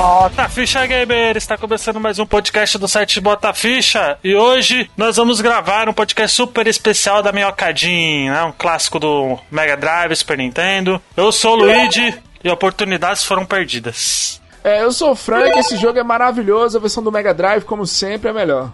Bota 0.00 0.48
Ficha 0.48 0.86
Gamer! 0.86 1.36
Está 1.36 1.58
começando 1.58 1.98
mais 1.98 2.20
um 2.20 2.24
podcast 2.24 2.78
do 2.78 2.86
site 2.86 3.20
Bota 3.20 3.52
Ficha 3.52 4.16
e 4.22 4.32
hoje 4.32 4.88
nós 4.96 5.16
vamos 5.16 5.40
gravar 5.40 5.88
um 5.88 5.92
podcast 5.92 6.36
super 6.36 6.68
especial 6.68 7.20
da 7.20 7.32
Minhocadinha, 7.32 8.32
né? 8.32 8.44
um 8.44 8.52
clássico 8.52 9.00
do 9.00 9.36
Mega 9.50 9.76
Drive, 9.76 10.14
Super 10.14 10.38
Nintendo. 10.38 11.02
Eu 11.16 11.32
sou 11.32 11.54
o 11.54 11.56
Luigi 11.56 12.16
e 12.44 12.48
oportunidades 12.48 13.24
foram 13.24 13.44
perdidas. 13.44 14.40
É, 14.62 14.84
eu 14.84 14.92
sou 14.92 15.10
o 15.10 15.16
Frank, 15.16 15.58
esse 15.58 15.76
jogo 15.76 15.98
é 15.98 16.04
maravilhoso, 16.04 16.78
a 16.78 16.80
versão 16.80 17.02
do 17.02 17.10
Mega 17.10 17.34
Drive, 17.34 17.64
como 17.64 17.84
sempre, 17.84 18.30
é 18.30 18.32
melhor. 18.32 18.72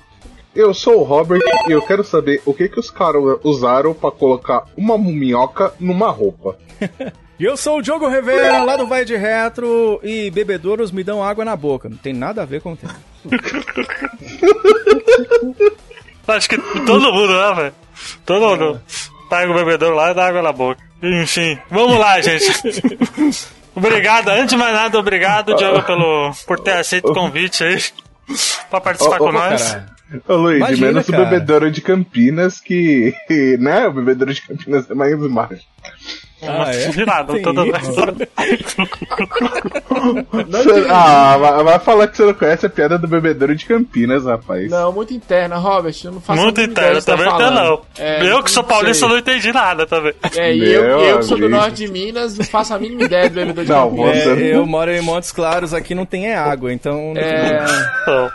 Eu 0.54 0.74
sou 0.74 1.00
o 1.00 1.04
Robert 1.04 1.40
e 1.66 1.72
eu 1.72 1.80
quero 1.80 2.04
saber 2.04 2.42
o 2.44 2.52
que, 2.52 2.68
que 2.68 2.78
os 2.78 2.90
caras 2.90 3.22
usaram 3.42 3.94
para 3.94 4.10
colocar 4.10 4.64
uma 4.76 4.98
minhoca 4.98 5.72
numa 5.80 6.10
roupa. 6.10 6.58
E 7.38 7.44
eu 7.44 7.56
sou 7.56 7.78
o 7.78 7.82
Diogo 7.82 8.08
Rivera, 8.08 8.62
lá 8.62 8.76
do 8.76 8.86
Vai 8.86 9.04
de 9.04 9.16
Retro, 9.16 9.98
e 10.02 10.30
bebedouros 10.30 10.92
me 10.92 11.02
dão 11.02 11.22
água 11.22 11.44
na 11.44 11.56
boca. 11.56 11.88
Não 11.88 11.96
tem 11.96 12.12
nada 12.12 12.42
a 12.42 12.44
ver 12.44 12.60
com 12.60 12.72
o 12.72 12.76
tema. 12.76 12.94
Acho 16.28 16.48
que 16.48 16.56
todo 16.86 17.12
mundo, 17.12 17.36
né, 17.36 17.54
velho? 17.54 17.74
Todo 18.24 18.48
mundo 18.48 18.80
pega 19.28 19.50
o 19.50 19.54
bebedouro 19.54 19.96
lá 19.96 20.12
e 20.12 20.14
dá 20.14 20.28
água 20.28 20.42
na 20.42 20.52
boca. 20.52 20.80
Enfim, 21.02 21.58
vamos 21.70 21.98
lá, 21.98 22.20
gente. 22.20 22.44
obrigado, 23.74 24.28
antes 24.28 24.50
de 24.50 24.56
mais 24.56 24.72
nada, 24.72 24.96
obrigado, 24.98 25.56
Diogo, 25.56 25.82
pelo, 25.82 26.32
por 26.46 26.60
ter 26.60 26.76
aceito 26.76 27.10
o 27.10 27.14
convite 27.14 27.64
aí 27.64 27.82
pra 28.70 28.80
participar 28.80 29.20
oh, 29.20 29.24
oh, 29.24 29.26
com 29.26 29.32
nós. 29.32 29.72
Caralho. 29.72 29.94
Ô 30.28 30.36
Luiz, 30.36 30.58
Imagina, 30.58 30.86
menos 30.88 31.06
cara. 31.06 31.22
o 31.22 31.24
bebedouro 31.24 31.70
de 31.70 31.80
Campinas, 31.80 32.60
que. 32.60 33.14
né? 33.58 33.88
O 33.88 33.92
bebedouro 33.92 34.32
de 34.32 34.42
Campinas 34.42 34.90
é 34.90 34.94
mais 34.94 35.18
baixo. 35.30 35.64
Ah, 36.48 36.70
é? 36.74 36.88
De 36.88 37.06
nada, 37.06 37.40
toda 37.42 37.62
Ah, 40.90 41.36
vai, 41.38 41.64
vai 41.64 41.78
falar 41.78 42.08
que 42.08 42.16
você 42.16 42.24
não 42.24 42.34
conhece 42.34 42.66
a 42.66 42.70
piada 42.70 42.98
do 42.98 43.08
bebedouro 43.08 43.54
de 43.54 43.64
Campinas, 43.64 44.24
rapaz. 44.24 44.70
Não, 44.70 44.92
muito 44.92 45.14
interna, 45.14 45.56
Robert. 45.56 45.94
Eu 46.04 46.12
não 46.12 46.20
faço 46.20 46.42
Muito 46.42 46.60
interna, 46.60 47.00
também 47.02 47.26
tá 47.26 47.50
não. 47.50 47.82
É, 47.98 48.30
eu 48.30 48.42
que 48.42 48.50
sou 48.50 48.64
paulista 48.64 49.08
não 49.08 49.18
entendi 49.18 49.52
nada 49.52 49.86
também. 49.86 50.14
É, 50.36 50.54
e 50.54 50.72
eu, 50.72 50.84
eu 51.00 51.18
que 51.18 51.24
sou 51.24 51.38
do 51.38 51.48
norte 51.48 51.76
de 51.76 51.88
Minas 51.88 52.36
não 52.36 52.44
faço 52.44 52.74
a 52.74 52.78
mínima 52.78 53.04
ideia 53.04 53.28
do 53.28 53.34
bebedouro 53.34 53.66
de 53.66 53.72
não, 53.72 53.90
Campinas. 53.90 54.38
É, 54.38 54.54
eu 54.56 54.66
moro 54.66 54.90
em 54.90 55.00
Montes 55.00 55.32
Claros, 55.32 55.72
aqui 55.72 55.94
não 55.94 56.06
tem 56.06 56.26
é 56.26 56.36
água, 56.36 56.72
então. 56.72 57.14
É, 57.16 57.64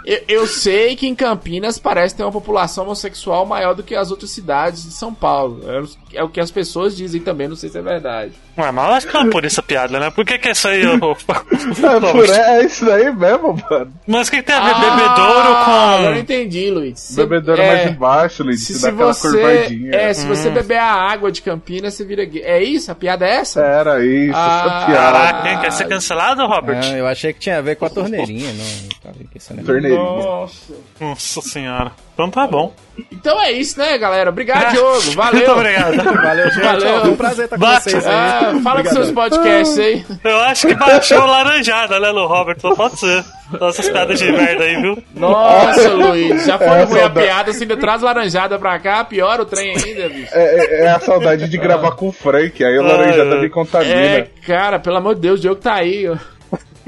eu, 0.05 0.21
eu 0.27 0.47
sei 0.47 0.95
que 0.95 1.07
em 1.07 1.15
Campinas 1.15 1.77
parece 1.77 2.15
ter 2.15 2.23
uma 2.23 2.31
população 2.31 2.85
homossexual 2.85 3.45
maior 3.45 3.73
do 3.73 3.83
que 3.83 3.95
as 3.95 4.11
outras 4.11 4.31
cidades 4.31 4.83
de 4.83 4.91
São 4.91 5.13
Paulo. 5.13 5.61
É, 5.67 6.19
é 6.19 6.23
o 6.23 6.29
que 6.29 6.39
as 6.39 6.51
pessoas 6.51 6.95
dizem 6.95 7.21
também, 7.21 7.47
não 7.47 7.55
sei 7.55 7.69
se 7.69 7.77
é 7.77 7.81
verdade 7.81 7.98
verdade. 7.99 8.31
Ué, 8.57 8.71
mas 8.71 8.87
eu 8.87 8.93
acho 8.93 9.07
que 9.07 9.13
não 9.13 9.21
é 9.21 9.29
por 9.29 9.45
isso 9.45 9.59
a 9.59 9.63
piada, 9.63 9.99
né? 9.99 10.09
Por 10.09 10.25
que, 10.25 10.37
que 10.37 10.49
é 10.49 10.51
isso 10.51 10.67
aí? 10.67 10.83
Eu... 10.83 10.93
é, 10.99 12.11
por, 12.11 12.29
é 12.29 12.65
isso 12.65 12.85
daí 12.85 13.13
mesmo, 13.13 13.57
mano. 13.69 13.93
Mas 14.05 14.27
o 14.27 14.31
que, 14.31 14.37
que 14.37 14.43
tem 14.43 14.55
a 14.55 14.59
ver 14.59 14.73
ah, 14.75 14.79
bebedouro 14.79 15.65
com. 15.65 16.03
Eu 16.03 16.11
não 16.11 16.17
entendi, 16.17 16.69
Luiz. 16.69 17.15
Bebedouro 17.15 17.61
é, 17.61 17.67
mais 17.67 17.91
embaixo, 17.91 18.43
Luiz. 18.43 18.65
Se, 18.65 18.73
se 18.73 18.91
você, 18.91 19.89
É, 19.93 20.13
se 20.13 20.25
hum. 20.25 20.29
você 20.29 20.49
beber 20.49 20.79
a 20.79 20.91
água 20.91 21.31
de 21.31 21.41
Campinas, 21.41 21.93
você 21.93 22.03
vira 22.03 22.25
gay. 22.25 22.41
É 22.43 22.61
isso? 22.61 22.91
A 22.91 22.95
piada 22.95 23.25
é 23.25 23.35
essa? 23.35 23.61
Era 23.61 24.03
isso, 24.05 24.35
ah, 24.35 24.63
essa 24.65 24.85
piada. 24.85 25.17
Ah, 25.19 25.41
quem 25.41 25.59
quer 25.59 25.71
ser 25.71 25.87
cancelado, 25.87 26.45
Robert? 26.45 26.81
Não, 26.81 26.97
eu 26.97 27.07
achei 27.07 27.31
que 27.31 27.39
tinha 27.39 27.59
a 27.59 27.61
ver 27.61 27.75
com 27.75 27.85
a 27.85 27.89
torneirinha, 27.89 28.51
não. 28.53 29.63
Torneirinha. 29.63 30.03
Nossa. 30.03 30.73
Nossa 30.99 31.41
senhora. 31.41 31.91
Então 32.19 32.29
tá 32.29 32.45
bom. 32.45 32.73
Então 33.13 33.41
é 33.41 33.49
isso, 33.53 33.79
né, 33.79 33.97
galera? 33.97 34.29
Obrigado, 34.29 34.73
Diogo. 34.73 34.99
Valeu. 35.15 35.35
Muito 35.35 35.51
obrigado. 35.51 35.95
Valeu, 36.03 36.51
gente. 36.51 36.63
Valeu. 36.65 36.99
Foi 36.99 37.09
um 37.11 37.15
prazer 37.15 37.45
estar 37.45 37.55
com 37.55 37.61
Bate. 37.61 37.83
vocês 37.83 38.05
aí. 38.05 38.13
Ah, 38.13 38.59
fala 38.61 38.83
com 38.83 38.89
seus 38.89 39.11
podcasts 39.11 39.79
aí. 39.79 40.05
Eu 40.21 40.37
acho 40.41 40.67
que 40.67 40.75
baixou 40.75 41.25
laranjada, 41.25 41.97
né, 41.97 42.09
Lu 42.09 42.27
Robert? 42.27 42.59
Só 42.59 42.75
pode 42.75 42.99
ser. 42.99 43.23
Nossas 43.57 43.89
piadas 43.89 44.19
de 44.19 44.29
merda 44.29 44.65
aí, 44.65 44.81
viu? 44.81 45.01
Nossa, 45.15 45.93
Luiz. 45.93 46.45
Já 46.45 46.57
foi 46.57 46.67
é 46.67 46.83
ruim 46.83 46.99
a 46.99 47.09
piada, 47.09 47.53
você 47.53 47.63
ainda 47.63 47.77
traz 47.77 48.01
laranjada 48.01 48.59
pra 48.59 48.77
cá, 48.79 49.05
pior 49.05 49.39
o 49.39 49.45
trem 49.45 49.77
ainda, 49.77 50.09
bicho. 50.09 50.31
É, 50.33 50.41
é, 50.41 50.81
é 50.81 50.89
a 50.89 50.99
saudade 50.99 51.47
de 51.47 51.57
gravar 51.57 51.91
com 51.91 52.09
o 52.09 52.11
Frank, 52.11 52.61
aí 52.61 52.77
o 52.77 52.83
laranjada 52.83 53.37
me 53.37 53.49
contamina. 53.49 53.95
É, 53.95 54.27
cara, 54.45 54.77
pelo 54.77 54.97
amor 54.97 55.15
de 55.15 55.21
Deus, 55.21 55.39
o 55.39 55.41
Diogo 55.41 55.61
tá 55.61 55.75
aí, 55.75 56.05
ó. 56.05 56.17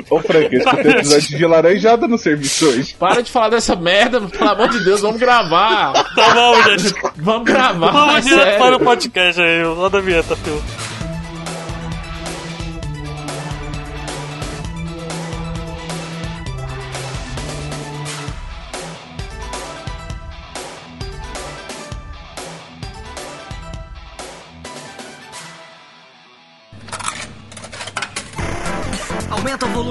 Ô, 0.10 0.20
Frank, 0.20 0.56
esse 0.56 0.76
tem 0.76 0.92
episódio 0.92 1.38
de 1.38 1.46
laranjada 1.46 2.08
no 2.08 2.18
serviço 2.18 2.68
hoje. 2.68 2.96
Para 2.98 3.22
de 3.22 3.32
falar 3.32 3.50
dessa 3.50 3.76
merda, 3.76 4.22
pelo 4.22 4.50
amor 4.50 4.70
de 4.70 4.84
Deus, 4.84 5.02
vamos 5.02 5.20
gravar. 5.20 5.94
Tá 6.16 6.34
bom, 6.34 6.64
gente. 6.64 6.94
Vamos 7.18 7.44
gravar. 7.46 7.92
Vamos 7.92 8.26
direto 8.26 8.58
para 8.58 8.76
o 8.76 8.80
podcast 8.80 9.42
aí, 9.42 9.64
roda 9.64 9.98
a 10.00 10.02
vinheta, 10.02 10.36
filho. 10.36 10.62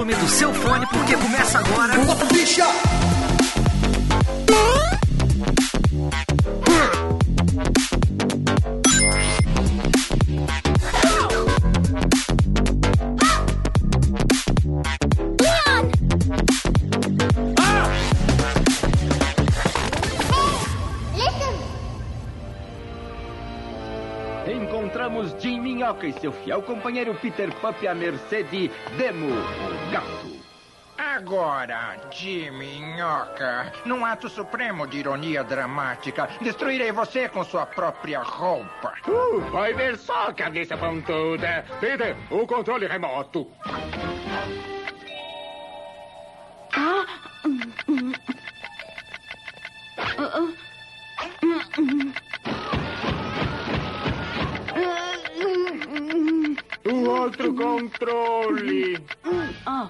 Volume 0.01 0.15
do 0.15 0.27
seu 0.27 0.51
fone 0.51 0.85
porque 0.87 1.15
começa 1.15 1.59
agora. 1.59 1.93
Bicha! 2.33 2.65
Minhoca 25.91 26.07
e 26.07 26.13
seu 26.13 26.31
fiel 26.31 26.61
companheiro 26.61 27.13
Peter 27.15 27.53
Pup 27.55 27.85
à 27.85 27.93
mercê 27.93 28.43
de 28.43 28.71
Demo, 28.97 29.27
o 29.27 29.91
gato. 29.91 30.31
Agora, 30.97 31.97
de 32.09 32.49
minhoca, 32.51 33.73
num 33.85 34.05
ato 34.05 34.29
supremo 34.29 34.87
de 34.87 34.99
ironia 34.99 35.43
dramática, 35.43 36.29
destruirei 36.39 36.91
você 36.91 37.27
com 37.27 37.43
sua 37.43 37.65
própria 37.65 38.21
roupa. 38.21 38.93
Uh, 39.05 39.41
vai 39.51 39.73
ver 39.73 39.97
só, 39.97 40.31
cabeça 40.31 40.77
pontuda. 40.77 41.65
Peter, 41.81 42.15
o 42.29 42.47
controle 42.47 42.87
remoto. 42.87 43.51
Ah. 46.73 47.05
O 56.85 57.09
outro 57.09 57.53
controle. 57.53 58.97
Ah. 59.65 59.89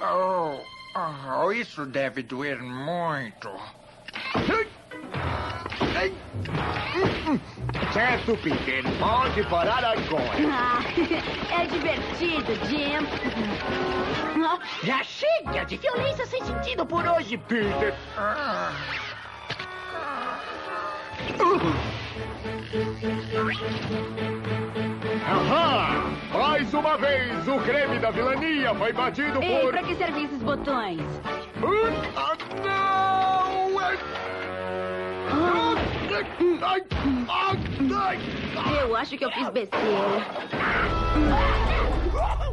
Oh, 0.00 0.60
oh, 0.94 1.52
isso 1.52 1.84
deve 1.86 2.22
doer 2.22 2.62
muito. 2.62 3.50
Certo, 7.92 8.36
Peter. 8.36 8.84
Pode 8.98 9.42
parar 9.44 9.84
agora. 9.84 10.38
Ah, 10.50 10.80
é 11.60 11.66
divertido, 11.66 12.54
Jim. 12.66 12.98
Já 14.84 15.02
chega 15.02 15.64
de 15.64 15.76
violência 15.76 16.26
sem 16.26 16.44
sentido 16.44 16.86
por 16.86 17.06
hoje, 17.06 17.36
Peter. 17.36 17.94
Ah. 18.16 18.72
Ahá! 25.26 26.04
Mais 26.32 26.72
uma 26.74 26.96
vez, 26.96 27.48
o 27.48 27.58
creme 27.60 27.98
da 27.98 28.10
vilania 28.10 28.74
foi 28.74 28.92
batido 28.92 29.42
Ei, 29.42 29.60
por... 29.60 29.70
pra 29.72 29.82
que 29.82 29.94
servem 29.94 30.24
esses 30.24 30.42
botões? 30.42 31.00
Ah, 32.16 32.36
não! 32.64 33.08
Eu 38.80 38.96
acho 38.96 39.16
que 39.16 39.24
eu 39.24 39.30
fiz 39.30 39.48
besteira. 39.50 39.78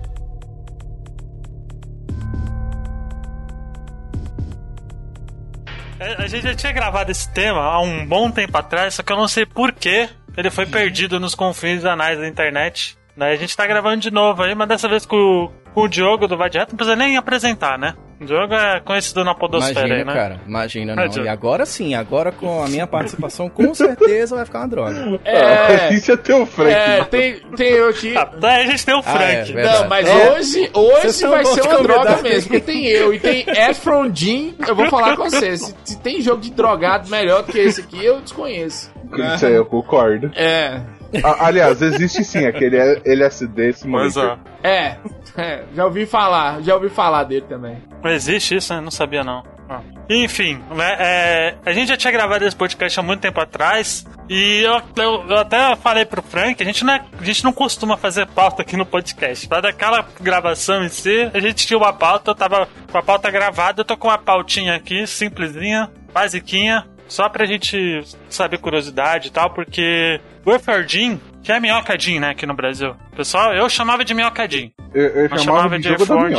a 6.00 6.28
gente 6.28 6.44
já 6.44 6.56
tinha 6.56 6.72
gravado 6.72 7.12
esse 7.12 7.32
tema 7.32 7.62
há 7.62 7.80
um 7.80 8.06
bom 8.06 8.30
tempo 8.30 8.58
atrás, 8.58 8.96
só 8.96 9.04
que 9.04 9.12
eu 9.12 9.18
não 9.18 9.28
sei 9.28 9.46
porquê 9.46 10.10
ele 10.36 10.50
foi 10.50 10.66
perdido 10.66 11.20
nos 11.20 11.34
confins 11.34 11.86
anais 11.86 12.20
da 12.20 12.28
internet. 12.28 12.98
Né? 13.16 13.32
A 13.32 13.36
gente 13.36 13.56
tá 13.56 13.66
gravando 13.66 14.02
de 14.02 14.12
novo 14.12 14.44
aí, 14.44 14.54
mas 14.54 14.68
dessa 14.68 14.90
vez 14.90 15.06
com, 15.06 15.52
com 15.74 15.82
o 15.82 15.88
Diogo 15.88 16.28
do 16.28 16.38
Vai 16.38 16.50
Direto, 16.50 16.72
não 16.72 16.78
precisa 16.78 16.96
nem 16.96 17.16
apresentar, 17.16 17.78
né? 17.80 17.96
O 18.20 18.26
jogo 18.26 18.54
é 18.54 18.80
conhecido 18.80 19.24
na 19.26 19.36
podosfera 19.36 19.80
Imagina, 19.88 19.96
aí, 20.00 20.06
né? 20.06 20.14
cara. 20.14 20.42
Imagina, 20.48 20.96
não. 20.96 21.04
Imagina. 21.04 21.26
E 21.26 21.30
agora 21.30 21.66
sim, 21.66 21.96
agora 21.96 22.32
com 22.32 22.64
a 22.64 22.68
minha 22.70 22.88
participação, 22.88 23.50
com 23.50 23.74
certeza 23.74 24.38
vai 24.38 24.46
ficar 24.46 24.60
uma 24.60 24.68
droga. 24.70 25.20
É, 25.26 25.94
Isso 25.94 26.12
ia 26.12 26.18
ter 26.18 26.34
o 26.34 26.46
Frank. 26.46 26.72
é 26.74 26.88
mano. 26.98 27.06
tem, 27.06 27.40
tem 27.58 27.70
eu 27.74 27.90
aqui. 27.90 28.16
Ah, 28.16 28.30
daí 28.40 28.64
a 28.64 28.68
gente 28.68 28.86
tem 28.86 28.96
o 28.96 29.02
Ah, 29.06 29.24
é, 29.24 29.46
Frank. 29.46 29.54
Não, 29.54 29.88
mas 29.90 30.08
É. 30.08 30.32
hoje, 30.32 30.70
hoje 30.74 31.28
vai 31.28 31.46
ser 31.46 31.62
uma 31.64 31.84
droga 31.84 32.22
mesmo, 32.22 32.50
porque 32.52 32.62
tem 32.62 32.86
eu 32.88 33.14
e 33.14 33.20
tem 33.20 33.46
Efron 33.70 34.10
Jean. 34.14 34.54
Eu 34.66 34.76
vou 34.76 34.90
falar 34.90 35.18
com 35.18 35.24
você. 35.30 35.58
Se, 35.58 35.76
se 35.84 36.00
tem 36.00 36.22
jogo 36.22 36.42
de 36.42 36.52
drogado 36.52 37.10
melhor 37.10 37.44
do 37.44 37.52
que 37.52 37.60
esse 37.60 37.82
aqui, 37.82 38.04
eu 38.04 38.22
desconheço. 38.22 38.92
Isso 39.36 39.46
aí 39.46 39.54
eu 39.54 39.66
concordo. 39.66 40.32
É. 40.36 40.80
A- 41.24 41.48
aliás, 41.48 41.82
existe 41.82 42.24
sim 42.24 42.46
aquele 42.46 42.78
LSD 43.06 43.64
Pois 43.64 43.78
Simulator. 43.80 44.40
é. 44.64 44.70
É, 44.70 44.98
é, 45.38 45.64
já 45.76 45.86
ouvi 45.86 46.06
falar, 46.06 46.62
já 46.62 46.74
ouvi 46.76 46.90
falar 46.90 47.24
dele 47.24 47.46
também. 47.48 47.78
Não 48.04 48.12
existe 48.12 48.56
isso, 48.56 48.74
né? 48.74 48.82
Não 48.82 48.92
sabia 48.92 49.24
não. 49.24 49.44
Ah. 49.68 49.82
Enfim, 50.10 50.62
né? 50.76 50.96
é, 51.00 51.56
a 51.66 51.74
gente 51.74 51.88
já 51.88 51.98
tinha 51.98 52.12
gravado 52.12 52.46
esse 52.46 52.56
podcast 52.56 53.00
há 53.00 53.04
muito 53.04 53.22
tempo 53.22 53.40
atrás. 53.42 54.06
E 54.30 54.62
eu, 54.64 54.82
eu- 55.04 55.26
eu 55.30 55.38
até 55.38 55.76
falei 55.78 56.06
pro 56.06 56.22
Frank, 56.22 56.62
a 56.62 56.66
gente, 56.66 56.84
não 56.86 56.94
é- 56.94 57.02
a 57.20 57.24
gente 57.24 57.44
não 57.44 57.52
costuma 57.52 57.98
fazer 57.98 58.28
pauta 58.28 58.62
aqui 58.62 58.78
no 58.78 58.86
podcast. 58.86 59.48
Para 59.48 59.62
daquela 59.62 60.08
gravação 60.22 60.84
em 60.84 60.90
si, 60.90 61.30
a 61.34 61.40
gente 61.40 61.66
tinha 61.66 61.78
uma 61.78 61.92
pauta, 61.94 62.32
eu 62.32 62.36
tava 62.36 62.68
com 62.92 62.98
a 62.98 63.02
pauta 63.04 63.30
gravada, 63.32 63.82
eu 63.82 63.86
tô 63.86 63.98
com 63.98 64.08
uma 64.08 64.18
pautinha 64.20 64.76
aqui, 64.76 65.06
simplesinha, 65.08 65.90
basiquinha, 66.14 66.86
só 67.08 67.30
pra 67.30 67.46
gente 67.46 68.02
saber 68.30 68.58
curiosidade 68.60 69.28
e 69.28 69.32
tal, 69.32 69.52
porque 69.52 70.20
o 70.46 70.52
Eferdin, 70.52 71.20
que 71.46 71.52
é 71.52 71.60
minhocadinho, 71.60 72.20
né, 72.22 72.32
aqui 72.32 72.46
no 72.48 72.56
Brasil. 72.56 72.96
Pessoal, 73.16 73.54
eu 73.54 73.70
chamava 73.70 74.04
de 74.04 74.16
minhocadinho. 74.16 74.72
Eu, 74.94 75.04
eu 75.04 75.30
Não 75.30 75.38
chamava 75.38 75.60
chamava 75.60 75.78
de 75.78 75.90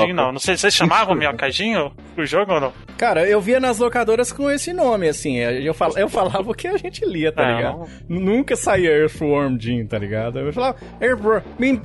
de 0.07 0.13
não. 0.13 0.33
Não 0.33 0.39
sei, 0.41 0.57
vocês 0.57 0.75
chamavam 0.75 1.15
minhocadinho 1.15 1.93
o 2.19 2.25
jogo 2.27 2.53
ou 2.55 2.61
não? 2.61 2.73
Cara, 2.99 3.25
eu 3.29 3.41
via 3.41 3.61
nas 3.61 3.79
locadoras 3.79 4.33
com 4.33 4.51
esse 4.51 4.73
nome, 4.73 5.09
assim. 5.09 5.37
Eu, 5.37 5.73
fal, 5.75 5.93
eu 5.97 6.09
falava 6.09 6.51
o 6.51 6.55
que 6.55 6.67
a 6.67 6.77
gente 6.77 7.05
lia, 7.05 7.31
tá 7.31 7.43
É, 7.49 7.57
ligado? 7.57 7.89
Nunca 8.09 8.57
saía 8.57 8.91
Earthworm 8.91 9.57
tá 9.89 9.97
ligado? 9.99 10.41
Eu 10.41 10.53
falava, 10.53 10.77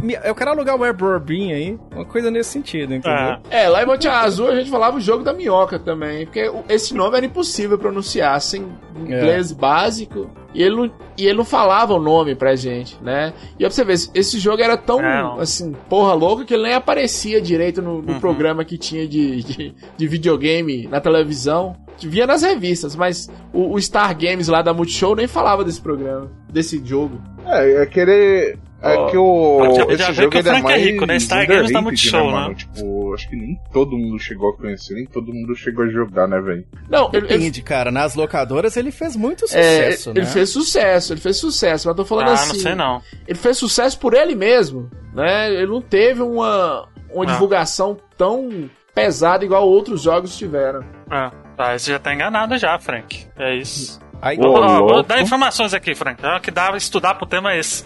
me- 0.01 0.17
Eu 0.23 0.33
quero 0.33 0.51
alugar 0.51 0.75
o 0.75 0.83
Airborne 0.83 1.19
Bean 1.23 1.53
aí. 1.55 1.79
Uma 1.93 2.05
coisa 2.05 2.31
nesse 2.31 2.49
sentido, 2.51 2.95
entendeu? 2.95 3.37
É. 3.51 3.65
É, 3.65 3.69
lá 3.69 3.83
em 3.83 3.85
Monte 3.85 4.07
Azul 4.07 4.49
a 4.49 4.55
gente 4.55 4.69
falava 4.71 4.97
o 4.97 5.01
jogo 5.01 5.23
da 5.23 5.33
minhoca 5.33 5.77
também, 5.77 6.25
porque 6.25 6.49
esse 6.69 6.95
nome 6.95 7.17
era 7.17 7.25
impossível 7.25 7.77
pronunciar 7.77 8.39
sem 8.41 8.65
inglês 8.97 9.51
básico. 9.51 10.31
E 10.53 10.61
ele, 10.61 10.75
não, 10.75 10.91
e 11.17 11.25
ele 11.25 11.37
não 11.37 11.45
falava 11.45 11.93
o 11.93 11.99
nome 12.01 12.35
pra 12.35 12.55
gente, 12.55 12.97
né? 13.01 13.33
E 13.57 13.63
ó, 13.65 13.67
pra 13.67 13.71
você 13.75 13.83
ver, 13.85 13.93
esse- 14.13 14.39
jogo 14.39 14.61
era 14.61 14.75
tão, 14.75 14.99
É, 14.99 15.21
não. 15.21 15.39
assim, 15.39 15.73
porra 15.89 16.13
louca 16.13 16.43
que 16.45 16.53
ele 16.53 16.63
nem 16.63 16.73
aparecia 16.73 17.39
direito 17.41 17.81
no, 17.81 18.01
no 18.01 18.19
programa 18.19 18.65
que 18.65 18.77
tinha 18.77 19.07
de, 19.07 19.43
de, 19.43 19.75
de 19.97 20.07
videogame 20.07 20.87
na 20.87 20.99
televisão. 20.99 21.75
Via 22.03 22.25
nas 22.25 22.41
revistas, 22.41 22.95
mas 22.95 23.29
o, 23.53 23.75
o 23.75 23.79
Star 23.81 24.17
Games 24.17 24.47
lá 24.47 24.63
da 24.63 24.73
Multishow 24.73 25.15
nem 25.15 25.27
falava 25.27 25.63
desse 25.63 25.79
programa, 25.79 26.31
desse 26.51 26.83
jogo. 26.83 27.21
É, 27.45 27.83
é 27.83 27.85
querer. 27.85 28.57
É 28.83 29.11
que 29.11 29.17
o. 29.17 29.75
já- 29.75 29.83
já 29.85 29.93
esse 29.93 30.05
vê 30.07 30.13
jogo 30.13 30.29
que 30.31 30.37
o 30.37 30.39
ele 30.39 30.49
é 30.49 30.51
Frank 30.51 30.65
é 30.65 30.69
mais. 30.71 30.83
rico, 30.83 31.05
né? 31.05 31.19
Star 31.19 31.37
Games 31.47 31.71
tá 31.71 31.79
underrated, 31.79 31.83
Multishow, 31.83 32.25
né? 32.27 32.31
mano? 32.31 32.55
Tipo, 32.55 33.13
acho 33.13 33.29
que 33.29 33.35
nem 33.35 33.59
todo 33.71 33.97
mundo 33.97 34.17
chegou 34.19 34.49
a 34.49 34.57
conhecer, 34.57 34.95
nem 34.95 35.05
todo 35.05 35.31
mundo 35.33 35.55
chegou 35.55 35.85
a 35.85 35.87
jogar, 35.87 36.27
né, 36.27 36.39
velho? 36.41 36.65
Não, 36.89 37.07
ele, 37.13 37.17
ele, 37.17 37.27
Depende, 37.27 37.61
cara. 37.61 37.91
Nas 37.91 38.15
locadoras 38.15 38.75
ele 38.77 38.91
fez 38.91 39.15
muito 39.15 39.45
é, 39.45 39.47
sucesso, 39.47 40.09
ele 40.09 40.21
né? 40.21 40.25
fez 40.25 40.49
sucesso, 40.49 41.13
ele 41.13 41.21
fez 41.21 41.37
sucesso, 41.37 41.87
mas 41.87 41.97
eu 41.97 42.03
tô 42.03 42.05
falando 42.05 42.29
Ah, 42.29 42.33
assim. 42.33 42.53
não 42.53 42.55
sei 42.59 42.75
não. 42.75 43.01
ele 43.27 43.37
fez 43.37 43.57
sucesso 43.57 43.99
por 43.99 44.13
ele 44.15 44.33
mesmo, 44.35 44.89
né? 45.13 45.53
Ele 45.53 45.67
não 45.67 45.81
teve 45.81 46.21
uma, 46.23 46.87
uma 47.13 47.23
Ah. 47.23 47.33
divulgação 47.33 47.97
tão 48.17 48.69
pesada 48.95 49.45
igual 49.45 49.67
outros 49.67 50.01
jogos 50.01 50.35
tiveram. 50.37 50.83
Ah, 51.09 51.31
tá, 51.55 51.77
você 51.77 51.91
já 51.91 51.99
tá 51.99 52.13
enganado 52.13 52.57
já, 52.57 52.77
Frank. 52.79 53.25
É 53.37 53.55
isso. 53.55 53.99
Aí, 54.21 54.37
Ô, 54.39 54.51
Ó, 54.53 54.59
ó, 54.59 54.77
vou 54.87 55.03
dar 55.03 55.19
informações 55.19 55.73
aqui, 55.73 55.95
Frank. 55.95 56.23
É 56.23 56.35
o 56.35 56.39
que 56.39 56.51
dá 56.51 56.75
estudar 56.77 57.15
pro 57.15 57.25
tema 57.25 57.53
é 57.53 57.59
esse. 57.59 57.85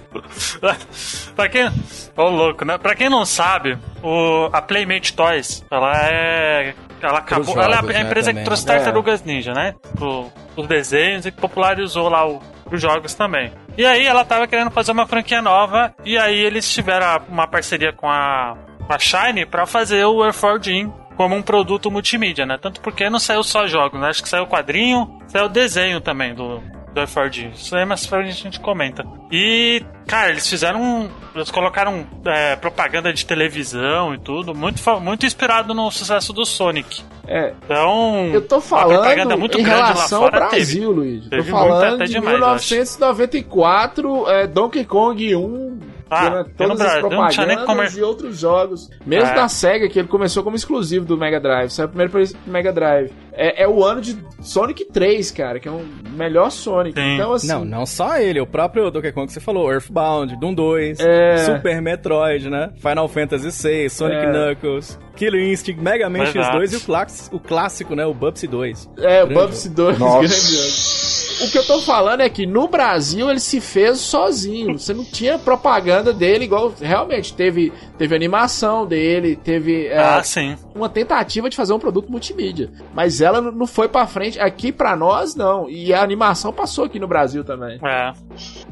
pra 1.36 1.48
quem. 1.48 1.70
Ô, 2.18 2.24
louco, 2.30 2.66
né? 2.66 2.78
Pra 2.78 2.94
quem 2.96 3.10
não 3.10 3.26
sabe, 3.26 3.78
o, 4.04 4.50
a 4.52 4.62
Playmate 4.62 5.14
Toys, 5.14 5.64
ela 5.72 5.92
é. 5.96 6.74
Ela 7.02 7.20
acabou. 7.20 7.46
jogos, 7.46 7.64
ela 7.64 7.76
é 7.76 7.80
a 7.80 7.82
né, 7.82 8.02
empresa 8.02 8.32
também, 8.32 8.44
que 8.44 8.46
trouxe 8.46 8.68
né? 8.68 8.76
Tartarugas 8.76 9.24
Ninja, 9.24 9.54
né? 9.54 9.76
Pro, 9.98 10.32
os 10.56 10.68
desenhos 10.68 11.26
e 11.26 11.32
que 11.32 11.40
popularizou 11.40 12.10
lá 12.10 12.28
o- 12.28 12.42
os 12.72 12.82
jogos 12.82 13.14
também. 13.14 13.52
E 13.78 13.86
aí 13.86 14.06
ela 14.06 14.26
tava 14.26 14.48
querendo 14.48 14.72
fazer 14.72 14.92
uma 14.92 15.06
franquia 15.06 15.42
nova. 15.42 15.94
E 16.04 16.18
aí 16.18 16.38
eles 16.40 16.70
tiveram 16.70 17.22
uma 17.30 17.48
parceria 17.48 17.94
com 17.94 18.10
a, 18.10 18.58
com 18.88 18.92
a 18.94 18.98
Shine 18.98 19.46
pra 19.46 19.66
fazer 19.66 20.04
o 20.06 20.24
Air 20.24 20.34
4 20.34 21.05
como 21.16 21.36
um 21.36 21.42
produto 21.42 21.90
multimídia, 21.92 22.46
né? 22.46 22.58
Tanto 22.62 22.82
porque 22.82 23.10
não 23.10 23.20
saiu 23.20 23.44
só 23.44 23.68
jogos, 23.68 24.00
né? 24.00 24.10
Acho 24.10 24.22
que 24.24 24.30
saiu 24.30 24.44
o 24.44 24.48
quadrinho, 24.48 25.20
saiu 25.28 25.46
o 25.46 25.50
desenho 25.50 26.02
também 26.02 26.34
do, 26.34 26.60
do 26.94 27.00
Air 27.00 27.10
4 27.12 27.30
Isso 27.54 27.76
aí 27.76 27.86
mais 27.86 28.06
pra 28.06 28.20
frente 28.20 28.32
a 28.32 28.44
gente 28.44 28.60
comenta. 28.60 29.06
E, 29.32 29.84
cara, 30.08 30.30
eles 30.30 30.48
fizeram. 30.50 30.82
um- 30.82 31.10
Eles 31.36 31.52
colocaram 31.52 32.06
é, 32.26 32.56
propaganda 32.56 33.12
de 33.12 33.26
televisão 33.26 34.14
e 34.14 34.18
tudo, 34.18 34.56
muito, 34.56 34.82
muito 35.02 35.26
inspirado 35.26 35.74
no 35.74 35.92
sucesso 35.92 36.32
do 36.32 36.46
Sonic. 36.46 37.02
É, 37.28 37.54
Então. 37.64 38.28
eu 38.34 38.42
tô 38.48 38.62
falando 38.62 39.00
propaganda 39.00 39.36
muito 39.36 39.60
em 39.60 39.64
grande 39.64 39.80
lá 39.82 39.88
relação 39.88 40.24
ao 40.24 40.30
fora 40.32 40.48
Brasil, 40.48 40.92
Luiz. 40.92 41.24
Tô 41.24 41.30
Teve 41.32 41.50
falando 41.52 41.80
muito 41.82 41.96
até 41.96 42.06
de 42.06 42.12
demais, 42.14 42.40
eu 42.40 42.46
acho. 42.46 42.74
1994, 42.74 44.30
é, 44.30 44.48
Donkey 44.48 44.86
Kong 44.86 45.36
1, 45.36 45.80
Ah, 46.10 46.30
né, 46.30 46.38
no 46.40 46.46
todas 46.50 46.82
as 46.82 47.00
propagandas 47.00 47.66
comer- 47.66 47.92
e 47.98 48.02
outros 48.04 48.38
jogos. 48.40 48.90
Mesmo 49.06 49.30
É. 49.30 49.34
da 49.36 49.48
SEGA, 49.48 49.90
que 49.90 50.00
ele 50.00 50.08
começou 50.08 50.44
como 50.44 50.56
exclusivo 50.56 51.06
do 51.06 51.18
Mega 51.18 51.40
Drive. 51.40 51.70
Saiu 51.72 51.88
primeiro 51.88 52.12
pro 52.12 52.24
Mega 52.46 52.72
Drive. 52.72 53.12
É, 53.34 53.64
é 53.64 53.68
o 53.68 53.84
ano 53.84 54.00
de 54.02 54.18
Sonic 54.40 54.86
3, 54.86 55.30
cara, 55.32 55.60
que 55.60 55.68
é 55.68 55.72
o 55.72 55.86
melhor 56.12 56.50
Sonic. 56.52 56.98
Sim. 57.00 57.16
Então, 57.16 57.34
assim... 57.34 57.48
Não, 57.48 57.66
não 57.66 57.86
só 57.86 58.18
ele, 58.18 58.40
o 58.40 58.46
próprio 58.48 58.90
Donkey 58.90 59.12
Kong 59.12 59.28
que 59.28 59.34
você 59.34 59.40
falou, 59.42 59.70
Earthbound, 59.72 60.38
Doom 60.40 60.54
2, 60.54 61.00
É. 61.02 61.38
Super 61.38 61.82
Metroid, 61.82 62.50
né? 62.50 62.72
Final 62.78 63.08
Fantasy 63.10 63.50
VI, 63.68 63.90
Sonic 63.90 64.26
É. 64.26 64.32
Knuckles, 64.32 64.98
Killer 65.18 65.52
Instinct, 65.52 65.82
Mega 65.82 66.10
Man 66.10 66.24
Verdade. 66.26 66.58
X2 66.58 66.74
e 66.74 66.76
o, 66.78 66.82
clax- 66.82 67.30
o 67.34 67.40
clássico, 67.40 67.94
né? 67.96 68.06
O 68.06 68.14
Bubsy 68.14 68.48
2. 68.48 68.90
É, 69.00 69.24
o 69.24 69.28
Bubsy 69.28 69.70
2, 69.70 70.00
Nossa. 70.00 71.05
O 71.44 71.52
que 71.52 71.58
eu 71.58 71.66
tô 71.66 71.82
falando 71.82 72.22
é 72.22 72.30
que 72.30 72.46
no 72.46 72.68
Brasil 72.68 73.30
ele 73.30 73.40
se 73.40 73.60
fez 73.60 74.00
sozinho. 74.00 74.78
Você 74.80 74.94
não 74.94 75.04
tinha 75.04 75.38
propaganda 75.38 76.14
dele 76.14 76.46
igual. 76.46 76.74
Realmente, 76.80 77.34
teve, 77.34 77.74
teve 77.98 78.16
animação 78.16 78.86
dele, 78.86 79.36
teve 79.36 79.88
é, 79.88 79.98
Ah, 80.00 80.24
sim. 80.24 80.56
uma 80.74 80.88
tentativa 80.90 81.50
de 81.50 81.56
fazer 81.56 81.74
um 81.74 81.80
produto 81.80 82.10
multimídia. 82.12 82.72
Mas 82.94 83.20
ela 83.22 83.42
não- 83.42 83.68
foi 83.68 83.88
pra 83.90 84.08
frente. 84.08 84.40
Aqui 84.40 84.72
pra 84.72 84.96
nós, 84.96 85.36
não. 85.36 85.70
E 85.70 85.94
a 85.94 86.02
animação 86.02 86.54
passou 86.54 86.86
aqui 86.86 87.00
no 87.00 87.08
Brasil 87.08 87.44
também. 87.44 87.80
É. 87.84 88.14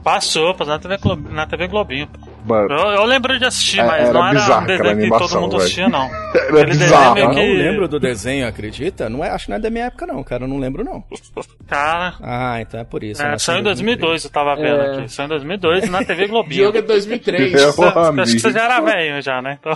Passou, 0.04 0.54
passou 0.54 0.74
na 0.74 0.80
TV, 0.80 0.98
Glo- 0.98 1.16
na 1.16 1.46
TV 1.46 1.68
Globinho. 1.68 2.08
Mano, 2.46 2.74
Eu, 2.74 2.92
eu 2.92 3.06
lembro 3.06 3.38
de 3.40 3.46
assistir, 3.46 3.80
É, 3.80 3.86
mas 3.86 4.02
era 4.04 4.14
não 4.14 4.28
era 4.28 4.40
bizarro 4.40 4.64
um 4.64 4.66
desenho 4.66 4.80
aquela 4.90 4.96
que 4.96 5.02
todo 5.08 5.14
animação, 5.16 5.42
mundo 5.42 5.56
assistia, 5.58 5.88
não. 5.90 6.06
era 6.36 6.44
Aquele 6.44 6.66
desenho 6.66 6.80
bizarro. 6.90 7.14
meio 7.14 7.26
Eu 7.26 7.30
que- 7.30 7.36
não 7.36 7.54
lembro 7.64 7.88
do 7.88 8.00
desenho, 8.00 8.48
acredita? 8.48 9.10
Não 9.10 9.24
é, 9.24 9.30
acho 9.30 9.46
que 9.46 9.52
não 9.52 9.58
é 9.58 9.60
da 9.62 9.70
minha 9.70 9.86
época, 9.86 10.06
não, 10.06 10.24
cara. 10.24 10.44
Eu 10.44 10.48
não 10.48 10.58
lembro, 10.58 10.84
não. 10.84 11.04
Cara, 11.68 12.16
Ah, 12.22 12.60
então 12.62 12.80
é 12.80 12.84
por 12.84 13.04
isso. 13.04 13.24
é, 13.24 13.38
saiu 13.38 13.60
em 13.60 13.64
2002, 13.64 14.26
eu 14.26 14.30
tava 14.30 14.56
vendo 14.56 14.82
É. 14.82 14.98
aqui. 14.98 15.12
Saiu 15.12 15.26
em 15.26 15.30
2002 15.30 15.90
na 15.90 16.04
TV 16.04 16.26
O 16.26 16.30
Globinho. 16.30 16.66
jogo 16.66 16.78
é 16.78 16.82
2003. 16.82 17.54
Eu 17.54 17.70
Acho 18.22 18.34
que 18.34 18.40
você 18.40 18.52
já 18.52 18.64
era 18.66 18.82
velho 18.82 19.22
já, 19.22 19.42
né? 19.42 19.58
Então, 19.60 19.74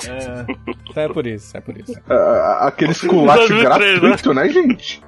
Então 0.90 1.04
é 1.04 1.08
por 1.10 1.26
isso, 1.26 1.56
é 1.56 1.62
por 1.62 1.78
isso. 1.78 1.94
Ah, 2.10 2.68
Aquele 2.68 2.92
esculacho 2.92 3.48
2003, 3.48 3.94
né? 3.94 4.00
gratuito, 4.00 4.34
né, 4.34 4.50
gente? 4.50 5.02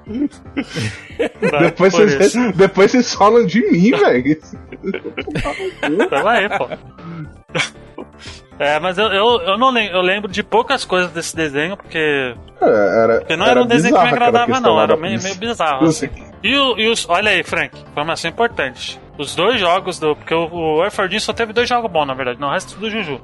Depois 1.59 1.93
vocês, 1.93 2.33
depois 2.55 2.91
vocês 2.91 3.13
falam 3.13 3.45
de 3.45 3.61
mim, 3.69 3.91
velho. 3.91 4.37
Tava 6.09 6.31
aí, 6.31 6.49
pô. 6.49 6.67
É, 8.59 8.77
mas 8.77 8.97
eu, 8.97 9.05
eu, 9.07 9.41
eu 9.43 9.57
não 9.57 9.71
lembro, 9.71 9.95
eu 9.95 10.01
lembro 10.01 10.29
de 10.29 10.43
poucas 10.43 10.83
coisas 10.83 11.09
desse 11.13 11.33
desenho, 11.33 11.77
porque, 11.77 12.35
É, 12.61 13.03
Era, 13.03 13.19
porque 13.19 13.37
não 13.37 13.45
era, 13.45 13.63
um 13.63 13.65
desenho 13.65 13.95
que 13.95 14.01
me 14.01 14.09
agradava, 14.09 14.59
não, 14.59 14.81
era 14.81 14.97
meio, 14.97 15.23
meio 15.23 15.35
bizarro. 15.35 15.85
Assim. 15.87 16.09
E, 16.43 16.55
o, 16.55 16.77
e 16.79 16.87
os. 16.89 17.07
Olha 17.09 17.31
aí, 17.31 17.43
Frank, 17.43 17.77
informação 17.79 18.29
importante. 18.29 18.99
Os 19.17 19.35
dois 19.35 19.59
jogos 19.59 19.99
do. 19.99 20.15
Porque 20.15 20.33
o, 20.33 20.47
o 20.77 20.81
Air 20.81 20.91
Fordinho 20.91 21.19
só 21.21 21.33
teve 21.33 21.51
dois 21.53 21.67
jogos 21.67 21.91
bons, 21.91 22.05
na 22.05 22.13
verdade, 22.13 22.39
não, 22.39 22.47
o 22.49 22.51
resto 22.51 22.79
do 22.79 22.89
Juju. 22.89 23.19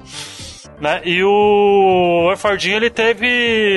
Né? 0.78 1.00
E 1.06 1.24
o 1.24 2.26
Air 2.28 2.36
Fordinho, 2.36 2.76
ele 2.76 2.90
teve. 2.90 3.26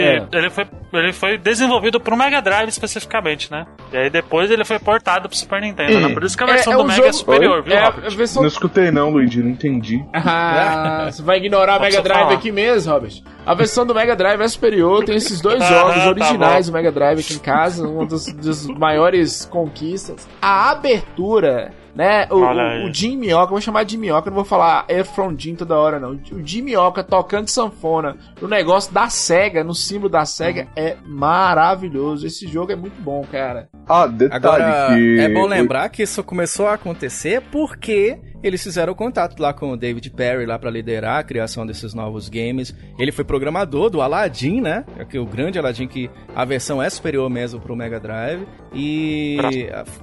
É. 0.02 0.28
Ele, 0.34 0.50
foi, 0.50 0.68
ele 0.92 1.14
foi 1.14 1.38
desenvolvido 1.38 1.98
pro 1.98 2.18
Mega 2.18 2.42
Drive 2.42 2.68
especificamente, 2.68 3.50
né? 3.50 3.66
E 3.94 3.98
aí 3.98 4.10
depois 4.10 4.52
ele 4.52 4.66
foi 4.66 4.78
portado 4.80 5.30
pro 5.30 5.38
Super 5.38 5.62
Nintendo, 5.62 5.98
né? 6.02 6.14
Por 6.14 6.26
isso 6.26 6.38
que 6.38 6.44
a 6.44 6.48
É- 6.48 6.52
versão 6.56 6.74
é 6.74 6.76
do 6.76 6.84
um 6.84 6.86
Mega 6.88 7.00
é 7.00 7.04
jogo- 7.06 7.14
superior, 7.14 7.64
viu, 7.64 7.74
É 7.74 7.78
a 7.80 7.86
Robert? 7.86 8.12
versão 8.18 8.42
Não 8.42 8.50
escutei 8.50 8.92
não, 8.92 9.10
Luigi, 9.12 9.42
não 9.42 9.52
entendi. 9.52 10.04
Ah, 10.14 11.10
você 11.10 11.24
vai 11.24 11.38
ignorar 11.38 11.80
Pode 11.80 11.92
Mega 11.92 12.04
Drive 12.04 12.20
falar. 12.24 12.34
aqui 12.36 12.52
mesmo, 12.52 12.92
Robert? 12.92 13.14
A 13.46 13.54
versão 13.54 13.86
do 13.86 13.96
Mega 13.96 14.16
Drive 14.16 14.42
é 14.42 14.48
superior, 14.48 15.04
tem 15.04 15.16
esses 15.16 15.42
dois 15.42 15.62
Ah, 15.64 15.66
jogos 15.66 15.96
tá 15.96 16.10
originais 16.10 16.68
do 16.68 16.74
Mega 16.74 16.92
Drive 16.92 17.20
aqui 17.20 17.34
em 17.34 17.40
casa, 17.40 17.88
uma 17.88 18.06
das, 18.06 18.26
das 18.34 18.68
maiores 18.68 19.46
conquistas. 19.46 20.28
A 20.42 20.70
abertura 20.72 21.74
né? 22.00 22.28
O, 22.32 22.38
o, 22.38 22.86
o 22.86 22.94
Jim 22.94 23.18
Minhoca, 23.18 23.48
eu 23.48 23.50
vou 23.50 23.60
chamar 23.60 23.84
de 23.84 23.98
Minhoca, 23.98 24.30
não 24.30 24.36
vou 24.36 24.46
falar 24.46 24.86
Air 24.88 25.04
From 25.04 25.38
Jim 25.38 25.56
toda 25.56 25.78
hora, 25.78 26.00
não. 26.00 26.12
O 26.32 26.48
Jim 26.48 26.62
Minhoca 26.62 27.04
tocando 27.04 27.50
sanfona 27.50 28.16
no 28.42 28.48
negócio 28.48 28.94
da 28.94 29.10
SEGA, 29.10 29.66
no 29.66 29.76
símbolo 29.76 30.08
da 30.08 30.24
SEGA, 30.24 30.70
é 30.78 30.96
maravilhoso. 31.06 32.26
Esse 32.26 32.48
jogo 32.48 32.72
é 32.72 32.76
muito 32.78 33.02
bom, 33.02 33.26
cara. 33.30 33.68
Ah, 33.86 34.08
detalhe 34.08 34.34
Agora, 34.34 34.96
que. 34.96 35.20
é 35.20 35.28
bom 35.28 35.46
lembrar 35.46 35.90
que 35.90 36.02
isso 36.02 36.24
começou 36.24 36.68
a 36.68 36.76
acontecer 36.76 37.42
porque 37.52 38.18
eles 38.42 38.64
fizeram 38.64 38.94
contato 38.94 39.38
lá 39.40 39.54
com 39.54 39.72
o 39.72 39.78
David 39.78 40.10
Perry 40.12 40.46
lá 40.46 40.58
pra 40.58 40.72
liderar 40.72 41.20
a 41.20 41.24
criação 41.24 41.66
desses 41.66 41.94
novos 41.94 42.30
games. 42.30 42.74
Ele 42.98 43.12
foi 43.12 43.26
programador 43.26 43.90
do 43.90 44.02
Aladdin, 44.02 44.62
né? 44.62 44.86
Que 45.10 45.18
é 45.18 45.20
o 45.20 45.26
grande 45.26 45.60
Aladdin 45.60 45.88
que 45.88 46.10
a 46.34 46.46
versão 46.46 46.82
é 46.82 46.90
superior 46.90 47.30
mesmo 47.30 47.60
pro 47.60 47.76
Mega 47.76 48.00
Drive. 48.00 48.48
E 48.74 49.38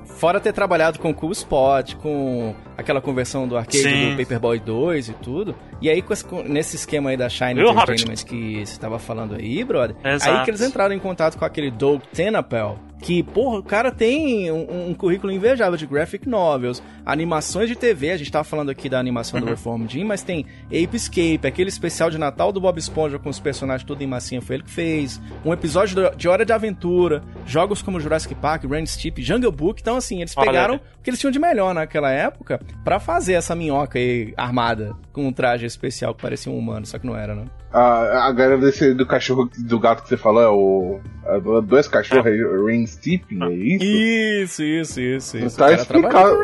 fora 0.05 0.39
ter 0.39 0.53
trabalhado 0.53 0.99
com 0.99 1.15
Cool 1.15 1.33
Spot, 1.33 1.86
com 1.95 2.55
aquela 2.77 3.01
conversão 3.01 3.47
do 3.47 3.57
arcade 3.57 3.79
Sim. 3.83 4.11
do 4.11 4.17
Paperboy 4.17 4.59
2 4.59 5.11
e 5.11 5.13
tudo. 5.13 5.55
E 5.81 5.91
aí 5.91 6.03
esse- 6.11 6.25
nesse 6.49 6.77
esquema 6.77 7.11
aí 7.11 7.17
da 7.17 7.29
Shine 7.29 7.55
Viu? 7.55 7.71
Entertainment 7.71 8.25
que 8.25 8.65
você 8.65 8.79
tava 8.81 8.99
falando 8.99 9.35
aí, 9.35 9.63
brother. 9.65 9.95
Exato. 10.05 10.39
Aí 10.39 10.45
que 10.45 10.51
eles 10.51 10.61
entraram 10.63 10.95
em 10.95 10.99
contato 10.99 11.37
com 11.39 11.45
aquele 11.45 11.71
Doug 11.71 12.01
Tenapel, 12.15 12.79
que, 13.03 13.23
porra, 13.23 13.59
o 13.59 13.63
cara 13.63 13.91
tem 13.93 14.51
um, 14.51 14.89
um 14.89 14.95
currículo 14.95 15.31
invejável 15.31 15.77
de 15.77 15.87
graphic 15.87 16.27
novels, 16.27 16.83
animações 17.05 17.69
de 17.69 17.77
TV, 17.77 18.11
a 18.11 18.17
gente 18.17 18.33
tava 18.33 18.43
falando 18.43 18.71
aqui 18.71 18.89
da 18.89 18.99
animação 18.99 19.39
do 19.39 19.45
Reform 19.47 19.87
Jim, 19.87 20.03
mas 20.03 20.23
tem 20.23 20.47
Ape 20.67 20.97
Escape, 20.97 21.41
aquele 21.47 21.69
especial 21.69 22.11
de 22.11 22.17
Natal 22.17 22.51
do 22.51 22.61
Bob 22.61 22.79
Esponja 22.79 23.19
com 23.19 23.29
os 23.29 23.39
personagens 23.39 23.87
tudo 23.87 24.03
em 24.03 24.07
massinha, 24.07 24.41
foi 24.41 24.57
ele 24.57 24.63
que 24.65 24.71
fez, 24.71 25.21
um 25.45 25.53
episódio 25.53 26.11
de 26.17 26.27
Hora 26.27 26.45
de 26.45 26.53
Aventura, 26.55 27.23
jogos 27.47 27.83
como 27.83 28.01
Jurassic 28.01 28.35
Park, 28.35 28.65
Ren 28.65 28.87
Steep, 28.87 29.23
Jungle 29.23 29.53
Book, 29.53 29.81
então 29.83 29.97
assim, 29.97 30.21
eles 30.23 30.33
Olha 30.35 30.47
pegaram 30.47 30.75
aí. 30.75 30.81
o 30.99 31.03
que 31.03 31.11
eles 31.11 31.21
tinham 31.21 31.31
de 31.31 31.39
melhor 31.39 31.75
naquela 31.75 32.11
época 32.11 32.61
pra 32.83 32.99
fazer 32.99 33.35
essa 33.35 33.55
minhoca 33.55 33.99
aí 33.99 34.33
armada, 34.39 34.95
com 35.17 35.27
um 35.27 35.33
traje 35.33 35.65
especial 35.65 36.15
que 36.15 36.21
parecia 36.21 36.53
um 36.53 36.59
humano, 36.59 36.85
só 36.85 36.99
que 36.99 37.07
não 37.07 37.17
era, 37.17 37.35
né? 37.35 37.47
A, 37.73 38.27
a 38.29 38.33
galera 38.33 38.59
desse, 38.59 38.93
do 38.93 39.07
cachorro, 39.07 39.51
do 39.59 39.81
gato 39.81 40.03
que 40.03 40.09
você 40.11 40.17
falou 40.17 40.43
é 40.43 40.49
o. 40.49 41.01
é 41.25 41.41
do- 41.41 41.63
dois 41.63 41.89
cachorros, 41.89 42.27
é 42.27 42.65
Rain 42.65 42.87
Steeping, 42.87 43.43
é 43.43 43.53
isso? 43.55 43.83
Isso, 43.85 44.63
isso, 44.63 45.01
isso, 45.01 45.39
isso. 45.39 45.57
Tá 45.59 45.73
explicado. 45.73 46.37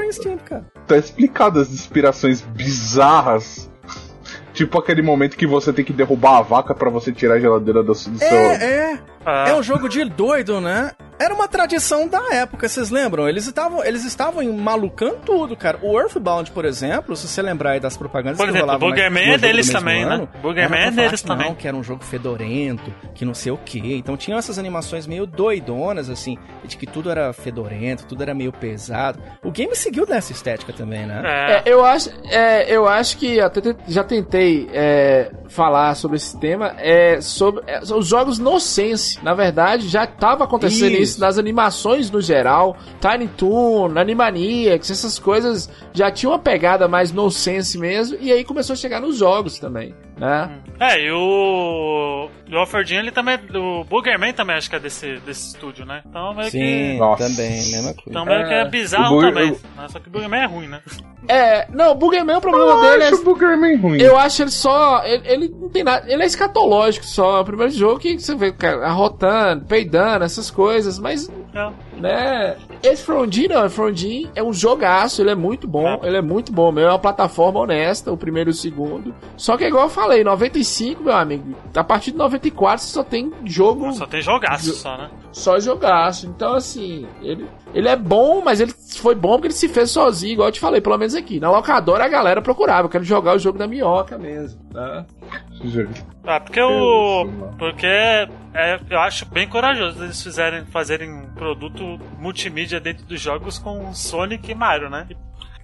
Tá 0.87 0.97
explicado 0.97 1.61
as 1.61 1.71
inspirações 1.71 2.41
bizarras. 2.41 3.71
Tipo 4.55 4.79
aquele 4.79 5.01
momento 5.01 5.37
que 5.37 5.47
você 5.47 5.73
tem 5.73 5.85
que 5.85 5.93
derrubar 5.95 6.39
a 6.39 6.43
vaca 6.43 6.75
pra 6.75 6.91
você 6.91 7.11
tirar 7.13 7.35
a 7.35 7.41
geladeira 7.41 7.83
do, 7.83 7.89
do 7.93 7.95
seu. 7.95 8.11
É, 8.11 8.93
é. 8.93 8.99
Ah, 9.25 9.47
É 9.49 9.55
um 9.55 9.63
jogo 9.63 9.89
de 9.89 10.05
doido, 10.05 10.61
né? 10.61 10.93
Era 11.19 11.33
uma 11.35 11.47
tradição 11.47 12.09
da 12.09 12.21
época, 12.35 12.69
vocês 12.69 12.91
lembram? 12.91 13.29
Eles 13.29 13.47
estavam, 13.47 13.85
eles 13.85 14.05
estavam 14.05 14.43
em 14.43 14.53
malucando 14.53 15.19
tudo, 15.25 15.55
cara. 15.57 15.79
O 15.81 15.97
Earthbound, 16.01 16.51
por 16.51 16.65
exemplo, 16.65 17.15
se 17.15 17.29
você 17.29 17.41
lembrar 17.41 17.73
aí 17.73 17.81
das 17.81 17.97
propagandas 17.97 18.39
Por 18.39 18.45
que 18.47 18.51
exemplo, 18.51 18.67
rolavam 18.67 18.89
o 18.89 18.91
na- 18.91 18.97
Boogerman 18.97 19.35
é 19.35 19.39
deles 19.39 19.71
também, 19.71 20.05
né? 20.05 20.15
ano, 20.17 20.29
Boogerman 20.43 20.81
era 20.81 20.91
pra 20.93 21.03
é 21.03 21.07
deles 21.07 21.23
que 21.23 21.29
não, 21.29 21.37
também. 21.37 21.55
que 21.55 21.69
era 21.69 21.77
um 21.77 21.83
jogo 21.85 22.03
fedorento, 22.03 22.93
que 23.15 23.25
não 23.25 23.35
sei 23.35 23.53
o 23.53 23.57
quê. 23.57 23.81
Então 23.85 24.17
tinham 24.17 24.37
essas 24.37 24.59
animações 24.59 25.07
meio 25.07 25.25
doidonas, 25.25 26.11
assim, 26.11 26.37
de 26.65 26.77
que 26.77 26.87
tudo 26.87 27.09
era 27.09 27.33
fedorento, 27.33 28.05
tudo 28.07 28.21
era 28.23 28.35
meio 28.35 28.51
pesado. 28.53 29.21
O 29.45 29.53
game 29.53 29.77
seguiu 29.77 30.05
nessa 30.09 30.33
estética 30.33 30.73
também, 30.73 31.07
né? 31.07 31.23
é. 31.25 31.53
É, 31.53 31.73
eu 31.73 31.85
acho, 31.85 32.11
é, 32.31 32.75
eu 32.75 32.89
acho 32.89 33.17
que 33.19 33.41
até 33.41 33.61
te- 33.61 33.77
já 33.87 34.03
tentei 34.03 34.69
é, 34.73 35.31
falar 35.49 35.95
sobre 35.95 36.17
esse 36.17 36.37
tema. 36.41 36.75
É, 36.79 37.21
sobre 37.21 37.63
é, 37.69 37.79
os 37.81 38.09
jogos 38.09 38.41
no 38.41 38.59
Sense, 39.13 39.25
na 39.25 39.35
verdade, 39.35 39.89
já 39.89 40.05
estava 40.05 40.45
acontecendo 40.45 40.93
isso. 40.93 41.03
Isso. 41.03 41.21
nas 41.21 41.39
animações 41.39 42.11
no 42.11 42.21
geral. 42.21 42.77
Tiny 43.01 43.29
Toon, 43.29 43.99
Animaniacs, 43.99 44.91
essas 44.91 45.19
coisas 45.19 45.69
já 45.93 46.11
tinham 46.11 46.33
uma 46.33 46.39
pegada 46.39 46.89
mais 46.89 47.13
no 47.13 47.31
Sense 47.31 47.79
mesmo. 47.79 48.17
E 48.21 48.33
aí 48.33 48.45
começou 48.45 48.75
a 48.75 48.77
chegar 48.77 49.01
nos 49.01 49.17
jogos 49.17 49.59
também, 49.59 49.95
né? 50.23 50.51
É, 50.81 51.01
e 51.01 51.11
o. 51.13 52.29
O 52.51 52.57
Alfredinho, 52.57 53.01
ele 53.01 53.11
também. 53.11 53.39
O 53.55 53.85
Boogerman 53.85 54.33
também 54.33 54.57
acho 54.57 54.69
que 54.69 54.77
é 54.77 54.79
desse, 54.81 55.17
desse 55.21 55.49
estúdio, 55.49 55.85
né? 55.87 56.03
Então 56.07 56.35
meio 56.35 56.51
Sim, 56.51 56.59
que. 56.59 56.97
Nossa. 56.99 57.25
também, 57.29 57.51
mesma 57.51 57.95
coisa. 57.95 58.03
Então 58.11 58.25
meio 58.27 58.47
que 58.47 58.53
é 58.55 58.65
O 58.65 58.71
bizarro 58.71 59.21
também. 59.21 59.51
o- 59.53 59.61
né? 59.81 59.89
Só 59.89 59.99
que 60.01 60.09
o 60.09 60.11
Boogerman 60.11 60.41
é 60.43 60.47
ruim, 60.47 60.67
né? 60.69 60.81
É, 61.29 61.69
não, 61.73 61.93
o 61.93 61.95
Boogerman, 61.95 62.37
o 62.37 62.41
problema 62.41 62.73
Eu 62.73 62.81
dele 62.91 63.03
é 63.05 63.09
acho 63.09 63.21
o 63.21 63.25
Boogerman 63.25 63.77
ruim. 63.77 64.01
Eu 64.01 64.19
acho 64.19 64.43
ele 64.43 64.51
só. 64.51 65.05
Ele, 65.05 65.23
ele 65.29 65.49
não 65.49 65.69
tem 65.69 65.85
nada. 65.85 66.11
Ele 66.13 66.23
é 66.23 66.27
escatológico 66.27 67.07
só. 67.07 67.39
É 67.39 67.41
o 67.41 67.45
primeiro 67.45 67.73
jogo 67.73 68.01
que 68.01 68.19
você 68.19 68.35
vê 68.35 68.53
cara 68.53 68.85
arrotando, 68.87 69.65
peidando, 69.67 70.25
essas 70.25 70.51
coisas. 70.51 70.99
Mas, 70.99 71.29
Não. 71.55 71.73
Né. 71.97 72.57
Esse 72.83 73.05
Frondin 73.05 73.49
não. 73.49 73.69
Frondin 73.71 74.29
é 74.35 74.43
um 74.43 74.53
jogaço. 74.53 75.23
Ele 75.23 75.31
é 75.31 75.35
muito 75.35 75.69
bom. 75.69 76.01
Ele 76.03 76.17
é 76.17 76.23
muito 76.23 76.53
bom 76.53 76.73
mesmo. 76.73 76.89
É 76.89 76.93
uma 76.93 76.99
plataforma 76.99 77.61
honesta, 77.61 78.11
o 78.13 78.17
primeiro 78.17 78.51
e 78.51 78.53
o 78.53 78.55
segundo. 78.55 79.15
Só 79.37 79.57
que, 79.57 79.65
igual 79.65 79.85
eu 79.85 79.89
falei, 79.91 80.25
95, 80.25 81.03
meu 81.05 81.15
amigo. 81.15 81.55
A 81.75 81.85
partir 81.85 82.11
de 82.13 82.19
94 82.19 82.85
você 82.85 82.93
só 82.93 83.05
tem 83.05 83.33
jogo. 83.45 83.93
Só 83.93 84.07
tem 84.07 84.21
jogaço 84.23 84.67
Jo- 84.67 84.73
só, 84.75 84.97
né? 84.97 85.11
Só 85.31 85.59
jogaço. 85.61 86.27
Então, 86.27 86.55
assim, 86.55 87.07
ele, 87.23 87.47
ele 87.73 87.89
é 87.89 87.97
bom, 87.97 88.43
mas 88.45 88.61
ele 88.61 88.73
foi 88.99 89.15
bom 89.15 89.33
porque 89.33 89.47
ele 89.49 89.55
se 89.55 89.69
fez 89.69 89.91
sozinho, 89.91 90.33
igual 90.35 90.49
eu 90.49 90.53
te 90.53 90.61
falei, 90.61 90.81
pelo 90.81 90.99
menos 90.99 91.15
aqui. 91.15 91.39
Na 91.41 91.51
locadora 91.51 92.05
a 92.05 92.09
galera 92.09 92.43
procurava. 92.43 92.87
Eu 92.87 92.91
quero 92.91 93.05
jogar 93.05 93.37
o 93.37 93.39
jogo 93.39 93.59
da 93.59 93.67
minhoca 93.67 94.19
mesmo. 94.19 94.61
Né? 94.75 95.07
Ah, 96.25 96.41
porque 96.41 96.61
o. 96.61 97.27
Porque 97.59 97.87
é, 97.87 98.79
eu 98.91 98.99
acho 99.01 99.25
bem 99.27 99.49
corajoso 99.49 100.03
eles 100.05 100.23
fizerem, 100.23 100.65
fazerem 100.67 101.11
um 101.13 101.27
produto 101.35 101.92
multimídia 102.19 102.81
dentro 102.81 103.05
dos 103.05 103.21
jogos 103.21 103.59
com 103.59 103.93
Sonic 103.95 104.51
e 104.51 104.55
Mario, 104.55 104.91
né? 104.91 105.09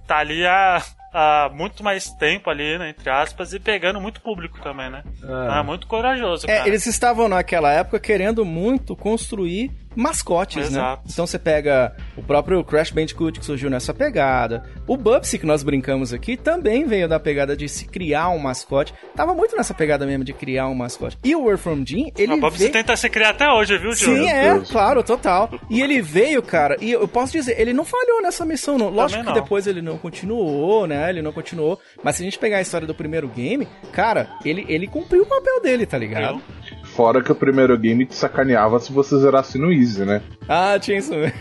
Tá 0.07 0.17
ali 0.17 0.45
há, 0.45 0.81
há 1.13 1.51
muito 1.53 1.83
mais 1.83 2.09
tempo 2.13 2.49
ali, 2.49 2.77
né, 2.79 2.89
entre 2.89 3.09
aspas, 3.09 3.53
e 3.53 3.59
pegando 3.59 4.01
muito 4.01 4.21
público 4.21 4.59
também, 4.61 4.89
né? 4.89 5.03
Então 5.17 5.57
é 5.57 5.63
muito 5.63 5.85
corajoso, 5.85 6.49
É, 6.49 6.67
eles 6.67 6.85
estavam 6.87 7.29
naquela 7.29 7.71
época 7.71 7.99
querendo 7.99 8.43
muito 8.43 8.95
construir 8.95 9.71
mascotes, 9.95 10.67
Exato. 10.67 11.01
né? 11.03 11.09
Então 11.11 11.25
você 11.27 11.37
pega 11.39 11.95
o 12.15 12.23
próprio 12.23 12.63
Crash 12.63 12.91
Bandicoot 12.91 13.39
que 13.39 13.45
surgiu 13.45 13.69
nessa 13.69 13.93
pegada. 13.93 14.63
O 14.87 14.95
Bubsy 14.95 15.37
que 15.39 15.45
nós 15.45 15.63
brincamos 15.63 16.13
aqui 16.13 16.37
também 16.37 16.85
veio 16.85 17.07
da 17.07 17.19
pegada 17.19 17.55
de 17.55 17.67
se 17.67 17.85
criar 17.85 18.29
um 18.29 18.39
mascote. 18.39 18.93
Tava 19.15 19.33
muito 19.33 19.55
nessa 19.55 19.73
pegada 19.73 20.05
mesmo 20.05 20.23
de 20.23 20.33
criar 20.33 20.67
um 20.67 20.75
mascote. 20.75 21.17
E 21.23 21.35
o 21.35 21.41
Word 21.43 21.61
From 21.61 21.83
Jim, 21.85 22.11
ele 22.17 22.33
A 22.33 22.37
Bob 22.37 22.57
veio... 22.57 22.71
tenta 22.71 22.95
se 22.95 23.09
criar 23.09 23.29
até 23.29 23.49
hoje, 23.51 23.77
viu, 23.77 23.91
Diogo? 23.91 24.15
Sim, 24.17 24.27
é, 24.29 24.53
Deus. 24.53 24.71
claro, 24.71 25.03
total. 25.03 25.49
E 25.69 25.81
ele 25.81 26.01
veio, 26.01 26.41
cara, 26.41 26.77
e 26.79 26.91
eu 26.91 27.07
posso 27.07 27.31
dizer, 27.33 27.59
ele 27.59 27.73
não 27.73 27.85
falhou 27.85 28.21
nessa 28.21 28.45
missão, 28.45 28.77
não. 28.77 28.89
Lógico 28.89 29.19
Também 29.19 29.33
que 29.33 29.37
não. 29.39 29.43
depois 29.43 29.67
ele 29.67 29.81
não 29.81 29.97
continuou, 29.97 30.87
né? 30.87 31.09
Ele 31.09 31.21
não 31.21 31.31
continuou. 31.31 31.79
Mas 32.03 32.15
se 32.15 32.21
a 32.21 32.25
gente 32.25 32.37
pegar 32.39 32.57
a 32.57 32.61
história 32.61 32.87
do 32.87 32.95
primeiro 32.95 33.27
game, 33.27 33.67
cara, 33.91 34.29
ele, 34.45 34.65
ele 34.69 34.87
cumpriu 34.87 35.23
o 35.23 35.25
papel 35.25 35.61
dele, 35.61 35.85
tá 35.85 35.97
ligado? 35.97 36.35
Eu- 36.35 36.68
Fora 36.99 37.23
que 37.23 37.31
o 37.31 37.35
primeiro 37.35 37.77
game 37.77 38.05
te 38.05 38.13
sacaneava 38.13 38.77
se 38.77 38.91
você 38.91 39.17
zerasse 39.17 39.57
no 39.57 39.71
Easy, 39.71 40.03
né? 40.03 40.21
Ah, 40.49 40.77
tinha 40.77 40.97
isso 40.97 41.15
mesmo. 41.15 41.33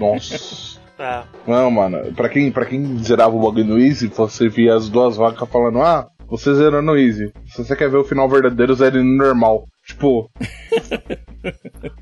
Nossa. 0.00 0.80
É. 0.98 1.22
Não, 1.46 1.70
mano, 1.70 2.12
pra 2.12 2.28
quem, 2.28 2.50
pra 2.50 2.66
quem 2.66 2.98
zerava 2.98 3.36
o 3.36 3.40
bagulho 3.40 3.64
no 3.64 3.78
Easy, 3.78 4.08
você 4.08 4.48
via 4.48 4.74
as 4.74 4.88
duas 4.88 5.16
vacas 5.16 5.48
falando, 5.48 5.80
ah, 5.80 6.08
você 6.26 6.52
zerou 6.56 6.82
no 6.82 6.98
Easy. 6.98 7.32
Se 7.46 7.62
você 7.64 7.76
quer 7.76 7.88
ver 7.88 7.98
o 7.98 8.04
final 8.04 8.28
verdadeiro, 8.28 8.74
zere 8.74 9.00
no 9.00 9.16
normal. 9.16 9.68
Tipo, 9.86 10.28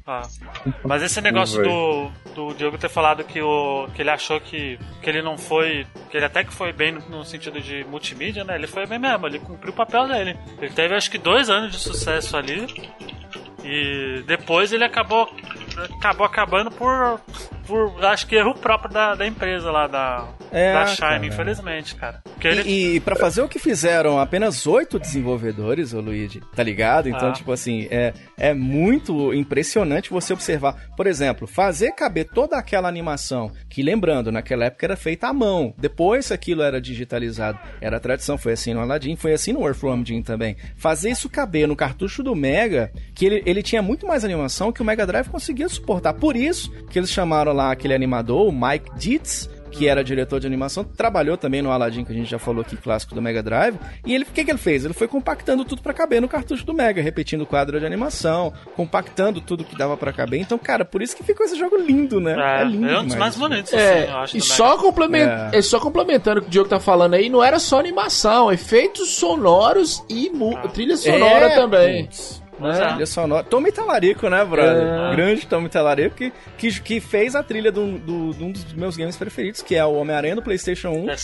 Ah. 0.06 0.22
Mas 0.84 1.02
esse 1.02 1.20
negócio 1.20 1.62
do, 1.62 2.10
do 2.34 2.54
Diogo 2.54 2.78
ter 2.78 2.88
falado 2.88 3.24
que, 3.24 3.40
o, 3.40 3.88
que 3.94 4.02
ele 4.02 4.10
achou 4.10 4.40
que, 4.40 4.78
que 5.02 5.10
ele 5.10 5.22
não 5.22 5.36
foi. 5.36 5.86
Que 6.10 6.16
ele 6.16 6.26
até 6.26 6.44
que 6.44 6.52
foi 6.52 6.72
bem 6.72 6.92
no, 6.92 7.00
no 7.08 7.24
sentido 7.24 7.60
de 7.60 7.84
multimídia, 7.84 8.44
né? 8.44 8.56
Ele 8.56 8.66
foi 8.66 8.86
bem 8.86 8.98
mesmo, 8.98 9.26
ele 9.26 9.38
cumpriu 9.38 9.72
o 9.72 9.76
papel 9.76 10.08
dele. 10.08 10.36
Ele 10.60 10.72
teve 10.72 10.94
acho 10.94 11.10
que 11.10 11.18
dois 11.18 11.50
anos 11.50 11.72
de 11.72 11.78
sucesso 11.78 12.36
ali. 12.36 12.66
E 13.64 14.22
depois 14.26 14.72
ele 14.72 14.84
acabou. 14.84 15.28
Acabou 15.98 16.26
acabando 16.26 16.70
por. 16.70 17.20
por 17.66 18.04
acho 18.06 18.26
que 18.26 18.34
erro 18.36 18.54
próprio 18.54 18.90
da, 18.92 19.14
da 19.14 19.26
empresa 19.26 19.70
lá, 19.70 19.86
da, 19.86 20.26
É, 20.50 20.72
da 20.72 20.86
Shine, 20.86 20.98
cara. 20.98 21.26
infelizmente, 21.26 21.94
cara. 21.94 22.20
Porque 22.24 22.48
ele. 22.48 22.62
E, 22.62 22.96
e 22.96 23.00
para 23.00 23.14
fazer 23.16 23.42
o 23.42 23.48
que 23.48 23.58
fizeram 23.58 24.18
apenas 24.18 24.66
oito 24.66 24.98
desenvolvedores, 24.98 25.92
ô 25.94 26.00
Luigi, 26.00 26.40
tá 26.54 26.62
ligado? 26.62 27.08
Então, 27.08 27.28
Ah. 27.28 27.32
tipo 27.32 27.52
assim, 27.52 27.86
é, 27.90 28.12
é 28.36 28.54
muito 28.54 29.32
impressionante 29.34 30.10
você 30.10 30.32
observar. 30.32 30.88
Por 30.96 31.06
exemplo, 31.06 31.46
fazer 31.46 31.92
caber 31.92 32.28
toda 32.32 32.56
aquela 32.56 32.88
animação, 32.88 33.52
que 33.68 33.82
lembrando, 33.82 34.32
naquela 34.32 34.64
época 34.66 34.86
era 34.86 34.96
feita 34.96 35.28
à 35.28 35.32
mão. 35.32 35.74
Depois 35.78 36.30
aquilo 36.32 36.62
era 36.62 36.80
digitalizado. 36.80 37.58
Era 37.80 38.00
tradição, 38.00 38.38
foi 38.38 38.52
assim 38.52 38.72
no 38.74 38.80
Aladdin, 38.80 39.16
foi 39.16 39.32
assim 39.34 39.52
no 39.52 39.66
Earthworm 39.66 40.02
Jim 40.04 40.22
também. 40.22 40.56
Fazer 40.76 41.10
isso 41.10 41.28
caber 41.28 41.66
no 41.68 41.76
cartucho 41.76 42.22
do 42.22 42.34
Mega, 42.34 42.90
que 43.14 43.26
ele, 43.26 43.42
ele 43.46 43.62
tinha 43.62 43.82
muito 43.82 44.06
mais 44.06 44.24
animação 44.24 44.72
que 44.72 44.80
o 44.80 44.84
Mega 44.84 45.06
Drive 45.06 45.28
conseguia 45.28 45.67
suportar. 45.68 46.14
Por 46.14 46.36
isso 46.36 46.70
que 46.90 46.98
eles 46.98 47.10
chamaram 47.10 47.52
lá 47.52 47.70
aquele 47.72 47.94
animador, 47.94 48.46
o 48.48 48.52
Mike 48.52 48.90
Dietz, 48.96 49.48
que 49.70 49.86
era 49.86 50.02
diretor 50.02 50.40
de 50.40 50.46
animação, 50.46 50.82
trabalhou 50.82 51.36
também 51.36 51.60
no 51.60 51.70
Aladdin, 51.70 52.02
que 52.02 52.10
a 52.10 52.14
gente 52.14 52.28
já 52.30 52.38
falou 52.38 52.62
aqui, 52.62 52.74
clássico 52.74 53.14
do 53.14 53.20
Mega 53.20 53.42
Drive. 53.42 53.76
E 54.04 54.14
ele, 54.14 54.24
o 54.24 54.26
que, 54.26 54.42
que 54.42 54.50
ele 54.50 54.58
fez? 54.58 54.82
Ele 54.82 54.94
foi 54.94 55.06
compactando 55.06 55.62
tudo 55.62 55.82
pra 55.82 55.92
caber 55.92 56.22
no 56.22 56.28
cartucho 56.28 56.64
do 56.64 56.72
Mega, 56.72 57.02
repetindo 57.02 57.42
o 57.42 57.46
quadro 57.46 57.78
de 57.78 57.84
animação, 57.84 58.50
compactando 58.74 59.42
tudo 59.42 59.64
que 59.64 59.76
dava 59.76 59.94
pra 59.94 60.10
caber. 60.10 60.40
Então, 60.40 60.56
cara, 60.56 60.86
por 60.86 61.02
isso 61.02 61.14
que 61.14 61.22
ficou 61.22 61.44
esse 61.44 61.54
jogo 61.56 61.76
lindo, 61.76 62.18
né? 62.18 62.34
É, 62.34 62.62
É, 62.62 62.64
lindo. 62.64 62.88
é 62.88 62.98
um 62.98 63.04
dos 63.04 63.14
mais 63.14 63.36
bonitos, 63.36 63.72
É, 63.74 63.98
assim, 64.04 64.10
eu 64.10 64.16
acho. 64.18 64.36
e 64.38 64.40
só, 64.40 64.78
complement... 64.78 65.28
É. 65.52 65.58
é, 65.58 65.62
só 65.62 65.78
complementando 65.78 66.40
o 66.40 66.42
que 66.42 66.48
o 66.48 66.50
Diogo 66.50 66.70
tá 66.70 66.80
falando 66.80 67.12
aí, 67.14 67.28
não 67.28 67.44
era 67.44 67.58
só 67.58 67.78
animação, 67.78 68.50
efeitos 68.50 69.16
sonoros 69.16 70.02
e 70.08 70.30
mu- 70.30 70.56
Ah. 70.56 70.66
trilha 70.68 70.96
sonora 70.96 71.46
É, 71.46 71.54
também. 71.54 72.04
putz. 72.06 72.42
Né? 72.60 72.82
é. 72.82 72.86
Trilha 72.88 73.06
sonora. 73.06 73.44
Tommy 73.44 73.70
Talarico, 73.72 74.28
né, 74.28 74.44
brother? 74.44 74.86
É. 74.86 75.16
Grande 75.16 75.46
Tommy 75.46 75.68
Talarico, 75.68 76.16
que, 76.16 76.32
que, 76.56 76.80
que 76.80 77.00
fez 77.00 77.34
a 77.34 77.42
trilha 77.42 77.70
de 77.72 77.78
um 77.78 77.96
do, 77.98 78.34
de 78.34 78.44
um 78.44 78.52
dos 78.52 78.72
meus 78.74 78.96
games 78.96 79.16
preferidos, 79.16 79.62
que 79.62 79.74
é 79.74 79.84
o 79.84 79.94
Homem-Aranha 79.94 80.34
do 80.36 80.42
PlayStation 80.42 80.88
1. 80.90 81.10
É 81.10 81.16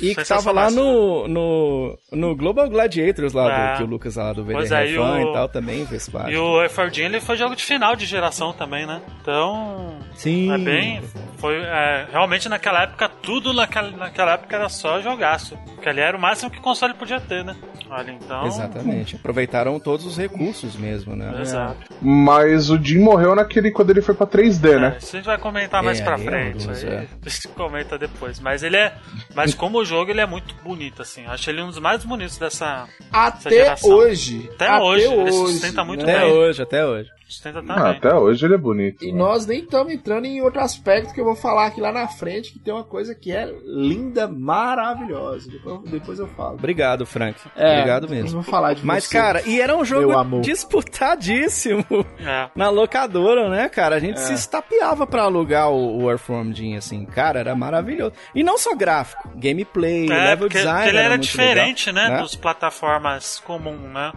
E 0.00 0.14
que 0.14 0.24
tava 0.24 0.52
lá 0.52 0.70
no, 0.70 1.26
no, 1.28 1.98
no 2.12 2.36
Global 2.36 2.68
Gladiators 2.68 3.32
lá, 3.32 3.46
É. 3.52 3.72
do, 3.72 3.76
que 3.78 3.82
o 3.84 3.86
Lucas 3.86 4.16
lá 4.16 4.32
do 4.32 4.44
VDR 4.44 4.72
é, 4.74 4.90
e 4.90 4.98
o- 4.98 5.30
e 5.30 5.32
tal 5.32 5.48
também 5.48 5.86
fez 5.86 6.08
parte. 6.08 6.32
E 6.32 6.36
o 6.36 6.62
Efordinho 6.64 7.06
ele 7.06 7.20
foi 7.20 7.36
jogo 7.36 7.54
de 7.56 7.64
final 7.64 7.94
de 7.96 8.06
geração 8.06 8.52
também, 8.52 8.86
né? 8.86 9.00
Então. 9.20 9.96
Sim. 10.14 10.52
É 10.52 10.58
bem. 10.58 11.02
Foi. 11.38 11.56
é, 11.56 12.06
realmente 12.10 12.48
naquela 12.48 12.82
época, 12.82 13.08
tudo 13.08 13.52
naquela, 13.52 13.90
naquela 13.90 14.32
época 14.34 14.56
era 14.56 14.68
só 14.68 15.00
jogaço. 15.00 15.56
Porque 15.74 15.88
ali 15.88 16.00
era 16.00 16.16
o 16.16 16.20
máximo 16.20 16.50
que 16.50 16.58
o 16.58 16.62
console 16.62 16.94
podia 16.94 17.20
ter, 17.20 17.44
né? 17.44 17.54
Olha, 17.88 18.10
então. 18.10 18.46
Exatamente. 18.46 19.14
Aproveitaram 19.16 19.78
todos 19.78 20.04
os 20.06 20.16
recursos 20.16 20.74
mesmo, 20.74 21.14
né? 21.14 21.32
Exato. 21.40 21.76
Mas 22.02 22.68
o 22.70 22.82
Jim 22.82 22.98
morreu 22.98 23.34
naquele 23.36 23.70
quando 23.70 23.90
ele 23.90 24.02
foi 24.02 24.14
pra 24.14 24.26
3D, 24.26 24.72
É, 24.72 24.78
né? 24.80 24.96
isso 25.00 25.14
a 25.14 25.18
gente 25.18 25.26
vai 25.26 25.38
comentar 25.38 25.82
mais 25.82 26.00
É, 26.00 26.04
pra 26.04 26.14
é 26.14 26.18
frente. 26.18 26.58
horroroso, 26.64 26.86
aí 26.86 26.92
é. 26.94 27.06
A 27.24 27.28
gente 27.28 27.48
comenta 27.48 27.98
depois. 27.98 28.40
Mas 28.40 28.62
ele 28.64 28.76
é. 28.76 28.92
Mas 29.34 29.54
como 29.54 29.84
jogo, 29.84 30.10
ele 30.10 30.20
é 30.20 30.26
muito 30.26 30.54
bonito, 30.64 31.02
assim. 31.02 31.24
Acho 31.26 31.48
ele 31.50 31.62
um 31.62 31.66
dos 31.68 31.78
mais 31.78 32.04
bonitos 32.04 32.38
dessa. 32.38 32.88
Até 33.12 33.50
geração. 33.50 33.90
hoje. 33.90 34.50
Até 34.54 34.80
hoje, 34.80 35.04
ele 35.06 35.32
sustenta 35.32 35.84
muito 35.84 36.04
né? 36.04 36.12
Até 36.16 36.24
bem. 36.24 36.32
hoje, 36.32 36.62
até 36.62 36.84
hoje. 36.84 37.10
Sustenta 37.28 37.60
Ah, 37.68 37.90
até 37.90 38.14
hoje 38.14 38.44
ele 38.46 38.54
é 38.54 38.58
bonito. 38.58 39.04
E 39.04 39.10
né? 39.10 39.18
nós 39.18 39.46
nem 39.46 39.60
estamos 39.60 39.92
entrando 39.92 40.26
em 40.26 40.40
outro 40.42 40.60
aspecto 40.60 41.12
que 41.12 41.20
eu 41.20 41.24
vou 41.24 41.34
falar 41.34 41.66
aqui 41.66 41.80
lá 41.80 41.90
na 41.90 42.06
frente, 42.06 42.52
que 42.52 42.58
tem 42.60 42.72
uma 42.72 42.84
coisa 42.84 43.14
que 43.16 43.32
é 43.32 43.52
linda, 43.64 44.28
maravilhosa. 44.28 45.50
Depois, 45.50 45.80
depois 45.90 46.18
eu 46.20 46.28
falo. 46.28 46.54
Obrigado, 46.54 47.04
Frank. 47.04 47.36
É, 47.56 47.72
Obrigado 47.78 48.08
mesmo. 48.08 48.30
vou 48.30 48.42
falar 48.42 48.74
de 48.74 48.86
Mas, 48.86 49.04
você. 49.04 49.18
cara, 49.18 49.42
e 49.44 49.60
era 49.60 49.76
um 49.76 49.84
jogo 49.84 50.40
disputadíssimo 50.40 51.84
É. 52.20 52.48
na 52.54 52.70
locadora, 52.70 53.48
né, 53.48 53.68
cara? 53.68 53.96
A 53.96 54.00
gente 54.00 54.18
É. 54.18 54.22
se 54.22 54.32
estapeava 54.32 55.06
pra 55.06 55.22
alugar 55.24 55.70
o, 55.70 56.02
o 56.04 56.10
Earthworm 56.10 56.52
Jim, 56.52 56.76
assim. 56.76 57.04
Cara, 57.06 57.40
era 57.40 57.54
maravilhoso. 57.54 58.12
E 58.34 58.42
não 58.44 58.56
só 58.56 58.74
gráfico, 58.74 59.28
gameplay, 59.34 60.06
É, 60.06 60.14
level 60.30 60.46
porque, 60.46 60.58
design. 60.58 60.78
porque 60.78 60.90
ele 60.90 60.98
era, 60.98 61.08
muito 61.10 61.22
diferente, 61.22 61.90
legal, 61.90 62.10
né, 62.10 62.22
Dos 62.22 62.36
plataformas 62.36 63.40
comum, 63.40 63.76
né? 63.92 64.12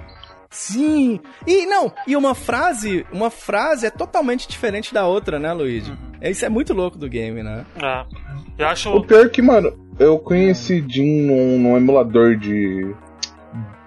Sim. 0.49 1.19
E 1.45 1.65
não, 1.65 1.91
e 2.07 2.15
uma 2.15 2.33
frase, 2.33 3.05
uma 3.11 3.29
frase 3.29 3.85
é 3.85 3.89
totalmente 3.89 4.47
diferente 4.47 4.93
da 4.93 5.05
outra, 5.05 5.37
né, 5.37 5.53
Luigi? 5.53 5.91
Uhum. 5.91 5.97
Isso 6.21 6.45
é 6.45 6.49
muito 6.49 6.73
louco 6.73 6.97
do 6.97 7.07
game, 7.07 7.43
né? 7.43 7.65
É. 7.81 8.05
Eu 8.57 8.67
acho. 8.67 8.89
O 8.89 9.05
pior 9.05 9.25
é 9.25 9.29
que, 9.29 9.41
mano, 9.41 9.71
eu 9.99 10.17
conheci 10.17 10.83
Jim 10.87 11.21
num, 11.21 11.59
num 11.59 11.77
emulador 11.77 12.35
de. 12.35 12.93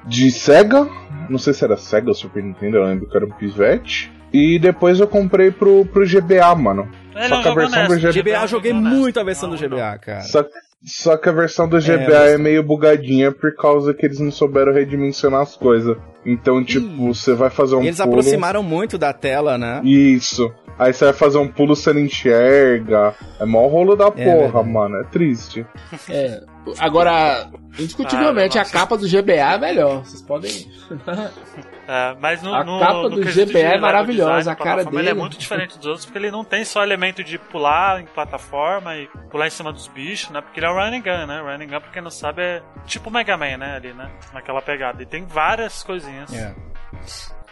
de 0.07 0.31
Sega. 0.31 0.88
Não 1.28 1.38
sei 1.38 1.52
se 1.52 1.64
era 1.64 1.76
Sega 1.76 2.09
ou 2.09 2.14
Super 2.14 2.42
Nintendo, 2.42 2.76
eu 2.76 2.85
lembro 2.85 3.09
que 3.09 3.16
era 3.16 3.26
um 3.26 3.31
Pivete. 3.31 4.12
E 4.33 4.59
depois 4.59 4.99
eu 4.99 5.07
comprei 5.07 5.50
pro, 5.50 5.85
pro 5.85 6.07
GBA, 6.07 6.54
mano. 6.54 6.90
Ele 7.14 7.28
Só 7.28 7.42
que 7.42 7.49
a 7.49 7.54
versão 7.54 7.87
do. 7.87 7.99
GBA 7.99 8.12
GBA, 8.12 8.42
eu 8.42 8.49
joguei 8.49 8.73
muito 8.73 9.21
a 9.21 9.25
versão 9.25 9.50
do 9.50 9.57
Não, 9.57 9.62
não. 9.62 9.76
GBA, 9.76 9.99
cara. 9.99 10.21
Só, 10.23 10.45
só 10.84 11.16
que 11.16 11.28
a 11.28 11.32
versão 11.32 11.68
do 11.68 11.78
GBA 11.80 11.98
mas- 12.08 12.30
é, 12.32 12.38
meio 12.38 12.62
bugadinha 12.62 13.30
por 13.32 13.54
causa 13.54 13.92
que 13.94 14.04
eles 14.06 14.18
não 14.20 14.30
souberam 14.30 14.72
redimensionar 14.72 15.40
as 15.42 15.56
coisas. 15.56 15.96
Então, 16.24 16.62
tipo, 16.64 17.12
você 17.12 17.34
vai 17.34 17.50
fazer 17.50 17.74
um 17.74 17.82
E 17.82 17.86
eles 17.88 17.98
pulo. 17.98 18.10
aproximaram 18.10 18.62
muito 18.62 18.96
da 18.96 19.12
tela, 19.12 19.58
né? 19.58 19.80
Isso. 19.84 20.52
Aí 20.78 20.92
você 20.92 21.04
vai 21.06 21.14
fazer 21.14 21.38
um 21.38 21.48
pulo, 21.48 21.76
você 21.76 21.92
não 21.92 22.00
enxerga. 22.00 23.14
É 23.40 23.44
mó 23.44 23.66
rolo 23.66 23.94
da 23.96 24.10
porra, 24.10 24.24
verdade. 24.52 24.68
mano. 24.68 24.96
É 24.96 25.04
triste. 25.04 25.66
É, 26.08 26.42
agora, 26.79 27.51
indiscutivelmente, 27.79 28.59
Ah, 28.59 28.62
a 28.62 28.64
capa 28.64 28.96
do 28.96 29.07
GBA 29.09 29.33
é 29.55 29.59
melhor. 29.59 30.05
Vocês 30.05 30.22
podem. 30.22 30.51
É, 31.87 32.14
mas 32.20 32.40
no, 32.42 32.55
A 32.55 32.62
no, 32.62 32.79
capa 32.79 33.03
no 33.03 33.11
do 33.11 33.20
GBA 33.22 33.59
é 33.59 33.79
maravilhosa, 33.79 34.53
a 34.53 34.55
cara 34.55 34.77
plataforma, 34.77 35.01
Ele 35.01 35.09
é 35.09 35.11
dele. 35.12 35.20
muito 35.20 35.37
diferente 35.37 35.77
dos 35.77 35.87
outros 35.87 36.05
porque 36.07 36.16
ele 36.16 36.31
não 36.31 36.44
tem 36.44 36.64
só 36.64 36.81
elemento 36.83 37.25
de 37.25 37.37
pular 37.38 38.01
em 38.01 38.07
plataforma 38.07 38.96
e 38.96 39.09
pular 39.29 39.48
em 39.48 39.51
cima 39.51 39.72
dos 39.72 39.88
bichos, 39.88 40.31
né? 40.31 40.40
Porque 40.40 40.61
ele 40.61 40.66
é 40.66 40.70
um 40.70 40.75
running 40.75 41.03
gun, 41.03 41.27
né? 41.27 41.40
Running 41.40 41.66
gun, 41.66 41.81
pra 41.81 41.90
quem 41.90 42.01
não 42.01 42.11
sabe, 42.11 42.40
é 42.40 42.62
tipo 42.87 43.11
o 43.11 43.12
Mega 43.12 43.37
Man, 43.37 43.57
né? 43.57 43.75
Ali, 43.77 43.92
né? 43.92 44.09
Naquela 44.33 44.62
pegada. 44.62 45.03
E 45.03 45.07
tem 45.07 45.27
várias 45.27 45.83
coisinhas. 45.83 46.33
É. 46.33 46.55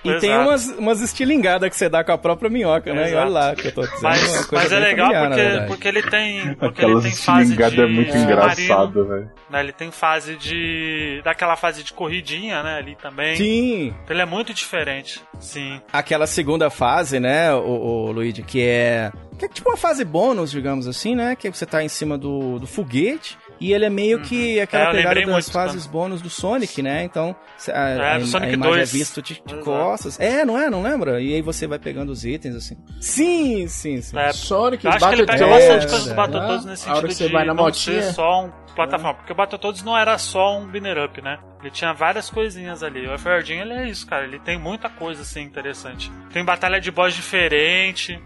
E 0.02 0.08
Exato. 0.08 0.20
tem 0.20 0.36
umas, 0.36 0.66
umas 0.78 1.00
estilingadas 1.02 1.68
que 1.68 1.76
você 1.76 1.88
dá 1.88 2.02
com 2.02 2.12
a 2.12 2.18
própria 2.18 2.48
minhoca, 2.48 2.92
né? 2.94 3.02
E 3.02 3.08
Exato. 3.08 3.20
olha 3.22 3.30
lá 3.30 3.54
que 3.54 3.68
eu 3.68 3.72
tô 3.72 3.82
dizendo. 3.82 4.00
uma 4.00 4.10
Mas, 4.10 4.46
coisa 4.46 4.64
mas 4.64 4.72
é 4.72 4.78
legal 4.78 5.12
familiar, 5.12 5.52
porque, 5.52 5.66
porque 5.66 5.88
ele 5.88 6.02
tem. 6.02 6.54
Porque 6.54 6.84
ele 6.84 7.00
tem 7.02 7.10
fase 7.12 7.56
de. 7.56 7.80
é 7.80 7.86
muito 7.86 8.16
engraçado, 8.16 9.06
velho. 9.06 9.30
Né? 9.50 9.60
Ele 9.60 9.72
tem 9.72 9.90
fase 9.90 10.36
de. 10.36 11.20
daquela 11.22 11.54
fase 11.56 11.82
de 11.82 11.92
corridinha, 11.92 12.62
né? 12.62 12.78
Ali 12.78 12.96
também. 12.96 13.36
Sim, 13.36 13.86
Então 13.88 14.14
ele 14.16 14.22
é 14.22 14.26
muito 14.26 14.54
diferente. 14.54 15.20
Sim. 15.38 15.80
aquela 15.92 16.26
segunda 16.26 16.70
fase, 16.70 17.18
né, 17.20 17.52
o, 17.54 17.58
o 18.06 18.12
Luigi, 18.12 18.42
que 18.42 18.62
é. 18.62 19.12
Que 19.38 19.46
é 19.46 19.48
tipo 19.48 19.70
uma 19.70 19.76
fase 19.76 20.04
bônus, 20.04 20.50
digamos 20.50 20.86
assim, 20.86 21.14
né? 21.14 21.34
Que 21.36 21.48
você 21.50 21.64
tá 21.66 21.82
em 21.82 21.88
cima 21.88 22.16
do, 22.18 22.58
do 22.58 22.66
foguete. 22.66 23.38
E 23.60 23.72
ele 23.74 23.84
é 23.84 23.90
meio 23.90 24.20
que 24.22 24.58
É, 24.58 24.62
aquela 24.62 24.84
eu 24.86 24.92
pegada 24.92 25.20
das 25.20 25.28
muito 25.28 25.52
fases 25.52 25.86
bônus 25.86 26.22
do 26.22 26.30
Sonic, 26.30 26.80
né? 26.82 27.04
Então, 27.04 27.36
a, 27.68 27.70
É, 27.70 28.12
a- 28.14 28.18
do 28.18 28.24
a 28.24 28.26
Sonic 28.26 28.54
imagem 28.54 28.74
2. 28.76 28.88
é 28.94 28.98
vista 28.98 29.20
de, 29.20 29.42
de 29.44 29.56
costas. 29.56 30.18
É, 30.18 30.44
não 30.46 30.58
é? 30.58 30.70
Não 30.70 30.82
lembra? 30.82 31.20
E 31.20 31.34
aí 31.34 31.42
você 31.42 31.66
vai 31.66 31.78
pegando 31.78 32.10
os 32.10 32.24
itens, 32.24 32.54
assim. 32.56 32.76
Sim, 33.00 33.68
sim, 33.68 34.00
sim. 34.00 34.18
É, 34.18 34.32
Sonic, 34.32 34.84
Eu 34.84 34.92
acho 34.92 35.06
que 35.08 35.14
ele 35.14 35.26
pega 35.26 35.46
bastante 35.46 35.86
coisa 35.88 36.04
do 36.06 36.10
é, 36.10 36.14
Battletoads 36.14 36.64
né? 36.64 36.70
nesse 36.70 36.88
A 36.88 36.94
sentido 36.94 37.08
que 37.08 37.14
você 37.14 37.26
de 37.26 37.32
vai 37.32 37.44
na 37.44 37.52
não 37.54 37.64
motinha. 37.64 38.02
ser 38.02 38.12
só 38.14 38.44
um 38.46 38.50
plataforma. 38.74 39.14
Porque 39.14 39.32
o 39.32 39.36
Battletoads 39.36 39.82
não 39.82 39.98
era 39.98 40.16
só 40.16 40.58
um 40.58 40.66
binner 40.66 40.96
up, 41.04 41.20
né? 41.20 41.38
Ele 41.60 41.70
tinha 41.70 41.92
várias 41.92 42.30
coisinhas 42.30 42.82
ali. 42.82 43.06
O 43.06 43.12
Eferdinho, 43.14 43.60
ele 43.62 43.74
é 43.74 43.88
isso, 43.90 44.06
cara. 44.06 44.24
Ele 44.24 44.38
tem 44.38 44.58
muita 44.58 44.88
coisa, 44.88 45.20
assim, 45.20 45.42
interessante. 45.42 46.10
Tem 46.32 46.42
batalha 46.42 46.80
de 46.80 46.90
boss 46.90 47.12
diferente. 47.14 48.18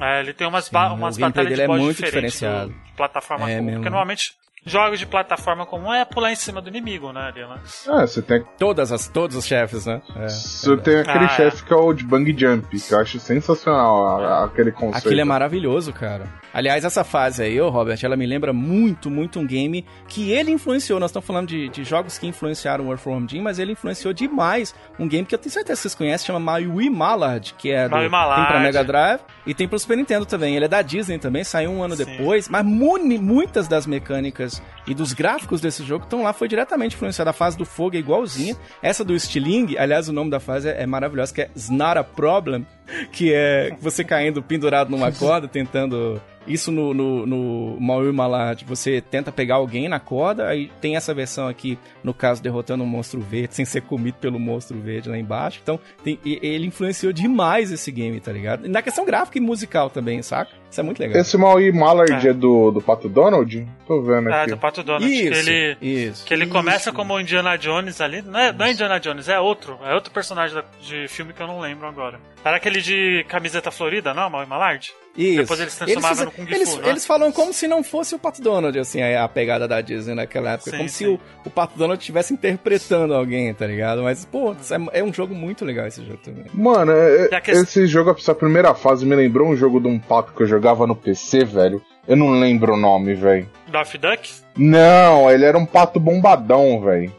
É, 0.00 0.20
ele 0.20 0.32
tem 0.32 0.46
umas, 0.46 0.70
ba- 0.70 0.90
o 0.92 0.94
umas 0.94 1.18
batalhas 1.18 1.54
de 1.54 1.60
é 1.60 1.66
boss 1.66 1.78
muito 1.78 1.96
diferentes 2.02 2.32
diferenciado. 2.40 2.70
do- 2.72 2.82
de 2.86 2.92
plataforma 2.92 3.50
É 3.50 3.58
comum. 3.58 3.72
Porque 3.74 3.90
normalmente 3.90 4.32
jogos 4.64 4.98
de 4.98 5.06
plataforma 5.06 5.66
comum 5.66 5.92
é 5.92 6.04
pular 6.04 6.32
em 6.32 6.36
cima 6.36 6.60
do 6.60 6.68
inimigo, 6.68 7.12
né? 7.12 7.20
Ali, 7.34 7.40
né? 7.46 7.56
Ah, 7.88 8.06
você 8.06 8.22
tem, 8.22 8.44
Todas 8.58 8.92
as, 8.92 9.08
todos 9.08 9.36
os 9.36 9.44
chefes, 9.46 9.86
né? 9.86 10.00
É, 10.16 10.28
você 10.28 10.76
tem 10.76 10.98
aquele 10.98 11.24
Ah, 11.24 11.24
é. 11.24 11.28
chefe 11.28 11.64
que 11.64 11.72
é 11.72 11.76
o 11.76 11.92
de 11.92 12.04
Bang 12.04 12.34
Jump, 12.38 12.78
que 12.80 12.94
eu 12.94 12.98
acho 13.00 13.18
sensacional 13.18 14.20
a- 14.20 14.44
aquele 14.44 14.70
conceito. 14.72 15.06
Aquilo 15.06 15.20
é 15.20 15.24
maravilhoso, 15.24 15.92
cara. 15.92 16.26
Aliás, 16.54 16.84
essa 16.84 17.02
fase 17.02 17.42
aí, 17.42 17.60
ô 17.60 17.70
Robert, 17.70 17.98
ela 18.02 18.16
me 18.16 18.26
lembra 18.26 18.52
muito, 18.52 19.10
muito 19.10 19.38
um 19.40 19.46
game 19.46 19.86
que 20.06 20.30
ele 20.30 20.50
influenciou. 20.50 21.00
Nós 21.00 21.10
estamos 21.10 21.26
falando 21.26 21.48
de, 21.48 21.68
de 21.70 21.82
jogos 21.82 22.18
que 22.18 22.26
influenciaram 22.26 22.86
o 22.86 22.90
Earthworm 22.92 23.26
Jim, 23.26 23.40
mas 23.40 23.58
ele 23.58 23.72
influenciou 23.72 24.12
demais 24.12 24.74
um 24.98 25.08
game 25.08 25.24
que 25.26 25.34
eu 25.34 25.38
tenho 25.38 25.50
certeza 25.52 25.76
que 25.78 25.82
vocês 25.82 25.94
conhecem, 25.94 26.26
chama 26.26 26.38
Maui 26.38 26.90
Mallard, 26.90 27.54
que 27.56 27.72
é 27.72 27.88
do, 27.88 27.92
Maui 27.96 28.08
Mallard. 28.08 28.42
tem 28.42 28.50
pra 28.52 28.60
Mega 28.60 28.84
Drive 28.84 29.20
e 29.46 29.52
tem 29.54 29.66
pro 29.66 29.78
Super 29.78 29.96
Nintendo 29.96 30.24
também. 30.24 30.54
Ele 30.56 30.64
é 30.64 30.68
da 30.68 30.82
Disney 30.82 31.18
também, 31.18 31.42
saiu 31.44 31.70
um 31.70 31.82
ano 31.82 31.96
Sim. 31.96 32.04
depois, 32.04 32.48
mas 32.48 32.64
muni- 32.64 33.18
muitas 33.18 33.66
das 33.68 33.86
mecânicas 33.86 34.62
e 34.86 34.94
dos 34.94 35.12
gráficos 35.12 35.60
desse 35.60 35.82
jogo 35.84 36.04
estão 36.04 36.22
lá, 36.22 36.32
foi 36.32 36.48
diretamente 36.48 36.94
influenciada. 36.96 37.30
A 37.30 37.34
fase 37.34 37.56
do 37.58 37.64
fogo 37.64 37.96
é 37.96 37.98
igualzinha. 37.98 38.56
Essa 38.82 39.04
do 39.04 39.18
Stiling, 39.18 39.76
aliás, 39.76 40.08
o 40.08 40.12
nome 40.12 40.30
da 40.30 40.40
fase 40.40 40.68
é, 40.68 40.82
é 40.82 40.86
maravilhosa, 40.86 41.32
que 41.34 41.40
é 41.42 41.44
It's 41.46 41.68
Not 41.70 41.98
a 41.98 42.04
Problem, 42.04 42.66
que 43.10 43.32
é 43.32 43.74
você 43.80 44.04
caindo 44.04 44.42
pendurado 44.42 44.90
numa 44.90 45.10
corda, 45.12 45.48
tentando. 45.48 46.20
Isso 46.46 46.70
no, 46.72 46.92
no, 46.92 47.26
no 47.26 47.76
Maui 47.80 48.10
Malad, 48.12 48.62
você 48.64 49.00
tenta 49.00 49.30
pegar 49.32 49.56
alguém 49.56 49.88
na 49.88 50.00
corda, 50.00 50.48
aí 50.48 50.70
tem 50.80 50.96
essa 50.96 51.14
versão 51.14 51.46
aqui, 51.48 51.78
no 52.02 52.12
caso, 52.12 52.42
derrotando 52.42 52.82
um 52.84 52.86
monstro 52.86 53.20
verde, 53.20 53.54
sem 53.56 53.64
ser 53.64 53.82
comido 53.82 54.14
pelo 54.20 54.38
monstro 54.38 54.78
verde 54.78 55.08
lá 55.08 55.18
embaixo. 55.18 55.60
Então, 55.62 55.78
tem- 56.02 56.18
e- 56.24 56.38
ele 56.42 56.66
influenciou 56.66 57.12
demais 57.12 57.70
esse 57.70 57.90
game, 57.92 58.18
tá 58.20 58.32
ligado? 58.32 58.68
Na 58.68 58.82
questão 58.82 59.04
gráfica 59.04 59.38
e 59.38 59.40
musical 59.40 59.88
também, 59.90 60.22
saca? 60.22 60.50
Isso 60.70 60.80
é 60.80 60.82
muito 60.84 61.00
legal. 61.00 61.20
Esse 61.20 61.36
Maui 61.36 61.70
Mallard 61.70 62.26
É. 62.26 62.30
é, 62.30 62.32
do, 62.32 62.70
do 62.70 62.80
Pato 62.80 63.08
Donald? 63.08 63.68
Tô 63.86 64.00
vendo 64.02 64.30
É, 64.30 64.42
aqui. 64.42 64.50
do 64.52 64.56
Pato 64.58 64.82
Donald. 64.82 65.06
Que 65.06 65.28
Isso, 65.28 65.50
ele, 65.50 65.76
isso. 65.82 66.24
que 66.24 66.32
ele 66.32 66.46
começa 66.46 66.90
como 66.92 67.12
o 67.14 67.20
Indiana 67.20 67.56
Jones 67.58 68.00
ali. 68.00 68.22
Não 68.22 68.40
é, 68.40 68.52
não 68.52 68.64
é 68.64 68.70
Indiana 68.72 68.98
Jones, 68.98 69.28
é 69.28 69.38
outro. 69.38 69.78
É 69.84 69.94
outro 69.94 70.10
personagem 70.12 70.54
da- 70.56 70.64
de 70.80 71.06
filme 71.08 71.32
que 71.34 71.42
eu 71.42 71.46
não 71.46 71.60
lembro 71.60 71.86
agora. 71.86 72.18
Era 72.42 72.56
aquele 72.56 72.80
de 72.80 73.24
camiseta 73.28 73.70
florida, 73.70 74.14
não? 74.14 74.30
Mal 74.30 74.46
Malard? 74.46 74.92
Isso. 75.16 75.36
Depois 75.42 75.60
eles 75.60 75.76
transformavam 75.76 76.10
fizeram- 76.16 76.32
no 76.32 76.36
Kung 76.46 76.54
eles, 76.54 76.74
Fu, 76.74 76.80
né? 76.80 76.88
eles 76.88 77.06
falam 77.06 77.32
como 77.32 77.52
se 77.52 77.68
não 77.68 77.82
fosse 77.82 78.14
o 78.14 78.18
Pato 78.18 78.40
Donald, 78.40 78.78
assim, 78.78 79.02
a, 79.02 79.24
a 79.24 79.28
pegada 79.28 79.68
da 79.68 79.80
Disney 79.80 80.14
naquela 80.14 80.52
época. 80.52 80.70
Sim, 80.70 80.76
como 80.78 80.88
se 80.88 80.96
sim. 81.04 81.06
o, 81.06 81.20
o 81.44 81.50
Pato 81.50 81.76
Donald 81.76 82.00
estivesse 82.00 82.32
interpretando 82.32 83.14
alguém, 83.14 83.52
tá 83.52 83.66
ligado? 83.66 84.02
Mas, 84.02 84.24
pô, 84.24 84.52
é, 84.52 85.00
é 85.00 85.04
um 85.04 85.12
jogo 85.12 85.34
muito 85.34 85.64
legal 85.64 85.86
esse 85.86 86.02
jogo 86.04 86.18
também. 86.24 86.44
Mano, 86.54 86.92
é- 86.92 87.34
a 87.34 87.40
que- 87.40 87.50
esse 87.50 87.86
jogo, 87.86 88.10
essa 88.18 88.34
primeira 88.34 88.74
fase, 88.74 89.04
me 89.04 89.14
lembrou 89.14 89.48
um 89.48 89.56
jogo 89.56 89.78
de 89.80 89.86
um 89.88 89.98
pato 89.98 90.32
que 90.32 90.42
eu 90.42 90.46
jogava 90.46 90.86
no 90.86 90.96
PC, 90.96 91.44
velho. 91.44 91.82
Eu 92.08 92.16
não 92.16 92.30
lembro 92.30 92.72
o 92.74 92.76
nome, 92.76 93.14
velho. 93.14 93.48
Daffy 93.68 93.98
Duck? 93.98 94.30
Não, 94.56 95.30
ele 95.30 95.44
era 95.44 95.56
um 95.58 95.66
pato 95.66 96.00
bombadão, 96.00 96.80
velho. 96.80 97.12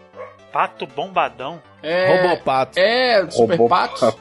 Pato 0.51 0.85
bombadão? 0.87 1.61
É, 1.81 2.23
Robopato. 2.29 2.79
é 2.79 3.29
Super 3.29 3.57
Robô 3.57 3.67
Pato. 3.69 4.15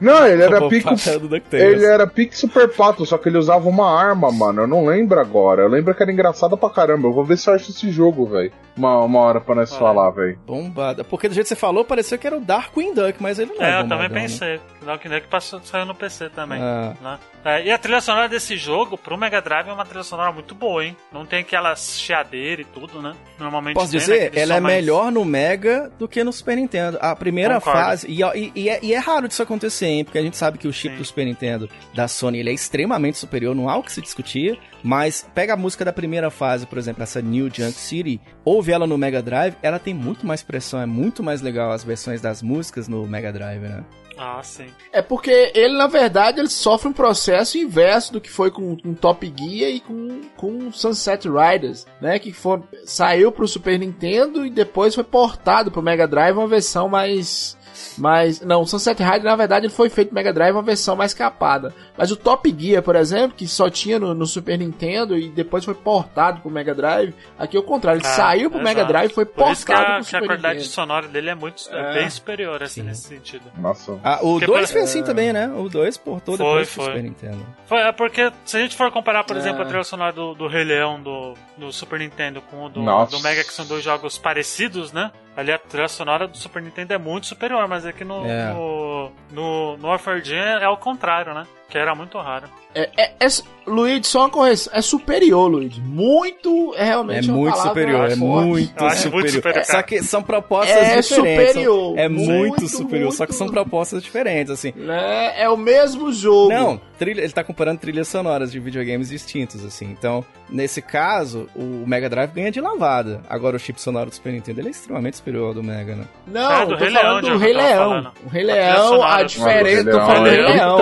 Não, 0.00 0.26
ele 0.26 0.42
era 0.42 0.58
Robopato 0.58 0.96
pico. 0.96 1.56
é. 1.56 1.60
Ele 1.60 1.84
era 1.84 2.06
pique 2.06 2.36
super 2.36 2.68
pato, 2.68 3.04
só 3.06 3.16
que 3.18 3.28
ele 3.28 3.38
usava 3.38 3.68
uma 3.68 3.90
arma, 3.98 4.30
mano. 4.30 4.62
Eu 4.62 4.66
não 4.66 4.84
lembro 4.86 5.18
agora. 5.20 5.62
Eu 5.62 5.68
lembro 5.68 5.94
que 5.94 6.02
era 6.02 6.12
engraçado 6.12 6.56
pra 6.56 6.68
caramba. 6.70 7.08
Eu 7.08 7.12
vou 7.12 7.24
ver 7.24 7.36
se 7.38 7.48
eu 7.48 7.54
acho 7.54 7.70
esse 7.70 7.90
jogo, 7.90 8.26
velho. 8.26 8.52
Uma, 8.76 8.98
uma 9.04 9.18
hora 9.20 9.40
pra 9.40 9.54
nós 9.54 9.72
Ah. 9.72 9.78
falar, 9.78 10.10
velho. 10.10 10.38
Bombada. 10.46 11.02
Porque 11.04 11.28
do 11.28 11.34
jeito 11.34 11.44
que 11.46 11.48
você 11.50 11.56
falou, 11.56 11.84
pareceu 11.84 12.16
que 12.18 12.26
era 12.26 12.36
o 12.36 12.40
Darkwing 12.40 12.94
Duck, 12.94 13.14
mas 13.20 13.38
ele 13.38 13.52
não 13.54 13.64
é, 13.64 13.78
É, 13.78 13.80
eu 13.80 13.88
também 13.88 14.08
né? 14.08 14.20
pensei. 14.20 14.60
Dark 14.84 15.02
Duck 15.04 15.26
passou, 15.28 15.60
saiu 15.62 15.84
no 15.84 15.94
PC 15.94 16.30
também. 16.30 16.60
Ah. 16.62 16.94
né? 17.02 17.18
É, 17.44 17.64
e 17.66 17.70
a 17.70 17.78
trilha 17.78 18.00
sonora 18.02 18.28
desse 18.28 18.56
jogo, 18.56 18.98
pro 18.98 19.16
Mega 19.16 19.40
Drive, 19.40 19.68
é 19.68 19.72
uma 19.72 19.84
trilha 19.84 20.02
sonora 20.04 20.30
muito 20.30 20.54
boa, 20.54 20.84
hein? 20.84 20.94
Não 21.12 21.24
tem 21.24 21.40
aquelas 21.40 21.98
chiadeiras 21.98 22.66
e 22.66 22.68
tudo, 22.68 23.00
né? 23.00 23.14
Normalmente 23.38 23.74
Posso 23.74 23.90
tem, 23.90 23.98
né? 24.00 24.04
dizer, 24.06 24.26
Aquele 24.26 24.40
ela 24.42 24.56
é 24.56 24.60
mais- 24.60 24.74
melhor 24.76 25.10
no 25.12 25.24
Mega 25.24 25.90
do 25.98 26.06
que 26.06 26.22
no 26.22 26.32
Super 26.32 26.56
Nintendo. 26.56 26.98
A 27.00 27.14
primeira 27.16 27.54
Concordo. 27.54 27.78
fase. 27.80 28.06
E, 28.08 28.22
e- 28.22 28.52
e 28.54 28.68
é, 28.68 28.78
e 28.82 28.94
é 28.94 28.98
raro 28.98 29.26
disso 29.26 29.42
acontecer, 29.42 29.79
hein? 29.84 30.04
Porque 30.04 30.18
a 30.18 30.22
gente 30.22 30.36
sabe 30.36 30.58
que 30.58 30.68
o 30.68 30.72
chip 30.72 30.94
Sim. 30.94 30.98
do 30.98 31.04
Super 31.04 31.26
Nintendo 31.26 31.68
da 31.94 32.08
Sony 32.08 32.38
ele 32.38 32.50
é 32.50 32.54
extremamente 32.54 33.18
superior, 33.18 33.54
não 33.54 33.68
há 33.68 33.76
o 33.76 33.82
que 33.82 33.92
se 33.92 34.00
discutir. 34.00 34.58
Mas 34.82 35.26
pega 35.34 35.54
a 35.54 35.56
música 35.56 35.84
da 35.84 35.92
primeira 35.92 36.30
fase, 36.30 36.66
por 36.66 36.78
exemplo, 36.78 37.02
essa 37.02 37.20
New 37.20 37.50
Junk 37.52 37.74
City, 37.74 38.20
ouve 38.44 38.72
ela 38.72 38.86
no 38.86 38.96
Mega 38.96 39.22
Drive, 39.22 39.56
ela 39.62 39.78
tem 39.78 39.92
muito 39.92 40.26
mais 40.26 40.42
pressão, 40.42 40.80
é 40.80 40.86
muito 40.86 41.22
mais 41.22 41.42
legal 41.42 41.70
as 41.70 41.84
versões 41.84 42.20
das 42.20 42.42
músicas 42.42 42.88
no 42.88 43.06
Mega 43.06 43.32
Drive, 43.32 43.60
né? 43.60 43.84
Ah, 44.22 44.42
sim. 44.42 44.66
É 44.92 45.00
porque 45.00 45.50
ele, 45.54 45.78
na 45.78 45.86
verdade, 45.86 46.40
ele 46.40 46.50
sofre 46.50 46.88
um 46.88 46.92
processo 46.92 47.56
inverso 47.56 48.12
do 48.12 48.20
que 48.20 48.28
foi 48.28 48.50
com, 48.50 48.76
com 48.76 48.92
Top 48.92 49.26
Gear 49.26 49.70
e 49.70 49.80
com, 49.80 50.20
com 50.36 50.70
Sunset 50.70 51.26
Riders, 51.26 51.86
né? 52.02 52.18
Que 52.18 52.30
for, 52.30 52.62
saiu 52.84 53.32
pro 53.32 53.48
Super 53.48 53.78
Nintendo 53.78 54.44
e 54.44 54.50
depois 54.50 54.94
foi 54.94 55.04
portado 55.04 55.70
pro 55.70 55.80
Mega 55.80 56.06
Drive 56.06 56.36
uma 56.36 56.46
versão 56.46 56.86
mais. 56.86 57.56
Mais 57.98 58.40
não, 58.40 58.62
o 58.62 58.66
Sunset 58.66 59.02
Rider, 59.02 59.24
na 59.24 59.36
verdade, 59.36 59.66
ele 59.66 59.72
foi 59.72 59.88
feito 59.88 60.08
pro 60.08 60.14
Mega 60.14 60.32
Drive 60.32 60.54
uma 60.54 60.62
versão 60.62 60.96
mais 60.96 61.12
capada. 61.14 61.74
Mas 61.96 62.10
o 62.10 62.16
Top 62.16 62.54
Gear, 62.58 62.82
por 62.82 62.96
exemplo, 62.96 63.36
que 63.36 63.46
só 63.46 63.68
tinha 63.70 63.98
no, 63.98 64.14
no 64.14 64.26
Super 64.26 64.58
Nintendo 64.58 65.16
e 65.16 65.28
depois 65.30 65.64
foi 65.64 65.74
portado 65.74 66.40
pro 66.40 66.50
Mega 66.50 66.74
Drive, 66.74 67.14
aqui 67.38 67.56
é 67.56 67.60
o 67.60 67.62
contrário, 67.62 68.00
ele 68.00 68.06
Ah, 68.06 68.10
saiu 68.14 68.50
pro 68.50 68.58
Mega 68.60 68.80
exato. 68.80 68.92
Drive 68.92 69.10
e 69.10 69.14
foi 69.14 69.24
Por 69.24 69.50
isso 69.52 69.64
que 69.66 69.72
portado 69.72 69.92
a, 69.92 69.96
pro 69.96 70.04
que 70.06 70.16
a 70.16 70.18
Super 70.18 70.26
qualidade 70.28 70.54
Nintendo. 70.58 70.72
sonora 70.74 71.08
dele 71.08 71.30
é 71.30 71.34
muito 71.34 71.62
é 71.70 71.90
É. 71.90 71.94
bem 71.94 72.10
superior, 72.10 72.62
assim, 72.62 72.80
Sim. 72.82 72.86
nesse 72.88 73.02
sentido. 73.08 73.44
Nossa. 73.58 73.98
Ah, 74.02 74.18
o 74.22 74.32
Porque 74.32 74.46
2 74.46 74.58
pra- 74.60 74.66
foi 74.72 74.80
assim 74.82 75.02
também, 75.02 75.32
né? 75.32 75.48
O 75.48 75.68
2 75.68 75.96
portou 75.96 76.36
Foi, 76.36 76.46
depois 76.46 76.68
pro 76.72 76.82
foi. 76.82 76.92
Super 76.92 77.02
Nintendo. 77.02 77.46
Foi, 77.66 77.78
é 77.78 77.92
porque 77.92 78.32
se 78.44 78.56
a 78.56 78.60
gente 78.60 78.76
for 78.76 78.90
comparar, 78.90 79.24
por 79.24 79.36
É. 79.36 79.38
exemplo, 79.40 79.62
a 79.62 79.64
trilha 79.66 79.84
sonora 79.84 80.12
do, 80.12 80.34
do 80.34 80.46
Rei 80.46 80.64
Leão 80.64 81.00
do, 81.02 81.34
do 81.56 81.72
Super 81.72 81.98
Nintendo 82.00 82.40
com 82.42 82.64
o 82.64 82.68
do, 82.68 82.80
do 83.06 83.20
Mega, 83.20 83.44
que 83.44 83.52
são 83.52 83.66
dois 83.66 83.82
jogos 83.84 84.18
parecidos, 84.18 84.92
né? 84.92 85.10
Ali 85.36 85.52
a 85.52 85.58
trilha 85.58 85.88
sonora 85.88 86.26
do 86.26 86.36
Super 86.36 86.60
Nintendo 86.60 86.92
é 86.92 86.98
muito 86.98 87.26
superior, 87.26 87.66
mas 87.68 87.86
aqui 87.86 88.04
no, 88.04 88.26
É. 88.26 88.52
no, 88.52 89.12
no, 89.30 89.76
no 89.76 89.88
Warfare 89.88 90.22
Jam 90.24 90.58
é 90.60 90.68
o 90.68 90.76
contrário, 90.76 91.32
né? 91.32 91.46
Que 91.70 91.78
era 91.78 91.94
muito 91.94 92.18
raro. 92.18 92.46
É, 92.74 92.88
é, 92.96 93.12
é, 93.20 93.26
Luigi, 93.66 94.06
só 94.06 94.20
uma 94.20 94.30
correção. 94.30 94.72
É 94.74 94.80
superior, 94.80 95.48
Luigi. 95.48 95.80
Muito, 95.80 96.72
é 96.76 96.82
É 96.82 96.84
realmente 96.84 97.28
uma 97.28 97.36
muito 97.38 97.50
palavra 97.52 97.68
superior, 97.70 98.10
é 98.10 98.14
muito 98.16 98.84
acho 98.84 99.10
muito 99.10 99.30
superior, 99.30 99.64
Só 99.64 99.82
que 99.82 100.02
são 100.02 100.22
propostas 100.22 100.76
É 100.76 101.00
diferentes. 101.00 101.06
superior, 101.52 101.98
É 101.98 102.08
muito, 102.08 102.30
muito, 102.32 102.68
superior, 102.68 103.12
só 103.12 103.26
que 103.26 103.32
são 103.34 103.46
muito. 103.46 103.54
propostas 103.54 104.02
diferentes, 104.02 104.52
assim. 104.52 104.72
Né? 104.76 105.40
É 105.40 105.48
o 105.48 105.56
mesmo 105.56 106.12
jogo. 106.12 106.52
Não, 106.52 106.80
trilha, 106.98 107.22
ele 107.22 107.32
tá 107.32 107.42
comparando 107.42 107.80
trilhas 107.80 108.06
sonoras 108.08 108.50
de 108.52 108.58
videogames 108.60 109.08
distintos, 109.08 109.64
assim. 109.64 109.86
Então, 109.86 110.24
nesse 110.48 110.80
caso, 110.82 111.48
o 111.56 111.84
Mega 111.86 112.08
Drive 112.08 112.30
ganha 112.32 112.50
de 112.52 112.60
lavada. 112.60 113.20
Agora, 113.28 113.56
o 113.56 113.58
chip 113.60 113.80
sonoro 113.80 114.10
do 114.10 114.14
Super 114.14 114.32
Nintendo 114.32 114.60
ele 114.60 114.68
é 114.68 114.70
extremamente 114.72 115.16
superior 115.18 115.48
ao 115.48 115.54
do 115.54 115.62
Mega, 115.62 115.94
né? 115.96 116.04
Não, 116.26 116.52
É, 116.52 116.66
do 116.66 116.72
tô 116.76 116.84
Rei 116.84 116.90
falando 116.92 117.24
Leão, 117.24 117.34
do 117.36 117.38
Rei 117.38 117.52
Leão. 117.52 117.78
falando. 117.90 118.12
O 118.24 118.28
Rei 118.28 118.44
Leão, 118.44 118.88
sonora 118.88 119.14
a 119.14 119.22
diferença. 119.24 119.84
do 119.84 119.98
Rei 119.98 120.36
do 120.36 120.42
Leão 120.42 120.76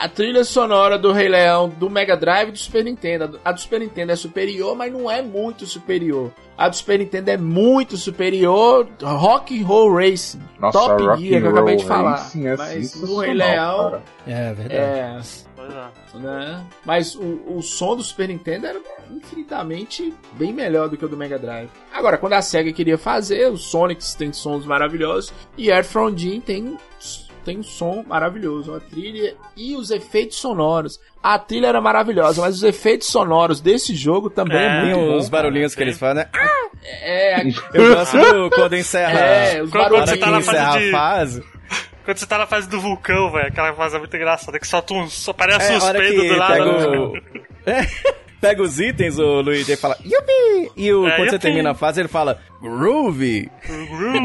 A 0.00 0.08
trilha 0.08 0.44
sonora 0.44 0.96
do 0.96 1.10
Rei 1.10 1.28
Leão 1.28 1.68
do 1.68 1.90
Mega 1.90 2.16
Drive 2.16 2.50
e 2.50 2.52
do 2.52 2.58
Super 2.58 2.84
Nintendo. 2.84 3.40
A 3.44 3.50
do 3.50 3.60
Super 3.60 3.80
Nintendo 3.80 4.12
é 4.12 4.16
superior, 4.16 4.76
mas 4.76 4.92
não 4.92 5.10
é 5.10 5.20
muito 5.20 5.66
superior. 5.66 6.30
A 6.56 6.68
do 6.68 6.76
Super 6.76 7.00
Nintendo 7.00 7.30
é 7.30 7.36
muito 7.36 7.96
superior. 7.96 8.86
Rock 9.02 9.60
and 9.60 9.66
Roll 9.66 9.92
Racing. 9.92 10.40
Nossa, 10.60 10.78
Top 10.78 11.02
Rock 11.02 11.20
Gear, 11.20 11.40
que 11.42 11.48
eu 11.48 11.50
acabei 11.50 11.76
de 11.76 11.84
falar. 11.84 12.10
Racing 12.12 12.46
é 12.46 12.56
mas 12.56 12.90
sensacional, 12.90 13.18
Rei 13.18 13.34
Leão. 13.34 13.90
cara. 13.90 14.02
É, 14.24 14.52
verdade. 14.54 14.74
É. 14.74 15.20
É. 16.14 16.18
né? 16.18 16.64
Mas 16.84 17.16
o, 17.16 17.56
o 17.56 17.60
som 17.60 17.96
do 17.96 18.02
Super 18.04 18.28
Nintendo 18.28 18.68
era 18.68 18.80
infinitamente 19.10 20.14
bem 20.34 20.52
melhor 20.52 20.88
do 20.88 20.96
que 20.96 21.04
o 21.04 21.08
do 21.08 21.16
Mega 21.16 21.40
Drive. 21.40 21.70
Agora, 21.92 22.16
quando 22.16 22.34
a 22.34 22.42
SEGA 22.42 22.72
queria 22.72 22.96
fazer, 22.96 23.50
os 23.50 23.64
Sonics 23.64 24.14
tem 24.14 24.32
sons 24.32 24.64
maravilhosos 24.64 25.32
e 25.56 25.70
Earth 25.70 25.86
from 25.86 26.16
Jim 26.16 26.40
tem 26.40 26.78
tem 27.48 27.58
um 27.58 27.62
som 27.62 28.04
maravilhoso, 28.06 28.74
a 28.74 28.80
trilha 28.80 29.34
e 29.56 29.74
os 29.74 29.90
efeitos 29.90 30.36
sonoros. 30.36 31.00
A 31.22 31.38
trilha 31.38 31.68
era 31.68 31.80
maravilhosa, 31.80 32.42
mas 32.42 32.56
os 32.56 32.62
efeitos 32.62 33.08
sonoros 33.08 33.58
desse 33.60 33.94
jogo 33.96 34.28
também 34.28 34.58
é, 34.58 34.66
É, 34.66 34.84
muito 34.84 34.96
bom. 35.12 35.16
os 35.16 35.28
barulhinhos 35.30 35.72
que 35.72 35.78
Tem. 35.78 35.86
eles 35.88 35.98
fazem, 35.98 36.24
né? 36.24 36.30
É, 36.84 37.42
Eu 37.72 37.94
gosto 37.94 38.18
do 38.18 38.50
quando 38.50 38.76
encerra. 38.76 39.18
é, 39.18 39.62
os 39.62 39.70
Quando 39.70 39.88
você 39.90 39.90
barulhinhos. 39.90 40.10
que 40.12 40.18
tá 40.18 40.30
na 40.30 40.40
fase 40.42 40.50
encerra 40.58 40.78
de- 40.78 40.88
a 40.88 40.92
fase. 40.92 41.44
Quando 42.04 42.16
você 42.18 42.26
tá 42.26 42.38
na 42.38 42.46
fase 42.46 42.68
do 42.68 42.80
vulcão, 42.80 43.30
velho, 43.30 43.48
aquela 43.48 43.72
fase 43.74 43.96
é 43.96 43.98
muito 43.98 44.14
engraçada, 44.16 44.58
que 44.58 44.66
solta 44.66 44.94
um. 44.94 45.08
Só 45.08 45.32
parece 45.32 45.72
É, 45.72 45.78
que 45.78 46.28
do 46.28 46.36
lado. 46.36 46.52
pega 46.52 46.64
né? 46.90 46.98
o... 46.98 47.12
É, 47.66 47.86
pega 48.40 48.62
os 48.62 48.78
itens, 48.80 49.18
o 49.18 49.40
Luigi, 49.42 49.72
e 49.72 49.76
fala 49.76 49.96
Yupi! 50.04 50.72
E 50.76 50.92
o, 50.92 51.06
É, 51.08 51.16
quando 51.16 51.30
você 51.30 51.38
termina 51.38 51.72
a 51.72 51.74
fase, 51.74 52.00
ele 52.00 52.08
fala 52.08 52.40
Groovy! 52.60 53.50
Groovy 53.66 54.16
É 54.16 54.20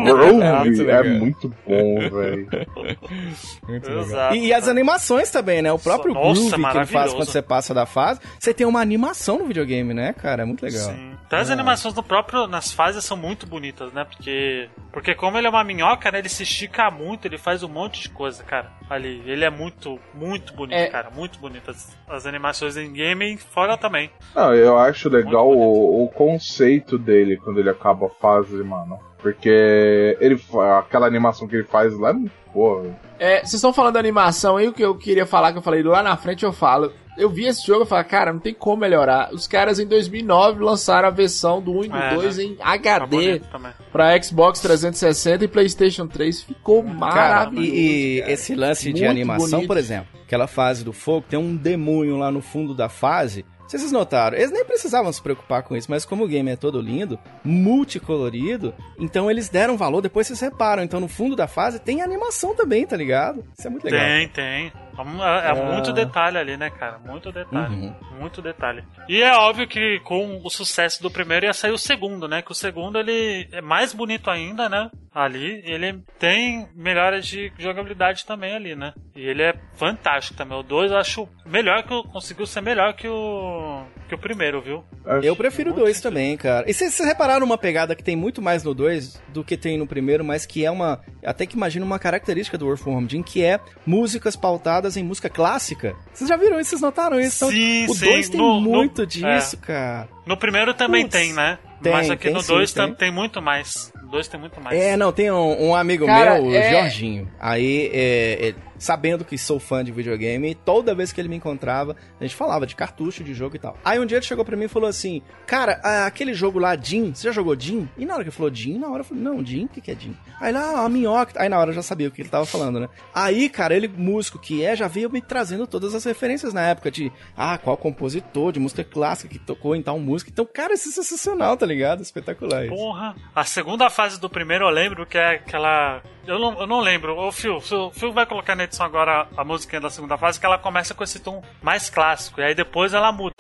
muito 0.64 0.82
é 0.82 1.02
legal. 1.02 1.20
muito 1.20 1.54
bom, 1.68 2.10
velho. 2.10 2.48
E, 4.34 4.48
e 4.48 4.54
as 4.54 4.68
animações 4.68 5.30
também, 5.32 5.62
né? 5.62 5.72
O 5.72 5.80
próprio 5.80 6.14
Nossa, 6.14 6.42
groove 6.58 6.72
que 6.72 6.78
ele 6.78 6.86
faz 6.86 7.14
quando 7.14 7.26
você 7.26 7.42
passa 7.42 7.74
da 7.74 7.86
fase, 7.86 8.20
você 8.40 8.54
tem 8.54 8.66
uma 8.68 8.82
animação 8.82 9.40
no 9.40 9.46
videogame, 9.46 9.94
né, 9.94 10.14
cara? 10.14 10.44
É 10.44 10.46
muito 10.46 10.64
legal. 10.64 10.92
Sim. 10.92 11.14
Até 11.26 11.38
as 11.38 11.50
animações 11.50 11.96
no 11.96 12.04
próprio, 12.04 12.48
nas 12.48 12.72
fases 12.72 13.04
são 13.04 13.18
muito 13.18 13.48
bonitas, 13.48 13.92
né? 13.94 14.04
Porque, 14.06 14.70
porque 14.92 15.16
como 15.16 15.38
ele 15.38 15.48
é 15.48 15.50
uma 15.50 15.64
minhoca, 15.64 16.12
né? 16.12 16.20
Ele 16.20 16.30
se 16.30 16.44
estica 16.44 16.92
muito, 16.92 17.26
ele 17.26 17.38
faz 17.38 17.64
um 17.64 17.68
monte 17.70 18.02
de 18.04 18.10
coisa, 18.10 18.44
cara. 18.44 18.72
Ali, 18.90 19.24
ele 19.26 19.44
é 19.44 19.50
muito, 19.50 20.00
muito 20.14 20.54
bonito, 20.54 20.78
É. 20.78 20.88
cara. 20.88 21.10
Muito 21.10 21.40
bonito. 21.40 21.72
As, 21.72 21.98
as 22.08 22.26
animações 22.28 22.78
em 22.78 22.92
game 22.92 23.34
e 23.34 23.38
fora 23.38 23.78
também. 23.78 24.12
Não, 24.36 24.54
eu 24.54 24.78
acho 24.78 25.10
legal 25.10 25.50
o, 25.50 26.04
o 26.04 26.08
conceito 26.10 26.98
dele 26.98 27.38
quando 27.38 27.60
ele 27.60 27.70
acaba 27.70 28.06
a 28.08 28.10
fase, 28.24 28.64
mano. 28.64 28.98
Porque 29.22 30.18
ele 30.20 30.40
aquela 30.80 31.08
animação 31.08 31.48
que 31.48 31.56
ele 31.56 31.64
faz 31.66 31.98
lá 31.98 32.10
é 32.10 32.14
muito 32.14 32.32
boa. 32.54 32.86
É, 33.20 33.38
vocês 33.40 33.56
estão 33.56 33.74
falando 33.74 33.94
da 33.94 34.00
animação 34.00 34.58
aí, 34.58 34.68
o 34.68 34.74
que 34.74 34.84
eu 34.84 34.96
queria 34.98 35.26
falar, 35.26 35.52
que 35.52 35.58
eu 35.58 35.62
falei 35.62 35.84
lá 35.84 36.02
na 36.04 36.16
frente, 36.18 36.44
eu 36.44 36.52
falo. 36.54 36.92
Eu 37.16 37.30
vi 37.30 37.46
esse 37.46 37.66
jogo 37.66 37.84
e 37.84 37.88
falei, 37.88 38.06
cara, 38.06 38.34
não 38.34 38.40
tem 38.40 38.56
como 38.56 38.78
melhorar. 38.78 39.32
Os 39.32 39.46
caras 39.48 39.78
em 39.80 39.86
2009 39.86 40.64
lançaram 40.64 41.08
a 41.08 41.12
versão 41.12 41.62
do 41.62 41.72
1 41.72 41.84
e 41.86 41.90
do 41.90 41.96
É, 41.96 42.16
2 42.16 42.38
né? 42.38 42.44
em 42.44 42.56
Tá 42.56 42.66
HD 42.74 43.40
também. 43.52 43.72
pra 43.92 44.20
Xbox 44.22 44.60
360 44.62 45.46
e 45.46 45.48
PlayStation 45.48 46.08
3. 46.08 46.42
Ficou 46.42 46.82
Cara, 46.84 46.94
maravilhoso. 46.96 47.70
e, 47.72 48.18
e 48.18 48.20
cara. 48.22 48.32
esse 48.34 48.56
lance 48.56 48.92
de 48.92 49.02
Muito 49.02 49.12
animação, 49.12 49.50
bonito. 49.60 49.68
por 49.68 49.78
exemplo, 49.78 50.08
aquela 50.26 50.48
fase 50.48 50.84
do 50.84 50.92
fogo, 50.92 51.24
tem 51.30 51.38
um 51.38 51.56
demônio 51.56 52.18
lá 52.18 52.32
no 52.32 52.42
fundo 52.42 52.74
da 52.74 52.90
fase. 52.90 53.46
Vocês 53.80 53.92
notaram, 53.92 54.38
eles 54.38 54.52
nem 54.52 54.64
precisavam 54.64 55.12
se 55.12 55.22
preocupar 55.22 55.64
com 55.64 55.76
isso, 55.76 55.90
mas 55.90 56.06
como 56.06 56.24
o 56.24 56.28
game 56.28 56.50
é 56.52 56.56
todo 56.56 56.80
lindo, 56.82 57.18
multicolorido, 57.44 58.74
então 59.00 59.30
eles 59.30 59.50
deram 59.50 59.78
valor, 59.78 60.02
depois 60.02 60.28
vocês 60.28 60.40
reparam. 60.40 60.84
Então 60.84 61.00
no 61.00 61.08
fundo 61.08 61.36
da 61.36 61.48
fase 61.48 61.80
tem 61.80 62.02
animação 62.02 62.56
também, 62.56 62.86
tá 62.86 62.96
ligado? 62.96 63.44
Isso 63.58 63.68
é 63.68 63.70
muito 63.70 63.84
legal. 63.86 64.02
Tem, 64.02 64.28
tem. 64.30 64.83
É, 64.98 65.50
é 65.50 65.54
muito 65.74 65.92
detalhe 65.94 66.38
ali, 66.38 66.58
né, 66.58 66.70
cara? 66.70 67.00
Muito 67.00 67.32
detalhe. 67.32 67.76
Uhum. 67.76 67.96
Muito 68.20 68.42
detalhe. 68.42 68.84
E 69.10 69.22
é 69.22 69.34
óbvio 69.34 69.68
que 69.68 70.00
com 70.04 70.40
o 70.44 70.50
sucesso 70.50 71.02
do 71.02 71.10
primeiro 71.12 71.46
ia 71.46 71.54
sair 71.54 71.72
o 71.72 71.78
segundo, 71.78 72.28
né? 72.28 72.42
Que 72.42 72.52
o 72.52 72.56
segundo 72.56 73.00
ele 73.00 73.48
é 73.52 73.62
mais 73.62 73.94
bonito 73.94 74.30
ainda, 74.30 74.70
né? 74.70 74.90
Ali. 75.14 75.62
Ele 75.66 76.02
tem 76.18 76.68
melhoras 76.76 77.26
de 77.28 77.52
jogabilidade 77.60 78.26
também 78.26 78.56
ali, 78.56 78.76
né? 78.76 78.94
E 79.16 79.22
ele 79.22 79.44
é 79.44 79.54
fantástico 79.76 80.36
também. 80.38 80.58
O 80.58 80.64
2 80.64 80.92
eu 80.92 80.98
acho 80.98 81.30
melhor 81.46 81.84
que 81.84 81.94
o. 81.94 82.04
Conseguiu 82.04 82.46
ser 82.46 82.62
melhor 82.62 82.94
que 82.94 83.08
o. 83.08 83.84
que 84.10 84.16
o 84.16 84.18
primeiro, 84.18 84.62
viu? 84.62 84.84
Acho- 85.06 85.26
Eu 85.28 85.36
prefiro 85.36 85.72
o 85.72 85.74
2 85.76 86.02
também, 86.02 86.36
cara. 86.38 86.68
E 86.70 86.74
vocês 86.74 86.94
vocês 86.94 87.08
repararam 87.08 87.46
uma 87.46 87.58
pegada 87.58 87.96
que 87.96 88.04
tem 88.04 88.16
muito 88.16 88.42
mais 88.42 88.64
no 88.64 88.74
2 88.74 89.22
do 89.30 89.44
que 89.44 89.56
tem 89.58 89.78
no 89.78 89.86
primeiro, 89.86 90.24
mas 90.24 90.46
que 90.48 90.66
é 90.66 90.72
uma. 90.72 91.00
Até 91.24 91.46
que 91.46 91.56
imagino 91.56 91.86
uma 91.86 92.00
característica 92.00 92.58
do 92.58 92.68
Earthworm 92.70 93.08
Jim, 93.08 93.22
que 93.22 93.44
é 93.44 93.60
músicas 93.86 94.36
pautadas 94.36 94.83
em 94.98 95.04
música 95.04 95.30
clássica. 95.30 95.96
Vocês 96.14 96.30
já 96.30 96.36
viram 96.38 96.60
isso? 96.60 96.72
Vocês 96.72 96.82
notaram 96.82 97.20
isso? 97.20 97.46
Então, 97.46 97.52
Sim, 97.52 97.86
o 97.86 97.94
sim. 97.96 98.06
2 98.06 98.30
tem 98.30 98.40
No- 98.40 98.60
no- 98.62 98.70
muito 98.70 99.06
disso, 99.06 99.58
é. 99.62 99.66
cara. 99.66 100.10
No 100.26 100.38
primeiro 100.38 100.74
também 100.74 101.04
Putz, 101.04 101.18
tem, 101.18 101.34
né? 101.34 101.58
tem, 101.82 101.92
Mas 101.92 102.10
aqui 102.10 102.24
tem 102.26 102.34
no 102.34 102.42
sim, 102.42 102.48
2 102.54 102.72
tem. 102.74 102.94
tem. 102.96 103.12
muito 103.12 103.42
mais. 103.42 103.92
No 104.02 104.10
2 104.10 104.28
tem 104.28 104.40
muito 104.40 104.62
mais. 104.62 104.80
É, 104.80 104.96
não, 104.96 105.12
tem 105.12 105.32
um, 105.32 105.70
um 105.70 105.76
amigo 105.76 106.06
Cara, 106.06 106.36
meu, 106.36 106.46
o 106.52 106.54
é- 106.56 106.72
Jorginho. 106.72 107.30
Aí, 107.40 107.90
é, 107.94 108.50
é, 108.50 108.56
sabendo 108.84 109.24
que 109.24 109.38
sou 109.38 109.60
fã 109.60 109.84
de 109.84 109.92
videogame, 109.92 110.54
toda 110.54 110.94
vez 110.94 111.12
que 111.12 111.22
ele 111.22 111.30
me 111.30 111.38
encontrava, 111.38 111.96
a 112.20 112.24
gente 112.24 112.36
falava 112.36 112.68
de 112.68 112.76
cartucho, 112.76 113.24
de 113.24 113.34
jogo 113.34 113.56
e 113.56 113.60
tal. 113.60 113.78
Aí 113.84 114.00
um 114.00 114.06
dia 114.06 114.18
ele 114.18 114.26
chegou 114.26 114.44
pra 114.44 114.58
mim 114.58 114.66
e 114.66 114.70
falou 114.70 114.90
assim: 114.90 115.22
Cara, 115.48 115.80
ah, 115.84 116.06
aquele 116.06 116.34
jogo 116.34 116.60
lá, 116.60 116.76
Jim, 116.76 117.14
você 117.14 117.28
já 117.28 117.32
jogou 117.32 117.60
Jim? 117.60 117.90
E 117.98 118.06
na 118.06 118.14
hora 118.14 118.24
que 118.24 118.30
ele 118.30 118.36
falou 118.36 118.54
Jim, 118.54 118.78
na 118.78 118.90
hora 118.90 119.00
eu 119.00 119.06
falei: 119.06 119.24
Não, 119.24 119.44
Jim, 119.46 119.66
o 119.66 119.70
que, 119.70 119.82
que 119.82 119.92
é 119.92 119.96
Jim? 119.96 120.16
Aí 120.40 120.52
lá, 120.52 120.84
a 120.84 120.90
minhoca. 120.90 121.42
Aí 121.42 121.48
na 121.48 121.58
hora 121.58 121.72
eu 121.72 121.76
já 121.76 121.82
sabia 121.82 122.08
o 122.08 122.12
que 122.12 122.22
ele 122.22 122.30
tava 122.30 122.46
falando, 122.46 122.80
né? 122.80 122.90
Aí, 123.14 123.50
cara, 123.50 123.76
ele, 123.76 123.88
músico 123.88 124.38
que 124.38 124.64
é, 124.64 124.76
já 124.76 124.88
veio 124.88 125.10
me 125.10 125.22
trazendo 125.22 125.66
todas 125.66 125.96
as 125.96 126.04
referências 126.04 126.54
na 126.54 126.62
época 126.62 126.92
de, 126.92 127.12
ah, 127.38 127.58
qual 127.58 127.78
compositor 127.78 128.52
de 128.52 128.60
música 128.60 128.84
clássica 128.84 129.30
que 129.30 129.40
tocou 129.40 129.76
em 129.76 129.82
tal 129.82 129.98
música. 130.00 130.30
Então, 130.32 130.46
cara, 130.46 130.74
isso 130.74 130.90
é 130.90 130.92
sensacional, 130.92 131.56
tá 131.56 131.66
ligado? 131.66 132.02
Espetacular 132.02 132.66
isso. 132.66 132.76
Porra. 132.76 133.16
A 133.34 133.44
segunda 133.44 133.90
fase 133.90 134.20
do 134.20 134.30
primeiro 134.30 134.66
eu 134.66 134.70
lembro 134.70 135.06
que 135.06 135.18
é 135.18 135.36
aquela. 135.36 136.02
Eu 136.26 136.40
não, 136.40 136.60
eu 136.62 136.68
não 136.68 136.80
lembro. 136.80 137.18
Ô, 137.18 137.32
Phil, 137.32 137.58
o 137.58 137.92
Phil 137.92 138.14
vai 138.14 138.26
colocar 138.26 138.56
na 138.56 138.64
edição 138.64 138.86
agora 138.86 139.28
a 139.36 139.44
música 139.44 139.80
da 139.80 139.90
segunda 139.90 140.18
fase, 140.18 140.40
que 140.40 140.46
ela 140.46 140.58
começa 140.58 140.94
com 140.94 141.04
esse 141.04 141.20
tom 141.20 141.44
mais 141.62 141.90
clássico. 141.90 142.40
E 142.40 142.44
aí 142.44 142.56
depois 142.56 142.94
ela 142.94 143.12
muda. 143.12 143.34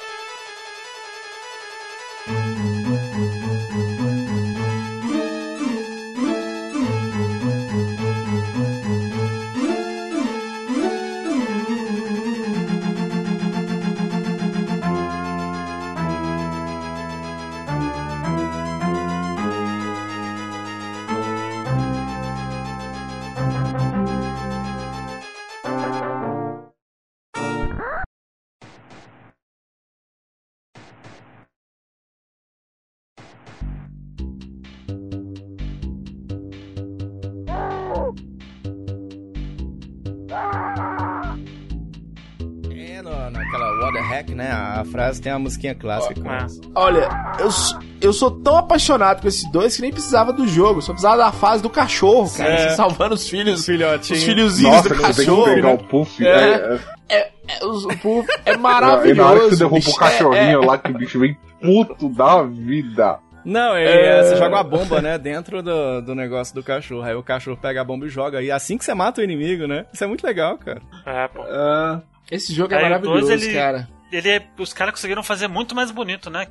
A 44.83 44.85
frase 44.85 45.21
tem 45.21 45.31
uma 45.31 45.39
musiquinha 45.39 45.73
clássica. 45.73 46.19
É. 46.27 46.45
isso. 46.45 46.61
Olha, 46.75 47.09
eu, 47.39 47.49
eu 48.01 48.13
sou 48.13 48.29
tão 48.29 48.57
apaixonado 48.57 49.21
com 49.21 49.27
esses 49.27 49.49
dois 49.51 49.75
que 49.75 49.81
nem 49.81 49.91
precisava 49.91 50.31
do 50.33 50.47
jogo, 50.47 50.81
só 50.81 50.91
precisava 50.91 51.17
da 51.17 51.31
fase 51.31 51.63
do 51.63 51.69
cachorro, 51.69 52.29
cara. 52.35 52.49
É. 52.53 52.69
Salvando 52.75 53.15
os 53.15 53.27
filhos, 53.27 53.65
Filhotinho. 53.65 54.17
os 54.17 54.23
filhozinhos 54.23 54.75
Nossa, 54.75 54.89
do 54.89 54.95
você 54.95 55.01
tem 55.01 55.11
que 55.13 55.17
cachorro. 55.17 55.45
pegar 55.45 55.67
né? 55.69 55.73
o 55.73 55.77
Puff. 55.77 56.25
É. 56.27 56.29
É, 56.29 56.79
é, 57.09 57.15
É, 57.17 57.31
é, 57.61 57.65
os- 57.65 57.85
o 57.85 57.97
povo 57.97 58.27
é 58.45 58.53
e 58.53 58.57
maravilhoso. 58.57 59.21
na 59.21 59.29
hora 59.29 59.39
que 59.41 59.49
você 59.49 59.57
derruba 59.57 59.89
o 59.89 59.95
cachorrinho 59.95 60.43
É, 60.61 60.63
é, 60.63 60.65
lá, 60.65 60.77
que 60.77 60.91
o 60.91 60.93
bicho 60.97 61.19
vem 61.19 61.37
puto 61.61 62.09
da 62.09 62.43
vida. 62.43 63.19
Não, 63.45 63.75
é, 63.75 64.19
É. 64.19 64.23
você 64.23 64.35
joga 64.37 64.55
uma 64.55 64.63
bomba, 64.63 65.01
né, 65.01 65.17
dentro 65.17 65.61
do, 65.61 66.01
do 66.01 66.15
negócio 66.15 66.55
do 66.55 66.63
cachorro. 66.63 67.03
Aí 67.03 67.13
o 67.13 67.21
cachorro 67.21 67.57
pega 67.61 67.81
a 67.81 67.83
bomba 67.83 68.05
e 68.05 68.09
joga. 68.09 68.41
E 68.41 68.49
assim 68.49 68.77
que 68.77 68.85
você 68.85 68.93
mata 68.93 69.19
o 69.19 69.23
inimigo, 69.23 69.67
né? 69.67 69.85
Isso 69.93 70.01
é 70.03 70.07
muito 70.07 70.25
legal, 70.25 70.57
cara. 70.57 70.81
É, 71.05 71.27
pô. 71.27 71.41
Ah, 71.43 72.01
esse 72.31 72.53
jogo 72.53 72.73
é 72.73 72.77
Aí 72.77 72.83
maravilhoso, 72.83 73.27
dois, 73.27 73.43
ele- 73.43 73.53
cara. 73.53 73.89
Ele 74.13 74.29
é, 74.29 74.47
os 74.59 74.73
caras 74.73 74.93
conseguiram 74.93 75.23
fazer 75.23 75.47
muito 75.47 75.73
mais 75.73 75.89
bonito, 75.91 76.29
né? 76.29 76.47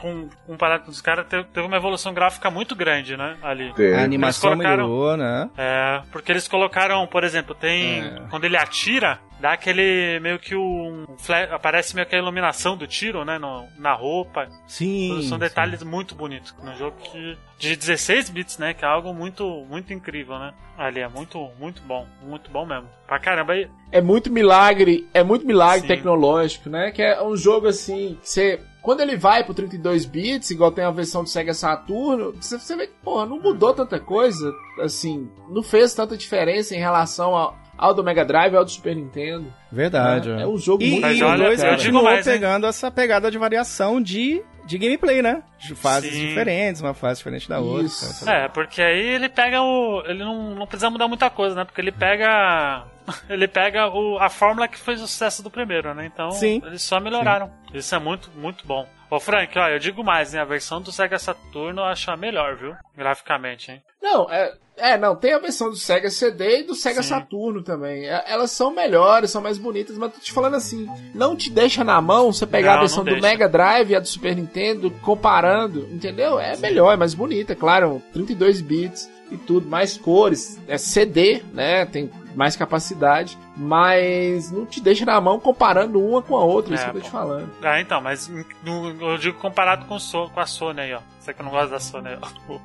Com, 0.00 0.28
comparado 0.46 0.84
com 0.84 0.90
os 0.90 1.00
caras, 1.00 1.26
teve, 1.26 1.44
teve 1.44 1.66
uma 1.66 1.76
evolução 1.76 2.14
gráfica 2.14 2.50
muito 2.50 2.74
grande, 2.74 3.16
né? 3.16 3.36
Ali. 3.42 3.72
Teve. 3.74 3.94
A 3.96 4.02
animação 4.02 4.56
melhorou, 4.56 5.16
né? 5.16 5.50
É, 5.58 6.02
porque 6.10 6.32
eles 6.32 6.48
colocaram, 6.48 7.06
por 7.06 7.22
exemplo, 7.24 7.54
tem. 7.54 8.00
É. 8.00 8.20
Quando 8.30 8.44
ele 8.44 8.56
atira, 8.56 9.18
dá 9.38 9.52
aquele. 9.52 10.18
meio 10.20 10.38
que 10.38 10.56
um. 10.56 11.04
fla- 11.18 11.44
aparece 11.54 11.94
meio 11.94 12.06
que 12.06 12.14
a 12.14 12.18
iluminação 12.18 12.76
do 12.76 12.86
tiro, 12.86 13.24
né? 13.24 13.38
No, 13.38 13.66
na 13.78 13.92
roupa. 13.92 14.48
Sim. 14.66 15.20
São 15.28 15.36
sim. 15.36 15.38
detalhes 15.38 15.82
muito 15.82 16.14
bonitos. 16.14 16.54
No 16.62 16.74
jogo 16.76 16.96
que, 17.02 17.36
de 17.58 17.76
16 17.76 18.30
bits, 18.30 18.56
né? 18.58 18.72
Que 18.72 18.84
é 18.84 18.88
algo 18.88 19.12
muito, 19.12 19.66
muito 19.68 19.92
incrível, 19.92 20.38
né? 20.38 20.52
Ali 20.78 21.00
é 21.00 21.08
muito, 21.08 21.50
muito 21.58 21.82
bom. 21.82 22.06
Muito 22.22 22.50
bom 22.50 22.64
mesmo. 22.64 22.88
Pra 23.06 23.18
caramba. 23.18 23.54
E, 23.54 23.68
É 23.92 24.00
muito 24.00 24.32
milagre, 24.32 25.06
é 25.12 25.22
muito 25.22 25.46
milagre 25.46 25.82
Sim. 25.82 25.88
tecnológico, 25.88 26.70
né? 26.70 26.90
Que 26.90 27.02
é 27.02 27.22
um 27.22 27.36
jogo 27.36 27.66
assim, 27.68 28.16
que 28.22 28.28
você. 28.30 28.60
Quando 28.82 29.00
ele 29.00 29.16
vai 29.16 29.44
pro 29.44 29.52
32 29.52 30.06
bits, 30.06 30.50
igual 30.50 30.72
tem 30.72 30.84
a 30.84 30.90
versão 30.90 31.22
do 31.22 31.28
Sega 31.28 31.52
Saturno, 31.52 32.32
você, 32.32 32.76
vê 32.76 32.86
que, 32.86 32.94
porra, 33.02 33.26
não 33.26 33.38
mudou 33.38 33.74
tanta 33.74 34.00
coisa, 34.00 34.52
assim, 34.80 35.28
não 35.48 35.62
fez 35.62 35.92
tanta 35.92 36.16
diferença 36.16 36.74
em 36.74 36.78
relação 36.78 37.36
ao, 37.36 37.58
ao 37.80 37.94
do 37.94 38.04
Mega 38.04 38.24
Drive 38.24 38.54
ao 38.54 38.64
do 38.64 38.70
Super 38.70 38.94
Nintendo. 38.94 39.52
Verdade. 39.72 40.30
É, 40.30 40.42
é 40.42 40.46
um 40.46 40.58
jogo 40.58 40.82
E, 40.82 40.90
muito 40.90 41.06
e 41.08 41.22
olha, 41.22 41.34
o 41.34 41.46
dois 41.46 41.62
eu 41.62 41.70
digo 41.70 41.76
continuou 41.76 42.04
mais, 42.04 42.26
hein? 42.26 42.34
pegando 42.34 42.66
essa 42.66 42.90
pegada 42.90 43.30
de 43.30 43.38
variação 43.38 44.00
de, 44.02 44.42
de 44.66 44.76
gameplay, 44.76 45.22
né? 45.22 45.42
De 45.58 45.74
fases 45.74 46.12
Sim. 46.12 46.26
diferentes, 46.28 46.82
uma 46.82 46.92
fase 46.92 47.18
diferente 47.20 47.48
da 47.48 47.58
outra. 47.58 47.86
Isso. 47.86 48.24
cara. 48.24 48.44
É, 48.44 48.48
porque 48.48 48.82
aí 48.82 49.14
ele 49.14 49.30
pega 49.30 49.62
o. 49.62 50.02
Ele 50.06 50.22
não, 50.22 50.54
não 50.54 50.66
precisa 50.66 50.90
mudar 50.90 51.08
muita 51.08 51.30
coisa, 51.30 51.54
né? 51.56 51.64
Porque 51.64 51.80
ele 51.80 51.92
pega. 51.92 52.84
Ele 53.28 53.48
pega 53.48 53.88
o, 53.88 54.18
a 54.20 54.28
fórmula 54.28 54.68
que 54.68 54.78
fez 54.78 55.00
o 55.00 55.08
sucesso 55.08 55.42
do 55.42 55.50
primeiro, 55.50 55.92
né? 55.94 56.06
Então, 56.06 56.30
Sim. 56.30 56.62
eles 56.64 56.82
só 56.82 57.00
melhoraram. 57.00 57.50
Isso 57.74 57.92
é 57.92 57.98
muito, 57.98 58.30
muito 58.36 58.64
bom. 58.64 58.86
Ô, 59.10 59.18
Frank, 59.18 59.58
ó, 59.58 59.68
eu 59.68 59.80
digo 59.80 60.04
mais, 60.04 60.32
né? 60.32 60.40
A 60.40 60.44
versão 60.44 60.80
do 60.80 60.92
Sega 60.92 61.18
Saturno 61.18 61.80
eu 61.80 61.86
acho 61.86 62.08
a 62.08 62.16
melhor, 62.16 62.54
viu? 62.54 62.72
Graficamente, 62.96 63.72
hein? 63.72 63.82
Não, 64.00 64.30
é, 64.30 64.52
é, 64.80 64.98
não, 64.98 65.14
tem 65.14 65.32
a 65.32 65.38
versão 65.38 65.70
do 65.70 65.76
Sega 65.76 66.10
CD 66.10 66.60
e 66.60 66.62
do 66.64 66.74
Sega 66.74 67.02
Sim. 67.02 67.08
Saturno 67.10 67.62
também. 67.62 68.06
É, 68.08 68.24
elas 68.26 68.50
são 68.50 68.70
melhores, 68.72 69.30
são 69.30 69.40
mais 69.42 69.58
bonitas, 69.58 69.96
mas 69.98 70.12
tô 70.12 70.18
te 70.20 70.32
falando 70.32 70.54
assim, 70.56 70.88
não 71.14 71.36
te 71.36 71.50
deixa 71.50 71.84
na 71.84 72.00
mão 72.00 72.32
você 72.32 72.46
pegar 72.46 72.72
Não, 72.72 72.76
a 72.78 72.80
versão 72.80 73.04
do. 73.04 73.20
Mega 73.20 73.48
Drive 73.48 73.90
e 73.90 73.96
a 73.96 74.00
do 74.00 74.08
Super 74.08 74.34
Nintendo, 74.34 74.90
comparando, 75.02 75.86
entendeu? 75.92 76.38
É 76.40 76.56
melhor, 76.56 76.92
é 76.92 76.96
mais 76.96 77.14
bonita, 77.14 77.54
claro, 77.54 78.02
32 78.12 78.60
bits 78.60 79.08
e 79.30 79.36
tudo, 79.36 79.68
mais 79.68 79.96
cores, 79.96 80.58
é 80.66 80.76
CD, 80.76 81.42
né? 81.52 81.84
Tem 81.86 82.10
mais 82.34 82.56
capacidade, 82.56 83.38
mas 83.56 84.50
não 84.50 84.64
te 84.66 84.80
deixa 84.80 85.04
na 85.04 85.20
mão 85.20 85.38
comparando 85.38 86.00
uma 86.04 86.20
com 86.22 86.36
a 86.36 86.44
outra, 86.44 86.74
isso 86.74 86.84
É, 86.84 86.90
que 86.90 86.96
eu 86.96 87.00
tô 87.00 87.06
te 87.06 87.12
falando. 87.12 87.48
Ah, 87.62 87.80
então, 87.80 88.00
mas 88.00 88.28
no- 88.64 89.10
eu 89.12 89.18
digo 89.18 89.38
comparado 89.38 89.84
com, 89.86 89.98
So- 89.98 90.28
com 90.30 90.40
a 90.40 90.46
Sony 90.46 90.80
aí, 90.80 90.94
ó. 90.94 91.00
Você 91.18 91.32
que 91.34 91.42
não 91.42 91.50
gosta 91.50 91.68
da 91.68 91.78
Sony 91.80 92.08
aí, 92.08 92.18
ó. 92.20 92.58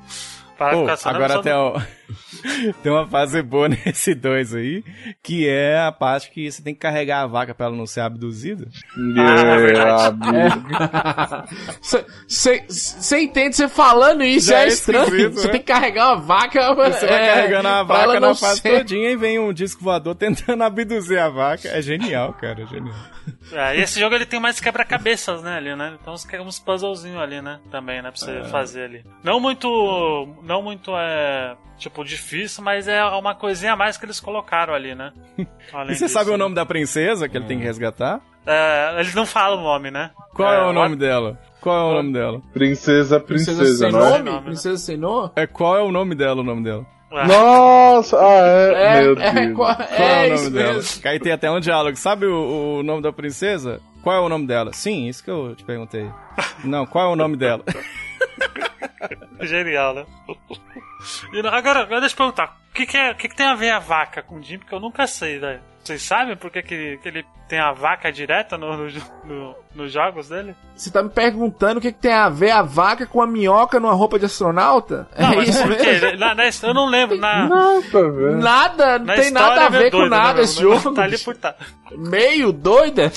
Comparado 0.56 0.78
Pô, 0.78 0.84
com 0.86 0.90
a 0.90 0.96
Sony, 0.96 1.14
agora 1.16 1.34
eu 1.34 1.42
sou- 1.42 1.76
o- 1.76 2.05
tem 2.82 2.92
uma 2.92 3.06
fase 3.06 3.42
boa 3.42 3.68
nesse 3.86 4.14
2 4.14 4.54
aí, 4.54 4.84
que 5.22 5.48
é 5.48 5.78
a 5.80 5.90
parte 5.92 6.30
que 6.30 6.50
você 6.50 6.62
tem 6.62 6.74
que 6.74 6.80
carregar 6.80 7.22
a 7.22 7.26
vaca 7.26 7.54
pra 7.54 7.66
ela 7.66 7.76
não 7.76 7.86
ser 7.86 8.00
abduzida. 8.00 8.66
Ah, 9.18 9.56
verdade. 9.56 10.18
É. 10.36 12.06
Você 12.28 13.20
entende 13.20 13.56
você 13.56 13.68
falando 13.68 14.22
isso, 14.22 14.48
Já 14.48 14.60
é 14.60 14.64
é 14.64 14.68
estranho. 14.68 15.32
Você 15.32 15.46
né? 15.46 15.52
tem 15.52 15.60
que 15.60 15.66
carregar 15.66 16.08
uma 16.14 16.20
vaca. 16.22 16.74
Você 16.74 17.06
vai 17.06 17.22
é, 17.22 17.34
carregando 17.34 17.68
a 17.68 17.82
vaca 17.82 18.20
na 18.20 18.34
fase 18.34 18.60
ser- 18.60 18.78
todinha 18.78 19.10
e 19.10 19.16
vem 19.16 19.38
um 19.38 19.52
disco 19.52 19.82
voador 19.82 20.14
tentando 20.16 20.62
abduzir 20.62 21.18
a 21.18 21.28
vaca. 21.28 21.68
É 21.68 21.80
genial, 21.82 22.32
cara, 22.34 22.62
é 22.62 22.66
genial. 22.66 22.94
É, 23.52 23.76
e 23.78 23.82
esse 23.82 23.98
jogo 23.98 24.14
ele 24.14 24.26
tem 24.26 24.38
mais 24.40 24.60
quebra-cabeças, 24.60 25.42
né, 25.42 25.56
ali, 25.56 25.74
né? 25.74 25.96
Então 26.00 26.14
uns, 26.14 26.26
uns 26.40 26.58
puzzlezinhos 26.58 27.20
ali, 27.20 27.40
né? 27.42 27.58
Também, 27.70 28.00
né? 28.02 28.10
Pra 28.10 28.32
É. 28.32 28.42
você 28.42 28.48
fazer 28.50 28.84
ali. 28.84 29.04
Não 29.22 29.40
muito. 29.40 29.68
Não 30.42 30.62
muito 30.62 30.92
é. 30.96 31.56
Tipo, 31.78 32.02
difícil, 32.04 32.64
mas 32.64 32.88
é 32.88 33.04
uma 33.04 33.34
coisinha 33.34 33.74
a 33.74 33.76
mais 33.76 33.96
que 33.98 34.06
eles 34.06 34.18
colocaram 34.18 34.72
ali, 34.74 34.94
né? 34.94 35.12
Além 35.72 35.92
E 35.92 35.94
você 35.96 36.04
disso, 36.06 36.14
sabe 36.18 36.30
o 36.30 36.36
nome 36.38 36.54
da 36.54 36.64
princesa 36.64 37.28
que 37.28 37.36
ele 37.36 37.44
tem 37.46 37.58
que 37.58 37.64
resgatar? 37.64 38.20
É, 38.46 38.94
eles 38.98 39.14
não 39.14 39.26
falam 39.26 39.58
o 39.58 39.62
nome, 39.62 39.90
né? 39.90 40.10
Qual 40.34 40.52
é, 40.52 40.58
o 40.62 40.66
What- 40.66 40.74
nome 40.74 40.96
dela? 40.96 41.38
Qual 41.60 41.76
é 41.76 41.90
o 41.92 41.94
nome 41.96 42.12
dela? 42.12 42.40
Princesa, 42.52 43.18
Princesa, 43.20 43.58
princesa, 43.62 43.84
sem 43.90 43.92
não 43.92 44.06
é? 44.06 44.10
nome? 44.18 44.30
Né? 44.30 44.40
Princesa 44.44 44.76
sem 44.78 44.96
nome? 44.96 45.30
É 45.36 45.46
qual 45.46 45.76
é 45.76 45.82
o 45.82 45.90
nome 45.92 46.14
dela, 46.14 46.40
o 46.40 46.44
nome 46.44 46.62
dela? 46.62 46.86
Nossa, 47.10 48.18
ah, 48.18 48.46
é. 48.46 48.72
É, 48.72 49.00
Meu 49.02 49.18
é, 49.20 49.32
Deus. 49.32 49.56
qual- 49.56 49.76
Qual 49.76 49.88
é 49.88 50.28
é 50.28 50.32
o 50.32 50.36
nome 50.36 50.50
dela? 50.50 50.74
mesmo. 50.74 51.02
Que 51.02 51.08
aí 51.08 51.18
tem 51.20 51.32
até 51.32 51.50
um 51.50 51.60
diálogo. 51.60 51.96
Sabe 51.96 52.26
o, 52.26 52.78
o 52.78 52.82
nome 52.82 53.02
da 53.02 53.12
princesa? 53.12 53.80
Qual 54.02 54.16
é 54.16 54.20
o 54.20 54.28
nome 54.28 54.46
dela? 54.46 54.72
Sim, 54.72 55.06
isso 55.08 55.22
que 55.24 55.30
eu 55.30 55.54
te 55.54 55.64
perguntei. 55.64 56.08
Não, 56.64 56.86
qual 56.86 57.10
é 57.10 57.12
o 57.12 57.16
nome 57.16 57.36
dela? 57.36 57.62
Genial, 59.42 59.94
né? 59.94 60.06
Agora, 61.52 61.84
deixa 62.00 62.14
eu 62.14 62.16
perguntar. 62.16 62.56
O 62.70 62.74
que, 62.74 62.86
que, 62.86 62.96
é, 62.96 63.14
que, 63.14 63.28
que 63.28 63.36
tem 63.36 63.46
a 63.46 63.54
ver 63.54 63.70
a 63.70 63.78
vaca 63.78 64.22
com 64.22 64.36
o 64.36 64.42
Jim? 64.42 64.58
Porque 64.58 64.74
eu 64.74 64.80
nunca 64.80 65.06
sei, 65.06 65.38
velho. 65.38 65.60
Vocês 65.82 66.02
sabem 66.02 66.36
por 66.36 66.50
que, 66.50 66.62
que, 66.62 66.74
ele, 66.74 66.96
que 66.98 67.08
ele 67.08 67.24
tem 67.48 67.60
a 67.60 67.72
vaca 67.72 68.10
direta 68.10 68.58
no, 68.58 68.76
no- 68.76 68.90
no- 69.24 69.54
nos 69.72 69.92
jogos 69.92 70.28
dele? 70.28 70.52
Você 70.74 70.90
tá 70.90 71.00
me 71.00 71.08
perguntando 71.08 71.78
o 71.78 71.80
que, 71.80 71.92
que 71.92 71.98
tem 72.00 72.12
a 72.12 72.28
ver 72.28 72.50
a 72.50 72.60
vaca 72.60 73.06
com 73.06 73.22
a 73.22 73.26
minhoca 73.26 73.78
numa 73.78 73.92
roupa 73.94 74.18
de 74.18 74.24
astronauta? 74.26 75.08
Não, 75.16 75.32
é 75.32 75.36
mas 75.36 75.48
isso 75.50 75.62
por 75.62 75.76
quê? 75.76 75.84
mesmo? 75.84 76.18
Na- 76.18 76.34
na- 76.34 76.42
eu 76.62 76.74
não 76.74 76.86
lembro. 76.86 77.16
Na, 77.16 77.46
Nossa, 77.46 78.10
velho. 78.10 78.36
Nada, 78.38 78.98
não 78.98 79.14
tem 79.14 79.30
nada 79.30 79.60
a 79.60 79.64
é 79.66 79.70
ver 79.70 79.90
com 79.92 79.98
doido, 79.98 80.10
nada 80.10 80.34
né, 80.34 80.42
esse 80.42 80.60
jogo. 80.60 80.92
Tá 80.92 81.04
ali 81.04 81.18
por 81.18 81.36
tá. 81.36 81.54
Meio 81.96 82.50
doida. 82.52 83.12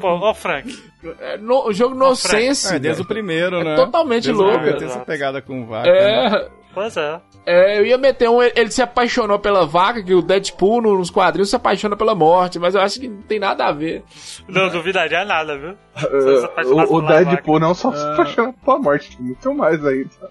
Pô, 0.00 0.08
ó, 0.08 0.32
Frank. 0.32 0.93
É 1.20 1.36
no, 1.38 1.66
o 1.68 1.72
jogo 1.72 1.94
nonsense. 1.94 2.74
É, 2.74 2.78
desde 2.78 3.02
o 3.02 3.04
velho. 3.04 3.08
primeiro, 3.08 3.56
É 3.56 3.64
né? 3.64 3.76
totalmente 3.76 4.24
Desde 4.24 4.32
louco. 4.32 4.54
primeiro 4.54 4.78
Tem 4.78 4.88
essa 4.88 5.00
pegada 5.00 5.40
com 5.42 5.66
vaca. 5.66 5.90
né? 5.90 6.26
É, 6.36 6.48
Pois 6.74 6.96
é. 6.96 7.20
é, 7.46 7.78
eu 7.78 7.86
ia 7.86 7.96
meter 7.96 8.28
um. 8.28 8.42
Ele 8.42 8.68
se 8.70 8.82
apaixonou 8.82 9.38
pela 9.38 9.64
vaca, 9.64 10.02
que 10.02 10.12
o 10.12 10.20
Deadpool 10.20 10.82
nos 10.82 11.08
quadrinhos 11.08 11.50
se 11.50 11.54
apaixona 11.54 11.96
pela 11.96 12.16
morte, 12.16 12.58
mas 12.58 12.74
eu 12.74 12.80
acho 12.80 12.98
que 12.98 13.08
não 13.08 13.22
tem 13.22 13.38
nada 13.38 13.66
a 13.66 13.72
ver. 13.72 14.02
Não 14.48 14.68
duvidaria 14.68 15.24
nada, 15.24 15.56
viu? 15.56 15.76
É, 15.96 16.64
o, 16.66 16.96
o 16.96 17.00
Deadpool 17.00 17.60
não 17.60 17.74
só 17.74 17.92
se 17.92 18.04
apaixona 18.04 18.52
pela 18.64 18.78
morte, 18.80 19.16
tem 19.16 19.24
muito 19.26 19.54
mais 19.54 19.84
aí. 19.86 20.04
tá? 20.20 20.28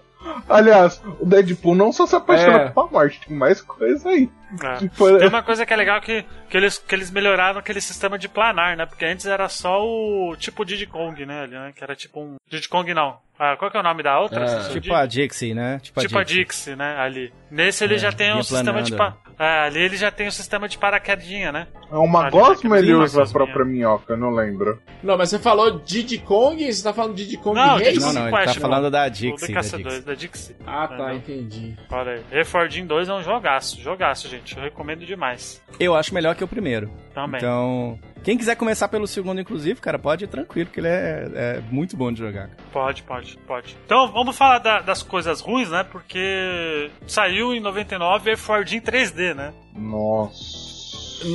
Aliás, 0.48 1.02
o 1.20 1.24
Deadpool 1.24 1.74
não 1.74 1.92
só 1.92 2.06
se 2.06 2.14
apaixona 2.16 2.58
É. 2.58 2.68
pela 2.68 2.86
morte, 2.88 3.20
tem 3.26 3.36
mais 3.36 3.60
coisa 3.62 4.08
aí. 4.10 4.28
É. 4.62 4.76
Tipo, 4.78 5.18
Tem 5.18 5.28
uma 5.28 5.42
coisa 5.42 5.64
que 5.66 5.72
é 5.72 5.76
legal 5.76 6.00
que, 6.00 6.24
que, 6.48 6.56
eles, 6.56 6.78
que 6.78 6.94
eles 6.94 7.10
melhoraram 7.10 7.58
aquele 7.58 7.80
sistema 7.80 8.18
de 8.18 8.28
planar, 8.28 8.76
né? 8.76 8.86
Porque 8.86 9.04
antes 9.04 9.26
era 9.26 9.48
só 9.48 9.82
o 9.84 10.36
tipo 10.36 10.64
Diddy 10.64 10.86
Kong, 10.86 11.24
né? 11.26 11.42
ali, 11.42 11.52
né? 11.52 11.72
Que 11.74 11.82
era 11.82 11.94
tipo 11.94 12.20
um. 12.20 12.36
Diddy 12.48 12.68
Kong 12.68 12.92
não. 12.94 13.18
Ah, 13.38 13.56
qual 13.56 13.68
que 13.68 13.76
é 13.76 13.80
o 13.80 13.82
nome 13.82 14.02
da 14.02 14.20
outra? 14.20 14.44
É. 14.44 14.68
Tipo 14.68 14.94
a 14.94 15.06
Dixie, 15.06 15.54
né? 15.54 15.80
Tipo, 15.82 16.00
Tipo 16.00 16.18
a 16.18 16.22
Dixie, 16.22 16.76
né? 16.76 16.96
Ali. 16.98 17.32
Nesse 17.50 17.82
ele 17.82 17.94
É, 17.94 17.98
já 17.98 18.12
tem 18.12 18.32
um 18.32 18.42
sistema 18.42 18.80
de. 18.82 18.94
Pa... 18.94 19.16
É, 19.36 19.66
ali 19.66 19.80
ele 19.80 19.96
já 19.96 20.12
tem 20.12 20.28
o 20.28 20.32
sistema 20.32 20.68
de 20.68 20.78
paraquedinha, 20.78 21.50
né? 21.50 21.66
é 21.90 21.96
uma 21.96 22.30
gosma 22.30 22.78
ele 22.78 22.94
usa 22.94 23.24
a 23.24 23.26
própria 23.26 23.64
minhoca, 23.64 24.16
não 24.16 24.30
lembro. 24.30 24.80
Não, 25.02 25.18
mas 25.18 25.30
você 25.30 25.40
falou 25.40 25.80
Diddy 25.80 26.18
Kong? 26.18 26.72
Você 26.72 26.82
tá 26.84 26.92
falando 26.92 27.14
Diddy 27.14 27.36
Kong 27.38 27.56
Não, 27.56 27.76
Race? 27.78 27.98
Não, 27.98 28.12
não, 28.12 28.28
ele 28.28 28.36
Quest, 28.36 28.54
tá 28.54 28.60
falando 28.60 28.90
da 28.90 29.08
Dixie. 29.08 29.52
Da 29.52 29.60
DKC2, 29.60 29.82
Dixie. 29.82 30.00
da 30.02 30.14
Dixie. 30.14 30.56
Ah, 30.64 30.86
tá, 30.88 31.14
entendi. 31.14 31.74
Olha 31.90 32.12
aí. 32.12 32.22
Refordim 32.30 32.86
2 32.86 33.08
é 33.08 33.14
um 33.14 33.22
jogaço. 33.22 33.80
Jogaço, 33.80 34.28
gente. 34.28 34.43
Eu 34.56 34.62
recomendo 34.62 35.06
demais. 35.06 35.62
Eu 35.80 35.94
acho 35.94 36.12
melhor 36.14 36.34
que 36.34 36.44
o 36.44 36.48
primeiro. 36.48 36.90
Também. 37.14 37.38
Então, 37.38 37.98
quem 38.22 38.36
quiser 38.36 38.56
começar 38.56 38.88
pelo 38.88 39.06
segundo, 39.06 39.40
inclusive, 39.40 39.80
cara, 39.80 39.98
pode 39.98 40.24
ir 40.24 40.28
tranquilo, 40.28 40.66
porque 40.66 40.80
ele 40.80 40.88
é, 40.88 41.28
é 41.34 41.62
muito 41.70 41.96
bom 41.96 42.12
de 42.12 42.18
jogar. 42.20 42.50
Pode, 42.72 43.02
pode, 43.02 43.36
pode. 43.46 43.76
Então 43.84 44.10
vamos 44.12 44.36
falar 44.36 44.58
da- 44.58 44.80
das 44.80 45.02
coisas 45.02 45.40
ruins, 45.40 45.70
né? 45.70 45.84
Porque 45.84 46.90
saiu 47.06 47.54
em 47.54 47.60
99 47.60 48.32
e 48.32 48.36
Fordin 48.36 48.80
3D, 48.80 49.34
né? 49.34 49.52
Nossa. 49.74 50.63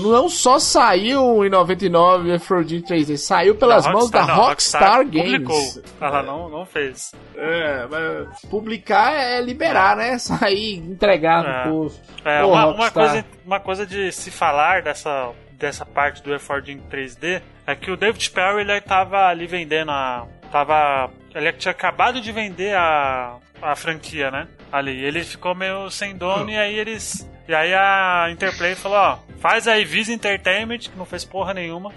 Não 0.04 0.30
só 0.30 0.60
saiu 0.60 1.44
em 1.46 1.50
99 1.50 2.34
Aphrodite 2.34 2.94
3D, 2.94 3.18
saiu 3.18 3.56
pelas 3.56 3.86
Da 3.86 3.92
mãos 3.92 4.10
da 4.12 4.26
não, 4.26 4.36
Rockstar, 4.36 5.06
Games. 5.08 5.24
Publicou. 5.44 5.84
Ela 6.02 6.22
não, 6.24 6.50
não 6.50 6.65
fez. 6.65 7.12
É, 7.36 7.88
mas 7.89 8.42
publicar 8.50 9.13
é 9.13 9.42
liberar, 9.42 9.96
né? 9.96 10.18
Sair, 10.20 10.76
entregar 10.78 11.46
É. 11.46 11.62
pro 11.63 11.72
povo. 11.72 12.00
É, 12.24 12.44
Ô, 12.44 12.50
uma, 12.50 12.65
uma 12.68 12.72
Rockstar. 12.86 12.94
coisa, 12.94 13.26
uma 13.46 13.60
coisa 13.60 13.86
de 13.86 14.12
se 14.12 14.30
falar 14.30 14.82
dessa, 14.84 15.32
dessa 15.54 15.86
parte 15.86 16.22
do 16.22 16.38
Fordin 16.39 16.80
3D 16.92 17.42
é 17.65 17.76
que 17.76 17.89
o 17.89 17.98
David 17.98 18.30
Perry 18.32 18.62
ele 18.62 18.82
tava 18.82 19.28
ali 19.28 19.48
vendendo 19.48 19.92
a. 19.92 20.28
Tava. 20.52 21.10
Ele 21.34 21.52
tinha 21.54 21.72
acabado 21.72 22.20
de 22.20 22.32
vender 22.32 22.76
a, 22.76 23.36
a 23.62 23.76
franquia, 23.76 24.32
né? 24.32 24.48
Ali. 24.72 25.04
Ele 25.04 25.24
ficou 25.24 25.54
meio 25.56 25.89
sem 25.92 26.15
dono 26.15 26.50
e 26.50 26.58
aí 26.58 26.78
eles. 26.78 27.28
E 27.50 27.56
aí 27.56 27.74
a 27.74 28.28
Interplay 28.30 28.76
falou, 28.76 29.00
ó, 29.00 29.18
faz 29.40 29.68
aí 29.68 29.84
Visa 29.84 30.14
Entertainment, 30.14 30.78
que 30.78 30.96
não 30.96 31.04
fez 31.04 31.26
porra 31.26 31.52
nenhuma. 31.52 31.92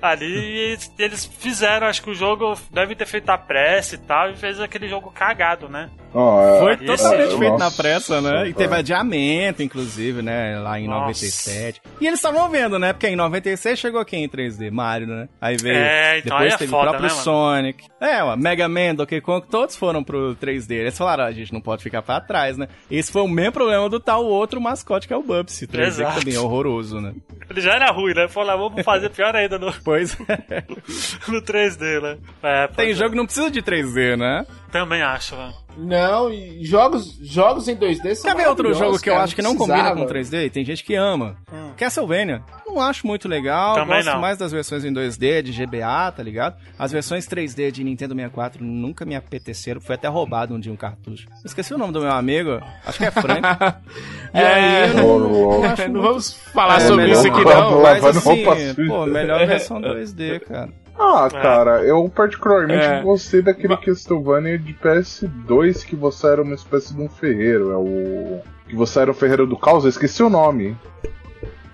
Ali 0.00 0.76
eles, 0.98 1.24
fizeram, 1.38 1.86
acho 1.86 2.02
que 2.02 2.10
o 2.10 2.14
jogo 2.14 2.54
deve 2.70 2.94
ter 2.94 3.06
feito 3.06 3.28
a 3.30 3.38
pressa 3.38 3.94
e 3.94 3.98
tal, 3.98 4.30
e 4.30 4.36
fez 4.36 4.60
aquele 4.60 4.88
jogo 4.88 5.10
cagado, 5.10 5.68
né? 5.68 5.90
É- 6.10 6.58
Foi 6.60 6.74
Esse- 6.74 6.84
totalmente 6.86 7.36
feito 7.38 7.52
na 7.58 7.64
Nossa, 7.66 7.76
pressa, 7.82 8.20
né? 8.20 8.48
E 8.48 8.54
teve 8.54 8.74
adiamento, 8.74 9.62
inclusive, 9.62 10.22
né? 10.22 10.58
Lá 10.58 10.78
em 10.80 10.86
Nossa. 10.86 11.00
97. 11.00 11.82
E 12.00 12.06
eles 12.06 12.18
estavam 12.18 12.48
vendo, 12.48 12.78
né? 12.78 12.92
Porque 12.92 13.08
em 13.08 13.16
96 13.16 13.78
chegou 13.78 14.02
quem 14.04 14.24
em 14.24 14.28
3D? 14.28 14.70
Mario, 14.70 15.06
né? 15.06 15.28
Aí 15.40 15.56
veio. 15.56 15.76
É, 15.76 16.18
então 16.18 16.30
depois 16.38 16.42
aí 16.50 16.54
é 16.54 16.58
teve 16.58 16.70
foda, 16.70 16.82
o 16.86 16.88
próprio 16.90 17.08
né? 17.14 17.22
Sonic. 17.22 17.84
É, 18.00 18.22
ó, 18.22 18.36
Mega 18.36 18.68
Man, 18.68 18.94
Donkey 18.94 19.20
Kong, 19.20 19.46
todos 19.50 19.76
foram 19.76 20.02
pro 20.02 20.34
3D. 20.36 20.76
Eles 20.76 20.96
falaram, 20.96 21.24
"Ah, 21.24 21.28
a 21.28 21.32
gente 21.32 21.52
não 21.52 21.60
pode 21.60 21.82
ficar 21.82 22.00
pra 22.00 22.20
trás, 22.20 22.56
né? 22.56 22.68
Esse 22.90 23.12
foi 23.12 23.22
o 23.22 23.28
mesmo 23.28 23.52
problema 23.52 23.88
do 23.88 24.00
tal 24.00 24.24
outro 24.24 24.60
mascote 24.60 25.06
que 25.06 25.12
é 25.12 25.16
o 25.16 25.22
Bubsy 25.22 25.66
3D, 25.66 26.02
Exato. 26.04 26.20
também 26.20 26.34
é 26.34 26.40
horroroso, 26.40 27.00
né? 27.00 27.12
Ele 27.50 27.60
já 27.60 27.74
era 27.74 27.90
ruim, 27.92 28.14
né? 28.14 28.28
Falou, 28.28 28.70
vamos 28.70 28.82
fazer 28.84 29.10
pior 29.10 29.34
ainda 29.38 29.58
no, 29.58 29.72
Pois 29.84 30.16
é. 30.28 30.64
no 31.28 31.42
3D, 31.42 32.00
né? 32.00 32.18
É, 32.42 32.66
Tem 32.68 32.90
é. 32.90 32.94
jogo 32.94 33.10
que 33.10 33.16
não 33.16 33.26
precisa 33.26 33.50
de 33.50 33.62
3D, 33.62 34.16
né? 34.16 34.46
Também 34.70 35.02
acho, 35.02 35.36
né? 35.36 35.52
Não, 35.76 36.32
e 36.32 36.64
jogos, 36.64 37.16
jogos 37.22 37.68
em 37.68 37.76
2D 37.76 38.14
são 38.16 38.30
Quer 38.30 38.36
ver 38.36 38.48
outro 38.48 38.74
jogo 38.74 38.98
que 38.98 39.08
eu 39.08 39.12
cara, 39.14 39.24
acho 39.24 39.34
que 39.36 39.42
não 39.42 39.54
combina 39.54 39.94
com 39.94 40.06
precisava. 40.06 40.42
3D? 40.42 40.46
E 40.46 40.50
tem 40.50 40.64
gente 40.64 40.82
que 40.82 40.94
ama. 40.96 41.36
Hum. 41.52 41.70
Castlevania. 41.76 42.42
Não 42.66 42.80
acho 42.80 43.06
muito 43.06 43.28
legal. 43.28 43.74
Também 43.74 43.96
Gosto 43.98 44.10
não. 44.12 44.20
mais 44.20 44.36
das 44.36 44.50
versões 44.50 44.84
em 44.84 44.92
2D, 44.92 45.42
de 45.42 45.52
GBA, 45.52 46.12
tá 46.16 46.22
ligado? 46.22 46.56
As 46.76 46.90
versões 46.90 47.26
3D 47.28 47.70
de 47.70 47.84
Nintendo 47.84 48.12
64 48.14 48.64
nunca 48.64 49.04
me 49.04 49.14
apeteceram. 49.14 49.80
Foi 49.80 49.94
até 49.94 50.08
roubado 50.08 50.52
um 50.52 50.58
dia 50.58 50.72
um 50.72 50.76
cartucho. 50.76 51.28
Esqueci 51.44 51.72
o 51.72 51.78
nome 51.78 51.92
do 51.92 52.00
meu 52.00 52.10
amigo. 52.10 52.60
Acho 52.84 52.98
que 52.98 53.04
é 53.04 53.10
Frank. 53.12 53.40
e 54.34 54.38
aí 54.38 54.88
eu 54.90 54.94
não, 54.94 55.18
não 55.20 55.60
Não 55.92 56.02
vamos 56.02 56.32
falar 56.52 56.78
É, 56.78 56.80
sobre 56.80 57.04
melhor- 57.06 57.18
isso 57.24 57.32
aqui 57.32 57.44
não. 57.44 57.82
Mas 57.82 58.04
assim, 58.04 58.44
pô, 58.88 59.06
melhor 59.06 59.46
versão 59.46 59.80
2D, 59.80 60.40
cara. 60.40 60.70
Ah, 60.98 61.28
É. 61.32 61.40
cara, 61.40 61.82
eu 61.84 62.08
particularmente 62.14 62.84
É. 62.84 63.00
gostei 63.02 63.40
daquele 63.40 63.76
Castlevania 63.76 64.58
de 64.58 64.74
PS2 64.74 65.84
que 65.84 65.94
você 65.94 66.26
era 66.26 66.42
uma 66.42 66.54
espécie 66.54 66.94
de 66.94 67.00
um 67.00 67.08
ferreiro. 67.08 67.70
É 67.70 67.76
o. 67.76 68.40
Que 68.68 68.74
você 68.76 69.00
era 69.00 69.10
o 69.10 69.14
ferreiro 69.14 69.46
do 69.46 69.56
caos, 69.56 69.84
eu 69.84 69.90
esqueci 69.90 70.22
o 70.22 70.28
nome. 70.28 70.76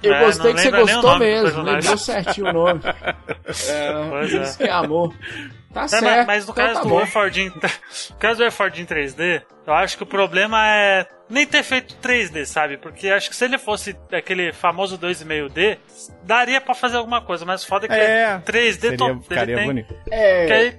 Eu 0.02 0.12
É, 0.12 0.24
gostei 0.26 0.52
que 0.52 0.60
você 0.60 0.70
gostou 0.70 1.18
mesmo, 1.18 1.62
lembrou 1.62 1.96
certinho 1.98 2.48
o 2.48 2.52
nome. 2.52 2.80
É, 2.84 4.08
Pois 4.10 4.32
isso 4.32 4.62
é. 4.62 4.66
que 4.66 4.70
é 4.70 4.72
amor. 4.72 5.14
Tá 5.72 5.84
É, 5.84 5.88
certo. 5.88 6.04
mas, 6.04 6.26
mas 6.26 6.46
no 6.46 6.52
então 6.52 6.64
caso 6.66 6.82
tá 6.82 6.88
do. 6.88 7.00
Efordin, 7.00 7.48
no 8.10 8.16
caso 8.18 8.38
do 8.38 8.44
Efordin 8.44 8.84
3D, 8.84 9.42
eu 9.66 9.72
acho 9.72 9.96
que 9.96 10.02
o 10.02 10.06
problema 10.06 10.58
é 10.68 11.06
nem 11.28 11.46
ter 11.46 11.62
feito 11.62 11.96
3D, 12.02 12.44
sabe? 12.44 12.76
Porque 12.76 13.08
acho 13.08 13.30
que 13.30 13.37
se 13.37 13.44
ele 13.44 13.56
fosse 13.58 13.96
aquele 14.12 14.52
famoso 14.52 14.98
2,5D, 14.98 15.78
daria 16.22 16.60
pra 16.60 16.74
fazer 16.74 16.96
alguma 16.98 17.20
coisa, 17.22 17.44
mas 17.44 17.64
foda 17.64 17.87
é 17.87 17.88
que 17.88 17.94
É, 17.94 18.38
3D 18.44 18.80
Seria, 18.80 18.96
to- 18.98 19.04
ele 19.08 19.20
ficaria 19.22 19.56
tem, 19.56 19.66
bonito. 19.66 19.94
É, 20.10 20.52
aí- 20.52 20.78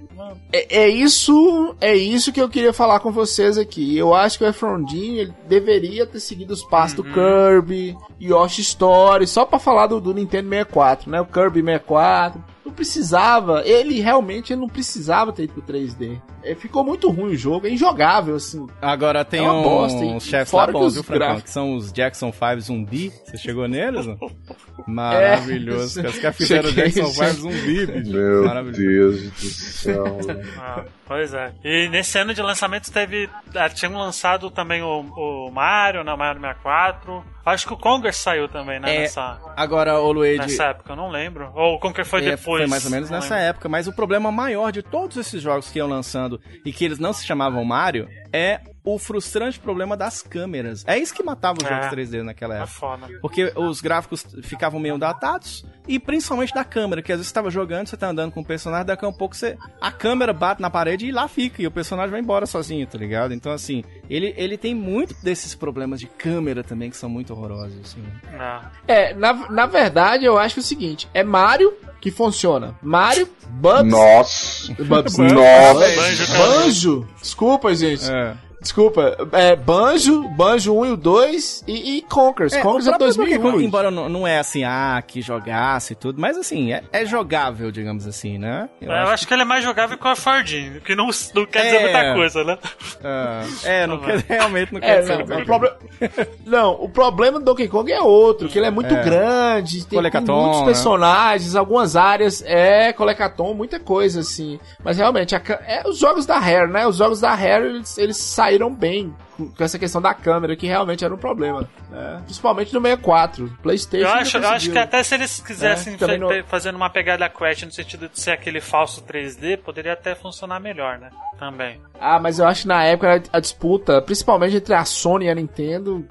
É, 0.54 0.84
é 0.84 0.88
isso, 0.90 1.76
é 1.82 1.94
isso 1.96 2.32
que 2.32 2.42
eu 2.42 2.48
queria 2.50 2.72
falar 2.74 3.00
com 3.00 3.12
vocês 3.12 3.58
aqui. 3.58 3.98
Eu 3.98 4.14
acho 4.14 4.38
que 4.38 4.44
o 4.44 4.48
Efrondin 4.48 5.18
ele 5.18 5.34
deveria 5.48 6.06
ter 6.06 6.20
seguido 6.20 6.54
os 6.54 6.64
passos 6.64 6.98
Uhum. 7.00 7.06
do 7.06 7.14
Kirby, 7.14 7.98
Yoshi 8.22 8.62
Story, 8.62 9.28
só 9.28 9.46
pra 9.46 9.60
falar 9.60 9.88
do, 9.88 10.00
do 10.00 10.14
Nintendo 10.14 10.48
64, 10.50 11.10
né? 11.12 11.20
O 11.20 11.26
Kirby 11.26 11.62
64. 11.62 12.42
Não 12.66 12.74
precisava, 12.74 13.62
ele 13.64 14.02
realmente 14.02 14.52
ele 14.52 14.62
não 14.62 14.68
precisava 14.68 15.32
ter 15.32 15.44
ido 15.44 15.54
pro 15.54 15.62
3D. 15.62 16.20
É, 16.44 16.56
ficou 16.56 16.84
muito 16.84 17.10
ruim 17.12 17.34
o 17.34 17.38
jogo, 17.38 17.68
é 17.68 17.70
injogável, 17.70 18.36
assim. 18.36 18.66
Agora 18.82 19.24
tem 19.24 19.40
É 19.46 19.50
uma 19.50 19.62
bosta, 19.62 20.00
uns 20.00 20.24
chefes 20.24 20.52
lá 20.52 20.66
que 20.66 20.72
bons, 20.74 20.94
viu, 20.96 21.04
Francão? 21.04 21.28
gráficos- 21.28 21.44
Que 21.44 21.50
são 21.52 21.76
os 21.76 21.92
Jackson 21.94 22.32
5 22.32 22.62
zumbi. 22.62 23.12
Você 23.26 23.38
chegou 23.38 23.68
neles? 23.68 24.06
não? 24.08 24.18
Maravilhoso. 24.88 26.02
É. 26.02 26.08
Os 26.10 26.20
caras 26.20 26.38
fizeram 26.38 26.72
Jackson 26.72 27.06
5 27.06 27.14
cheguei. 27.14 27.34
zumbi, 27.34 27.86
bicho. 27.86 28.12
Meu 28.12 28.44
Maravilhoso. 28.46 29.20
Deus 29.22 29.32
do 29.32 29.50
céu. 29.50 30.18
Ah, 30.60 30.84
pois 31.08 31.34
é. 31.34 31.54
E 31.64 31.88
nesse 31.90 32.18
ano 32.18 32.34
de 32.34 32.42
lançamento 32.42 32.92
teve. 32.92 33.30
ah, 33.56 33.70
Tinham 33.70 33.94
lançado 33.98 34.50
também 34.50 34.82
o, 34.82 35.02
o 35.02 35.52
Mario, 35.52 36.04
né? 36.04 36.16
Mario 36.16 36.42
64. 36.42 37.24
Acho 37.46 37.68
que 37.68 37.74
o 37.74 37.78
Conker 37.78 38.12
saiu 38.14 38.50
também, 38.50 38.80
né? 38.80 38.96
É, 38.96 39.00
nessa, 39.02 39.40
Agora, 39.56 40.00
ô 40.00 40.12
Luigi, 40.12 40.40
nessa 40.40 40.66
época, 40.66 40.94
eu 40.94 40.96
não 40.96 41.10
lembro. 41.10 41.52
Ou 41.54 41.76
o 41.76 41.80
Conker 41.80 42.04
foi 42.04 42.22
É, 42.26 42.32
depois. 42.32 42.62
Foi 42.64 42.68
mais 42.68 42.86
ou 42.86 42.90
menos 42.92 43.10
nessa 43.10 43.36
lembro. 43.36 43.50
época, 43.50 43.70
mas 43.70 43.88
o 43.88 43.94
problema 43.94 44.32
maior 44.32 44.72
de 44.72 44.82
todos 44.82 45.16
esses 45.18 45.42
jogos 45.42 45.70
que 45.70 45.78
iam 45.78 45.88
lançando 45.88 46.42
e 46.66 46.74
que 46.74 46.84
eles 46.84 46.98
não 46.98 47.14
se 47.14 47.24
chamavam 47.26 47.64
Mario 47.64 48.10
é 48.36 48.62
o 48.84 49.00
frustrante 49.00 49.58
problema 49.60 49.98
das 49.98 50.22
câmeras. 50.22 50.84
É 50.86 50.96
isso 50.98 51.12
que 51.14 51.24
matava 51.24 51.58
os 51.60 51.66
É. 51.66 51.70
jogos 51.70 51.88
3D 51.90 52.22
naquela 52.22 52.54
É 52.56 52.58
época. 52.58 52.72
foda. 52.74 53.08
Porque 53.22 53.52
os 53.56 53.82
gráficos 53.82 54.24
ficavam 54.44 54.80
meio 54.80 54.98
datados 55.00 55.66
e 55.88 55.98
principalmente 56.00 56.54
da 56.54 56.64
câmera, 56.64 57.02
que 57.02 57.12
às 57.12 57.18
vezes 57.18 57.30
você 57.30 57.34
tava 57.34 57.50
jogando, 57.50 57.88
você 57.88 57.98
tá 57.98 58.08
andando 58.10 58.32
com 58.32 58.42
o 58.42 58.46
personagem, 58.46 58.86
daqui 58.86 59.04
a 59.04 59.08
um 59.08 59.14
pouco 59.14 59.36
você 59.36 59.58
a 59.82 59.92
câmera 59.92 60.34
bate 60.34 60.62
na 60.62 60.70
parede 60.70 61.08
e 61.08 61.12
lá 61.12 61.28
fica 61.28 61.62
e 61.64 61.66
o 61.68 61.72
personagem 61.72 62.12
vai 62.12 62.20
embora 62.20 62.46
sozinho, 62.46 62.86
tá 62.86 62.98
ligado? 62.98 63.34
Então 63.34 63.52
assim, 63.52 63.84
ele, 64.08 64.34
ele 64.38 64.56
tem 64.58 64.76
muito 64.76 65.16
desses 65.24 65.56
problemas 65.56 66.00
de 66.00 66.06
câmera 66.08 66.64
também 66.64 66.92
que 66.92 66.98
são 66.98 67.10
muito 67.10 67.34
horrorosos, 67.34 67.80
assim. 67.84 68.04
Não. 68.38 68.62
É, 68.88 69.14
na, 69.16 69.34
na 69.50 69.66
verdade, 69.66 70.26
eu 70.26 70.38
acho 70.38 70.56
que 70.56 70.60
é 70.60 70.64
o 70.64 70.66
seguinte: 70.66 71.10
é 71.14 71.24
Mario 71.24 71.74
que 72.00 72.12
funciona. 72.12 72.76
Mario, 72.84 73.28
Bubs. 73.48 73.92
Nossa. 73.92 74.74
Bubs. 74.76 75.18
Nossa. 75.18 75.96
Banjo. 75.96 76.38
Banjo. 76.38 77.08
Desculpa, 77.20 77.74
gente. 77.74 78.08
É. 78.12 78.25
Desculpa. 78.66 79.16
É, 79.32 79.56
Banjo, 79.56 80.28
Banjo 80.30 80.76
1 80.76 80.86
e 80.88 80.90
o 80.90 80.98
2 80.98 81.64
e, 81.68 81.98
e 81.98 82.02
Conkers. 82.02 82.52
É, 82.52 82.62
Conkers 82.62 82.88
é 82.88 82.90
próprio 82.90 83.08
Donkey 83.14 83.38
2001. 83.38 83.52
Kong, 83.52 83.64
embora 83.66 83.92
não, 83.92 84.10
não 84.10 84.28
é 84.28 84.40
assim, 84.40 84.64
ah, 84.64 85.02
que 85.06 85.22
jogasse 85.22 85.94
e 85.94 85.96
tudo, 85.96 86.20
mas 86.20 86.36
assim, 86.36 86.74
é, 86.74 86.82
é 86.92 87.06
jogável, 87.06 87.72
digamos 87.72 88.08
assim, 88.08 88.40
né? 88.40 88.68
Eu, 88.82 88.92
acho 88.92 89.28
que 89.28 89.34
ele 89.36 89.44
é 89.44 89.46
mais 89.46 89.64
jogável 89.64 89.96
que 90.00 90.08
o 90.08 90.16
Fordinho, 90.16 90.82
que 90.82 90.96
não, 90.96 91.10
não 91.36 91.46
quer 91.46 91.60
É. 91.60 91.64
dizer 91.66 91.80
muita 91.80 92.14
coisa, 92.16 92.44
né? 92.44 92.58
Ah, 93.04 93.44
é, 93.64 93.86
não 93.86 94.00
quer, 94.00 94.18
realmente 94.28 94.74
não 94.74 94.82
quer 94.82 94.98
É, 94.98 95.02
dizer 95.02 95.20
não, 95.20 95.26
muita 95.28 95.42
o 95.42 95.46
proble- 95.46 95.74
não, 96.44 96.72
o 96.74 96.90
problema 96.90 97.38
do 97.38 97.46
Donkey 97.46 97.68
Kong 97.68 97.92
é 97.92 98.02
outro, 98.02 98.50
que 98.50 98.58
ele 98.58 98.66
é 98.66 98.72
muito 98.72 98.96
É. 98.96 99.04
grande, 99.04 99.86
tem, 99.86 100.02
muitos 100.02 100.60
né? 100.62 100.66
personagens, 100.66 101.56
algumas 101.56 101.96
áreas, 101.96 102.44
é, 102.48 102.92
colecaton, 102.94 103.54
muita 103.54 103.80
coisa, 103.80 104.22
assim. 104.22 104.60
Mas 104.84 104.98
realmente, 104.98 105.36
a 105.36 105.42
é, 105.68 105.84
os 105.88 106.00
jogos 106.00 106.26
da 106.26 106.40
Rare, 106.40 106.72
né? 106.72 106.88
Os 106.88 106.98
jogos 106.98 107.22
da 107.22 107.36
Rare, 107.36 107.66
eles, 107.68 107.98
eles 108.00 108.18
saíram 108.18 108.55
bem 108.74 109.14
com 109.38 109.64
essa 109.64 109.78
questão 109.78 110.02
da 110.02 110.14
câmera, 110.14 110.56
que 110.56 110.66
realmente 110.68 111.04
era 111.04 111.14
um 111.14 111.18
problema. 111.18 111.68
né? 111.90 112.22
Principalmente 112.26 112.74
no 112.74 112.82
64. 112.82 113.50
Playstation 113.62 114.06
Eu 114.08 114.14
acho, 114.14 114.38
eu 114.38 114.48
acho 114.50 114.72
que 114.72 114.78
até 114.78 115.04
se 115.04 115.16
eles 115.16 115.40
quisessem 115.42 115.96
É, 116.00 116.18
pe- 116.18 116.44
fazendo 116.48 116.76
uma 116.76 116.90
pegada 116.90 117.28
Crash 117.30 117.64
no 117.64 117.72
sentido 117.72 118.08
de 118.10 118.20
ser 118.20 118.32
aquele 118.32 118.62
falso 118.62 119.02
3D, 119.04 119.58
poderia 119.58 119.94
até 119.94 120.16
funcionar 120.16 120.60
melhor, 120.60 120.98
né? 121.00 121.10
Também. 121.38 121.82
Ah, 122.00 122.20
mas 122.20 122.40
eu 122.40 122.48
acho 122.48 122.62
que 122.62 122.68
na 122.68 122.84
época 122.84 123.24
a 123.34 123.40
disputa, 123.40 124.02
principalmente 124.02 124.56
entre 124.56 124.74
a 124.74 124.86
Sony 124.86 125.26
e 125.26 125.30
a 125.30 125.36
Nintendo, 125.36 126.06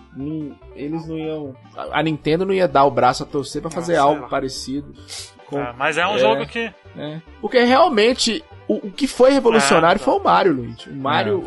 eles 0.77 1.07
não 1.07 1.17
iam. 1.19 1.57
A 1.93 2.03
Nintendo 2.03 2.45
não 2.45 2.53
ia 2.53 2.69
dar 2.69 2.85
o 2.85 2.91
braço 2.91 3.23
a 3.23 3.27
torcer 3.27 3.63
pra 3.63 3.71
fazer 3.71 3.97
algo 3.97 4.29
parecido. 4.29 4.93
com- 5.47 5.59
Ah, 5.61 5.75
mas 5.77 5.99
é 5.99 6.07
um 6.07 6.15
É. 6.17 6.19
jogo 6.19 6.47
que. 6.47 6.73
né? 6.95 7.21
Porque 7.41 7.61
realmente 7.65 8.43
o, 8.69 8.89
o 8.89 8.91
que 8.91 9.07
foi 9.07 9.31
revolucionário 9.33 10.01
É. 10.01 10.03
foi 10.05 10.15
o 10.15 10.23
Mario, 10.23 10.53
Luiz. 10.55 10.87
O 10.87 10.95
Mario, 10.95 11.39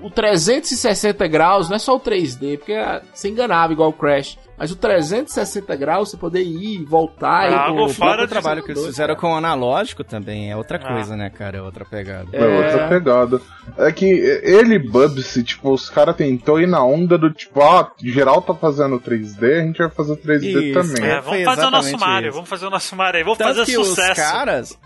o, 0.00 0.06
o 0.06 0.10
360 0.10 1.26
graus 1.28 1.68
não 1.68 1.76
é 1.76 1.78
só 1.78 1.94
o 1.96 2.00
3D, 2.00 2.58
porque 2.58 2.72
ah, 2.72 3.02
você 3.12 3.28
enganava 3.28 3.72
igual 3.72 3.90
o 3.90 3.92
Crash. 3.92 4.38
Mas 4.56 4.70
o 4.70 4.76
360 4.76 5.74
graus, 5.74 6.10
você 6.10 6.16
poder 6.16 6.42
ir, 6.42 6.84
voltar 6.84 7.48
É 7.48 7.50
e 7.50 7.54
algo 7.54 7.86
o 7.86 7.88
fora 7.88 8.28
trabalho 8.28 8.62
que 8.62 8.70
eles 8.70 8.84
fizeram 8.86 9.16
cara. 9.16 9.20
com 9.28 9.32
o 9.34 9.36
analógico 9.36 10.04
também 10.04 10.52
é 10.52 10.56
outra 10.56 10.78
Ah. 10.80 10.92
coisa, 10.92 11.16
né, 11.16 11.30
cara? 11.30 11.58
É 11.58 11.62
outra 11.62 11.84
pegada. 11.84 12.28
É 12.32 12.44
outra 12.46 12.88
pegada. 12.88 13.40
É 13.76 13.90
que 13.90 14.04
ele, 14.06 14.78
Bubsy, 14.78 15.42
tipo, 15.42 15.72
os 15.72 15.90
caras 15.90 16.14
tentou 16.14 16.60
ir 16.60 16.68
na 16.68 16.84
onda 16.84 17.18
do 17.18 17.30
tipo, 17.32 17.60
ah, 17.60 17.90
geral 18.00 18.40
tá 18.40 18.54
fazendo 18.54 19.00
3D, 19.00 19.60
a 19.62 19.64
gente 19.64 19.78
vai 19.78 19.90
fazer 19.90 20.16
3D 20.16 20.44
Isso, 20.44 20.74
também. 20.74 21.10
É, 21.10 21.22
foi 21.22 21.42
vamos 21.42 21.44
fazer 21.44 21.66
o 21.66 21.70
nosso 21.70 21.98
Mario, 21.98 22.28
isso. 22.28 22.34
vamos 22.36 22.48
fazer 22.50 22.66
o 22.66 22.70
nosso 22.70 22.94
Mario 22.96 23.18
aí, 23.18 23.24
vamos 23.24 23.38
Tanto 23.38 23.48
fazer 23.56 23.64
que 23.66 23.72
sucesso. 23.84 24.10
os 24.12 24.16
caras 24.30 24.78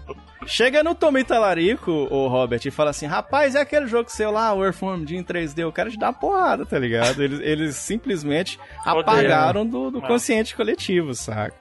chega 0.47 0.83
no 0.83 0.95
Tommy 0.95 1.25
Talarico, 1.25 1.91
o 1.91 2.29
Robert, 2.29 2.61
e 2.65 2.71
fala 2.71 2.91
assim: 2.91 3.07
rapaz, 3.07 3.55
é 3.55 3.61
aquele 3.61 3.87
jogo 3.87 4.11
seu 4.11 4.31
lá, 4.31 4.53
o 4.53 4.65
Earthworm 4.65 5.05
Jim 5.07 5.23
3D, 5.23 5.59
eu 5.61 5.73
quero 5.73 5.91
te 5.91 5.99
dar 5.99 6.07
uma 6.09 6.13
porrada, 6.13 6.65
tá 6.65 6.79
ligado? 6.79 7.23
Eles, 7.23 7.41
eles 7.41 7.77
simplesmente 7.77 8.59
apagaram 8.85 9.67
do, 9.67 9.91
do 9.91 9.99
É. 9.99 10.07
consciente 10.07 10.55
coletivo, 10.57 11.15
saca? 11.15 11.55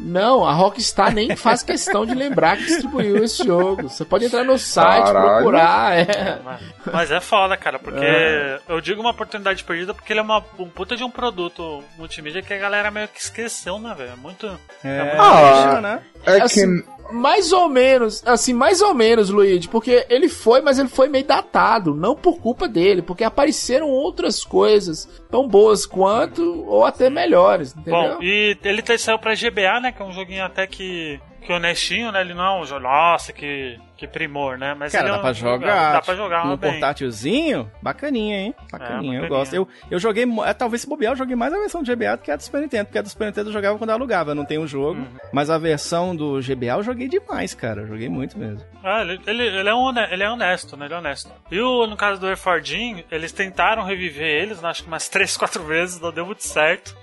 Não, 0.00 0.46
a 0.46 0.52
Rockstar 0.52 1.12
nem 1.12 1.34
faz 1.34 1.64
questão 1.64 2.06
de 2.06 2.14
lembrar 2.14 2.56
que 2.56 2.66
distribuiu 2.66 3.24
esse 3.24 3.42
jogo. 3.44 3.88
Você 3.88 4.04
pode 4.04 4.26
entrar 4.26 4.44
no 4.44 4.56
site, 4.56 5.06
Caralho. 5.06 5.34
procurar. 5.38 5.98
É. 5.98 6.38
Mas- 6.44 6.60
Mas 6.92 7.10
é 7.10 7.20
foda, 7.20 7.56
cara, 7.56 7.80
porque 7.80 8.04
É. 8.04 8.60
eu 8.68 8.80
digo 8.80 9.00
uma 9.00 9.10
oportunidade 9.10 9.64
perdida 9.64 9.92
porque 9.92 10.12
ele 10.12 10.20
é 10.20 10.22
uma, 10.22 10.38
um 10.56 10.68
puta 10.68 10.96
de 10.96 11.02
um 11.02 11.10
produto 11.10 11.82
multimídia 11.98 12.42
que 12.42 12.54
a 12.54 12.58
galera 12.58 12.92
meio 12.92 13.08
que 13.08 13.20
esqueceu, 13.20 13.80
né, 13.80 13.92
velho? 13.98 14.12
É 14.12 14.16
muito. 14.16 14.46
É, 14.84 15.02
muito 15.04 15.20
Ah, 15.20 15.64
lixo, 15.66 15.80
né? 15.80 16.00
É 16.24 16.42
Assim, 16.42 16.80
que. 16.80 16.88
Mais 17.10 17.52
ou 17.52 17.68
menos, 17.68 18.22
assim, 18.26 18.52
mais 18.52 18.80
ou 18.82 18.92
menos, 18.94 19.30
Luigi, 19.30 19.68
porque 19.68 20.06
ele 20.10 20.28
foi, 20.28 20.60
mas 20.60 20.78
ele 20.78 20.88
foi 20.88 21.08
meio 21.08 21.24
datado, 21.24 21.94
não 21.94 22.14
por 22.14 22.38
culpa 22.40 22.68
dele, 22.68 23.00
porque 23.02 23.24
apareceram 23.24 23.88
outras 23.88 24.44
coisas 24.44 25.08
tão 25.30 25.48
boas 25.48 25.86
quanto 25.86 26.64
ou 26.66 26.84
até 26.84 27.08
melhores, 27.08 27.74
entendeu? 27.74 28.16
Bom, 28.16 28.22
e 28.22 28.56
ele 28.62 28.82
te- 28.82 28.98
saiu 28.98 29.18
pra 29.18 29.34
GBA, 29.34 29.80
né? 29.80 29.92
Que 29.92 30.02
é 30.02 30.04
um 30.04 30.12
joguinho 30.12 30.44
até 30.44 30.66
que. 30.66 31.20
Que 31.40 31.52
honestinho, 31.52 32.12
né? 32.12 32.20
Ele 32.20 32.34
não 32.34 32.62
é. 32.62 32.78
Nossa, 32.80 33.32
que, 33.32 33.78
que 33.98 34.06
primor, 34.06 34.56
né? 34.56 34.74
Mas 34.78 34.92
Cara, 34.92 35.08
é 35.08 35.10
dá 35.12 35.18
um 35.18 35.20
pra 35.20 35.32
jogar. 35.32 35.92
Dá 35.94 36.00
pra 36.00 36.14
jogar 36.14 36.46
no 36.46 36.56
bem. 36.56 36.70
portátilzinho, 36.70 37.70
bacaninha, 37.82 38.38
hein? 38.38 38.54
Bacaninha, 38.70 39.18
eu 39.18 39.22
bacaninha. 39.22 39.28
gosto. 39.28 39.54
Eu, 39.54 39.68
eu 39.90 39.98
joguei, 39.98 40.24
é, 40.46 40.54
talvez 40.54 40.80
se 40.82 40.88
bobear, 40.88 41.12
eu 41.12 41.16
joguei 41.16 41.34
mais 41.34 41.52
a 41.52 41.58
versão 41.58 41.82
do 41.82 41.90
GBA 41.94 42.16
do 42.16 42.22
que 42.22 42.30
a 42.30 42.36
do 42.36 42.42
Super 42.42 42.60
Nintendo, 42.60 42.84
porque 42.86 42.98
a 42.98 43.02
do 43.02 43.08
Super 43.08 43.26
Nintendo 43.26 43.48
eu 43.48 43.52
jogava 43.52 43.76
quando 43.76 43.90
eu 43.90 43.96
alugava, 43.96 44.30
eu 44.30 44.34
não 44.34 44.44
tenho 44.44 44.62
o 44.62 44.66
jogo, 44.66 45.00
Uhum. 45.00 45.06
mas 45.32 45.50
a 45.50 45.58
versão 45.58 46.14
do 46.14 46.40
GBA 46.40 46.76
eu 46.76 46.82
joguei 46.82 47.08
demais, 47.08 47.52
cara, 47.54 47.82
eu 47.82 47.86
joguei 47.88 48.08
muito 48.08 48.38
mesmo. 48.38 48.64
Ah, 48.84 49.02
ele, 49.02 49.20
ele, 49.26 49.42
ele 49.46 49.68
é 49.68 49.74
um, 49.74 49.90
ele 49.98 50.22
é 50.22 50.30
honesto, 50.30 50.76
né? 50.76 50.86
Ele 50.86 50.94
é 50.94 50.98
honesto. 50.98 51.30
E 51.50 51.60
o, 51.60 51.86
no 51.86 51.96
caso 51.96 52.20
do 52.20 52.26
Air 52.28 52.36
Fordin, 52.36 53.04
eles 53.10 53.32
tentaram 53.32 53.82
reviver 53.84 54.26
eles, 54.26 54.60
né, 54.62 54.68
acho 54.68 54.82
que 54.82 54.88
umas 54.88 55.08
3, 55.08 55.36
4 55.36 55.62
vezes, 55.64 56.00
não 56.00 56.12
deu 56.12 56.24
muito 56.24 56.44
certo. 56.44 56.96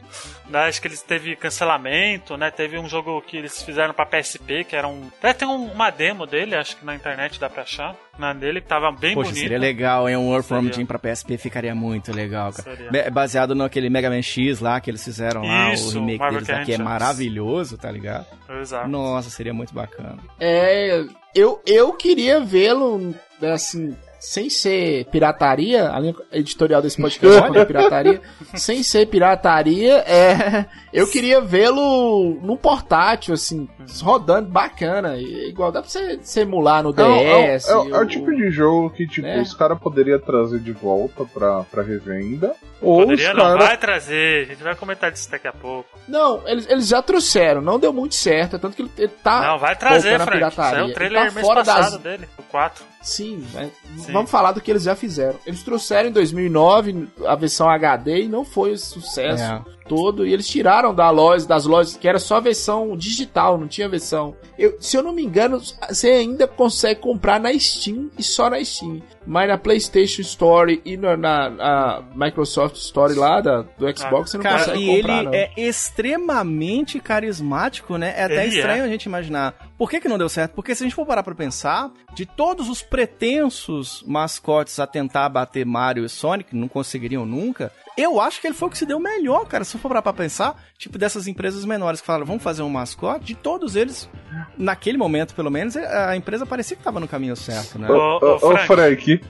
Né, 0.49 0.59
acho 0.67 0.79
que 0.79 0.87
eles 0.87 1.01
teve 1.01 1.35
cancelamento, 1.35 2.37
né? 2.37 2.51
Teve 2.51 2.77
um 2.77 2.87
jogo 2.87 3.19
que 3.21 3.35
eles 3.37 3.63
fizeram 3.63 3.93
pra 3.93 4.05
PSP, 4.05 4.63
que 4.63 4.75
era 4.75 4.87
um. 4.87 5.07
Até 5.17 5.33
tem 5.33 5.47
um- 5.47 5.71
uma 5.71 5.89
demo 5.89 6.25
dele, 6.27 6.55
acho 6.55 6.77
que 6.77 6.85
na 6.85 6.93
internet 6.93 7.39
dá 7.39 7.49
pra 7.49 7.63
achar. 7.63 7.95
Na 8.17 8.31
dele, 8.31 8.61
que 8.61 8.67
tava 8.67 8.91
bem 8.91 9.13
Poxa, 9.13 9.29
bonito. 9.31 9.41
seria 9.43 9.57
legal, 9.59 10.07
hein? 10.07 10.15
Um 10.15 10.33
Earthworm 10.33 10.65
Seria. 10.67 10.75
Jim 10.75 10.85
pra 10.85 10.97
PSP 10.99 11.37
ficaria 11.37 11.73
muito 11.75 12.13
legal, 12.13 12.53
cara. 12.53 12.75
Seria. 12.77 13.11
Baseado 13.11 13.53
naquele 13.55 13.89
Mega 13.89 14.09
Man 14.09 14.21
X 14.21 14.59
lá 14.61 14.79
que 14.79 14.89
eles 14.89 15.03
fizeram 15.03 15.41
lá, 15.41 15.73
Isso, 15.73 15.89
o 15.97 15.99
remake 15.99 16.19
Marvel 16.19 16.39
deles 16.41 16.57
lá, 16.59 16.63
que 16.65 16.73
é 16.73 16.77
maravilhoso, 16.77 17.77
tá 17.77 17.91
ligado? 17.91 18.27
Exato. 18.61 18.87
Nossa, 18.87 19.29
seria 19.29 19.53
muito 19.53 19.73
bacana. 19.73 20.17
É, 20.39 21.03
eu, 21.33 21.61
eu 21.65 21.91
queria 21.93 22.39
vê-lo, 22.39 23.13
assim, 23.53 23.95
sem 24.19 24.49
ser 24.49 25.05
pirataria, 25.05 25.89
a 25.91 25.99
linha 25.99 26.15
editorial 26.31 26.81
desse 26.81 27.01
podcast 27.01 27.41
olha, 27.41 27.65
pirataria, 27.65 28.21
sem 28.55 28.81
ser 28.83 29.05
pirataria, 29.07 29.97
é, 30.07 30.65
eu 30.93 31.07
queria 31.07 31.41
vê-lo 31.41 32.39
num 32.41 32.57
portátil, 32.57 33.33
assim, 33.33 33.67
rodando 34.01 34.49
bacana, 34.49 35.15
e- 35.17 35.49
igual 35.49 35.71
dá 35.71 35.81
pra 35.81 35.89
você, 35.89 36.17
você 36.17 36.41
emular 36.41 36.81
no 36.83 36.93
É, 36.97 37.23
é, 37.51 37.55
DS. 37.57 37.65
o- 37.67 37.71
é 37.71 37.75
o- 37.77 37.95
é 37.95 37.99
o 37.99 38.05
tipo 38.07 38.31
de 38.35 38.49
jogo 38.49 38.89
que, 38.89 39.07
tipo, 39.07 39.27
né? 39.27 39.41
os 39.41 39.53
caras 39.53 39.77
poderiam 39.79 40.19
trazer 40.19 40.59
de 40.59 40.71
volta 40.71 41.25
pra, 41.25 41.63
pra 41.63 41.83
revenda. 41.83 42.53
Ou 42.81 43.01
Poderia 43.01 43.31
os 43.31 43.37
não, 43.37 43.57
vai 43.57 43.77
trazer, 43.77 44.45
a 44.45 44.47
gente 44.49 44.61
vai 44.63 44.75
comentar 44.75 45.11
disso 45.11 45.31
daqui 45.31 45.47
a 45.47 45.53
pouco. 45.53 45.87
Não, 46.07 46.41
eles, 46.47 46.67
eles 46.69 46.87
já 46.87 47.01
trouxeram, 47.01 47.61
não 47.61 47.79
deu 47.79 47.91
muito 47.93 48.15
certo, 48.15 48.57
é 48.57 48.59
tanto 48.59 48.75
que 48.75 48.81
ele, 48.81 48.91
ele 48.97 49.11
tá... 49.23 49.47
não, 49.47 49.57
vai 49.57 49.75
trazer, 49.75 50.19
Frank. 50.19 50.21
Isso 50.23 50.31
pirataria. 50.31 50.79
é 50.79 50.83
o 50.83 50.85
Ele 50.87 50.93
trailer 50.93 51.25
tá 51.27 51.31
mês 51.31 51.47
fora 51.47 51.63
passado 51.63 51.91
das- 51.93 52.01
dele, 52.01 52.27
o 52.37 52.43
4. 52.43 52.83
Sim, 53.05 53.45
né? 53.53 53.69
Sim. 53.97 54.11
vamos 54.11 54.31
falar 54.31 54.51
do 54.51 54.59
que 54.59 54.71
eles 54.71 54.83
já 54.83 54.95
fizeram. 54.95 55.39
Eles 55.45 55.61
trouxeram 55.63 56.09
em 56.09 56.11
2009 56.11 57.07
a 57.25 57.35
versão 57.35 57.69
HD 57.69 58.23
e 58.23 58.27
não 58.27 58.43
foi 58.43 58.71
o 58.73 58.77
sucesso 58.77 59.43
É. 59.43 59.61
todo. 59.87 60.25
E 60.25 60.33
eles 60.33 60.47
tiraram 60.47 60.93
da 60.93 61.09
loja, 61.09 61.47
das 61.47 61.65
lojas 61.65 61.95
que 61.95 62.07
era 62.07 62.19
só 62.19 62.37
a 62.37 62.39
versão 62.41 62.95
digital, 62.97 63.57
não 63.57 63.67
tinha 63.67 63.87
versão. 63.89 64.35
Eu, 64.57 64.77
se 64.79 64.97
eu 64.97 65.03
não 65.03 65.11
me 65.13 65.23
engano, 65.23 65.59
você 65.89 66.09
ainda 66.09 66.47
consegue 66.47 66.99
comprar 67.01 67.39
na 67.39 67.51
Steam 67.57 68.09
e 68.17 68.23
só 68.23 68.49
na 68.49 68.63
Steam. 68.63 69.01
Mas 69.27 69.47
na 69.47 69.57
PlayStation 69.57 70.21
Store 70.21 70.81
e 70.85 70.95
na, 70.97 71.17
na- 71.17 71.49
na 71.49 72.03
Microsoft 72.15 72.75
Store 72.75 73.13
lá 73.15 73.41
da, 73.41 73.61
do 73.63 73.97
Xbox 73.97 74.29
você 74.31 74.37
não 74.37 74.43
Cara, 74.43 74.57
consegue 74.59 74.83
e 74.83 74.97
comprar. 75.01 75.13
ele 75.17 75.23
não. 75.25 75.33
é 75.33 75.51
extremamente 75.57 76.99
carismático, 76.99 77.97
né? 77.97 78.13
É 78.17 78.23
até 78.25 78.45
Ele 78.45 78.55
estranho 78.55 78.83
a 78.83 78.87
gente 78.87 79.05
imaginar. 79.05 79.53
Por 79.77 79.89
que, 79.89 79.99
que 79.99 80.07
não 80.07 80.17
deu 80.17 80.29
certo? 80.29 80.53
Porque 80.53 80.73
se 80.75 80.83
a 80.83 80.85
gente 80.85 80.95
for 80.95 81.05
parar 81.05 81.23
pra 81.23 81.35
pensar, 81.35 81.91
de 82.13 82.25
todos 82.25 82.69
os 82.69 82.81
pretensos 82.81 84.03
mascotes 84.07 84.79
a 84.79 84.87
tentar 84.87 85.27
bater 85.29 85.65
Mario 85.65 86.05
e 86.05 86.09
Sonic, 86.09 86.55
não 86.55 86.67
conseguiriam 86.67 87.25
nunca, 87.25 87.71
eu 87.97 88.19
acho 88.19 88.41
que 88.41 88.47
ele 88.47 88.53
foi 88.53 88.67
o 88.67 88.71
que 88.71 88.77
se 88.77 88.85
deu 88.85 88.99
melhor, 88.99 89.45
cara. 89.47 89.63
Se 89.63 89.77
for 89.77 89.87
parar 89.87 90.01
pra 90.01 90.13
pensar, 90.13 90.55
tipo, 90.77 90.97
dessas 90.97 91.27
empresas 91.27 91.65
menores 91.65 92.01
que 92.01 92.07
falaram, 92.07 92.25
vamos 92.25 92.43
fazer 92.43 92.61
um 92.61 92.69
mascote, 92.69 93.25
de 93.25 93.35
todos 93.35 93.75
eles, 93.75 94.09
naquele 94.57 94.97
momento, 94.97 95.33
pelo 95.35 95.49
menos, 95.49 95.75
a 95.77 96.15
empresa 96.15 96.45
parecia 96.45 96.75
que 96.75 96.83
tava 96.83 96.99
no 96.99 97.07
caminho 97.07 97.35
certo, 97.35 97.79
né? 97.79 97.89
Ô, 97.89 98.19
Ô, 98.21 98.35
ô, 98.35 98.39
Frank. 98.39 98.67
Frank, 98.67 99.21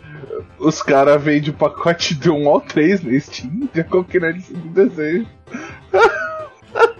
os 0.59 0.81
caras 0.81 1.21
vendem 1.21 1.49
o 1.49 1.53
pacote 1.53 2.15
de 2.15 2.29
1 2.29 2.49
ao 2.49 2.61
3 2.61 3.03
no 3.03 3.19
Steam, 3.19 3.69
já 3.73 3.83
qualquer 3.83 4.33
de 4.33 4.53
desejo. 4.53 5.27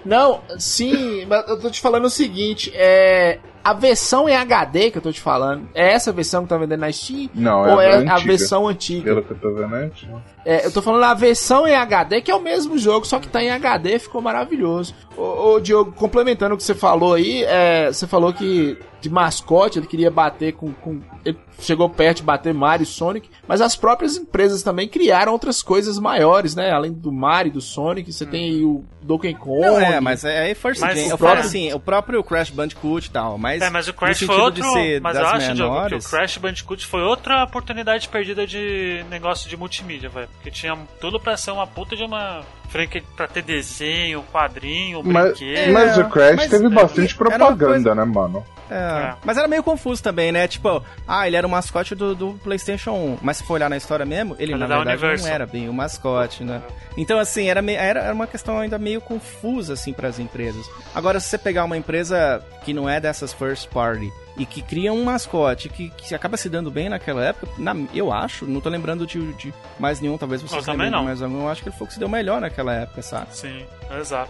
Não, 0.06 0.42
sim, 0.60 1.26
mas 1.26 1.48
eu 1.50 1.60
tô 1.60 1.70
te 1.70 1.82
falando 1.82 2.06
o 2.06 2.10
seguinte, 2.10 2.72
é. 2.76 3.40
A 3.66 3.74
versão 3.74 4.30
em 4.30 4.36
HD 4.36 4.92
que 4.92 5.00
eu 5.00 5.02
tô 5.02 5.12
te 5.12 5.20
falando, 5.20 5.68
é 5.74 5.92
essa 5.94 6.12
versão 6.12 6.44
que 6.44 6.50
tá 6.50 6.58
vendendo 6.58 6.82
na 6.82 6.92
Steam? 6.92 7.30
Não, 7.34 7.66
é 7.66 7.74
ou 7.74 7.80
a 7.80 7.84
é 7.84 7.94
a 7.96 7.98
antiga. 7.98 8.20
versão 8.20 8.68
antiga? 8.68 9.04
Pelo 9.06 9.24
que 9.24 9.32
eu 9.32 9.38
tô 9.40 9.54
vendo, 9.56 9.76
é 9.76 9.86
antigo. 9.86 10.22
É, 10.46 10.66
eu 10.68 10.72
tô 10.72 10.82
falando 10.84 11.04
a 11.04 11.14
versão 11.16 11.68
em 11.68 11.74
HD, 11.74 12.22
que 12.22 12.30
é 12.30 12.36
o 12.36 12.42
mesmo 12.42 12.78
jogo, 12.78 13.08
só 13.08 13.20
que 13.20 13.28
tá 13.28 13.42
em 13.44 13.50
HD, 13.50 13.98
ficou 13.98 14.22
maravilhoso. 14.22 14.94
Ô, 15.18 15.54
ô, 15.56 15.60
Diogo, 15.60 15.92
complementando 15.94 16.54
o 16.54 16.58
que 16.58 16.64
você 16.64 16.76
falou 16.76 17.16
aí, 17.16 17.44
é, 17.44 17.88
você 17.88 18.06
falou 18.06 18.32
que 18.32 18.78
de 19.02 19.10
mascote 19.10 19.78
ele 19.78 19.86
queria 19.88 20.10
bater 20.10 20.54
com, 20.54 20.72
com. 20.74 21.00
Ele 21.24 21.38
chegou 21.60 21.88
perto 21.90 22.18
de 22.18 22.24
bater 22.24 22.54
Mario 22.54 22.84
e 22.84 22.88
Sonic, 22.88 23.30
mas 23.48 23.62
as 23.62 23.76
próprias 23.76 24.18
empresas 24.18 24.64
também 24.64 24.88
criaram 24.88 25.32
outras 25.32 25.62
coisas 25.62 26.00
maiores, 26.00 26.56
né? 26.56 26.72
Além 26.72 26.92
do 26.92 27.12
Mario 27.12 27.50
e 27.50 27.54
do 27.54 27.62
Sonic, 27.62 28.12
você 28.12 28.26
tem 28.26 28.46
aí 28.46 28.64
o 28.64 28.84
Donkey 29.04 29.34
Kong. 29.36 29.62
Não, 29.62 29.80
é, 29.80 30.00
mas 30.02 30.26
é 30.26 30.46
aí 30.46 30.56
First 30.56 30.82
Mas 30.82 30.98
o 30.98 31.02
Eu 31.02 31.08
falo 31.10 31.18
próprio- 31.20 31.46
assim, 31.46 31.74
o 31.74 31.80
próprio 31.80 32.24
Crash 32.24 32.50
Bandicoot 32.50 33.08
e 33.08 33.12
tal, 33.12 33.38
mas. 33.38 33.55
É, 33.62 33.70
mas 33.70 33.88
o 33.88 33.94
Crash 33.94 34.20
foi 34.22 34.40
outro. 34.40 34.64
Mas 35.02 35.18
eu 35.18 35.28
acho, 35.28 35.54
Diogo, 35.54 35.88
que 35.88 35.96
o 35.96 36.04
Crash 36.04 36.38
Bandicoot 36.38 36.86
foi 36.86 37.02
outra 37.02 37.44
oportunidade 37.44 38.08
perdida 38.10 38.46
de 38.46 39.04
negócio 39.10 39.50
de 39.50 39.58
multimídia, 39.58 40.10
velho. 40.10 40.28
Porque 40.34 40.52
tinha 40.52 40.78
tudo 41.00 41.20
pra 41.20 41.38
ser 41.38 41.52
uma 41.52 41.68
puta 41.68 41.96
de 41.96 42.04
uma 42.04 42.44
franquia 42.70 43.04
pra 43.16 43.28
ter 43.28 43.42
desenho, 43.44 44.24
quadrinho, 44.32 45.02
Mas, 45.04 45.26
brinquedo. 45.38 45.74
mas 45.74 45.98
o 45.98 46.06
Crash 46.10 46.36
mas- 46.36 46.50
teve 46.50 46.70
bastante 46.70 47.16
era 47.16 47.24
uma 47.30 47.38
propaganda, 47.38 47.96
né, 47.96 48.04
mano? 48.06 48.46
É, 48.70 48.76
É. 48.76 49.16
Mas 49.24 49.38
era 49.38 49.48
meio 49.48 49.62
confuso 49.62 50.02
também, 50.02 50.32
né? 50.32 50.48
Tipo, 50.48 50.84
ah, 51.08 51.28
ele 51.28 51.36
era 51.36 51.46
o 51.46 51.50
mascote 51.50 51.94
do, 51.94 52.16
do 52.16 52.34
PlayStation 52.44 52.92
1. 52.94 53.18
Mas 53.22 53.38
se 53.38 53.44
for 53.44 53.54
olhar 53.54 53.70
na 53.70 53.78
história 53.78 54.06
mesmo, 54.06 54.36
ele 54.40 54.56
na 54.56 54.66
é 54.66 54.68
da 54.68 54.76
verdade 54.78 54.98
Universal. 54.98 55.28
não 55.28 55.36
era 55.36 55.46
bem 55.46 55.70
o 55.70 55.74
mascote, 55.74 56.44
né? 56.44 56.62
Então, 56.98 57.20
assim, 57.20 57.48
era, 57.48 57.60
era, 57.72 58.00
era 58.02 58.14
uma 58.14 58.26
questão 58.26 58.58
ainda 58.58 58.80
meio 58.80 59.00
confusa, 59.02 59.74
assim, 59.74 59.94
para 59.94 60.08
as 60.08 60.18
empresas. 60.18 60.66
Agora, 60.96 61.20
se 61.20 61.28
você 61.30 61.38
pegar 61.38 61.64
uma 61.66 61.78
empresa 61.78 62.44
que 62.64 62.74
não 62.74 62.90
é 62.90 63.00
dessas 63.00 63.32
first 63.34 63.68
party 63.70 64.12
e 64.38 64.46
que 64.46 64.62
cria 64.62 64.92
um 64.92 65.04
mascote 65.04 65.70
que, 65.70 65.90
que 65.92 66.14
acaba 66.14 66.36
se 66.38 66.50
dando 66.50 66.70
bem 66.70 66.90
naquela 66.90 67.24
época, 67.24 67.48
na- 67.58 67.76
eu 67.94 68.12
acho, 68.12 68.46
não 68.46 68.60
tô 68.60 68.70
lembrando 68.70 69.08
de, 69.08 69.32
de 69.34 69.54
mais 69.80 70.00
nenhum, 70.02 70.18
talvez 70.18 70.42
vocês 70.42 70.66
Eu 70.66 70.74
também 70.74 70.90
não. 70.92 71.04
mais 71.06 71.22
algum, 71.22 71.42
eu 71.44 71.50
acho 71.50 71.64
que 71.64 71.70
ele 71.70 71.76
foi 71.78 71.86
o 71.86 71.88
que 71.88 71.94
se 71.94 72.00
deu 72.00 72.10
melhor 72.10 72.42
naquela 72.42 72.74
época, 72.74 73.02
sabe? 73.02 73.28
Sim, 73.32 73.66
exato. 74.00 74.30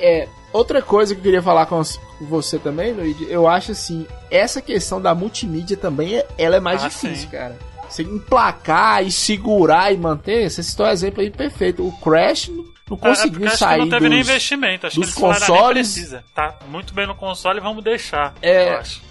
É, 0.00 0.28
outra 0.52 0.80
coisa 0.80 1.14
que 1.14 1.20
eu 1.20 1.24
queria 1.24 1.42
falar 1.42 1.66
com 1.66 1.78
os- 1.78 1.96
com 2.18 2.24
você 2.26 2.58
também, 2.58 2.92
Luigi, 2.92 3.26
eu 3.30 3.46
acho 3.46 3.72
assim, 3.72 4.06
essa 4.30 4.60
questão 4.62 5.00
da 5.00 5.14
multimídia 5.14 5.76
também, 5.76 6.16
é- 6.16 6.26
ela 6.38 6.56
é 6.56 6.60
mais 6.60 6.82
Ah, 6.82 6.88
difícil, 6.88 7.16
sim. 7.16 7.28
cara. 7.28 7.56
Você 7.88 8.02
emplacar 8.02 9.04
e 9.06 9.12
segurar 9.12 9.92
e 9.92 9.96
manter, 9.96 10.50
você 10.50 10.62
citou 10.62 10.86
um 10.86 10.90
exemplo 10.90 11.20
aí 11.20 11.30
perfeito. 11.30 11.86
O 11.86 11.92
Crash 12.00 12.48
não, 12.48 12.64
não 12.90 12.96
É, 12.96 13.00
conseguiu 13.00 13.46
acho 13.46 13.58
sair 13.58 13.74
que 13.78 13.84
não 13.84 13.88
teve 13.90 14.08
nem 14.08 14.18
dos... 14.20 14.28
investimento. 14.28 14.86
Acho 14.88 14.96
dos 15.00 15.14
que 15.14 15.20
eles 15.20 15.20
falaram, 15.20 15.44
"Ah, 15.44 15.48
nem 15.48 15.56
consoles." 15.58 15.92
precisa. 15.92 16.24
Tá 16.34 16.54
muito 16.68 16.92
bem 16.92 17.06
no 17.06 17.14
console, 17.14 17.60
vamos 17.60 17.84
deixar. 17.84 18.34
É. 18.42 18.70
Eu 18.74 18.78
acho. 18.78 19.05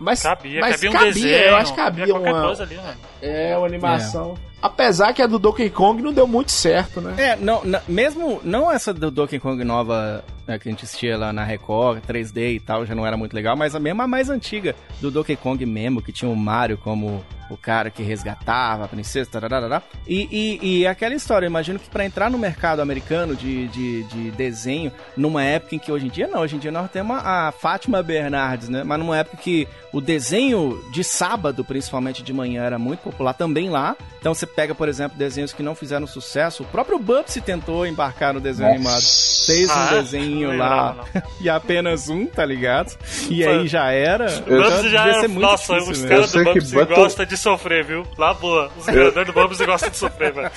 Mas 0.00 0.22
Cabia, 0.22 0.60
mas 0.60 0.74
cabia 0.76 0.90
um 0.90 0.92
cabia, 0.92 1.12
desenho. 1.12 1.34
eu 1.36 1.56
acho 1.56 1.72
que 1.72 1.76
cabia 1.80 2.06
qualquer 2.08 2.32
uma- 2.32 2.42
coisa 2.46 2.62
ali, 2.64 2.76
mano. 2.76 2.96
É, 3.22 3.56
uma 3.56 3.66
animação. 3.66 4.34
Apesar 4.64 5.12
que 5.12 5.20
a 5.20 5.26
do 5.26 5.38
Donkey 5.38 5.68
Kong 5.68 6.00
não 6.00 6.10
deu 6.10 6.26
muito 6.26 6.50
certo, 6.50 6.98
né? 6.98 7.14
É, 7.18 7.36
não, 7.36 7.62
na- 7.66 7.82
mesmo, 7.86 8.40
não 8.42 8.72
essa 8.72 8.94
do 8.94 9.10
Donkey 9.10 9.38
Kong 9.38 9.62
nova 9.62 10.24
né, 10.48 10.58
que 10.58 10.66
a 10.68 10.72
gente 10.72 10.84
assistia 10.84 11.18
lá 11.18 11.34
na 11.34 11.44
Record, 11.44 12.02
3D 12.06 12.54
e 12.54 12.60
tal, 12.60 12.86
já 12.86 12.94
não 12.94 13.06
era 13.06 13.14
muito 13.16 13.34
legal, 13.34 13.54
mas 13.56 13.74
a 13.74 13.80
mesma 13.80 14.06
mais 14.06 14.30
antiga, 14.30 14.74
do 15.02 15.10
Donkey 15.10 15.36
Kong 15.36 15.64
mesmo, 15.66 16.00
que 16.00 16.12
tinha 16.12 16.30
o 16.30 16.36
Mario 16.36 16.78
como 16.78 17.22
o 17.50 17.56
cara 17.58 17.90
que 17.90 18.02
resgatava 18.02 18.84
a 18.86 18.88
princesa, 18.88 19.30
tararara. 19.30 19.82
E, 20.08 20.28
e, 20.62 20.80
e 20.80 20.86
aquela 20.86 21.14
história, 21.14 21.44
eu 21.44 21.50
imagino 21.50 21.78
que 21.78 21.90
pra 21.90 22.04
entrar 22.04 22.30
no 22.30 22.38
mercado 22.38 22.80
americano 22.80 23.36
de, 23.36 23.68
de, 23.68 24.02
de 24.04 24.30
desenho, 24.30 24.90
numa 25.14 25.44
época 25.44 25.74
em 25.74 25.78
que 25.78 25.92
hoje 25.92 26.06
em 26.06 26.10
dia 26.10 26.26
não, 26.26 26.40
hoje 26.40 26.56
em 26.56 26.58
dia 26.58 26.72
nós 26.72 26.90
temos 26.90 27.18
a 27.22 27.52
Fátima 27.52 28.02
Bernardes, 28.02 28.70
né? 28.70 28.82
Mas 28.82 28.98
numa 28.98 29.18
época 29.18 29.36
que 29.36 29.68
o 29.92 30.00
desenho 30.00 30.82
de 30.90 31.04
sábado, 31.04 31.62
principalmente 31.64 32.22
de 32.22 32.32
manhã, 32.32 32.62
era 32.64 32.78
muito 32.78 33.00
popular 33.00 33.34
também 33.34 33.68
lá. 33.68 33.94
Então 34.18 34.32
você 34.34 34.46
pega, 34.56 34.74
por 34.74 34.88
exemplo, 34.88 35.18
desenhos 35.18 35.52
que 35.52 35.62
não 35.62 35.74
fizeram 35.74 36.06
sucesso. 36.06 36.62
O 36.62 36.66
próprio 36.66 36.98
Bubsy 36.98 37.40
tentou 37.40 37.86
embarcar 37.86 38.32
no 38.34 38.40
desenho 38.40 38.70
animado. 38.70 39.02
Fez 39.46 39.68
Ah, 39.70 39.88
um 39.92 39.96
desenho 40.02 40.48
Não 40.52 40.56
lá 40.58 40.96
e 41.40 41.48
apenas 41.50 42.08
um, 42.08 42.26
tá 42.26 42.44
ligado? 42.46 42.96
E 43.28 43.44
aí 43.46 43.66
já 43.66 43.90
era. 43.90 44.26
Eu- 44.46 44.58
Então, 44.58 44.70
Bubsy 44.70 44.90
já 44.90 45.06
é. 45.08 45.28
muito 45.28 45.40
Nossa, 45.40 45.74
difícil 45.74 45.92
os 45.92 46.04
caras 46.04 46.32
do 46.32 46.44
Bubsy 46.44 46.74
Button- 46.74 46.94
gostam 46.94 47.26
de 47.26 47.36
sofrer, 47.36 47.84
viu? 47.84 48.06
Lá 48.16 48.32
boa. 48.34 48.70
Os 48.78 48.86
criadores 48.86 49.26
do 49.26 49.32
Bubsy 49.32 49.66
gostam 49.66 49.90
de 49.90 49.96
sofrer, 49.96 50.32
velho. 50.32 50.50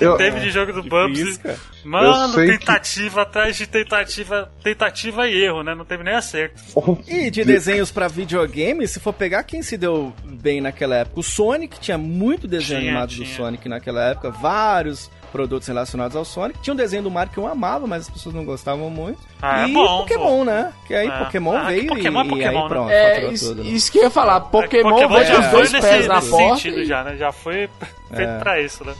Eu- 0.00 0.16
teve 0.16 0.40
de 0.40 0.50
jogo 0.50 0.72
do 0.72 0.82
Bubsy. 0.82 1.38
Mano, 1.84 2.34
sei 2.34 2.46
que- 2.50 2.58
tentativa 2.58 3.22
atrás 3.22 3.56
de 3.56 3.66
tentativa, 3.66 4.50
tentativa 4.62 5.28
e 5.28 5.42
erro, 5.44 5.62
né? 5.62 5.74
Não 5.74 5.84
teve 5.84 6.02
nem 6.04 6.14
acerto. 6.14 6.60
E 7.08 7.30
de 7.30 7.44
desenhos 7.44 7.90
pra 7.90 8.06
videogame, 8.06 8.86
se 8.86 9.00
for 9.00 9.12
pegar 9.12 9.42
quem 9.44 9.62
se 9.62 9.76
deu 9.76 10.12
bem 10.24 10.60
naquela 10.60 10.96
época, 10.96 11.20
o 11.20 11.22
Sonic 11.22 11.80
tinha 11.80 11.96
muito 11.98 12.46
desenho 12.46 12.80
Tinha, 12.80 12.90
animado 12.92 13.08
do 13.10 13.24
tinha. 13.24 13.26
Sonic 13.44 13.68
naquela 13.68 14.02
época, 14.10 14.30
vários 14.30 15.10
produtos 15.32 15.66
relacionados 15.68 16.16
ao 16.16 16.24
Sonic. 16.24 16.58
Tinha 16.60 16.74
um 16.74 16.76
desenho 16.76 17.04
do 17.04 17.10
Mario 17.10 17.32
que 17.32 17.38
eu 17.38 17.46
amava, 17.46 17.86
mas 17.86 18.02
as 18.02 18.10
pessoas 18.10 18.34
não 18.34 18.44
gostavam 18.44 18.90
muito. 18.90 19.18
Ah, 19.40 19.62
é 19.62 19.68
e 19.68 19.72
bom, 19.72 19.98
Pokémon, 20.00 20.44
né? 20.44 20.72
Que 20.86 20.94
aí 20.94 21.06
É. 21.08 21.18
Pokémon 21.24 21.56
Ah, 21.56 21.60
que 21.60 21.66
veio 21.66 21.86
Pokémon 21.88 22.20
é 22.20 22.24
e, 22.24 22.28
Pokémon, 22.28 22.36
e 22.36 22.40
né? 22.40 22.48
aí 22.62 22.68
pronto, 22.68 22.90
É, 22.90 23.10
faturou 23.14 23.32
isso, 23.32 23.48
tudo. 23.48 23.62
né? 23.64 23.70
isso 23.70 23.92
que 23.92 23.98
eu 23.98 24.02
ia 24.04 24.10
falar. 24.10 24.40
Pokémon, 24.40 24.90
Pokémon 24.90 25.14
veio 25.14 25.26
já 25.26 25.38
os 25.40 25.46
foi 25.46 25.52
dois 25.60 25.72
nesse, 25.72 25.88
pés 25.88 26.06
na 26.08 26.14
nesse 26.16 26.30
porta. 26.30 26.54
sentido 26.56 26.80
e- 26.80 26.84
já, 26.86 27.04
né? 27.04 27.16
Já 27.16 27.30
foi 27.32 27.70
feito 28.12 28.30
É. 28.30 28.38
pra 28.38 28.60
isso, 28.60 28.84
né? 28.84 28.94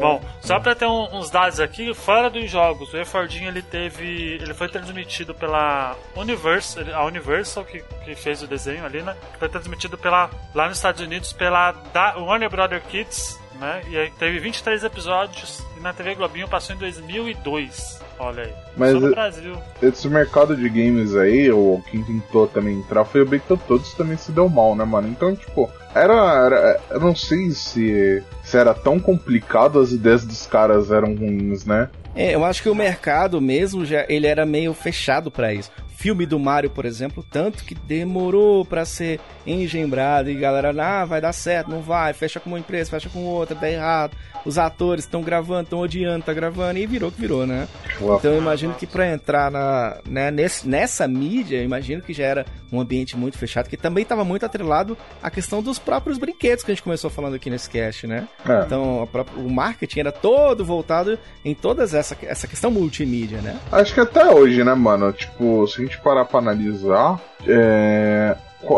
Bom, 0.00 0.20
só 0.40 0.58
pra 0.58 0.74
ter 0.74 0.86
um- 0.86 1.16
uns 1.16 1.30
dados 1.30 1.60
aqui, 1.60 1.94
fora 1.94 2.28
dos 2.28 2.50
jogos, 2.50 2.92
o 2.92 2.96
E-Fordinho 2.96 3.46
ele 3.48 3.62
teve. 3.62 4.38
Ele 4.40 4.52
foi 4.52 4.68
transmitido 4.68 5.32
pela 5.34 5.94
Universal, 6.16 6.82
a 6.94 7.04
Universal 7.04 7.64
que, 7.64 7.80
que 8.04 8.14
fez 8.16 8.42
o 8.42 8.48
desenho 8.48 8.84
ali, 8.84 9.02
né? 9.02 9.14
Foi 9.38 9.48
transmitido 9.48 9.96
pela, 9.96 10.30
lá 10.52 10.66
nos 10.68 10.78
Estados 10.78 11.00
Unidos 11.00 11.32
pela 11.32 11.70
da, 11.92 12.16
Warner 12.16 12.50
Brother 12.50 12.82
Kids, 12.88 13.38
né? 13.60 13.82
E 13.88 13.96
aí 13.96 14.10
teve 14.18 14.38
23 14.38 14.84
episódios 14.84 15.62
e 15.76 15.80
na 15.80 15.92
TV 15.92 16.14
Globinho 16.14 16.48
passou 16.48 16.74
em 16.74 16.78
2002. 16.78 17.98
Olha 18.20 18.44
aí. 18.44 18.52
Mas 18.76 18.94
no 18.94 19.10
Brasil. 19.10 19.56
Esse 19.80 20.08
mercado 20.08 20.56
de 20.56 20.68
games 20.68 21.14
aí, 21.14 21.50
ou 21.52 21.80
quem 21.82 22.02
tentou 22.02 22.48
também 22.48 22.76
entrar, 22.78 23.04
foi 23.04 23.22
o 23.22 23.26
Battletoads 23.26 23.94
também 23.94 24.16
se 24.16 24.32
deu 24.32 24.48
mal, 24.48 24.74
né, 24.74 24.84
mano? 24.84 25.08
Então, 25.08 25.36
tipo, 25.36 25.70
era, 25.94 26.14
era- 26.46 26.80
Eu 26.90 26.98
não 27.00 27.14
sei 27.14 27.50
se, 27.52 28.22
se 28.42 28.56
era 28.56 28.74
tão 28.74 28.98
complicado, 28.98 29.78
as 29.78 29.92
ideias 29.92 30.24
dos 30.24 30.46
caras 30.46 30.90
eram 30.90 31.14
ruins, 31.14 31.64
né? 31.64 31.88
É, 32.18 32.34
eu 32.34 32.44
acho 32.44 32.64
que 32.64 32.68
o 32.68 32.74
mercado 32.74 33.40
mesmo 33.40 33.86
já 33.86 34.04
ele 34.08 34.26
era 34.26 34.44
meio 34.44 34.74
fechado 34.74 35.30
pra 35.30 35.54
isso. 35.54 35.70
Filme 35.86 36.26
do 36.26 36.36
Mario, 36.36 36.68
por 36.68 36.84
exemplo, 36.84 37.24
tanto 37.30 37.62
que 37.64 37.76
demorou 37.76 38.64
pra 38.64 38.84
ser 38.84 39.20
engembrado 39.46 40.28
e 40.28 40.34
galera, 40.34 40.74
ah, 40.82 41.04
vai 41.04 41.20
dar 41.20 41.32
certo, 41.32 41.70
não 41.70 41.80
vai, 41.80 42.12
fecha 42.12 42.40
com 42.40 42.50
uma 42.50 42.58
empresa, 42.58 42.90
fecha 42.90 43.08
com 43.08 43.24
outra, 43.24 43.54
dá 43.54 43.70
errado. 43.70 44.16
Os 44.48 44.56
atores 44.56 45.04
estão 45.04 45.20
gravando, 45.20 45.64
estão 45.64 45.80
odiando, 45.80 46.24
tá 46.24 46.32
gravando 46.32 46.78
e 46.78 46.86
virou 46.86 47.12
que 47.12 47.20
virou, 47.20 47.46
né? 47.46 47.68
Então 48.00 48.32
eu 48.32 48.38
imagino 48.38 48.72
que 48.72 48.86
pra 48.86 49.06
entrar 49.06 49.50
na, 49.50 49.98
né, 50.08 50.30
nesse, 50.30 50.66
nessa 50.66 51.06
mídia, 51.06 51.58
eu 51.58 51.64
imagino 51.64 52.00
que 52.00 52.14
já 52.14 52.24
era 52.24 52.46
um 52.72 52.80
ambiente 52.80 53.14
muito 53.14 53.36
fechado, 53.36 53.68
que 53.68 53.76
também 53.76 54.02
estava 54.04 54.24
muito 54.24 54.46
atrelado 54.46 54.96
à 55.22 55.30
questão 55.30 55.62
dos 55.62 55.78
próprios 55.78 56.16
brinquedos 56.16 56.64
que 56.64 56.70
a 56.70 56.74
gente 56.74 56.82
começou 56.82 57.10
falando 57.10 57.34
aqui 57.34 57.50
nesse 57.50 57.68
cast, 57.68 58.06
né? 58.06 58.26
É. 58.48 58.62
Então 58.64 59.06
própria- 59.12 59.38
o 59.38 59.50
marketing 59.50 60.00
era 60.00 60.12
todo 60.12 60.64
voltado 60.64 61.18
em 61.44 61.54
toda 61.54 61.82
essa, 61.82 62.16
essa 62.22 62.46
questão 62.46 62.70
multimídia, 62.70 63.42
né? 63.42 63.58
Acho 63.70 63.92
que 63.92 64.00
até 64.00 64.30
hoje, 64.30 64.64
né, 64.64 64.72
mano? 64.72 65.12
Tipo, 65.12 65.66
se 65.68 65.82
a 65.82 65.84
gente 65.84 66.00
parar 66.00 66.24
pra 66.24 66.38
analisar, 66.38 67.20
é. 67.46 68.34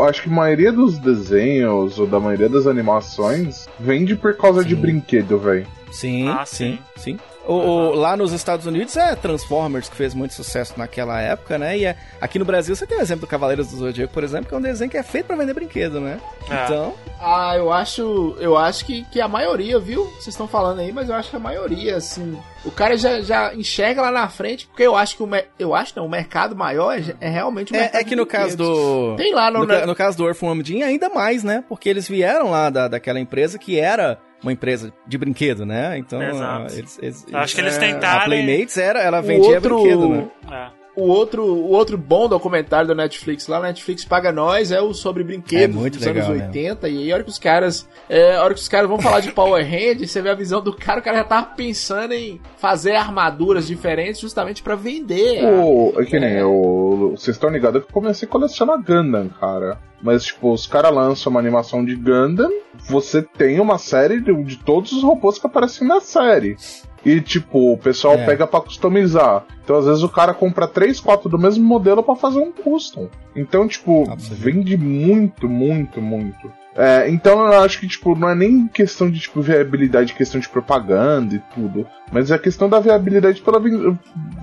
Acho 0.08 0.22
que 0.22 0.28
a 0.28 0.32
maioria 0.32 0.72
dos 0.72 0.98
desenhos 0.98 1.98
ou 1.98 2.06
da 2.06 2.20
maioria 2.20 2.48
das 2.48 2.66
animações 2.66 3.66
vende 3.78 4.14
por 4.14 4.36
causa 4.36 4.62
de 4.62 4.74
Sim. 4.74 4.80
brinquedo, 4.80 5.38
velho. 5.38 5.66
Sim, 5.90 6.28
Ah, 6.28 6.44
sim, 6.46 6.78
sim. 6.96 7.02
sim. 7.16 7.18
O, 7.46 7.54
o- 7.54 7.94
lá 7.94 8.16
nos 8.16 8.32
Estados 8.32 8.66
Unidos 8.66 8.96
é 8.96 9.14
Transformers 9.16 9.88
que 9.88 9.96
fez 9.96 10.14
muito 10.14 10.34
sucesso 10.34 10.74
naquela 10.76 11.20
época, 11.20 11.58
né? 11.58 11.76
E 11.78 11.84
é- 11.86 11.96
aqui 12.20 12.38
no 12.38 12.44
Brasil 12.44 12.76
você 12.76 12.86
tem 12.86 12.98
o 12.98 13.00
exemplo 13.00 13.22
do 13.22 13.26
Cavaleiros 13.26 13.68
do 13.68 13.76
Zodíaco, 13.78 14.12
por 14.12 14.22
exemplo, 14.22 14.46
que 14.48 14.54
é 14.54 14.58
um 14.58 14.60
desenho 14.60 14.90
que 14.90 14.96
é 14.96 15.02
feito 15.02 15.26
pra 15.26 15.36
vender 15.36 15.54
brinquedo, 15.54 16.00
né? 16.00 16.20
É. 16.48 16.64
Então, 16.64 16.94
Ah, 17.18 17.54
eu 17.56 17.72
acho, 17.72 18.36
eu 18.38 18.56
acho 18.56 18.84
que, 18.84 19.04
que 19.06 19.20
a 19.20 19.26
maioria, 19.26 19.78
viu? 19.80 20.04
Vocês 20.12 20.28
estão 20.28 20.46
falando 20.46 20.80
aí, 20.80 20.92
mas 20.92 21.08
eu 21.08 21.14
acho 21.14 21.28
que 21.30 21.36
a 21.36 21.40
maioria, 21.40 21.96
assim, 21.96 22.38
o 22.64 22.70
cara 22.70 22.96
já, 22.96 23.20
já 23.20 23.54
enxerga 23.54 24.00
lá 24.02 24.10
na 24.12 24.28
frente, 24.28 24.66
porque 24.68 24.82
eu 24.84 24.94
acho 24.94 25.16
que 25.16 25.22
o, 25.22 25.26
mer- 25.26 25.48
eu 25.58 25.74
acho 25.74 25.92
não, 25.96 26.06
o 26.06 26.10
mercado 26.10 26.54
maior 26.54 26.96
é, 26.96 27.02
é 27.20 27.28
realmente 27.28 27.72
o 27.72 27.76
mercado 27.76 27.96
é, 27.96 28.00
é 28.00 28.04
que 28.04 28.14
no 28.14 28.24
caso 28.26 28.56
do. 28.56 29.16
Tem 29.16 29.34
lá 29.34 29.50
no, 29.50 29.60
No, 29.60 29.66
né? 29.66 29.84
no 29.86 29.94
caso 29.94 30.16
do 30.16 30.26
Earthworm 30.26 30.62
Jim, 30.62 30.82
ainda 30.82 31.08
mais, 31.08 31.42
né? 31.42 31.64
Porque 31.68 31.88
eles 31.88 32.06
vieram 32.08 32.50
lá 32.50 32.70
da, 32.70 32.86
daquela 32.86 33.18
empresa 33.18 33.58
que 33.58 33.78
era 33.78 34.18
uma 34.42 34.52
empresa 34.52 34.92
de 35.06 35.18
brinquedo, 35.18 35.64
né? 35.66 35.98
Então, 35.98 36.22
Exato. 36.22 36.66
ah, 36.72 36.76
eles, 36.76 36.98
eles- 37.02 37.26
Acho 37.32 37.54
que 37.54 37.60
eles 37.60 37.76
é, 37.76 37.80
tentaram- 37.80 38.20
A 38.22 38.24
Playmates 38.24 38.76
era, 38.78 39.00
ela 39.00 39.20
O 39.20 39.22
vendia 39.22 39.54
outro, 39.56 39.76
brinquedo, 39.82 40.08
né? 40.08 40.28
É. 40.50 40.80
o 40.96 41.04
outro, 41.04 41.44
o 41.44 41.70
outro 41.70 41.96
bom 41.96 42.28
documentário 42.28 42.88
da 42.88 42.94
Netflix 42.94 43.46
lá, 43.46 43.60
Netflix 43.60 44.04
paga 44.04 44.32
nós, 44.32 44.70
é 44.72 44.80
o 44.80 44.92
sobre 44.92 45.22
brinquedos 45.24 45.76
É 45.76 45.78
muito 45.80 45.96
dos 45.98 46.06
anos 46.06 46.16
legal 46.28 46.30
mesmo. 46.32 46.46
80. 46.48 46.88
E 46.88 46.98
aí, 46.98 47.12
a 47.12 47.14
hora 47.14 47.24
que 47.24 47.30
os 47.30 47.38
caras. 47.38 47.88
É, 48.08 48.34
a 48.36 48.42
hora 48.42 48.52
que 48.54 48.60
os 48.60 48.68
caras 48.68 48.88
vão 48.88 48.98
falar 48.98 49.20
de 49.20 49.30
Power 49.32 49.64
Rangers, 49.64 50.10
você 50.10 50.20
vê 50.20 50.30
a 50.30 50.34
visão 50.34 50.60
do 50.60 50.74
cara, 50.74 51.00
o 51.00 51.02
cara 51.02 51.18
já 51.18 51.24
tava 51.24 51.46
pensando 51.56 52.12
em 52.12 52.40
fazer 52.58 52.96
armaduras 52.96 53.66
diferentes 53.66 54.20
justamente 54.20 54.62
pra 54.62 54.74
vender. 54.74 55.44
O, 55.44 55.94
é 55.98 56.04
que 56.04 56.18
nem 56.18 56.32
eu. 56.34 57.12
Vocês 57.16 57.36
estão 57.36 57.50
ligados 57.50 57.82
que 57.82 57.88
eu 57.88 57.92
comecei 57.94 58.26
a 58.28 58.30
colecionar 58.30 58.78
Gundam, 58.82 59.28
cara. 59.28 59.78
Mas, 60.02 60.24
tipo, 60.24 60.52
os 60.52 60.66
caras 60.66 60.94
lançam 60.94 61.30
uma 61.30 61.40
animação 61.40 61.84
de 61.84 61.94
Gundam, 61.94 62.50
você 62.88 63.20
tem 63.22 63.60
uma 63.60 63.78
série 63.78 64.20
de, 64.20 64.32
de 64.44 64.56
todos 64.56 64.92
os 64.92 65.02
robôs 65.02 65.38
que 65.38 65.46
aparecem 65.46 65.86
na 65.86 66.00
série. 66.00 66.56
E, 67.04 67.20
tipo, 67.20 67.72
o 67.72 67.78
pessoal 67.78 68.14
É. 68.14 68.26
pega 68.26 68.46
pra 68.46 68.60
customizar. 68.60 69.44
Então, 69.64 69.76
às 69.76 69.86
vezes, 69.86 70.02
o 70.02 70.08
cara 70.08 70.34
compra 70.34 70.66
3, 70.68 71.00
4 71.00 71.28
do 71.30 71.38
mesmo 71.38 71.64
modelo 71.64 72.02
pra 72.02 72.14
fazer 72.14 72.38
um 72.38 72.52
custom. 72.52 73.08
Então, 73.34 73.66
tipo, 73.66 74.04
Ah, 74.10 74.16
vende 74.18 74.76
muito, 74.76 75.48
muito, 75.48 76.00
muito. 76.00 76.52
É, 76.76 77.10
então 77.10 77.40
eu 77.52 77.60
acho 77.62 77.80
que, 77.80 77.88
tipo, 77.88 78.14
não 78.16 78.28
é 78.28 78.34
nem 78.34 78.66
questão 78.68 79.10
de, 79.10 79.18
tipo, 79.18 79.40
viabilidade, 79.42 80.14
questão 80.14 80.40
de 80.40 80.48
propaganda 80.48 81.34
e 81.34 81.38
tudo. 81.54 81.86
Mas 82.12 82.30
é 82.30 82.38
questão 82.38 82.68
da 82.68 82.78
viabilidade 82.78 83.40
pela, 83.42 83.60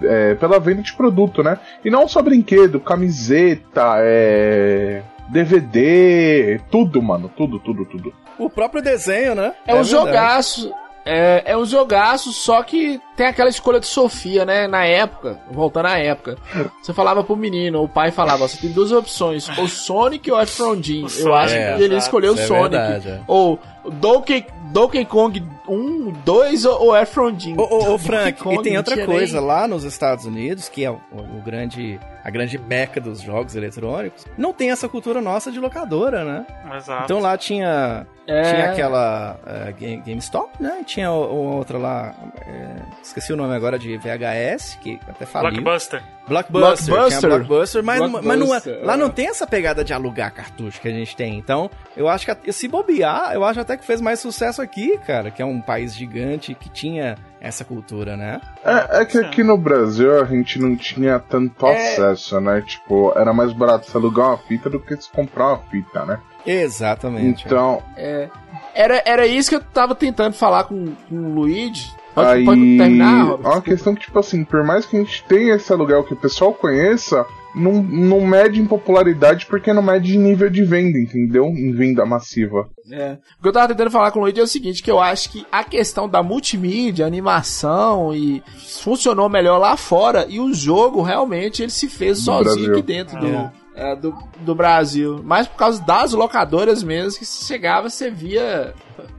é, 0.03 0.35
pela 0.35 0.59
venda 0.59 0.81
de 0.81 0.93
produto, 0.93 1.41
né? 1.41 1.57
E 1.85 1.89
não 1.89 2.07
só 2.07 2.21
brinquedo, 2.21 2.79
camiseta, 2.79 3.93
é. 3.99 5.03
DVD, 5.29 6.59
tudo, 6.71 7.01
mano. 7.01 7.29
Tudo, 7.35 7.59
tudo, 7.59 7.85
tudo. 7.85 8.13
O 8.37 8.49
próprio 8.49 8.81
desenho, 8.81 9.35
né? 9.35 9.53
É, 9.65 9.73
um 9.73 9.83
verdade. 9.83 9.89
jogaço. 9.89 10.73
É, 11.07 11.43
é 11.51 11.57
um 11.57 11.65
jogaço, 11.65 12.31
só 12.31 12.61
que 12.63 12.99
tem 13.15 13.25
aquela 13.25 13.49
escolha 13.49 13.79
de 13.79 13.87
Sofia, 13.87 14.45
né? 14.45 14.67
Na 14.67 14.85
época, 14.85 15.39
voltando 15.51 15.87
à 15.87 15.97
época. 15.97 16.37
Você 16.81 16.93
falava 16.93 17.23
pro 17.23 17.35
menino, 17.35 17.83
o 17.83 17.89
pai 17.89 18.11
falava, 18.11 18.47
você 18.47 18.57
tem 18.57 18.71
duas 18.71 18.91
opções, 18.91 19.49
ou 19.57 19.67
Sonic 19.67 20.31
ou 20.31 20.41
Efron 20.41 20.81
Jean. 20.81 21.07
Eu 21.19 21.33
acho 21.33 21.55
é, 21.55 21.75
que 21.75 21.83
ele 21.83 21.95
exato. 21.95 22.05
escolheu 22.05 22.33
o 22.33 22.39
é 22.39 22.45
Sonic. 22.45 22.69
verdade, 22.69 23.09
é. 23.09 23.21
Ou 23.27 23.59
Donkey, 23.89 24.45
Donkey 24.71 25.05
Kong 25.05 25.43
1, 25.67 26.11
2 26.25 26.65
ou, 26.65 26.93
Jean. 27.37 27.55
Ô, 27.57 27.93
ô, 27.93 27.97
Frank, 27.97 28.41
Kong 28.41 28.59
e 28.59 28.61
tem 28.61 28.77
outra 28.77 29.05
coisa, 29.05 29.37
nem- 29.39 29.47
lá 29.47 29.67
nos 29.67 29.83
Estados 29.83 30.25
Unidos, 30.25 30.69
que 30.69 30.83
é 30.83 30.91
o, 30.91 30.99
o 31.11 31.41
grande, 31.43 31.99
a 32.23 32.29
grande 32.29 32.57
meca 32.57 32.99
dos 32.99 33.21
jogos 33.21 33.55
eletrônicos, 33.55 34.25
não 34.37 34.53
tem 34.53 34.71
essa 34.71 34.87
cultura 34.87 35.21
nossa 35.21 35.51
de 35.51 35.59
locadora, 35.59 36.23
né? 36.23 36.45
Exato. 36.75 37.03
Então 37.05 37.19
lá 37.19 37.37
tinha, 37.37 38.05
É. 38.27 38.41
tinha 38.41 38.71
aquela 38.71 39.37
é, 39.45 39.71
Game- 39.71 40.03
GameStop, 40.05 40.61
né? 40.61 40.79
E 40.81 40.83
tinha 40.83 41.11
o- 41.11 41.23
o- 41.33 41.55
outra 41.57 41.77
lá, 41.77 42.13
é, 42.45 42.75
esqueci 43.01 43.31
o 43.31 43.37
nome 43.37 43.55
agora, 43.55 43.79
de 43.79 43.97
VHS, 43.97 44.77
que 44.81 44.99
até 45.07 45.25
faliu. 45.25 45.51
Blockbuster. 45.51 46.03
Blockbuster, 46.27 46.87
Blockbuster. 46.93 47.19
tinha 47.19 47.29
Blockbuster, 47.37 47.83
mas, 47.83 47.99
mas 48.01 48.11
não 48.11 48.19
é- 48.19 48.21
Blockbuster, 48.59 48.79
lá 48.83 48.93
é. 48.93 48.97
não 48.97 49.09
tem 49.09 49.27
essa 49.29 49.47
pegada 49.47 49.83
de 49.83 49.93
alugar 49.93 50.33
cartucho 50.33 50.81
que 50.81 50.87
a 50.89 50.91
gente 50.91 51.15
tem. 51.15 51.37
Então, 51.37 51.69
eu 51.95 52.09
acho 52.09 52.25
que 52.25 52.51
se 52.51 52.67
bobear, 52.67 53.31
eu 53.33 53.45
acho 53.45 53.61
até 53.61 53.77
que 53.77 53.85
fez 53.85 54.01
mais 54.01 54.19
sucesso 54.19 54.61
aqui, 54.61 54.97
cara, 54.99 55.31
que 55.31 55.41
é 55.41 55.45
um 55.45 55.61
país 55.61 55.95
gigante 55.95 56.53
que 56.53 56.69
tinha 56.69 57.15
essa 57.39 57.63
cultura, 57.63 58.17
né? 58.17 58.41
É, 58.65 59.01
é 59.01 59.05
que 59.05 59.17
aqui 59.19 59.41
no 59.43 59.57
Brasil 59.57 60.19
a 60.21 60.25
gente 60.25 60.59
não 60.59 60.75
tinha 60.75 61.17
tanto 61.19 61.65
É. 61.65 61.93
acesso, 61.93 62.41
né? 62.41 62.61
Tipo, 62.65 63.13
era 63.17 63.31
mais 63.31 63.53
barato 63.53 63.89
se 63.89 63.95
alugar 63.95 64.27
uma 64.29 64.37
fita 64.37 64.69
do 64.69 64.79
que 64.81 64.97
se 64.97 65.09
comprar 65.09 65.47
uma 65.53 65.59
fita, 65.69 66.03
né? 66.05 66.19
Exatamente. 66.47 67.43
Então, 67.45 67.83
É, 67.95 68.29
era, 68.73 69.03
era 69.05 69.27
isso 69.27 69.49
que 69.49 69.55
eu 69.55 69.61
tava 69.61 69.93
tentando 69.93 70.33
falar 70.33 70.63
com, 70.63 70.93
com 71.09 71.15
o 71.15 71.33
Luigi. 71.33 71.91
Pode, 72.15 72.29
aí. 72.29 72.45
pode 72.45 72.77
terminar, 72.77 73.29
é 73.29 73.47
uma 73.47 73.61
questão 73.61 73.93
que, 73.93 74.01
tipo 74.01 74.17
assim, 74.17 74.43
por 74.43 74.63
mais 74.63 74.87
que 74.87 74.97
a 74.97 74.99
gente 74.99 75.23
tenha 75.25 75.53
esse 75.53 75.71
aluguel 75.71 76.03
que 76.03 76.13
o 76.13 76.17
pessoal 76.17 76.51
conheça, 76.51 77.23
não, 77.53 77.73
não 77.73 78.21
mede 78.21 78.59
em 78.59 78.65
popularidade 78.65 79.45
porque 79.45 79.71
não 79.71 79.83
mede 79.83 80.15
em 80.15 80.19
nível 80.19 80.49
de 80.49 80.63
venda, 80.63 80.97
entendeu? 80.97 81.45
Em 81.45 81.71
venda 81.73 82.03
massiva. 82.07 82.67
É. 82.91 83.17
O 83.37 83.43
que 83.43 83.47
eu 83.47 83.51
tava 83.53 83.67
tentando 83.67 83.91
falar 83.91 84.09
com 84.09 84.17
o 84.19 84.21
Luigi 84.23 84.39
é 84.39 84.43
o 84.43 84.47
seguinte, 84.47 84.81
que 84.81 84.89
eu 84.89 84.99
acho 84.99 85.29
que 85.29 85.45
a 85.51 85.63
questão 85.63 86.09
da 86.09 86.23
multimídia, 86.23 87.05
animação 87.05 88.13
e 88.15 88.41
funcionou 88.67 89.29
melhor 89.29 89.59
lá 89.59 89.77
fora 89.77 90.25
e 90.27 90.39
o 90.39 90.51
jogo 90.55 91.03
realmente 91.03 91.61
ele 91.61 91.71
se 91.71 91.87
fez 91.87 92.17
No 92.19 92.25
sozinho 92.25 92.55
Brasil. 92.55 92.73
aqui 92.73 92.81
dentro 92.81 93.19
do, 93.19 93.27
é, 93.27 93.51
do, 93.95 94.17
do 94.39 94.55
Brasil. 94.55 95.21
Mas 95.23 95.47
por 95.47 95.57
causa 95.57 95.83
das 95.83 96.13
locadoras 96.13 96.83
mesmo, 96.83 97.19
que 97.19 97.25
se 97.25 97.45
chegava, 97.45 97.89
você 97.89 98.09
via... 98.09 98.73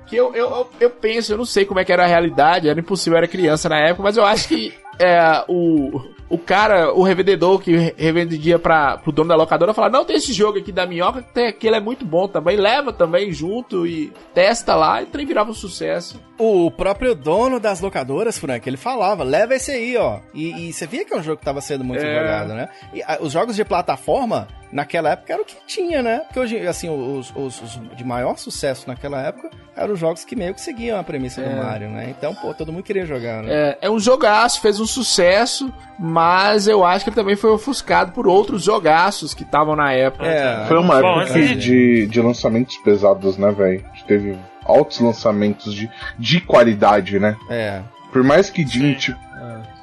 Que 0.06 0.16
eu, 0.16 0.34
eu, 0.34 0.48
eu, 0.48 0.70
eu 0.80 0.90
penso, 0.90 1.32
eu 1.32 1.38
não 1.38 1.44
sei 1.44 1.64
como 1.66 1.80
é 1.80 1.84
que 1.84 1.92
era 1.92 2.04
a 2.04 2.08
realidade, 2.08 2.68
era 2.68 2.80
impossível, 2.80 3.14
eu 3.14 3.18
era 3.18 3.28
criança 3.28 3.68
na 3.68 3.78
época, 3.78 4.02
mas 4.02 4.16
eu 4.16 4.24
acho 4.24 4.48
que 4.48 4.72
é, 4.98 5.44
o, 5.46 6.00
o 6.30 6.36
cara, 6.38 6.92
o 6.92 7.02
revendedor 7.02 7.60
que 7.60 7.76
re- 7.76 7.94
revendia 7.96 8.58
para 8.58 8.98
pro 8.98 9.10
dono 9.12 9.28
da 9.28 9.36
locadora, 9.36 9.72
fala: 9.74 9.88
Não, 9.88 10.04
tem 10.04 10.16
esse 10.16 10.32
jogo 10.32 10.58
aqui 10.58 10.70
da 10.72 10.86
minhoca, 10.86 11.22
que 11.22 11.32
tem 11.32 11.46
aquele 11.46 11.76
é 11.76 11.80
muito 11.80 12.04
bom 12.04 12.28
também, 12.28 12.56
leva 12.56 12.92
também 12.92 13.32
junto 13.32 13.86
e 13.86 14.12
testa 14.34 14.74
lá, 14.74 15.02
e 15.02 15.06
trem 15.06 15.24
virava 15.26 15.50
um 15.50 15.54
sucesso. 15.54 16.20
O 16.38 16.70
próprio 16.70 17.14
dono 17.14 17.58
das 17.58 17.80
locadoras, 17.80 18.38
Frank, 18.38 18.68
ele 18.68 18.76
falava, 18.76 19.24
leva 19.24 19.54
esse 19.54 19.70
aí, 19.72 19.96
ó. 19.96 20.20
E, 20.32 20.68
e 20.68 20.72
você 20.72 20.86
via 20.86 21.04
que 21.04 21.12
é 21.12 21.16
um 21.16 21.22
jogo 21.22 21.38
que 21.38 21.44
tava 21.44 21.60
sendo 21.60 21.82
muito 21.82 22.04
É. 22.04 22.14
jogado, 22.14 22.54
né? 22.54 22.68
E 22.94 23.02
ah, 23.02 23.18
os 23.20 23.32
jogos 23.32 23.56
de 23.56 23.64
plataforma, 23.64 24.46
naquela 24.72 25.10
época, 25.10 25.32
era 25.32 25.42
o 25.42 25.44
que 25.44 25.56
tinha, 25.66 26.02
né? 26.02 26.20
Porque 26.26 26.38
hoje, 26.40 26.66
assim, 26.66 26.88
os, 26.90 27.32
os- 27.34 27.62
os 27.62 27.80
de 27.96 28.04
maior 28.04 28.36
sucesso 28.36 28.84
naquela 28.86 29.20
época 29.22 29.50
eram 29.76 29.94
os 29.94 29.98
jogos 30.00 30.24
que 30.24 30.34
meio 30.36 30.52
que 30.54 30.60
seguiam 30.60 30.98
a 30.98 31.04
premissa 31.04 31.40
do 31.40 31.48
É. 31.48 31.54
Mario, 31.54 31.88
né? 31.88 32.06
Então, 32.16 32.34
pô, 32.34 32.52
todo 32.52 32.72
mundo 32.72 32.82
queria 32.82 33.06
jogar, 33.06 33.42
né? 33.42 33.48
É, 33.50 33.78
é 33.82 33.90
um 33.90 33.98
jogaço, 33.98 34.60
fez 34.60 34.80
um 34.80 34.86
sucesso, 34.86 35.72
mas 35.98 36.66
eu 36.66 36.84
acho 36.84 37.04
que 37.04 37.10
ele 37.10 37.16
também 37.16 37.36
foi 37.36 37.50
ofuscado 37.50 38.12
por 38.12 38.26
outros 38.26 38.62
jogaços 38.64 39.34
que 39.34 39.42
estavam 39.44 39.74
na 39.76 39.92
época. 39.92 40.26
É. 40.26 40.66
Foi 40.66 40.78
uma 40.78 41.00
Bom, 41.00 41.20
época 41.20 41.38
assim- 41.38 41.56
de, 41.56 42.06
de 42.06 42.20
lançamentos 42.20 42.76
pesados, 42.78 43.36
né, 43.36 43.50
velho? 43.52 43.84
A 43.92 43.94
gente 43.94 44.04
Teve 44.06 44.38
altos 44.64 45.00
lançamentos 45.00 45.72
de, 45.74 45.88
de 46.18 46.40
qualidade, 46.40 47.18
né? 47.18 47.36
É. 47.50 47.80
Por 48.12 48.22
mais 48.24 48.48
que 48.50 48.66
Jim, 48.66 48.94
tipo, 48.94 49.18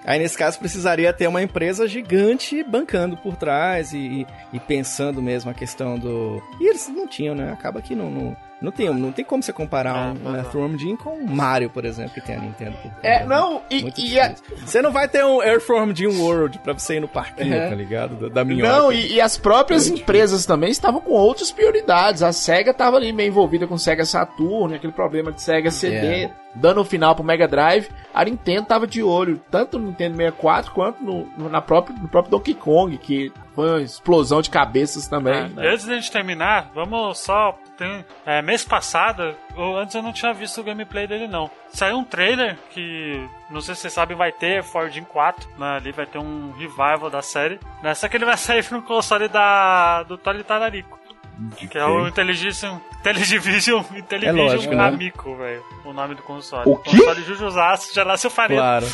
Aí, 0.05 0.19
nesse 0.19 0.37
caso, 0.37 0.59
precisaria 0.59 1.11
ter 1.11 1.27
uma 1.27 1.41
empresa 1.41 1.87
gigante 1.87 2.63
bancando 2.63 3.17
por 3.17 3.35
trás 3.35 3.91
e, 3.93 4.27
e- 4.53 4.59
pensando 4.59 5.21
mesmo 5.21 5.49
a 5.49 5.53
questão 5.53 5.97
do... 5.97 6.41
E 6.59 6.69
eles 6.69 6.87
não 6.89 7.07
tinham, 7.07 7.33
né? 7.35 7.51
Acaba 7.51 7.81
que 7.81 7.95
não... 7.95 8.09
não... 8.09 8.37
Não 8.61 8.71
tem, 8.71 8.89
não 8.89 9.11
tem 9.11 9.23
como 9.25 9.43
você 9.43 9.51
comparar 9.51 9.93
Ah, 9.93 10.11
um 10.11 10.13
não. 10.31 10.35
Earthworm 10.35 10.77
Jim 10.77 10.95
com 10.95 11.09
um 11.19 11.25
Mario, 11.27 11.69
por 11.69 11.83
exemplo, 11.83 12.13
que 12.13 12.21
tem 12.21 12.35
a 12.35 12.39
Nintendo. 12.39 12.75
É, 13.03 13.17
trás, 13.17 13.29
não, 13.29 13.61
e, 13.69 13.91
e 13.97 14.19
a-. 14.19 14.33
Você 14.65 14.81
não 14.81 14.91
vai 14.93 15.09
ter 15.09 15.23
um 15.25 15.43
Earthworm 15.43 15.93
Jim 15.93 16.07
World 16.07 16.57
pra 16.59 16.71
você 16.73 16.95
ir 16.95 16.99
no 17.01 17.07
parquinho, 17.07 17.53
É. 17.53 17.67
tá 17.69 17.75
ligado? 17.75 18.15
Da, 18.15 18.29
da 18.29 18.45
minhoca. 18.45 18.71
Não, 18.71 18.93
e, 18.93 19.15
e 19.15 19.21
as 19.21 19.37
próprias 19.37 19.87
empresas 19.89 20.45
também 20.45 20.71
estavam 20.71 21.01
com 21.01 21.11
outras 21.11 21.51
prioridades. 21.51 22.23
A 22.23 22.31
SEGA 22.31 22.71
estava 22.71 22.95
ali 22.95 23.11
meio 23.11 23.27
envolvida 23.27 23.67
com 23.67 23.75
o 23.75 23.79
SEGA 23.79 24.05
Saturn, 24.05 24.73
aquele 24.73 24.93
problema 24.93 25.33
de 25.33 25.41
SEGA 25.41 25.69
CD, 25.69 26.23
É. 26.23 26.31
dando 26.55 26.81
o 26.81 26.85
final 26.85 27.13
pro 27.15 27.23
Mega 27.23 27.47
Drive. 27.47 27.89
A 28.13 28.23
Nintendo 28.23 28.65
tava 28.65 28.87
de 28.87 29.03
olho, 29.03 29.41
tanto 29.51 29.77
no 29.77 29.87
Nintendo 29.87 30.15
64 30.15 30.71
quanto 30.71 31.03
no, 31.03 31.25
no- 31.37 31.49
na 31.49 31.61
própria, 31.61 31.95
no 31.97 32.07
próprio 32.07 32.31
Donkey 32.31 32.53
Kong, 32.53 32.97
que 32.97 33.31
foi 33.53 33.69
uma 33.69 33.81
explosão 33.81 34.41
de 34.41 34.49
cabeças 34.49 35.07
também. 35.07 35.33
Ah, 35.33 35.47
né? 35.49 35.69
Antes 35.69 35.85
da 35.85 35.95
gente 35.95 36.11
terminar, 36.11 36.69
vamos 36.73 37.17
só. 37.19 37.57
Tem, 37.77 38.05
é, 38.25 38.41
mês 38.41 38.63
passado, 38.63 39.35
eu, 39.57 39.77
antes 39.77 39.93
eu 39.95 40.01
não 40.01 40.13
tinha 40.13 40.33
visto 40.33 40.61
o 40.61 40.63
gameplay 40.63 41.05
dele 41.07 41.27
não. 41.27 41.51
Saiu 41.73 41.97
um 41.97 42.05
trailer 42.05 42.57
que, 42.71 43.21
não 43.51 43.59
sei 43.59 43.75
se 43.75 43.81
vocês 43.81 43.93
sabem, 43.93 44.15
vai 44.15 44.31
ter 44.31 44.63
Fordin 44.63 45.03
4. 45.03 45.49
Né, 45.57 45.75
ali 45.75 45.91
vai 45.91 46.05
ter 46.05 46.17
um 46.17 46.53
revival 46.53 47.09
da 47.09 47.21
série. 47.21 47.59
Né, 47.83 47.93
só 47.93 48.07
que 48.07 48.15
ele 48.15 48.23
vai 48.23 48.37
sair 48.37 48.63
no 48.71 48.81
console 48.81 49.27
da, 49.27 50.03
do 50.03 50.17
Tony 50.17 50.41
Tararico. 50.41 50.97
de 51.37 51.67
Que 51.67 51.77
é 51.77 51.85
o 51.85 52.07
Intellivision, 52.07 52.77
Intellivision, 53.11 53.83
Intellivision 53.95 54.37
É 54.49 54.53
lógico, 54.53 54.75
né? 54.75 54.83
Amico, 54.87 55.35
velho. 55.35 55.63
O 55.85 55.93
nome 55.93 56.15
do 56.15 56.23
console. 56.23 56.69
O 56.69 56.77
quê? 56.77 56.91
Console 56.97 57.21
Jujuzaço, 57.23 57.93
já 57.93 58.03
nasceu 58.05 58.29
farinha. 58.29 58.59
Claro. 58.59 58.87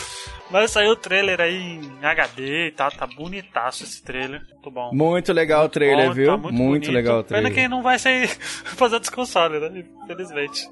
Mas 0.49 0.71
saiu 0.71 0.91
o 0.91 0.95
trailer 0.97 1.39
aí 1.39 1.79
em 1.79 2.05
HD 2.05 2.67
e 2.67 2.71
tal, 2.71 2.91
tá 2.91 3.07
bonitaço 3.07 3.83
esse 3.83 4.03
trailer. 4.03 4.41
Muito 4.51 4.71
bom. 4.71 4.89
Muito 4.93 5.31
legal 5.31 5.65
o 5.65 5.69
trailer, 5.69 6.07
Bom, 6.09 6.13
viu? 6.13 6.25
tá 6.31 6.37
muito 6.37 6.57
bonito. 6.57 6.91
legal 6.91 7.19
o 7.19 7.23
Pena 7.23 7.41
trailer. 7.49 7.53
que 7.53 7.67
não 7.69 7.81
vai 7.81 7.97
sair 7.97 8.27
fazer 8.75 8.95
outros 8.95 9.13
consoles, 9.13 9.61
né? 9.61 9.83
Infelizmente. 10.03 10.69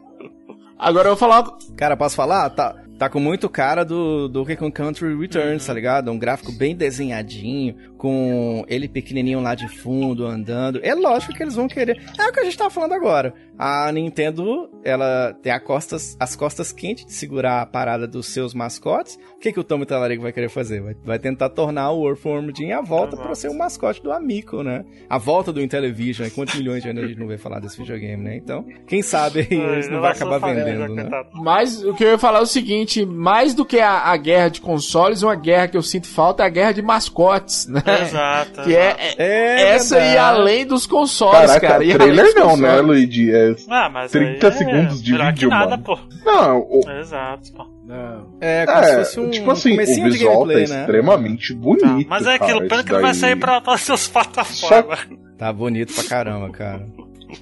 Agora 0.78 1.08
eu 1.10 1.16
vou 1.16 1.18
falar. 1.18 1.46
Cara, 1.78 1.96
posso 1.96 2.16
falar? 2.16 2.50
Tá, 2.50 2.76
tá 2.98 3.10
com 3.10 3.20
muito 3.22 3.50
cara 3.50 3.86
do 3.86 4.28
Donkey 4.28 4.58
Kong 4.58 4.72
Country 4.72 5.18
Returns, 5.18 5.66
tá 5.66 5.74
ligado? 5.74 6.12
Um 6.12 6.20
gráfico 6.20 6.52
bem 6.52 6.76
desenhadinho, 6.76 7.89
com 8.00 8.64
ele 8.70 8.88
pequenininho 8.88 9.42
lá 9.42 9.54
de 9.54 9.68
fundo, 9.68 10.26
andando. 10.26 10.80
É 10.82 10.96
lógico 10.96 11.34
que 11.34 11.44
eles 11.44 11.56
vão 11.56 11.68
querer. 11.68 12.02
É 12.18 12.26
o 12.26 12.32
que 12.32 12.40
a 12.40 12.44
gente 12.46 12.58
tava 12.58 12.70
falando 12.70 12.94
agora. 12.94 13.34
A 13.58 13.92
Nintendo, 13.92 14.70
ela 14.86 15.34
tem 15.44 15.52
a 15.52 15.60
costas, 15.60 16.16
as 16.18 16.34
costas 16.34 16.72
quentes 16.72 17.06
de 17.06 17.12
segurar 17.12 17.62
a 17.62 17.66
parada 17.66 18.08
dos 18.08 18.28
seus 18.28 18.54
mascotes. 18.54 19.20
O 19.36 19.40
que, 19.40 19.52
que 19.52 19.60
o 19.60 19.66
Tommy 19.66 19.86
Talarico 19.86 20.24
vai 20.24 20.32
querer 20.32 20.48
fazer? 20.48 20.82
Vai, 20.82 20.96
vai 21.04 21.20
tentar 21.20 21.50
tornar 21.50 21.92
o 21.92 22.08
Earthworm 22.08 22.50
Jim 22.56 22.72
a 22.72 22.82
volta 22.82 23.18
para 23.18 23.36
ser 23.36 23.50
o 23.50 23.54
mascote 23.54 24.02
do 24.02 24.14
Amico, 24.14 24.64
né? 24.64 24.86
A 25.10 25.18
volta 25.18 25.52
do 25.52 25.62
Intellivision. 25.62 26.26
E 26.26 26.32
quantos 26.32 26.56
milhões 26.56 26.82
de 26.82 26.90
anos 26.90 27.04
a 27.04 27.08
gente 27.08 27.20
não 27.20 27.28
vê 27.28 27.38
falar 27.38 27.60
desse 27.60 27.78
videogame, 27.78 28.24
né? 28.24 28.38
Então, 28.38 28.66
quem 28.88 29.02
sabe 29.02 29.42
aí 29.52 29.60
eles 29.60 29.90
não 29.90 30.00
vai 30.00 30.14
acabar 30.14 30.40
vendendo, 30.40 30.96
né? 30.96 31.10
Mas 31.34 31.84
o 31.84 31.94
que 31.94 32.06
eu 32.06 32.12
ia 32.12 32.18
falar 32.18 32.40
é 32.40 32.44
o 32.44 32.46
seguinte: 32.46 33.06
mais 33.06 33.54
do 33.54 33.66
que 33.66 33.82
a, 33.82 34.10
a 34.10 34.16
guerra 34.16 34.48
de 34.48 34.62
consoles, 34.62 35.22
uma 35.22 35.36
guerra 35.36 35.68
que 35.68 35.76
eu 35.76 35.84
sinto 35.84 36.08
falta 36.08 36.44
é 36.44 36.46
a 36.46 36.50
guerra 36.50 36.72
de 36.72 36.82
mascotes, 36.82 37.68
né? 37.68 37.84
Exato. 38.02 38.62
Que 38.64 38.76
é, 38.76 38.96
é, 39.18 39.62
É 39.62 39.70
essa 39.76 39.98
e 39.98 40.00
verdade. 40.00 40.18
além 40.18 40.66
dos 40.66 40.86
consoles, 40.88 41.40
Caraca, 41.40 41.68
cara. 41.68 41.84
E 41.84 41.94
trailer 41.94 42.34
não, 42.36 42.56
né. 42.58 42.80
Luigi? 42.82 43.34
É 43.34 43.56
Ah, 43.70 43.90
mas 43.90 44.12
30 44.12 44.48
aí 44.48 44.54
é 44.54 44.58
segundos 44.58 45.02
de 45.04 45.18
vídeo, 45.18 45.50
nada, 45.50 45.72
mano. 45.72 45.84
pô. 45.84 45.98
Não, 46.26 46.60
o, 46.60 46.82
Exato, 47.00 47.52
pô. 47.54 47.66
Não. 47.86 48.28
É, 48.40 48.66
como 48.68 48.84
se 48.84 48.92
é, 48.92 48.98
fosse 49.00 49.20
um 49.20 49.30
tipo 49.32 49.52
assim, 49.52 49.74
o 49.74 50.04
visual 50.04 50.34
gameplay, 50.42 50.68
tá 50.68 50.74
né? 50.74 50.80
extremamente 50.82 51.54
bonito. 51.56 52.08
Mas 52.08 52.28
é 52.28 52.36
aquilo, 52.36 52.58
cara, 52.60 52.70
pelo 52.70 52.84
que 52.84 52.92
vai 52.94 53.02
daí. 53.02 53.14
sair 53.16 53.36
pra 53.36 53.62
todas 53.62 53.90
as 53.90 54.08
plataformas. 54.08 55.00
Tá 55.40 55.52
bonito 55.52 55.94
pra 55.94 56.04
caramba, 56.04 56.50
cara. 56.52 56.86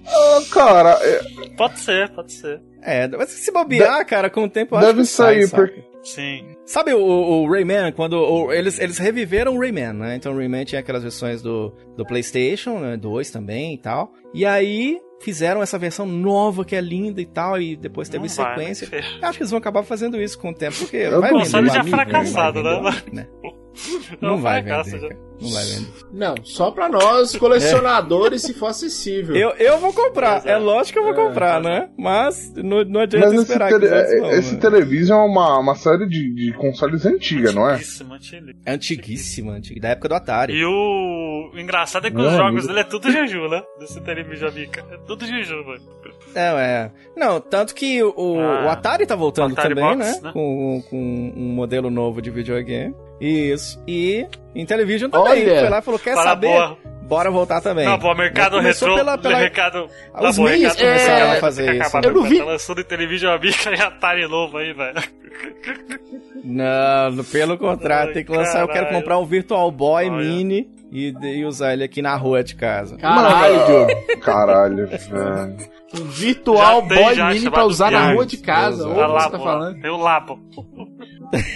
Ah, 0.06 0.40
cara, 0.52 1.00
é, 1.02 1.22
Pode 1.58 1.80
ser, 1.80 2.10
pode 2.10 2.32
ser. 2.34 2.62
É, 2.82 3.08
mas 3.08 3.30
se 3.30 3.52
bobear, 3.52 4.06
cara, 4.06 4.30
com 4.30 4.44
o 4.44 4.50
tempo 4.50 4.76
eu 4.76 4.80
acho 4.80 4.88
deve 4.88 5.02
que 5.02 5.08
sai, 5.08 5.34
sair, 5.36 5.48
sabe? 5.48 5.68
porque. 5.68 5.88
Sim. 6.04 6.56
Sabe 6.66 6.94
o, 6.94 7.00
o 7.02 7.52
Rayman, 7.52 7.92
quando 7.92 8.14
o- 8.14 8.54
eles, 8.54 8.80
eles 8.80 8.98
reviveram 8.98 9.56
o 9.56 9.60
Rayman, 9.60 9.94
né? 9.94 10.16
Então 10.16 10.32
o 10.34 10.38
Rayman 10.38 10.64
tinha 10.64 10.80
aquelas 10.80 11.02
versões 11.04 11.42
do, 11.42 11.74
do 11.98 12.06
PlayStation, 12.06 12.80
né? 12.80 12.96
2 12.96 13.30
também 13.30 13.74
e 13.74 13.78
tal. 13.78 14.14
E 14.34 14.46
aí 14.46 15.00
fizeram 15.20 15.62
essa 15.62 15.78
versão 15.78 16.06
nova 16.06 16.64
que 16.64 16.76
é 16.76 16.82
linda 16.82 17.20
e 17.20 17.26
tal, 17.26 17.60
e 17.60 17.76
depois 17.76 18.08
teve 18.08 18.26
Não 18.28 18.34
vai, 18.36 18.56
sequência. 18.56 18.88
né? 18.92 19.04
Eu 19.22 19.28
acho 19.28 19.38
que 19.38 19.44
eles 19.44 19.52
vão 19.52 19.58
acabar 19.58 19.84
fazendo 19.84 20.22
isso 20.22 20.38
com 20.40 20.52
o 20.52 20.54
tempo, 20.54 20.78
porque 20.78 21.10
vai 21.10 21.30
vender. 21.32 21.44
console 21.44 21.70
já 21.70 21.80
amigo, 21.82 21.98
fracassado, 21.98 22.64
vai 22.64 22.82
né? 22.82 23.02
né? 23.12 23.28
É 24.12 24.26
Não 24.26 24.36
um 24.36 24.42
vai 24.42 24.62
vender, 24.62 25.00
já. 25.00 25.10
Não 25.40 25.50
vai 25.52 25.66
vender. 25.66 25.88
Não, 26.12 26.36
só 26.44 26.72
pra 26.72 26.90
nós, 26.90 27.36
colecionadores, 27.36 28.42
se 28.42 28.54
for 28.54 28.68
acessível. 28.68 29.36
Eu, 29.36 29.52
eu 29.52 29.78
vou 29.78 29.94
comprar, 29.94 30.38
Exato. 30.38 30.50
é 30.50 30.58
lógico 30.58 31.00
que 31.00 31.06
eu 31.08 31.14
vou 31.14 31.28
comprar, 31.28 31.62
né? 31.62 31.90
Mas 31.98 32.52
não, 32.56 32.84
não 32.84 33.02
adianta 33.02 33.28
Mas 33.28 33.34
esse, 33.36 33.44
esperar 33.44 33.70
tele, 33.70 33.80
que 33.82 33.86
os 33.86 33.92
outros 34.00 34.20
vão, 34.20 34.32
esse 34.32 34.54
né? 34.56 34.60
televisão 34.60 35.20
é 35.22 35.26
uma, 35.26 35.60
uma 35.60 35.76
série 35.76 36.08
de, 36.08 36.34
de 36.34 36.54
consoles 36.54 37.06
antiga, 37.06 37.52
não 37.52 37.70
é? 37.70 37.80
É 38.66 38.74
antiguíssima, 38.74 39.54
antiga, 39.54 39.82
da 39.82 39.90
época 39.90 40.10
do 40.10 40.16
Atari. 40.16 40.54
E 40.54 40.66
o... 40.66 41.52
o 41.54 41.60
engraçado 41.60 42.08
é 42.08 42.10
que 42.10 42.16
Meu 42.18 42.26
os 42.26 42.32
jogos 42.32 42.48
amigo. 42.50 42.68
dele 42.68 42.80
é 42.80 42.84
tudo 42.84 43.12
Juju, 43.12 43.48
né? 43.50 43.62
Desse 43.80 44.02
televisão 44.02 44.52
Mica. 44.52 44.84
É 44.92 44.98
tudo 45.06 45.26
Juju, 45.26 45.64
velho. 45.66 45.82
É, 46.34 46.42
é. 46.42 46.92
Não, 47.16 47.40
tanto 47.40 47.76
que 47.76 48.02
o, 48.04 48.40
Ah, 48.40 48.66
o 48.66 48.70
Atari 48.70 49.06
tá 49.06 49.16
voltando 49.16 49.54
Atari 49.54 49.76
também, 49.76 49.98
Box, 49.98 49.98
né? 49.98 50.20
né? 50.24 50.32
Com, 50.34 50.84
com 50.90 51.34
um 51.36 51.54
modelo 51.54 51.90
novo 51.90 52.22
de 52.22 52.30
videogame. 52.32 52.96
Isso. 53.20 53.82
E 53.88 54.28
Intellivision 54.56 55.10
também. 55.10 55.32
Olha! 55.48 55.60
Foi 55.62 55.70
lá 55.70 55.80
e 55.80 55.82
falou: 55.82 56.00
quer 56.00 56.14
Fala 56.16 56.30
saber? 56.32 56.48
boa. 56.48 56.78
Bora 57.04 57.32
voltar 57.32 57.62
também. 57.62 57.86
Não, 57.86 57.98
pô, 57.98 58.14
mercado 58.14 58.60
retrô, 58.60 58.94
pela- 58.96 59.18
pela- 59.18 59.40
mercado... 59.40 59.86
Os 59.86 60.36
Tá 60.36 60.44
mercado 60.44 60.78
começaram 60.78 61.20
retrô, 61.26 61.38
a 61.38 61.40
fazer 61.40 61.72
isso, 61.74 61.82
acabar 61.88 62.08
Eu 62.08 62.14
não 62.14 62.24
vi. 62.24 62.38
Tá 62.40 62.44
lançando 62.46 62.84
televisão 62.84 63.32
Amica 63.32 63.70
e 63.74 63.82
Atari 63.82 64.28
novo 64.28 64.58
aí, 64.58 64.74
velho. 64.74 65.02
Não, 66.44 67.24
pelo 67.32 67.58
contrário, 67.58 68.10
Ai, 68.10 68.14
tem 68.14 68.26
que 68.26 68.32
lançar. 68.32 68.60
Eu 68.62 68.68
quero 68.68 68.80
caralho. 68.86 68.98
comprar 68.98 69.18
um 69.20 69.26
Virtual 69.26 69.72
Boy 69.72 70.10
Olha. 70.10 70.18
Mini 70.18 70.70
e, 70.92 71.14
e 71.22 71.46
usar 71.46 71.74
ele 71.74 71.84
aqui 71.84 72.02
na 72.02 72.16
rua 72.16 72.44
de 72.44 72.56
casa. 72.56 72.98
Caralho, 72.98 73.66
Diogo. 73.66 74.20
Caralho, 74.22 74.88
velho. 74.88 75.58
Um 76.00 76.04
virtual 76.06 76.86
tem, 76.88 77.02
boy 77.02 77.16
já, 77.16 77.30
mini 77.30 77.50
pra 77.50 77.66
usar 77.66 77.92
na 77.92 78.12
rua 78.14 78.26
de 78.26 78.38
casa. 78.38 78.86
Ô, 78.88 78.90
é. 78.90 78.92
o 78.92 78.96
que 78.96 79.00
lá, 79.14 79.20
você 79.22 79.30
tá 79.32 79.40
falando? 79.40 79.82
Tem 79.82 79.90
o 79.92 79.98
Labo. 79.98 80.40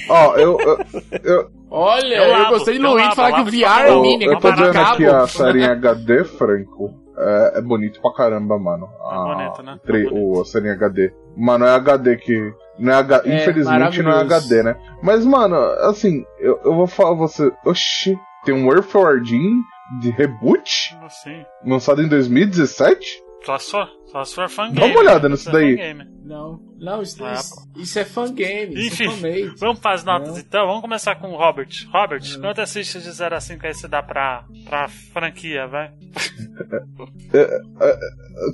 Ó, 0.10 0.36
eu, 0.36 0.58
eu, 0.60 0.78
eu, 1.24 1.50
Olha, 1.70 2.16
Eu 2.16 2.38
eu, 2.38 2.50
gostei 2.50 2.78
de 2.78 2.84
eu 2.84 2.92
Luiz 2.92 3.14
falar 3.14 3.34
que 3.34 3.42
o 3.42 3.46
VR 3.46 3.88
é 3.88 4.02
mini, 4.02 4.26
eu 4.26 4.40
tô 4.40 4.50
é 4.50 4.52
de 4.52 4.64
vendo 4.64 4.78
aqui 4.78 5.06
a 5.06 5.28
série 5.28 5.64
HD, 5.64 6.24
Franco. 6.26 6.94
É, 7.18 7.60
é 7.60 7.62
bonito 7.62 8.02
pra 8.02 8.14
caramba, 8.14 8.58
mano. 8.58 8.90
A, 9.10 9.36
bonito, 9.36 9.64
né? 9.64 9.80
tre- 9.86 10.06
É 10.08 10.10
bonito. 10.10 10.38
o, 10.38 10.42
a 10.42 10.46
série 10.46 10.70
HD. 10.70 11.14
Mano, 11.38 11.66
é 11.66 11.72
HD 11.76 12.18
que. 12.18 12.54
Não 12.80 12.92
é 12.94 12.96
H, 12.96 13.22
É, 13.26 13.42
infelizmente 13.42 14.02
não 14.02 14.12
é. 14.12 14.22
HD, 14.22 14.64
né? 14.64 14.76
Mas, 15.04 15.26
mano, 15.26 15.56
assim, 15.82 16.26
eu, 16.40 16.60
eu 16.66 16.74
vou 16.76 16.88
falar 16.88 17.12
pra 17.12 17.28
você. 17.28 17.52
Oxi, 17.66 18.18
tem 18.46 18.54
um 18.54 18.72
Earthworm 18.72 19.24
Jim 19.24 19.62
de 20.00 20.10
reboot? 20.12 20.98
Assim. 21.04 21.44
Lançado 21.66 22.02
em 22.02 22.08
2017? 22.08 23.24
Só 23.46 23.58
for, 23.58 23.90
só 24.06 24.24
se 24.24 24.36
for 24.36 24.50
fangame. 24.50 24.76
Dá 24.80 24.86
uma 24.86 25.00
olhada 25.00 25.28
né? 25.28 25.34
nisso 25.34 25.44
Isso 25.44 25.52
daí. 25.52 25.76
fangame. 25.76 26.06
Não, 26.32 26.62
não, 26.80 27.02
isso, 27.02 27.22
Ah, 27.26 27.34
isso, 27.34 27.54
isso 27.76 28.00
é 28.00 28.06
fangame, 28.06 28.74
isso 28.74 29.04
Enfim, 29.04 29.28
é. 29.28 29.50
Vamos 29.58 29.80
para 29.80 29.96
as 29.96 30.06
notas 30.06 30.30
Não. 30.30 30.40
então. 30.40 30.66
Vamos 30.66 30.82
começar 30.82 31.16
com 31.16 31.32
o 31.32 31.36
Robert. 31.36 31.68
Robert, 31.92 32.22
quantas 32.40 32.72
fichas 32.72 33.04
de 33.04 33.12
0 33.12 33.36
a 33.36 33.42
5 33.42 33.68
aí 33.68 33.74
você 33.74 33.86
dá 33.86 34.02
pra, 34.02 34.46
pra 34.64 34.88
franquia, 34.88 35.68
vai? 35.68 35.92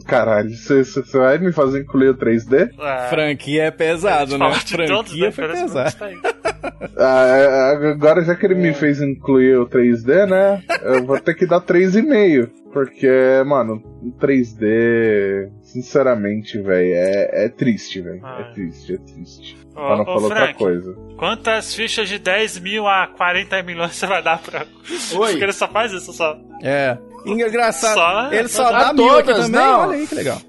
Caralho, 0.08 0.50
você 0.56 0.82
vai 1.14 1.38
me 1.38 1.52
fazer 1.52 1.82
incluir 1.82 2.10
o 2.10 2.18
3D? 2.18 2.72
É, 2.80 3.10
Franquia 3.10 3.66
é 3.66 3.72
pesado, 3.72 4.40
né? 4.40 4.50
de 4.66 4.76
todos, 4.88 5.12
Franquia 5.12 5.26
né? 5.26 5.32
foi 5.32 5.48
pesado. 5.48 5.96
tá. 5.96 6.10
Ah, 7.00 7.28
é, 7.28 7.92
agora 7.92 8.24
já 8.24 8.36
que 8.36 8.44
ele 8.46 8.56
me 8.56 8.74
fez 8.74 9.00
incluir 9.02 9.58
o 9.60 9.68
3D, 9.68 10.26
né? 10.28 10.64
Eu 10.82 11.06
vou 11.06 11.20
ter 11.20 11.36
que 11.36 11.46
dar 11.46 11.62
3,5. 11.62 12.50
Porque, 12.74 13.08
mano, 13.46 13.76
o 14.02 14.12
3D, 14.20 15.50
sinceramente, 15.68 16.60
velho, 16.62 16.94
é, 16.96 17.46
é 17.46 17.50
triste, 17.50 18.02
velho. 18.02 18.20
Ah, 18.24 18.38
É 18.40 18.50
é. 18.50 18.54
triste, 18.54 18.94
é 18.94 18.98
triste. 18.98 19.58
Ô, 19.72 19.74
pra 19.76 19.96
não 19.96 20.02
ô, 20.02 20.06
falar 20.06 20.22
outra 20.22 20.38
Frank, 20.38 20.54
coisa. 20.58 20.94
Quantas 21.18 21.74
fichas 21.76 22.10
de 22.10 22.18
10 22.20 22.60
mil 22.60 22.88
a 22.88 23.08
40 23.08 23.62
milhões 23.64 23.96
você 23.96 24.08
vai 24.08 24.24
dar 24.24 24.40
pra. 24.40 24.62
Oi. 24.62 25.30
Porque 25.32 25.44
ele 25.44 25.54
só 25.54 25.68
faz 25.68 25.92
isso 25.92 26.12
só. 26.14 26.38
É. 26.64 26.98
Engraçado. 27.26 27.94
Só- 27.96 28.34
ele 28.34 28.48
só 28.48 28.72
Dá 28.72 28.80
dá 28.86 28.94
mil 28.94 29.10
aqui 29.18 29.24
todas, 29.28 29.46
também. 29.46 29.62
não. 29.62 29.80
Olha 29.82 29.98
aí 29.98 30.08
que 30.08 30.16
legal. 30.16 30.42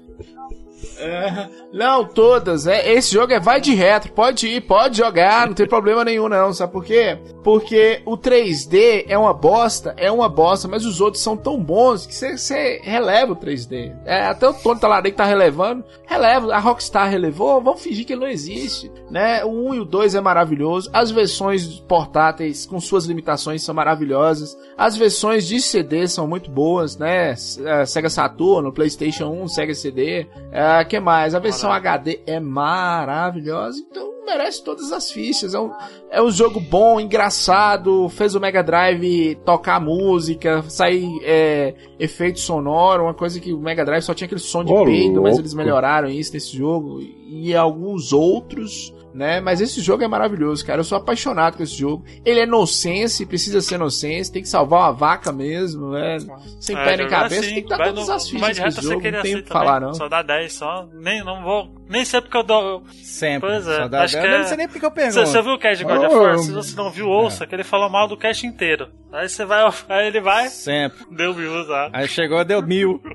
É, 0.99 1.47
não, 1.71 2.05
todas. 2.05 2.67
É, 2.67 2.91
esse 2.91 3.13
jogo 3.13 3.31
é 3.33 3.39
vai 3.39 3.61
de 3.61 3.73
retro. 3.73 4.11
Pode 4.11 4.47
ir, 4.47 4.61
pode 4.61 4.97
jogar, 4.97 5.47
não 5.47 5.53
tem 5.53 5.67
problema 5.67 6.03
nenhum, 6.03 6.27
não. 6.27 6.53
Sabe 6.53 6.73
por 6.73 6.83
quê? 6.83 7.17
Porque 7.43 8.01
o 8.05 8.17
3D 8.17 9.05
é 9.07 9.17
uma 9.17 9.33
bosta, 9.33 9.93
é 9.97 10.11
uma 10.11 10.27
bosta, 10.27 10.67
mas 10.67 10.85
os 10.85 10.99
outros 10.99 11.23
são 11.23 11.37
tão 11.37 11.61
bons 11.61 12.05
que 12.05 12.13
você 12.13 12.81
releva 12.83 13.33
o 13.33 13.35
3D. 13.35 13.95
É, 14.05 14.25
até 14.25 14.47
o 14.47 14.53
Tony 14.53 14.79
Talarico 14.79 15.17
tá 15.17 15.25
relevando. 15.25 15.83
Releva, 16.05 16.53
a 16.53 16.59
Rockstar 16.59 17.09
relevou, 17.09 17.61
vamos 17.61 17.81
fingir 17.81 18.05
que 18.05 18.13
ele 18.13 18.21
não 18.21 18.27
existe. 18.27 18.91
Né? 19.09 19.43
O 19.45 19.69
1 19.69 19.75
e 19.75 19.79
o 19.79 19.85
2 19.85 20.15
é 20.15 20.21
maravilhoso. 20.21 20.89
As 20.91 21.11
versões 21.11 21.79
portáteis, 21.81 22.65
com 22.65 22.79
suas 22.79 23.05
limitações, 23.05 23.63
são 23.63 23.73
maravilhosas. 23.73 24.57
As 24.77 24.97
versões 24.97 25.47
de 25.47 25.61
CD 25.61 26.07
são 26.07 26.27
muito 26.27 26.49
boas, 26.51 26.97
né? 26.97 27.31
Eh, 27.31 27.85
Sega 27.85 28.09
Saturn, 28.09 28.71
PlayStation 28.71 29.27
1, 29.27 29.47
Sega 29.47 29.73
CD. 29.73 30.27
É, 30.51 30.83
que 30.89 30.99
mais? 30.99 31.33
A 31.35 31.39
versão 31.39 31.71
HD 31.71 32.19
é 32.25 32.39
maravilhosa, 32.39 33.79
então 33.79 34.09
merece 34.25 34.63
todas 34.63 34.91
as 34.91 35.11
fichas. 35.11 35.53
É 35.53 35.59
um, 35.59 35.71
é 36.11 36.21
um 36.21 36.31
jogo 36.31 36.59
bom, 36.59 36.99
engraçado, 36.99 38.09
fez 38.09 38.35
o 38.35 38.39
Mega 38.39 38.63
Drive 38.63 39.35
tocar 39.45 39.79
música, 39.79 40.63
sair 40.67 41.07
é, 41.23 41.73
efeito 41.99 42.39
sonoro, 42.39 43.03
uma 43.03 43.13
coisa 43.13 43.39
que 43.39 43.53
o 43.53 43.59
Mega 43.59 43.85
Drive 43.85 44.03
só 44.03 44.13
tinha 44.13 44.25
aquele 44.25 44.41
som 44.41 44.63
de 44.63 44.71
Ô, 44.71 44.83
peido, 44.83 45.21
mas 45.21 45.37
eles 45.37 45.53
melhoraram 45.53 46.09
isso 46.09 46.33
nesse 46.33 46.57
jogo 46.57 46.99
e 47.01 47.55
alguns 47.55 48.11
outros. 48.11 48.93
Né? 49.13 49.41
Mas 49.41 49.59
esse 49.59 49.81
jogo 49.81 50.03
é 50.03 50.07
maravilhoso, 50.07 50.65
cara. 50.65 50.79
Eu 50.81 50.83
sou 50.83 50.97
apaixonado 50.97 51.57
com 51.57 51.63
esse 51.63 51.75
jogo. 51.75 52.05
Ele 52.23 52.39
é 52.41 52.45
nonsense, 52.45 53.25
precisa 53.25 53.59
ser 53.61 53.77
nonsense, 53.79 54.31
tem 54.31 54.41
que 54.41 54.47
salvar 54.49 54.81
uma 54.81 54.91
vaca 54.91 55.31
mesmo, 55.31 55.91
né? 55.91 56.17
Sem 56.59 56.75
É, 56.77 56.83
pé 56.85 56.97
nem 56.97 57.07
cabeça, 57.07 57.41
assim, 57.41 57.53
tem 57.55 57.63
que 57.63 57.69
dar 57.69 57.77
todas 57.85 58.07
no- 58.07 58.13
as 58.13 58.29
fichas 58.29 58.75
você 58.75 58.93
não 58.93 59.01
tem 59.01 59.11
o 59.13 59.19
assim 59.19 59.41
que 59.41 59.49
falar, 59.49 59.81
não. 59.81 59.93
Só 59.95 60.07
dá 60.07 60.21
10 60.21 60.53
só. 60.53 60.87
Nem, 60.93 61.23
não 61.23 61.41
vou, 61.43 61.69
nem 61.89 62.05
sei 62.05 62.21
porque 62.21 62.37
eu 62.37 62.43
dou. 62.43 62.83
Sempre. 63.03 63.49
Pois 63.49 63.67
é, 63.67 63.81
acho 63.97 64.13
que 64.19 64.25
Eu 64.25 64.29
é- 64.31 64.37
não 64.37 64.45
sei 64.47 64.57
nem 64.57 64.67
porque 64.69 64.85
eu 64.85 64.91
pergunto. 64.91 65.15
Você, 65.15 65.25
você 65.25 65.41
viu 65.41 65.53
o 65.53 65.59
cast 65.59 65.77
de 65.77 65.83
God 65.83 66.03
of. 66.05 66.15
War? 66.15 66.37
Se 66.39 66.51
você 66.51 66.75
não 66.75 66.89
viu, 66.91 67.07
ouça, 67.09 67.45
que 67.47 67.53
ele 67.55 67.63
falou 67.63 67.89
mal 67.89 68.07
do 68.07 68.15
cast 68.15 68.45
inteiro. 68.47 68.89
Aí 69.11 69.27
você 69.27 69.43
vai, 69.43 69.67
aí 69.89 70.07
ele 70.07 70.21
vai, 70.21 70.47
Sempre. 70.49 71.03
deu 71.11 71.33
views 71.33 71.67
lá. 71.67 71.89
Aí 71.91 72.07
chegou, 72.07 72.43
deu 72.45 72.61
mil. 72.61 73.01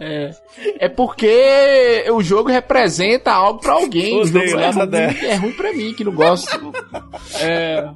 É, 0.00 0.30
é 0.80 0.88
porque 0.88 2.04
o 2.10 2.22
jogo 2.22 2.48
representa 2.48 3.30
algo 3.30 3.60
pra 3.60 3.74
alguém. 3.74 4.16
O 4.16 4.22
Odeio, 4.22 4.48
jogo 4.48 4.62
é 4.62 4.70
ruim, 4.70 4.86
10. 4.88 5.22
é 5.22 5.34
ruim 5.34 5.52
pra 5.52 5.72
mim, 5.72 5.92
que 5.94 6.02
não 6.04 6.12
gosto. 6.14 6.72
É, 7.42 7.86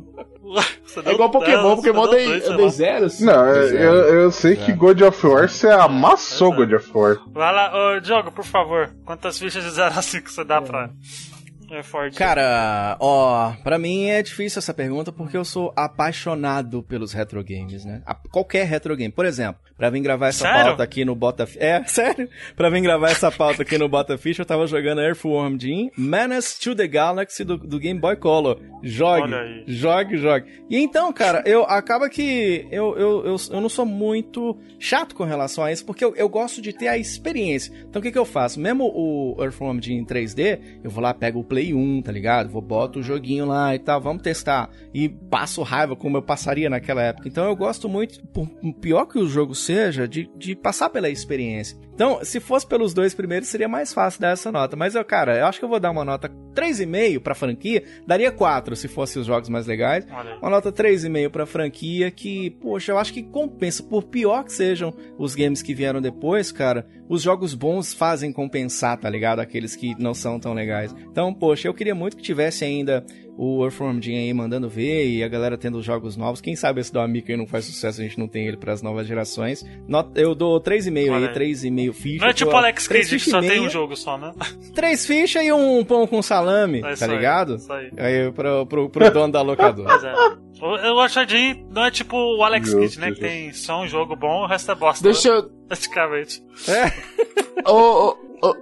é 0.97 1.03
deu 1.03 1.13
igual 1.15 1.31
Pokémon, 1.31 1.77
Pokémon 1.77 2.09
dei, 2.11 2.25
dois, 2.27 2.43
eu 2.43 2.47
sei 2.49 2.57
dei 2.57 2.65
lá. 2.65 2.71
zeros. 2.73 3.21
Não, 3.21 3.47
eu, 3.47 3.69
eu, 3.79 3.95
eu 4.23 4.31
sei 4.33 4.57
que 4.57 4.73
God 4.73 5.01
of 5.03 5.27
War 5.27 5.49
você 5.49 5.69
amassou 5.69 6.53
é. 6.53 6.57
God 6.57 6.73
of 6.73 6.91
War. 6.95 7.17
Vai 7.33 7.55
lá, 7.55 7.73
ô, 7.97 8.01
Diogo, 8.01 8.33
por 8.33 8.45
favor. 8.45 8.91
Quantas 9.05 9.39
fichas 9.39 9.63
de 9.65 9.71
0 9.71 9.95
a 9.97 10.03
5 10.03 10.31
você 10.31 10.45
dá 10.45 10.57
É. 10.57 10.61
pra. 10.61 10.91
É 11.71 11.83
forte. 11.83 12.17
Cara, 12.19 12.97
ó, 13.01 13.53
pra 13.63 13.79
mim 13.79 14.07
é 14.07 14.23
difícil 14.23 14.59
essa 14.59 14.75
pergunta 14.75 15.13
porque 15.13 15.37
eu 15.37 15.45
sou 15.45 15.73
apaixonado 15.77 16.83
pelos 16.83 17.13
retro 17.13 17.43
games, 17.45 17.85
né? 17.85 18.03
A- 18.05 18.15
qualquer 18.15 18.67
retro 18.67 18.97
game. 18.97 19.13
Por 19.13 19.25
exemplo, 19.25 19.61
pra 19.77 19.89
vir 19.89 20.01
gravar 20.01 20.29
essa 20.29 20.45
Sério? 20.45 20.65
pauta 20.67 20.83
aqui 20.83 21.05
no 21.05 21.15
Bota... 21.15 21.49
É, 21.57 21.83
sério? 21.87 22.29
Pra 22.57 22.69
vir 22.71 22.81
gravar 22.81 23.11
essa 23.11 23.31
pauta 23.31 23.63
aqui 23.63 23.79
no 23.79 23.89
Bota 23.89 24.19
Fish, 24.19 24.39
eu 24.39 24.45
tava 24.45 24.67
jogando 24.67 25.01
Earthworm 25.01 25.57
Jim, 25.59 25.91
Menace 25.97 26.59
to 26.61 26.75
the 26.75 26.89
Galaxy 26.89 27.45
do, 27.45 27.57
do 27.57 27.79
Game 27.79 28.01
Boy 28.01 28.17
Color. 28.17 28.59
Jogue, 28.83 29.33
jogue, 29.67 30.17
jogue. 30.17 30.47
E 30.69 30.77
então, 30.79 31.13
cara, 31.13 31.43
eu 31.47 31.63
acaba 31.65 32.09
que 32.09 32.67
eu, 32.71 32.97
eu, 32.99 33.27
eu, 33.27 33.37
eu 33.53 33.61
não 33.61 33.69
sou 33.69 33.87
muito 33.87 34.59
chato 34.79 35.15
com 35.15 35.25
relação 35.25 35.63
a 35.65 35.71
isso, 35.73 35.85
porque 35.87 36.05
eu, 36.05 36.15
eu 36.17 36.29
gosto 36.29 36.61
de 36.61 36.73
ter 36.73 36.89
a 36.89 36.99
experiência. 36.99 37.73
Então 37.89 38.01
o 38.01 38.03
que, 38.03 38.11
que 38.11 38.19
eu 38.19 38.25
faço? 38.25 38.59
Mesmo 38.59 38.85
o 38.93 39.37
Earthworm 39.41 39.79
Jim 39.81 39.95
em 39.99 40.05
3D, 40.05 40.59
eu 40.83 40.91
vou 40.91 41.03
lá, 41.03 41.15
pego 41.15 41.39
o 41.41 41.45
Play 41.45 41.60
1, 41.63 42.03
tá 42.03 42.13
ligado? 42.13 42.51
Vou, 42.51 42.63
boto 42.63 43.01
o 43.01 43.03
joguinho 43.03 43.47
lá 43.47 43.75
e 43.75 43.79
tal, 43.79 44.01
vamos 44.01 44.23
testar. 44.23 44.71
E 44.93 45.09
passo 45.09 45.63
raiva 45.63 45.95
como 45.95 46.17
eu 46.17 46.23
passaria 46.23 46.71
naquela 46.71 47.03
época. 47.03 47.29
Então 47.29 47.45
eu 47.45 47.55
gosto 47.55 47.89
muito, 47.89 48.27
por 48.29 48.49
pior 48.81 49.07
que 49.07 49.19
o 49.19 49.29
jogo 49.29 49.55
seja, 49.55 50.09
de, 50.09 50.31
de 50.37 50.55
passar 50.55 50.91
pela 50.91 51.09
experiência. 51.09 51.79
Então, 52.01 52.25
se 52.25 52.41
fosse 52.41 52.67
pelos 52.67 52.95
dois 52.95 53.13
primeiros, 53.13 53.51
seria 53.51 53.69
mais 53.69 53.93
fácil 53.93 54.23
dar 54.23 54.31
essa 54.31 54.51
nota. 54.51 54.75
Mas 54.75 54.95
eu, 54.95 55.05
cara, 55.05 55.37
eu 55.37 55.45
acho 55.45 55.59
que 55.59 55.65
eu 55.67 55.69
vou 55.69 55.79
dar 55.79 55.91
uma 55.91 56.03
nota 56.03 56.31
3,5 56.55 57.21
pra 57.21 57.35
franquia. 57.35 57.85
Daria 58.07 58.33
4 58.33 58.75
se 58.75 58.89
fossem 58.89 59.21
os 59.21 59.27
jogos 59.27 59.51
mais 59.51 59.67
legais. 59.67 60.07
Uma 60.41 60.49
nota 60.49 60.73
3,5 60.73 61.29
pra 61.29 61.45
franquia 61.45 62.11
que, 62.11 62.53
poxa, 62.53 62.93
eu 62.93 62.99
acho 62.99 63.13
que 63.13 63.23
compensa. 63.23 63.83
Por 63.83 64.05
pior 64.05 64.45
que 64.45 64.53
sejam 64.55 64.95
os 65.19 65.35
games 65.35 65.61
que 65.61 65.75
vieram 65.75 66.01
depois, 66.01 66.51
cara, 66.51 66.87
os 67.07 67.21
jogos 67.21 67.53
bons 67.53 67.93
fazem 67.93 68.33
compensar, 68.33 68.97
tá 68.97 69.11
ligado? 69.11 69.41
Aqueles 69.41 69.77
que 69.77 69.95
não 70.01 70.15
são 70.15 70.41
tão 70.41 70.55
legais. 70.55 70.95
Então, 71.11 71.35
poxa, 71.35 71.69
eu 71.69 71.75
queria 71.75 71.95
muito 71.95 72.17
que 72.17 72.23
tivesse 72.23 72.65
ainda 72.65 73.05
o 73.37 73.65
Earthworm 73.65 74.01
Jim 74.01 74.17
aí 74.17 74.33
mandando 74.35 74.69
ver 74.69 75.09
e 75.09 75.23
a 75.25 75.29
galera 75.29 75.57
tendo 75.57 75.83
jogos 75.83 76.17
novos. 76.17 76.41
Quem 76.41 76.55
sabe 76.57 76.81
esse 76.81 76.93
do 76.93 77.01
Amiga 77.01 77.33
aí 77.33 77.37
não 77.37 77.47
faz 77.47 77.65
sucesso, 77.65 78.01
a 78.01 78.05
gente 78.05 78.19
não 78.19 78.29
tem 78.29 78.47
ele 78.47 78.57
pras 78.57 78.83
novas 78.83 79.07
gerações. 79.07 79.65
Not- 79.89 80.11
eu 80.15 80.35
dou 80.35 80.61
3,5 80.61 81.11
Olha 81.13 81.29
aí, 81.29 81.29
aí. 81.29 81.53
3,5 81.53 81.93
ficha. 81.93 82.25
Não 82.25 82.31
é 82.31 82.33
tipo 82.35 82.51
Pô, 82.51 82.57
Alex 82.57 82.87
três 82.87 83.09
Kidd, 83.09 83.25
que 83.25 83.31
só 83.31 83.41
tem 83.41 83.61
um 83.61 83.71
jogo 83.71 83.97
só, 83.97 84.19
né? 84.19 84.33
Três 84.75 85.07
fichas 85.07 85.43
e 85.45 85.53
um 85.53 85.85
pão 85.85 86.07
com 86.07 86.21
salame, 86.23 86.79
É 86.79 86.83
tá 86.83 86.93
isso 86.93 87.05
aí, 87.05 87.11
ligado? 87.11 87.57
Isso 87.57 87.73
aí. 87.73 87.91
Aí 87.97 88.33
pro, 88.33 88.67
pro, 88.67 88.91
pro 88.91 89.11
dono 89.11 89.33
da 89.33 89.43
locadora. 89.43 89.89
Pois 89.89 90.05
é. 90.05 90.15
O, 90.63 90.97
o 90.97 91.01
Achadinho 91.01 91.67
não 91.71 91.87
é 91.87 91.91
tipo 91.91 92.17
o 92.17 92.45
Alex 92.45 92.75
Kidd, 92.75 93.01
né? 93.01 93.13
Que 93.13 93.21
tem 93.21 93.53
só 93.53 93.81
um 93.83 93.89
jogo 93.89 94.15
bom, 94.15 94.43
o 94.43 94.47
resto 94.47 94.71
é 94.71 94.75
bosta. 94.75 95.03
Deixa 95.03 95.29
eu. 95.29 95.51
Praticamente. 95.71 96.43
Ô, 97.67 97.73
ô, 98.09 98.17
ô, 98.43 98.55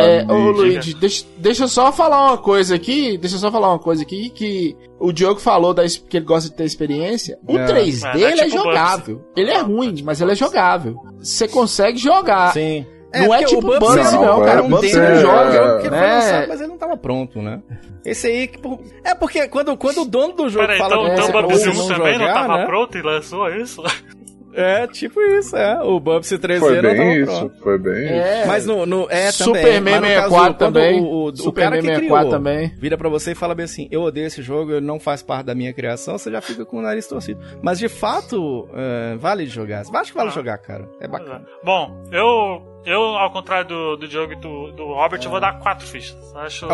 É, 0.00 0.18
É, 0.20 0.32
ô. 0.32 0.50
Luigi, 0.50 0.94
deixa, 0.94 1.24
deixa 1.36 1.64
eu 1.64 1.68
só 1.68 1.90
falar 1.92 2.26
uma 2.28 2.38
coisa 2.38 2.74
aqui. 2.74 3.16
Deixa 3.18 3.36
eu 3.36 3.40
só 3.40 3.50
falar 3.50 3.68
uma 3.68 3.78
coisa 3.78 4.02
aqui 4.02 4.30
que 4.30 4.76
o 4.98 5.12
Diogo 5.12 5.40
falou 5.40 5.72
da, 5.74 5.84
que 5.86 6.16
ele 6.16 6.26
gosta 6.26 6.48
de 6.50 6.56
ter 6.56 6.64
experiência. 6.64 7.38
O 7.46 7.56
É. 7.58 7.66
3D 7.66 8.04
É, 8.04 8.18
não 8.18 8.26
é 8.26 8.32
ele 8.32 8.40
é 8.40 8.44
tipo 8.46 8.58
jogável. 8.58 9.24
Ele 9.36 9.50
é 9.50 9.58
ruim, 9.60 10.02
mas 10.04 10.20
ele 10.20 10.32
é 10.32 10.34
jogável. 10.34 10.96
Você 11.18 11.46
consegue 11.48 11.98
jogar. 11.98 12.52
Sim. 12.52 12.84
Não 13.14 13.32
é 13.34 13.38
porque 13.38 13.54
tipo 13.56 13.66
o 13.74 13.78
Bubsy, 13.78 13.96
não, 14.12 14.22
não, 14.22 14.42
é, 14.42 14.46
cara. 14.46 14.62
o 14.62 14.66
Um 14.66 14.78
é- 14.84 15.20
joga, 15.20 15.54
é- 15.56 15.76
que 15.80 15.86
ele 15.86 15.88
foi 15.88 15.90
né? 15.90 16.14
lançado, 16.14 16.48
mas 16.48 16.60
ele 16.60 16.68
não 16.68 16.76
tava 16.78 16.96
pronto, 16.98 17.40
né? 17.40 17.62
Esse 18.04 18.26
aí, 18.26 18.48
que, 18.48 18.60
é 19.02 19.14
porque 19.14 19.48
quando, 19.48 19.74
quando 19.78 20.02
o 20.02 20.04
dono 20.04 20.34
do 20.34 20.48
jogo 20.50 20.66
Peraí, 20.66 20.78
fala 20.78 20.94
então, 21.10 21.26
então 21.26 21.44
o 21.46 21.48
você 21.48 21.70
1 21.70 21.74
não 21.74 21.88
também 21.88 22.12
não 22.18 22.26
jogar, 22.26 22.34
tava 22.34 22.56
né? 22.58 22.66
pronto 22.66 22.98
e 22.98 23.02
lançou 23.02 23.48
isso? 23.54 23.82
É, 24.54 24.86
tipo 24.86 25.20
isso, 25.20 25.56
é. 25.56 25.82
O 25.82 26.00
Bubsy 26.00 26.38
3D 26.38 26.58
Foi 26.58 26.80
bem 26.82 27.24
pronto. 27.24 27.46
isso, 27.46 27.62
foi 27.62 27.78
bem 27.78 28.04
isso. 28.04 28.12
É. 28.14 28.46
Mas 28.46 28.66
no, 28.66 28.86
no 28.86 29.06
é 29.10 29.30
Superman 29.30 29.74
também, 29.78 30.00
mas 30.00 30.00
no 30.00 30.06
caso, 30.08 30.28
64 30.30 30.54
quando 30.54 30.58
também. 30.58 31.00
O, 31.00 31.04
o, 31.04 31.24
o 31.26 31.36
Superman 31.36 31.70
cara 31.70 31.82
que 31.82 31.86
64 31.88 32.26
criou 32.26 32.30
também. 32.30 32.72
vira 32.78 32.96
pra 32.98 33.08
você 33.08 33.32
e 33.32 33.34
fala 33.34 33.54
bem 33.54 33.64
assim: 33.64 33.88
eu 33.90 34.02
odeio 34.02 34.26
esse 34.26 34.42
jogo, 34.42 34.72
ele 34.72 34.86
não 34.86 34.98
faz 34.98 35.22
parte 35.22 35.46
da 35.46 35.54
minha 35.54 35.72
criação, 35.72 36.16
você 36.18 36.30
já 36.32 36.40
fica 36.40 36.64
com 36.64 36.78
o 36.78 36.82
nariz 36.82 37.06
torcido. 37.06 37.40
Mas 37.62 37.78
de 37.78 37.88
fato, 37.88 38.68
é, 38.74 39.16
vale 39.16 39.46
jogar. 39.46 39.82
Acho 39.82 40.10
que 40.12 40.16
vale 40.16 40.30
Ah. 40.30 40.32
jogar, 40.32 40.58
cara. 40.58 40.88
É 41.00 41.06
bacana. 41.06 41.44
Bom, 41.62 41.94
eu, 42.10 42.62
eu 42.84 43.00
ao 43.00 43.30
contrário 43.30 43.68
do, 43.68 43.96
do 43.96 44.08
Diogo 44.08 44.32
e 44.32 44.36
do, 44.36 44.72
do 44.72 44.84
Robert, 44.94 45.20
eu 45.22 45.30
vou 45.30 45.40
dar 45.40 45.58
quatro 45.60 45.86
fichas. 45.86 46.16
Eu 46.34 46.40
acho, 46.40 46.66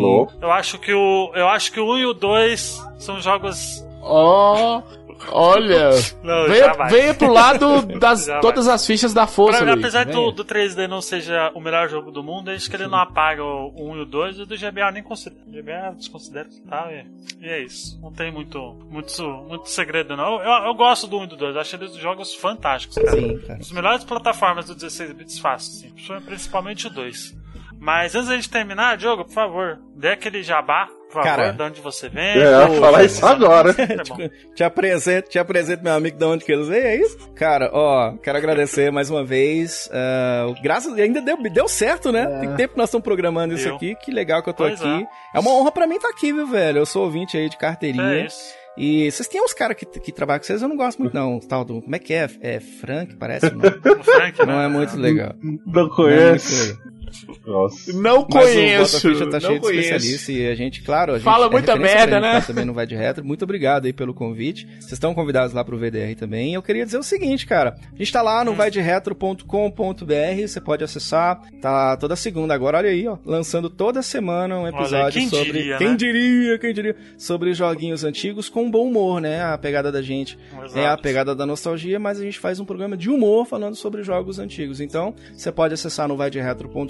louco. 0.00 0.32
eu 0.42 0.50
acho 0.50 0.78
que 0.78 0.92
o 0.92 1.30
eu 1.34 1.48
acho 1.48 1.72
que 1.72 1.80
o 1.80 1.94
1 1.94 1.98
e 1.98 2.06
o 2.06 2.12
2 2.12 2.82
são 2.98 3.20
jogos 3.20 3.84
Ó, 4.02 4.82
olha. 5.30 5.90
Não, 6.22 6.46
venha, 6.46 6.72
venha 6.88 7.14
pro 7.14 7.32
lado 7.32 7.82
das 7.98 8.24
Jamais. 8.26 8.42
todas 8.42 8.68
as 8.68 8.86
fichas 8.86 9.12
da 9.14 9.26
força, 9.26 9.62
Pra- 9.64 9.74
apesar 9.74 10.04
do, 10.06 10.30
do 10.30 10.44
3D 10.44 10.86
não 10.86 11.00
seja 11.00 11.50
o 11.54 11.60
melhor 11.60 11.88
jogo 11.88 12.10
do 12.10 12.22
mundo, 12.22 12.50
acho 12.50 12.68
que 12.68 12.76
ele 12.76 12.86
não 12.86 12.98
apaga 12.98 13.42
o 13.42 13.72
1 13.92 13.96
e 13.96 14.00
o 14.00 14.04
2, 14.04 14.38
e 14.38 14.42
o 14.42 14.46
do 14.46 14.56
GBA 14.56 14.90
nem 14.92 15.02
considero. 15.02 15.42
O 15.46 15.50
GBA 15.50 15.86
eu 15.88 15.94
desconsidero 15.94 16.48
e 16.50 16.60
tal, 16.68 16.90
e, 16.90 17.06
e 17.40 17.48
é 17.48 17.62
isso. 17.62 17.98
Não 18.00 18.12
tem 18.12 18.30
muito, 18.32 18.58
muito, 18.90 19.22
muito 19.48 19.68
segredo, 19.68 20.16
não. 20.16 20.40
Eu, 20.42 20.66
eu 20.66 20.74
gosto 20.74 21.06
do 21.06 21.18
1 21.18 21.24
e 21.24 21.26
do 21.28 21.36
2, 21.36 21.54
eu 21.54 21.60
acho 21.60 21.76
eles 21.76 21.94
jogos 21.96 22.34
fantásticos, 22.34 22.96
cara. 22.96 23.10
Sim, 23.12 23.38
cara. 23.38 23.58
As 23.60 23.70
melhores 23.72 24.04
plataformas 24.04 24.66
do 24.66 24.74
16 24.74 25.12
bits 25.12 25.38
fácil, 25.38 25.72
assim, 25.88 26.20
principalmente 26.24 26.86
o 26.86 26.90
2. 26.90 27.34
Mas 27.78 28.14
antes 28.14 28.28
da 28.28 28.34
gente 28.36 28.50
terminar, 28.50 28.96
Diogo, 28.96 29.24
por 29.24 29.32
favor, 29.32 29.78
dê 29.94 30.08
aquele 30.10 30.42
jabá, 30.42 30.86
por 31.08 31.12
favor, 31.22 31.24
Cara. 31.24 31.52
de 31.52 31.62
onde 31.62 31.80
você 31.80 32.08
vem. 32.08 32.24
É, 32.24 32.46
eu 32.46 32.72
ia 32.74 32.80
falar 32.80 33.04
isso 33.04 33.24
agora. 33.24 33.74
É 33.78 33.96
bom. 34.08 34.16
Te 34.54 34.64
apresento, 34.64 35.28
te 35.28 35.38
apresento 35.38 35.84
meu 35.84 35.92
amigo 35.94 36.18
de 36.18 36.24
onde 36.24 36.44
que 36.44 36.52
eles 36.52 36.66
veio, 36.68 36.84
é 36.84 36.96
isso? 36.96 37.16
Cara, 37.34 37.70
ó, 37.72 38.16
quero 38.16 38.38
agradecer 38.38 38.90
mais 38.90 39.08
uma 39.10 39.24
vez. 39.24 39.88
ah, 39.92 40.46
graças, 40.62 40.92
ainda 40.98 41.20
deu, 41.20 41.36
deu 41.42 41.68
certo, 41.68 42.10
né? 42.10 42.22
É. 42.22 42.40
Tem 42.40 42.56
tempo 42.56 42.72
que 42.74 42.78
nós 42.78 42.88
estamos 42.88 43.04
programando 43.04 43.54
isso 43.54 43.64
Deu. 43.66 43.76
aqui. 43.76 43.94
Que 43.96 44.10
legal 44.10 44.42
que 44.42 44.48
eu 44.48 44.54
tô 44.54 44.64
Pois 44.64 44.80
aqui. 44.80 45.06
É. 45.34 45.38
uma 45.38 45.50
honra 45.52 45.70
pra 45.70 45.86
mim 45.86 45.96
estar 45.96 46.08
aqui, 46.08 46.32
viu, 46.32 46.46
velho? 46.46 46.78
Eu 46.78 46.86
sou 46.86 47.04
ouvinte 47.04 47.36
aí 47.36 47.48
de 47.48 47.56
carteirinha. 47.56 48.14
É 48.14 48.26
isso. 48.26 48.54
E 48.78 49.10
vocês 49.10 49.26
têm 49.28 49.42
uns 49.42 49.54
caras 49.54 49.74
que, 49.76 49.86
que 49.86 50.12
trabalham 50.12 50.40
com 50.40 50.44
vocês, 50.46 50.60
eu 50.60 50.68
não 50.68 50.76
gosto 50.76 50.98
muito, 51.00 51.14
não. 51.14 51.38
Tal 51.40 51.64
do. 51.64 51.80
Como 51.80 51.96
é 51.96 51.98
que 51.98 52.12
é? 52.12 52.28
É 52.42 52.60
Frank, 52.60 53.16
parece? 53.16 53.48
Não, 53.50 53.60
O 54.00 54.04
Frank, 54.04 54.44
não 54.44 54.60
é 54.60 54.68
né? 54.68 54.68
muito 54.68 54.96
legal. 54.98 55.34
Não 55.42 55.52
Não 55.64 55.80
é 55.80 55.82
muito 55.84 55.94
conhece. 55.94 56.72
legal. 56.72 56.96
Nossa. 57.46 57.92
Não 57.92 58.26
Mas 58.32 58.44
conheço. 58.44 58.96
o 58.96 59.00
Bota 59.10 59.18
Ficha 59.18 59.30
tá 59.30 59.40
cheio 59.40 59.52
não 59.52 59.58
de 59.58 59.60
conheço. 59.66 59.80
especialistas 59.94 60.28
e 60.28 60.46
a 60.46 60.54
gente, 60.54 60.82
claro, 60.82 61.12
a 61.12 61.16
gente 61.16 61.24
Fala 61.24 61.46
é 61.46 61.50
muita 61.50 61.76
merda, 61.76 62.20
né? 62.20 62.40
também 62.40 62.64
não 62.64 62.74
vai 62.74 62.86
de 62.86 62.94
retro. 62.94 63.24
Muito 63.24 63.42
obrigado 63.44 63.86
aí 63.86 63.92
pelo 63.92 64.12
convite. 64.14 64.66
Vocês 64.80 64.92
estão 64.92 65.14
convidados 65.14 65.52
lá 65.54 65.64
pro 65.64 65.78
VDR 65.78 66.14
também. 66.16 66.54
Eu 66.54 66.62
queria 66.62 66.84
dizer 66.84 66.98
o 66.98 67.02
seguinte, 67.02 67.46
cara. 67.46 67.76
A 67.94 67.96
gente 67.98 68.12
tá 68.12 68.22
lá 68.22 68.44
no 68.44 68.54
vaideretro.com.br, 68.54 70.46
você 70.46 70.60
pode 70.60 70.84
acessar. 70.84 71.40
Tá 71.60 71.96
toda 71.96 72.16
segunda 72.16 72.54
agora, 72.54 72.78
olha 72.78 72.90
aí, 72.90 73.06
ó, 73.06 73.16
lançando 73.24 73.68
toda 73.70 74.02
semana 74.02 74.58
um 74.58 74.66
episódio 74.68 75.20
quem 75.20 75.28
sobre 75.28 75.52
diria, 75.52 75.76
quem 75.78 75.88
né? 75.90 75.96
diria, 75.96 76.58
quem 76.58 76.72
diria, 76.74 76.96
sobre 77.18 77.52
joguinhos 77.54 78.04
antigos 78.04 78.48
com 78.48 78.70
bom 78.70 78.86
humor, 78.88 79.20
né? 79.20 79.42
A 79.42 79.56
pegada 79.58 79.90
da 79.90 80.02
gente 80.02 80.38
Exato. 80.52 80.78
é 80.78 80.86
a 80.86 80.96
pegada 80.96 81.34
da 81.34 81.46
nostalgia, 81.46 81.98
mas 81.98 82.20
a 82.20 82.22
gente 82.22 82.38
faz 82.38 82.60
um 82.60 82.64
programa 82.64 82.96
de 82.96 83.10
humor 83.10 83.46
falando 83.46 83.74
sobre 83.74 84.02
jogos 84.02 84.38
antigos. 84.38 84.80
Então, 84.80 85.14
você 85.32 85.50
pode 85.52 85.74
acessar 85.74 86.08
no 86.08 86.16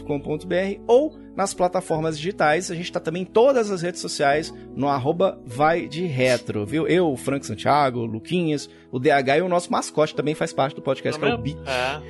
vaideretro.com.br 0.06 0.80
ou 0.86 1.14
nas 1.36 1.52
plataformas 1.52 2.16
digitais. 2.16 2.70
A 2.70 2.74
gente 2.74 2.90
tá 2.90 3.00
também 3.00 3.22
em 3.22 3.26
todas 3.26 3.70
as 3.70 3.82
redes 3.82 4.00
sociais 4.00 4.54
no 4.74 4.88
arroba 4.88 5.38
vai 5.44 5.86
de 5.86 6.06
retro, 6.06 6.64
viu? 6.64 6.86
Eu, 6.88 7.10
o 7.12 7.16
Frank 7.16 7.44
Santiago, 7.46 8.00
o 8.00 8.06
Luquinhas, 8.06 8.68
o 8.90 8.98
DH 8.98 9.38
e 9.38 9.42
o 9.42 9.48
nosso 9.48 9.70
mascote 9.70 10.14
também 10.14 10.34
faz 10.34 10.52
parte 10.52 10.74
do 10.74 10.82
podcast, 10.82 11.20
que 11.20 11.26
é 11.26 11.34
o 11.34 11.38
Bi. 11.38 11.56
É, 11.66 12.00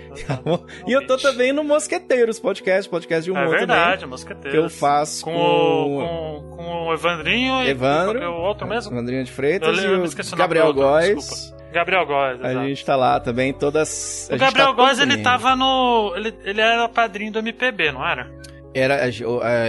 E 0.87 0.93
eu 0.93 1.07
tô 1.07 1.17
também 1.17 1.53
no 1.53 1.65
Mosqueteiros 1.65 2.39
podcast, 2.39 2.89
podcast 2.89 3.25
de 3.25 3.37
É 3.37 3.41
humor 3.41 3.51
verdade, 3.57 4.01
também. 4.03 4.11
Mosqueteiros. 4.11 4.51
Que 4.53 4.57
eu 4.57 4.71
faço 4.71 5.25
com, 5.25 5.33
com, 5.33 5.39
o, 5.41 6.43
com, 6.51 6.57
com 6.57 6.87
o 6.87 6.93
Evandrinho 6.93 7.63
Evandro, 7.65 8.19
e 8.19 8.21
com 8.21 8.27
o 8.29 8.41
outro 8.43 8.67
mesmo. 8.67 8.97
Andrinha 8.97 9.25
de 9.25 9.33
Freitas 9.33 9.77
Eu- 9.79 9.83
e 9.91 9.95
eu 9.95 10.01
me 10.03 10.07
o 10.09 10.37
Gabriel 10.37 10.73
Góes. 10.73 11.56
Gabriel 11.73 12.07
Góes, 12.07 12.41
A 12.43 12.51
exato. 12.51 12.67
gente 12.67 12.85
tá 12.85 12.97
lá 12.97 13.21
também, 13.21 13.53
todas. 13.53 14.29
O 14.33 14.37
Gabriel 14.37 14.69
tá 14.69 14.73
Góes, 14.73 14.99
ele 14.99 15.19
tava 15.19 15.55
no. 15.55 16.13
Ele, 16.17 16.35
ele 16.45 16.61
era 16.61 16.89
padrinho 16.89 17.33
do 17.33 17.39
MPB, 17.41 17.93
não 17.93 18.07
era? 18.07 18.31
Era, 18.75 19.09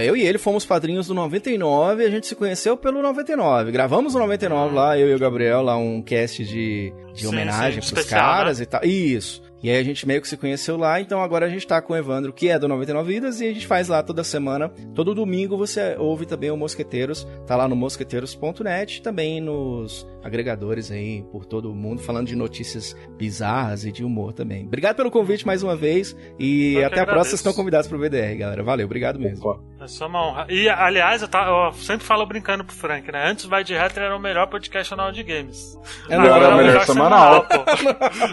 eu 0.04 0.14
e 0.14 0.20
ele 0.22 0.36
fomos 0.36 0.66
padrinhos 0.66 1.06
do 1.06 1.14
99 1.14 2.02
e 2.02 2.06
a 2.06 2.10
gente 2.10 2.26
se 2.26 2.34
conheceu 2.34 2.76
pelo 2.76 3.00
99. 3.00 3.72
Gravamos 3.72 4.12
no 4.12 4.20
99 4.20 4.74
lá, 4.74 4.98
eu 4.98 5.08
e 5.08 5.14
o 5.14 5.18
Gabriel, 5.18 5.62
lá 5.62 5.78
um 5.78 6.02
cast 6.02 6.44
de, 6.44 6.92
de 7.14 7.22
Sim, 7.22 7.28
homenagem 7.28 7.80
sim, 7.80 7.88
pros 7.88 8.00
especial, 8.00 8.20
caras 8.20 8.58
né? 8.58 8.64
e 8.64 8.66
tal. 8.66 8.84
Isso. 8.84 9.42
E 9.62 9.70
aí 9.70 9.78
a 9.78 9.82
gente 9.82 10.06
meio 10.06 10.20
que 10.20 10.28
se 10.28 10.36
conheceu 10.36 10.76
lá, 10.76 11.00
então 11.00 11.20
agora 11.20 11.46
a 11.46 11.48
gente 11.48 11.66
tá 11.66 11.80
com 11.82 11.92
o 11.92 11.96
Evandro, 11.96 12.32
que 12.32 12.48
é 12.48 12.58
do 12.58 12.68
99 12.68 13.12
Vidas, 13.12 13.40
e 13.40 13.48
a 13.48 13.52
gente 13.52 13.66
faz 13.66 13.88
lá 13.88 14.02
toda 14.02 14.22
semana. 14.22 14.70
Todo 14.94 15.14
domingo 15.14 15.56
você 15.56 15.96
ouve 15.98 16.26
também 16.26 16.50
o 16.50 16.56
Mosqueteiros, 16.56 17.26
tá 17.46 17.56
lá 17.56 17.66
no 17.66 17.74
mosqueteiros.net, 17.74 19.02
também 19.02 19.40
nos 19.40 20.06
agregadores 20.22 20.90
aí 20.90 21.22
por 21.30 21.44
todo 21.44 21.70
o 21.70 21.74
mundo, 21.74 22.02
falando 22.02 22.26
de 22.26 22.36
notícias 22.36 22.96
bizarras 23.16 23.84
e 23.84 23.92
de 23.92 24.04
humor 24.04 24.32
também. 24.32 24.66
Obrigado 24.66 24.96
pelo 24.96 25.10
convite 25.10 25.46
mais 25.46 25.62
uma 25.62 25.76
vez 25.76 26.16
e 26.38 26.74
Eu 26.74 26.86
até 26.86 27.00
a 27.00 27.04
próxima. 27.06 27.24
Vocês 27.24 27.40
estão 27.40 27.52
convidados 27.52 27.88
pro 27.88 27.98
VDR, 27.98 28.36
galera. 28.38 28.62
Valeu, 28.62 28.86
obrigado 28.86 29.18
mesmo. 29.18 29.48
Opa. 29.48 29.62
É 29.80 29.86
só 29.86 30.06
uma 30.08 30.26
honra. 30.26 30.46
E, 30.50 30.68
aliás, 30.68 31.22
eu, 31.22 31.28
tá, 31.28 31.46
eu 31.46 31.72
sempre 31.74 32.04
falo 32.04 32.26
brincando 32.26 32.64
pro 32.64 32.74
Frank, 32.74 33.10
né? 33.12 33.30
Antes 33.30 33.44
o 33.44 33.48
Vai 33.48 33.62
de 33.62 33.74
Retro 33.74 34.02
era 34.02 34.16
o 34.16 34.18
melhor 34.20 34.48
podcast 34.48 34.92
anual 34.92 35.12
de 35.12 35.22
games. 35.22 35.78
Agora 36.10 36.44
é 36.46 36.48
o 36.48 36.56
melhor 36.56 36.84
semanal. 36.84 37.44
pô. 37.46 37.54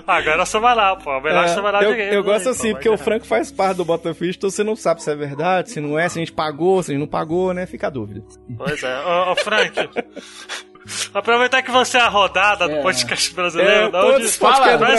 Agora 0.08 0.42
é 0.42 0.46
semanal, 0.46 0.98
pô. 0.98 1.12
O 1.18 1.22
melhor 1.22 1.46
É, 1.46 1.48
semanal 1.50 1.84
eu, 1.84 1.92
de 1.92 1.98
games. 1.98 2.14
eu 2.14 2.24
gosto 2.24 2.46
aí, 2.48 2.52
assim, 2.52 2.68
pô, 2.70 2.74
porque 2.76 2.90
o 2.90 2.98
Franco 2.98 3.26
faz 3.28 3.52
parte 3.52 3.78
do 3.78 3.86
Botafish, 3.86 4.36
então 4.38 4.50
você 4.50 4.64
não 4.64 4.76
sabe 4.76 5.04
se 5.04 5.12
é 5.12 5.16
verdade, 5.16 5.70
se 5.70 5.80
não 5.80 6.00
é, 6.00 6.10
se 6.10 6.18
a 6.18 6.22
gente 6.22 6.32
pagou, 6.34 6.82
se 6.82 6.92
a 6.92 6.94
gente 6.94 7.02
não 7.02 7.08
pagou, 7.08 7.54
né? 7.54 7.66
Fica 7.68 7.88
a 7.88 7.90
dúvida. 7.92 8.24
Pois 8.58 8.82
é. 8.84 9.00
Ô, 9.06 9.32
ô, 9.32 9.36
Frank. 9.36 9.76
Aproveitar 11.14 11.62
que 11.64 11.72
você 11.72 11.98
é 11.98 12.02
a 12.02 12.08
rodada 12.10 12.68
do 12.68 12.76
É. 12.76 12.82
podcast 12.82 13.34
brasileiro. 13.34 13.72
É, 13.72 13.92
da 13.92 14.06
onde, 14.06 14.24
do 14.24 14.30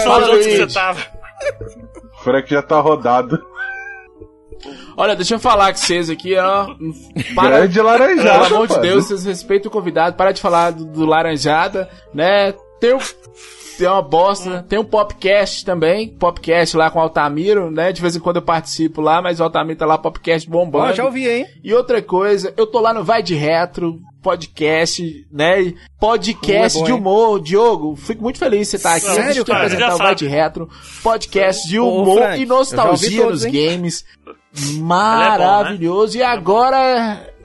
são 0.03 0.13
os 0.13 0.19
Brasil. 0.19 0.33
outros 0.33 0.47
que 0.47 0.57
você 0.57 0.75
tava? 0.75 1.01
O 2.15 2.25
Frank 2.25 2.51
já 2.51 2.63
tá 2.63 2.81
rodado. 2.81 3.39
Olha, 4.97 5.15
deixa 5.15 5.35
eu 5.35 5.39
falar 5.39 5.73
com 5.73 5.79
vocês 5.79 6.09
aqui, 6.09 6.35
ó. 6.37 6.69
Para, 7.35 7.59
Grande 7.59 7.81
laranjada. 7.81 8.45
Pelo 8.45 8.57
amor 8.57 8.69
de. 8.69 8.81
Deus, 8.81 9.07
vocês 9.07 9.25
respeitam 9.25 9.69
o 9.69 9.73
convidado. 9.73 10.17
Para 10.17 10.33
de 10.33 10.41
falar 10.41 10.71
do, 10.73 10.87
do 10.87 11.05
Laranjada, 11.05 11.89
né? 12.15 12.53
Tem, 12.81 12.97
tem 13.79 13.87
uma 13.89 14.03
bosta, 14.03 14.51
né? 14.51 14.65
Tem 14.69 14.79
um 14.79 14.85
podcast 14.85 15.65
também. 15.65 16.09
Podcast 16.09 16.77
lá 16.77 16.91
com 16.91 16.99
o 16.99 17.03
Altamiro, 17.03 17.71
né? 17.71 17.93
De 17.93 18.01
vez 18.01 18.17
em 18.17 18.21
quando 18.21 18.37
eu 18.37 18.43
participo 18.43 19.01
lá, 19.01 19.21
mas 19.21 19.41
o 19.41 19.45
Altamiro 19.45 19.79
tá 19.79 19.87
lá, 19.87 19.99
podcast 19.99 20.49
bombando. 20.49 20.87
Ó, 20.87 20.93
já 20.93 21.05
ouvi, 21.05 21.29
hein? 21.29 21.47
E 21.63 21.73
outra 21.75 22.01
coisa, 22.03 22.53
eu 22.57 22.67
tô 22.67 22.81
lá 22.81 22.93
no 22.93 23.05
Vai 23.05 23.23
de 23.23 23.35
Retro, 23.35 24.01
podcast, 24.23 25.27
né? 25.31 25.63
E 25.63 25.77
Podcast 26.01 26.77
É 26.77 26.81
bom, 26.81 26.87
de 26.87 26.93
hein? 26.93 26.99
humor, 26.99 27.41
Diogo. 27.41 27.97
Fico 27.97 28.23
muito 28.23 28.39
feliz 28.39 28.61
de 28.61 28.67
você 28.67 28.77
estar 28.77 28.95
aqui. 28.95 29.07
Sério, 29.07 29.45
cara? 29.45 29.59
apresentar 29.65 29.95
o 29.95 29.99
Vai 29.99 30.15
de 30.15 30.27
Retro, 30.27 30.69
podcast 31.03 31.69
de 31.69 31.79
Ô, 31.79 32.03
humor 32.03 32.19
Frank, 32.23 32.43
e 32.43 32.47
nostalgia 32.47 33.23
todos, 33.23 33.45
nos 33.45 33.55
hein? 33.55 33.71
games. 33.71 34.05
Maravilhoso. 34.79 36.17
E 36.19 36.23
agora. 36.23 37.36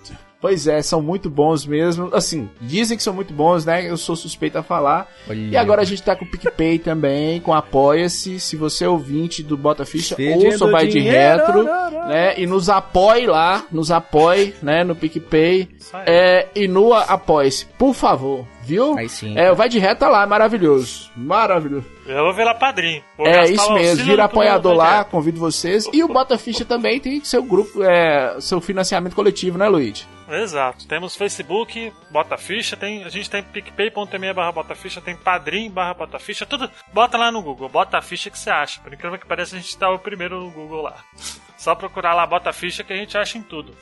Pois 0.42 0.66
é, 0.66 0.82
são 0.82 1.04
muito 1.04 1.30
bons 1.30 1.68
mesmo. 1.68 2.10
Assim, 2.14 2.50
dizem 2.60 2.98
que 2.98 3.04
são 3.04 3.14
muito 3.14 3.32
bons, 3.32 3.64
né? 3.64 3.88
Eu 3.88 3.96
sou 3.96 4.16
suspeito 4.16 4.58
a 4.58 4.64
falar. 4.64 5.08
E 5.30 5.56
agora 5.56 5.84
a 5.84 5.86
gente 5.86 6.02
tá 6.02 6.16
com 6.16 6.26
o 6.26 6.28
PicPay 6.28 6.80
também, 6.80 7.39
com 7.39 7.54
Apoia-se. 7.54 8.39
Se 8.39 8.56
você 8.56 8.86
é 8.86 8.89
ouvinte 8.89 9.44
do 9.44 9.56
Bota 9.56 9.86
Ficha, 9.86 10.16
ouça 10.36 10.66
o 10.66 10.72
Vai 10.72 10.88
de 10.88 11.00
Retro, 11.00 11.64
né? 11.64 12.39
E 12.39 12.48
nos 12.48 12.70
apoie 12.70 13.28
lá, 13.28 13.66
nos 13.72 13.92
apoie, 13.92 14.56
né? 14.64 14.84
No 14.84 14.96
PicPay. 14.96 15.70
É, 16.08 16.48
e 16.56 16.68
no 16.68 16.92
Apoia-se, 16.94 17.68
por 17.78 17.94
favor, 17.94 18.48
viu? 18.72 18.97
Aí 18.97 19.09
sim. 19.09 19.38
É, 19.38 19.51
o 19.51 19.55
Vai 19.55 19.67
de 19.67 19.82
tá 19.95 20.07
lá, 20.07 20.26
maravilhoso. 20.26 21.11
Maravilhoso. 21.15 21.86
Eu 22.05 22.24
vou 22.24 22.34
virar 22.34 22.55
padrinho. 22.55 23.03
Vou 23.17 23.28
É 23.28 23.49
isso 23.49 23.72
mesmo, 23.74 24.05
vira 24.05 24.17
do 24.17 24.22
apoiador 24.24 24.74
lá, 24.74 24.97
Retro. 24.97 25.11
convido 25.11 25.39
vocês. 25.39 25.88
E 25.91 26.03
o 26.03 26.07
Bota 26.07 26.38
Ficha 26.38 26.63
também 26.63 26.99
tem 26.99 27.24
seu 27.24 27.43
grupo, 27.43 27.84
é, 27.84 28.38
seu 28.39 28.61
financiamento 28.61 29.15
coletivo, 29.15 29.57
né, 29.57 29.67
Luiz? 29.67 30.07
Exato. 30.30 30.88
Temos 30.88 31.15
Facebook, 31.15 31.91
Bota 32.09 32.38
Ficha, 32.38 32.78
tem, 32.78 33.03
a 33.03 33.09
gente 33.09 33.30
tem 33.30 33.43
picpay.me 33.43 34.34
barra 34.34 34.51
Bota 34.51 34.74
Ficha, 34.74 35.01
tem 35.01 35.15
padrim 35.15 35.69
barra 35.69 35.93
Bota 35.93 36.17
Ficha, 36.17 36.45
tudo. 36.45 36.69
Bota 36.93 37.17
lá 37.17 37.32
no 37.32 37.41
Google, 37.41 37.67
Bota 37.67 38.01
Ficha 38.01 38.30
que 38.30 38.39
você 38.39 38.49
acha. 38.49 38.80
Por 38.80 38.93
incrível 38.93 39.19
que 39.19 39.28
pareça, 39.28 39.55
a 39.55 39.59
gente 39.59 39.78
tá 39.78 39.89
o 39.89 39.99
primeiro 39.99 40.39
no 40.39 40.49
Google 40.51 40.84
lá. 40.84 40.95
Só 41.57 41.76
procurar 41.76 42.15
lá 42.15 42.26
Bota 42.26 42.51
Ficha 42.53 42.84
que 42.84 42.93
a 42.93 42.95
gente 42.95 43.17
acha 43.17 43.38
em 43.38 43.41
tudo. 43.43 43.76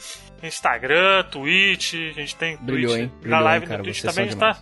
Instagram, 0.47 1.23
Twitch, 1.31 1.93
a 1.93 2.13
gente 2.13 2.35
tem 2.35 2.57
Brilhou, 2.57 2.91
Twitch. 2.93 3.03
hein? 3.03 3.11
Na 3.15 3.19
Brilhou, 3.21 3.41
live 3.43 3.63
hein, 3.65 3.69
cara, 3.69 3.77
no 3.79 3.83
Twitch 3.85 4.01
também 4.01 4.25
a 4.25 4.27
gente 4.27 4.39
tá. 4.39 4.57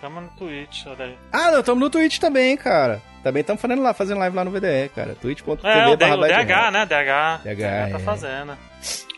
Tamo 0.00 0.20
no 0.20 0.28
Twitch, 0.30 0.86
olha 0.86 1.04
aí. 1.04 1.18
Ah, 1.32 1.50
não, 1.52 1.60
estamos 1.60 1.80
no 1.80 1.90
Twitch 1.90 2.18
também, 2.18 2.56
cara. 2.56 3.00
Também 3.22 3.40
estamos 3.42 3.62
fazendo 3.62 3.82
lá, 3.82 3.94
fazendo 3.94 4.18
live 4.18 4.34
lá 4.36 4.44
no 4.44 4.50
VDR, 4.50 4.88
cara. 4.92 5.14
twitch.tv 5.14 5.68
É, 5.68 5.86
o, 5.86 5.96
D- 5.96 6.04
o 6.04 6.16
DH, 6.16 6.70
né? 6.72 6.86
DH. 6.86 7.40
DH, 7.44 7.92
tá 7.92 7.96
é. 7.96 7.98
fazendo. 8.04 8.58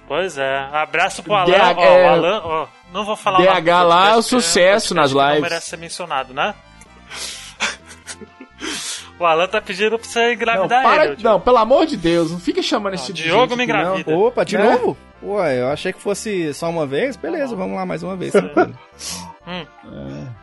Pois 0.07 0.37
é. 0.37 0.59
Abraço 0.73 1.23
pro 1.23 1.33
Alan. 1.33 1.51
DH, 1.51 1.79
ó, 1.79 1.83
é. 1.83 2.05
o 2.05 2.09
Alan, 2.11 2.41
ó, 2.45 2.67
não 2.93 3.07
vou 3.07 3.17
falar 3.17 3.39
o 3.39 3.43
DH 3.43 3.47
nome 3.49 3.55
podcast, 3.63 3.87
lá 3.89 4.11
é 4.11 4.17
o 4.17 4.23
sucesso 4.23 4.95
nas 4.95 5.13
que 5.13 5.17
Não 5.19 5.27
lives. 5.29 5.43
merece 5.43 5.71
ser 5.71 5.79
mencionado, 5.79 6.35
né? 6.35 6.55
o 9.19 9.25
Alan 9.25 9.47
tá 9.47 9.61
pedindo 9.63 9.99
pra 9.99 10.07
você 10.09 10.35
engravidar 10.35 10.83
não, 10.83 10.91
para, 10.91 11.07
ele. 11.07 11.23
não, 11.23 11.41
pelo 11.41 11.57
amor 11.59 11.87
de 11.87 11.97
Deus, 11.97 12.31
não 12.31 12.39
fica 12.39 12.63
chamando 12.63 12.95
esse 12.95 13.09
Não, 13.09 13.15
tipo 13.17 13.29
Diogo 13.29 13.47
de 13.49 13.57
me 13.57 13.63
gente 13.67 13.73
aqui, 13.73 13.83
não. 13.85 13.99
engravida. 14.01 14.17
Opa, 14.19 14.45
de 14.45 14.59
Né? 14.59 14.65
novo? 14.71 14.97
Ué, 15.25 15.61
eu 15.61 15.69
achei 15.69 15.93
que 15.93 16.01
fosse 16.01 16.53
só 16.55 16.69
uma 16.69 16.87
vez. 16.87 17.17
Beleza, 17.17 17.57
vamos 17.57 17.77
lá 17.77 17.87
mais 17.87 18.03
uma 18.03 18.15
vez. 18.17 18.33
tranquilo. 18.33 18.79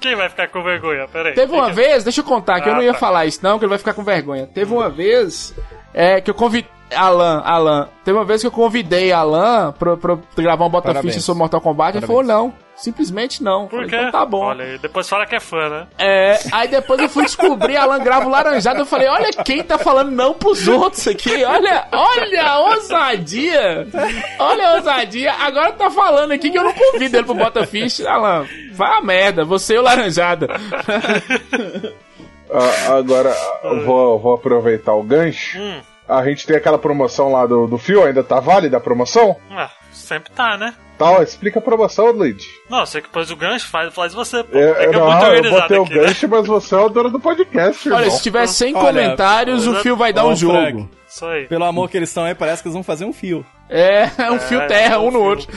Quem 0.00 0.14
vai 0.16 0.28
ficar 0.28 0.48
com 0.48 0.62
vergonha? 0.62 1.06
Pera 1.08 1.28
aí. 1.30 1.34
Teve 1.34 1.52
uma 1.52 1.70
Fica- 1.70 1.74
vez, 1.76 2.04
deixa 2.04 2.20
eu 2.20 2.24
contar, 2.24 2.60
que 2.60 2.68
eu 2.68 2.72
Ah, 2.72 2.76
não 2.76 2.82
ia 2.82 2.92
tá. 2.92 2.98
falar 2.98 3.26
isso 3.26 3.40
não, 3.42 3.58
que 3.58 3.64
ele 3.64 3.70
vai 3.70 3.78
ficar 3.78 3.94
com 3.94 4.02
vergonha. 4.02 4.46
Teve 4.46 4.72
uma 4.72 4.88
vez 4.90 5.54
é, 5.92 6.20
que 6.20 6.30
eu 6.30 6.34
convidei... 6.34 6.68
Alan, 6.94 7.42
Alan, 7.44 7.88
teve 8.04 8.16
uma 8.16 8.24
vez 8.24 8.40
que 8.40 8.46
eu 8.46 8.50
convidei 8.50 9.12
Alan 9.12 9.72
pra, 9.72 9.96
pra 9.96 10.18
gravar 10.36 10.64
um 10.64 10.70
Bota 10.70 10.88
Parabéns. 10.88 11.14
Ficha 11.14 11.24
sobre 11.24 11.38
Mortal 11.40 11.60
Kombat, 11.60 11.96
ele 11.96 12.06
falou 12.06 12.22
não, 12.22 12.52
simplesmente 12.76 13.42
não. 13.42 13.66
Por 13.66 13.84
Falei, 13.84 13.90
quê? 13.90 13.96
Então 13.96 14.10
tá 14.10 14.24
bom. 14.26 14.44
Olha 14.44 14.64
aí, 14.64 14.78
depois 14.78 15.08
fala 15.08 15.26
que 15.26 15.34
é 15.34 15.40
fã, 15.40 15.68
né? 15.68 15.86
É, 15.98 16.38
aí 16.52 16.68
depois 16.68 17.00
eu 17.00 17.08
fui 17.08 17.24
descobrir, 17.24 17.76
Alan 17.76 17.98
grava 17.98 18.26
o 18.26 18.30
laranjado, 18.30 18.80
eu 18.80 18.86
falei, 18.86 19.08
olha 19.08 19.30
quem 19.44 19.62
tá 19.62 19.78
falando 19.78 20.10
não 20.10 20.34
pros 20.34 20.66
outros 20.68 21.06
aqui, 21.08 21.44
olha, 21.44 21.86
olha 21.92 22.42
a 22.42 22.58
ousadia, 22.60 23.86
olha 24.38 24.68
a 24.68 24.74
ousadia, 24.76 25.32
agora 25.32 25.72
tá 25.72 25.90
falando 25.90 26.32
aqui 26.32 26.50
que 26.50 26.58
eu 26.58 26.64
não 26.64 26.72
convido 26.72 27.16
ele 27.16 27.24
pro 27.24 27.34
Bota 27.34 27.66
Ficha, 27.66 28.08
Alan, 28.10 28.46
vai 28.72 28.98
a 28.98 29.00
merda, 29.00 29.44
você 29.44 29.74
e 29.74 29.78
o 29.78 29.82
laranjada. 29.82 30.48
Ah, 32.50 32.98
agora, 32.98 33.34
eu 33.64 33.84
vou, 33.84 34.18
vou 34.18 34.34
aproveitar 34.34 34.94
o 34.94 35.02
gancho. 35.02 35.58
Hum. 35.58 35.80
A 36.08 36.22
gente 36.24 36.46
tem 36.46 36.56
aquela 36.56 36.78
promoção 36.78 37.32
lá 37.32 37.46
do, 37.46 37.66
do 37.66 37.78
Fio, 37.78 38.04
ainda 38.04 38.22
tá 38.22 38.38
válida 38.40 38.76
a 38.76 38.80
promoção? 38.80 39.36
Ah, 39.50 39.70
sempre 39.92 40.30
tá, 40.32 40.56
né? 40.58 40.74
Tal, 40.98 41.22
explica 41.22 41.58
a 41.58 41.62
promoção, 41.62 42.10
Luigi. 42.12 42.46
Não, 42.70 42.86
você 42.86 43.00
que 43.02 43.08
pôs 43.08 43.28
o 43.30 43.34
gancho, 43.36 43.66
faz, 43.68 43.92
faz 43.92 44.14
você, 44.14 44.44
pô. 44.44 44.56
Eu, 44.56 44.74
é 44.76 44.86
que 44.88 44.94
é 44.94 44.98
não, 44.98 45.34
eu 45.34 45.50
botei 45.50 45.78
o 45.78 45.82
aqui, 45.82 45.94
né? 45.94 46.00
gancho, 46.06 46.28
mas 46.28 46.46
você 46.46 46.74
é 46.74 46.78
o 46.78 46.88
dono 46.88 47.10
do 47.10 47.18
podcast, 47.18 47.88
irmão. 47.88 48.00
Olha, 48.00 48.10
se 48.12 48.22
tiver 48.22 48.46
100 48.46 48.76
Olha, 48.76 48.86
comentários, 48.86 49.66
o 49.66 49.74
fio 49.80 49.96
vai 49.96 50.12
dar 50.12 50.24
um 50.26 50.36
jogo. 50.36 50.54
Frank, 50.56 50.88
Isso 51.08 51.26
aí. 51.26 51.46
Pelo 51.48 51.64
amor 51.64 51.88
que 51.90 51.96
eles 51.96 52.10
estão 52.10 52.22
aí, 52.24 52.34
parece 52.34 52.62
que 52.62 52.68
eles 52.68 52.74
vão 52.74 52.84
fazer 52.84 53.04
um 53.06 53.12
fio. 53.12 53.44
É, 53.68 54.04
um 54.30 54.38
fio 54.38 54.60
É, 54.60 54.66
terra, 54.66 55.00
um 55.00 55.06
no 55.06 55.18
fio. 55.18 55.22
outro. 55.22 55.48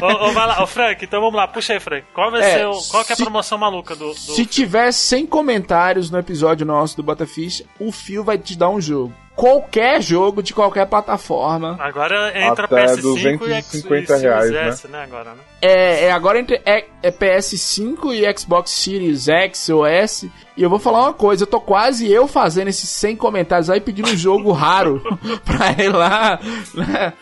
ô, 0.00 0.28
ô, 0.28 0.32
vai 0.32 0.46
lá, 0.46 0.62
ô 0.62 0.66
Frank, 0.66 1.04
então 1.04 1.20
vamos 1.20 1.34
lá, 1.36 1.46
puxa 1.48 1.74
aí, 1.74 1.80
Frank. 1.80 2.06
Qual 2.14 2.30
vai 2.30 2.40
É, 2.40 2.54
ser 2.58 2.66
o. 2.66 2.78
Qual 2.90 3.04
que 3.04 3.12
é 3.12 3.14
a 3.14 3.16
se- 3.16 3.22
promoção 3.24 3.58
maluca 3.58 3.94
do. 3.94 4.08
do... 4.08 4.14
Se 4.14 4.46
tiver 4.46 4.90
100 4.90 5.26
comentários 5.26 6.10
no 6.10 6.18
episódio 6.18 6.64
nosso 6.64 6.96
do 6.96 7.02
Botafish, 7.02 7.62
o 7.78 7.92
fio 7.92 8.24
vai 8.24 8.38
te 8.38 8.56
dar 8.56 8.70
um 8.70 8.80
jogo. 8.80 9.12
Qualquer 9.38 10.02
jogo 10.02 10.42
de 10.42 10.52
qualquer 10.52 10.84
plataforma. 10.86 11.76
Agora 11.78 12.36
entra 12.36 12.64
Até 12.64 12.86
PS5 12.86 12.98
e 12.98 13.02
250 13.02 14.12
X- 14.14 14.22
reais, 14.22 14.42
Series 14.46 14.52
né? 14.64 14.68
S, 14.68 14.88
né? 14.88 15.02
Agora, 15.04 15.30
né? 15.30 15.40
É, 15.62 16.04
é 16.06 16.10
agora 16.10 16.40
entre 16.40 16.60
é, 16.66 16.86
é 17.00 17.10
PS5 17.12 18.12
e 18.12 18.36
Xbox 18.36 18.70
Series 18.72 19.28
X 19.28 19.68
ou 19.68 19.86
S. 19.86 20.28
E 20.58 20.62
eu 20.62 20.68
vou 20.68 20.78
falar 20.80 21.02
uma 21.02 21.12
coisa, 21.12 21.44
eu 21.44 21.46
tô 21.46 21.60
quase 21.60 22.10
eu 22.10 22.26
fazendo 22.26 22.66
esses 22.66 22.90
100 22.90 23.14
comentários 23.16 23.70
aí 23.70 23.80
pedindo 23.80 24.08
um 24.10 24.16
jogo 24.16 24.50
raro 24.50 25.00
pra 25.46 25.70
ir 25.82 25.88
lá, 25.88 26.40
né? 26.74 27.12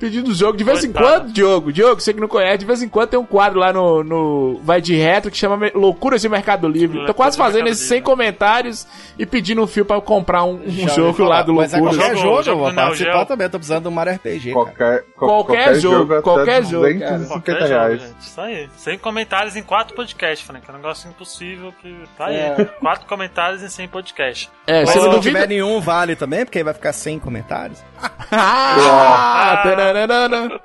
Pedindo 0.00 0.32
jogo. 0.34 0.56
De 0.56 0.64
vez 0.64 0.82
em 0.84 0.90
Coitado. 0.92 1.20
quando, 1.24 1.32
Diogo, 1.32 1.72
Diogo, 1.72 2.00
você 2.00 2.14
que 2.14 2.20
não 2.20 2.28
conhece, 2.28 2.58
de 2.58 2.64
vez 2.64 2.82
em 2.82 2.88
quando 2.88 3.10
tem 3.10 3.20
um 3.20 3.26
quadro 3.26 3.58
lá 3.60 3.72
no, 3.74 4.02
no 4.02 4.60
Vai 4.64 4.80
de 4.80 4.96
Retro 4.96 5.30
que 5.30 5.36
chama 5.36 5.70
Loucuras 5.74 6.22
de 6.22 6.28
Mercado 6.30 6.66
Livre. 6.66 7.04
Tô 7.06 7.12
quase 7.12 7.36
fazendo 7.36 7.68
esses 7.68 7.86
100 7.86 7.98
Livre. 7.98 8.10
comentários 8.10 8.86
e 9.18 9.26
pedindo 9.26 9.62
um 9.62 9.66
fio 9.66 9.84
pra 9.84 9.96
eu 9.96 10.02
comprar 10.02 10.44
um, 10.44 10.54
um 10.66 10.88
jogo 10.88 11.24
lá 11.24 11.42
do 11.42 11.54
Mas 11.54 11.74
é 11.74 11.80
qualquer 11.80 12.16
Jogo- 12.16 12.16
jogo, 12.22 12.38
eu 12.38 12.42
jogo 12.44 12.64
vou 12.64 12.74
participar 12.74 13.12
Geo. 13.18 13.26
também. 13.26 13.44
Eu 13.44 13.50
tô 13.50 13.58
precisando 13.58 13.82
de 13.82 13.88
um 13.88 13.92
Mario 13.92 14.14
RPG, 14.14 14.52
cara. 14.52 14.54
Qualquer, 14.54 15.04
qual- 15.14 15.44
Qualquer 15.44 15.74
jogo, 15.74 16.22
qualquer 16.22 16.64
jogo, 16.64 16.84
cara. 16.98 17.18
250 17.18 17.28
Qualquer 17.28 17.52
jogo, 17.60 17.68
reais. 17.68 18.00
gente. 18.00 18.20
Isso 18.20 18.40
aí. 18.40 18.68
Sem 18.76 18.98
comentários 18.98 19.56
em 19.56 19.62
quatro 19.62 19.94
podcasts, 19.94 20.46
Frank. 20.46 20.64
É 20.66 20.72
um 20.72 20.76
negócio 20.76 21.08
impossível 21.10 21.72
que. 21.82 21.94
Tá 22.16 22.26
aí. 22.26 22.36
É. 22.36 22.68
Quatro 22.80 23.06
comentários 23.06 23.62
em 23.62 23.68
100 23.68 23.88
podcasts. 23.88 24.50
É, 24.66 24.86
se 24.86 24.98
não 24.98 25.20
tiver 25.20 25.48
nenhum, 25.48 25.80
vale 25.80 26.14
também, 26.16 26.44
porque 26.44 26.58
aí 26.58 26.64
vai 26.64 26.74
ficar 26.74 26.92
sem 26.92 27.18
comentários. 27.18 27.82
Ah, 28.30 29.60
tararara. 29.62 30.60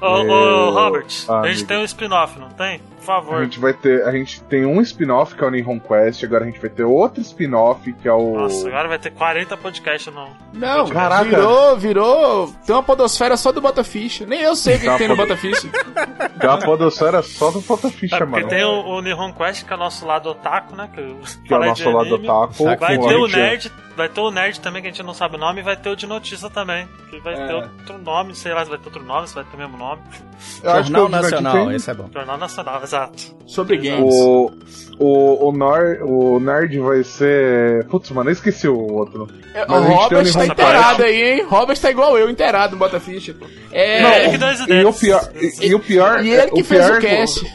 Ô, 0.00 0.06
ô, 0.06 0.70
Robert, 0.70 1.06
Ah, 1.28 1.40
a 1.40 1.46
gente 1.46 1.58
amigo. 1.58 1.68
tem 1.68 1.76
um 1.78 1.84
spin-off, 1.84 2.38
não 2.40 2.48
tem? 2.50 2.80
Por 3.04 3.10
A 3.12 3.14
favor. 3.16 3.42
gente 3.44 3.58
vai 3.58 3.72
ter. 3.72 4.04
A 4.06 4.12
gente 4.12 4.42
tem 4.44 4.64
um 4.64 4.80
spin-off 4.80 5.34
que 5.34 5.42
é 5.42 5.46
o 5.46 5.50
Nihon 5.50 5.80
Quest, 5.80 6.22
agora 6.24 6.44
a 6.44 6.46
gente 6.46 6.60
vai 6.60 6.70
ter 6.70 6.84
outro 6.84 7.20
spin-off 7.20 7.92
que 7.94 8.08
é 8.08 8.12
o. 8.12 8.34
Nossa, 8.38 8.68
agora 8.68 8.88
vai 8.88 8.98
ter 8.98 9.10
40 9.10 9.56
podcasts 9.56 10.12
não. 10.14 10.28
Não, 10.52 10.88
Caraca. 10.88 11.24
virou, 11.24 11.76
virou. 11.76 12.52
Tem 12.66 12.74
uma 12.74 12.82
podosfera 12.82 13.36
só 13.36 13.50
do 13.52 13.60
Botafish. 13.60 14.20
Nem 14.20 14.40
eu 14.40 14.54
sei 14.54 14.76
o 14.76 14.80
que, 14.80 14.88
que 14.88 14.98
tem 14.98 15.08
no 15.08 15.16
Botafish. 15.16 15.62
Que 16.40 16.46
é 16.46 16.50
a 16.50 16.58
podosfera 16.58 17.22
só 17.22 17.50
do 17.50 17.60
Fotoficha, 17.60 18.16
É 18.16 18.18
porque 18.20 18.30
mano. 18.32 18.48
tem 18.48 18.64
o, 18.64 18.84
o 18.84 19.00
Nihon 19.00 19.32
Quest, 19.32 19.64
que 19.66 19.72
é 19.72 19.76
o 19.76 19.78
nosso 19.78 20.06
lado 20.06 20.28
otaku, 20.30 20.74
né? 20.76 20.88
Que, 20.94 21.02
Que 21.46 21.54
é 21.54 21.56
o 21.56 21.64
nosso 21.64 21.90
lado 21.90 22.14
anime. 22.14 22.28
otaku. 22.28 22.64
Vai 22.64 22.96
com 22.96 23.08
ter 23.08 23.14
a 23.14 23.18
o 23.18 23.28
gente- 23.28 23.38
Nerd, 23.38 23.72
vai 23.96 24.08
ter 24.08 24.20
o 24.20 24.30
Nerd 24.30 24.60
também, 24.60 24.82
que 24.82 24.88
a 24.88 24.90
gente 24.90 25.02
não 25.02 25.14
sabe 25.14 25.36
o 25.36 25.38
nome, 25.38 25.60
e 25.60 25.62
vai 25.62 25.76
ter 25.76 25.90
o 25.90 25.96
de 25.96 26.06
notícia 26.06 26.48
também. 26.50 26.88
Que 27.10 27.20
vai 27.20 27.34
É. 27.34 27.46
ter 27.46 27.54
outro 27.54 27.98
nome, 27.98 28.34
sei 28.34 28.52
lá 28.54 28.64
se 28.64 28.70
vai 28.70 28.78
ter 28.78 28.86
outro 28.86 29.02
nome, 29.04 29.28
se 29.28 29.34
vai 29.34 29.44
ter 29.44 29.54
o 29.56 29.58
mesmo 29.58 29.76
nome. 29.76 30.02
Eu 30.62 30.70
acho 30.72 30.90
que 30.90 30.96
Jornal 30.98 31.22
Nacional, 31.22 31.72
esse 31.72 31.90
é 31.90 31.94
bom. 31.94 32.08
Jornal 32.12 32.36
Nacional. 32.38 32.82
Exato. 32.92 33.34
Sobre 33.46 33.78
games. 33.78 34.14
O, 34.14 34.52
o, 34.98 35.48
o, 35.48 35.52
Nor, 35.52 35.98
o 36.02 36.38
Nerd 36.38 36.78
vai 36.78 37.02
ser. 37.02 37.86
Putz, 37.86 38.10
mano, 38.10 38.28
eu 38.28 38.32
esqueci 38.32 38.68
o 38.68 38.78
outro. 38.78 39.28
É, 39.54 39.64
o 39.64 39.80
Robert 39.80 40.30
tá 40.30 40.46
inteirado 40.46 41.02
aí, 41.02 41.22
hein? 41.22 41.46
Robert 41.48 41.78
tá 41.78 41.90
igual 41.90 42.18
eu, 42.18 42.28
inteirado 42.28 42.72
no 42.72 42.78
Bota 42.78 43.00
Ficha. 43.00 43.34
É, 43.72 44.02
Não, 44.02 44.30
que 44.30 44.38
dois 44.38 44.60
E 44.68 44.84
o 44.84 44.92
pior. 44.92 45.32
E, 45.34 45.66
e 45.68 45.74
o 45.74 45.80
pior. 45.80 46.24
e 46.24 46.30
ele 46.30 46.50
que 46.50 46.60
o 46.60 46.64
fez 46.64 46.84
pior 46.84 46.98
o 46.98 47.00
cast. 47.00 47.52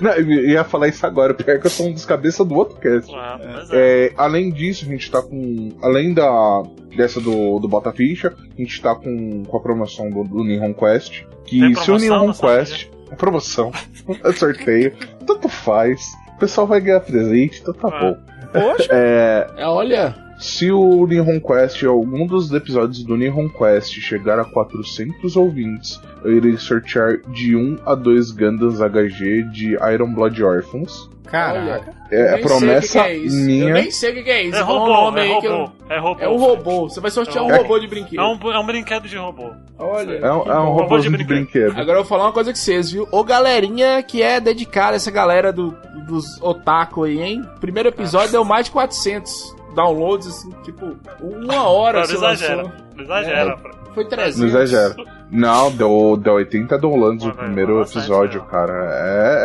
Não, 0.00 0.12
eu 0.12 0.50
ia 0.50 0.64
falar 0.64 0.88
isso 0.88 1.06
agora. 1.06 1.32
O 1.32 1.34
pior 1.34 1.56
é 1.56 1.58
que 1.58 1.66
eu 1.66 1.70
sou 1.70 1.86
um 1.86 1.92
dos 1.92 2.04
cabeças 2.04 2.46
do 2.46 2.54
outro 2.54 2.76
cast. 2.76 3.10
Ah, 3.14 3.38
pois 3.42 3.70
é. 3.70 4.06
É, 4.06 4.12
além 4.16 4.50
disso, 4.52 4.84
a 4.84 4.88
gente 4.88 5.10
tá 5.10 5.22
com. 5.22 5.70
Além 5.82 6.12
da 6.12 6.62
dessa 6.94 7.20
do, 7.20 7.58
do 7.58 7.68
Bota 7.68 7.92
Ficha, 7.92 8.34
a 8.34 8.60
gente 8.60 8.80
tá 8.80 8.94
com, 8.94 9.44
com 9.44 9.56
a 9.56 9.60
promoção 9.60 10.08
do, 10.10 10.24
do 10.24 10.44
Nihon 10.44 10.72
Quest. 10.72 11.24
Que 11.44 11.74
se 11.76 11.90
o 11.90 11.98
Nihon. 11.98 12.32
Quest. 12.32 12.88
Promoção. 13.16 13.72
É 14.24 14.32
sorteio. 14.32 14.92
tanto 15.26 15.48
faz. 15.48 16.00
O 16.36 16.38
pessoal 16.38 16.66
vai 16.66 16.80
ganhar 16.80 17.00
presente, 17.00 17.60
então 17.62 17.72
tá 17.74 17.88
Ah. 17.88 18.00
bom. 18.00 18.16
Poxa, 18.52 18.88
É, 18.92 19.46
É, 19.56 19.66
olha, 19.66 20.14
se 20.38 20.70
o 20.70 21.06
Nihon 21.06 21.40
Quest, 21.40 21.82
algum 21.84 22.26
dos 22.26 22.52
episódios 22.52 23.02
do 23.04 23.16
Nihon 23.16 23.48
Quest 23.48 23.92
chegar 24.00 24.38
a 24.38 24.44
400 24.44 25.36
ouvintes, 25.36 26.00
eu 26.24 26.36
irei 26.36 26.56
sortear 26.56 27.18
de 27.28 27.56
1 27.56 27.78
a 27.86 27.94
2 27.94 28.30
Gundams 28.32 28.80
HG 28.80 29.42
de 29.52 29.74
Iron 29.92 30.12
Blood 30.12 30.42
Orphans. 30.42 31.08
caraca. 31.24 31.94
É 32.08 32.34
a 32.34 32.38
promessa 32.38 33.02
que 33.02 33.04
que 33.08 33.10
é 33.10 33.16
isso. 33.18 33.36
Eu 33.36 33.46
minha. 33.46 33.74
nem 33.74 33.90
sei 33.90 34.12
o 34.12 34.14
que 34.14 34.22
que 34.22 34.30
é 34.30 34.42
isso. 34.44 34.56
É 34.58 34.62
um 34.62 34.66
robô, 34.66 35.18
é 35.18 35.40
que 35.40 35.46
eu- 35.48 35.52
robô. 35.56 35.72
É 35.90 35.98
robô. 35.98 36.20
É 36.22 36.28
um 36.28 36.36
robô. 36.36 36.88
Você 36.88 37.00
vai 37.00 37.10
sortear 37.10 37.42
um 37.44 37.50
É. 37.50 37.56
robô 37.56 37.80
de 37.80 37.88
brinquedo. 37.88 38.20
É 38.20 38.24
um, 38.24 38.52
é 38.52 38.58
um 38.60 38.64
brinquedo 38.66 39.08
de 39.08 39.16
robô. 39.16 39.50
Olha. 39.76 40.12
É 40.18 40.32
um, 40.32 40.40
que 40.44 40.48
é 40.50 40.54
um 40.54 40.66
bom. 40.66 40.72
robôzinho 40.74 41.10
de 41.12 41.18
de 41.18 41.24
brinquedo. 41.24 41.72
Agora 41.72 41.98
eu 41.98 42.02
vou 42.02 42.04
falar 42.04 42.26
uma 42.26 42.32
coisa 42.32 42.52
com 42.52 42.56
vocês, 42.56 42.92
viu? 42.92 43.08
Ô 43.10 43.24
galerinha 43.24 44.00
que 44.04 44.22
é 44.22 44.38
dedicada, 44.40 44.94
essa 44.94 45.10
galera 45.10 45.52
do, 45.52 45.74
dos 46.06 46.40
otaku 46.40 47.02
aí, 47.02 47.20
hein? 47.20 47.42
Primeiro 47.60 47.88
episódio 47.88 48.30
deu 48.30 48.44
mais 48.44 48.66
de 48.66 48.70
400 48.70 49.56
downloads, 49.76 50.26
assim, 50.26 50.50
tipo, 50.64 50.96
uma 51.20 51.68
hora 51.68 52.04
não 52.06 52.14
exagera. 52.14 52.62
lançou. 52.62 52.85
Não 52.96 53.04
exagera. 53.04 53.58
É. 53.64 53.94
Foi 53.94 54.04
300. 54.04 54.38
Não 54.40 54.46
exagera. 54.48 54.96
Não, 55.30 55.72
deu, 55.72 56.16
deu 56.20 56.34
80 56.34 56.78
downloads 56.78 57.24
o 57.24 57.28
velho, 57.28 57.38
primeiro 57.38 57.78
bastante, 57.78 57.98
episódio, 58.04 58.40
né? 58.42 58.46
cara. 58.48 58.72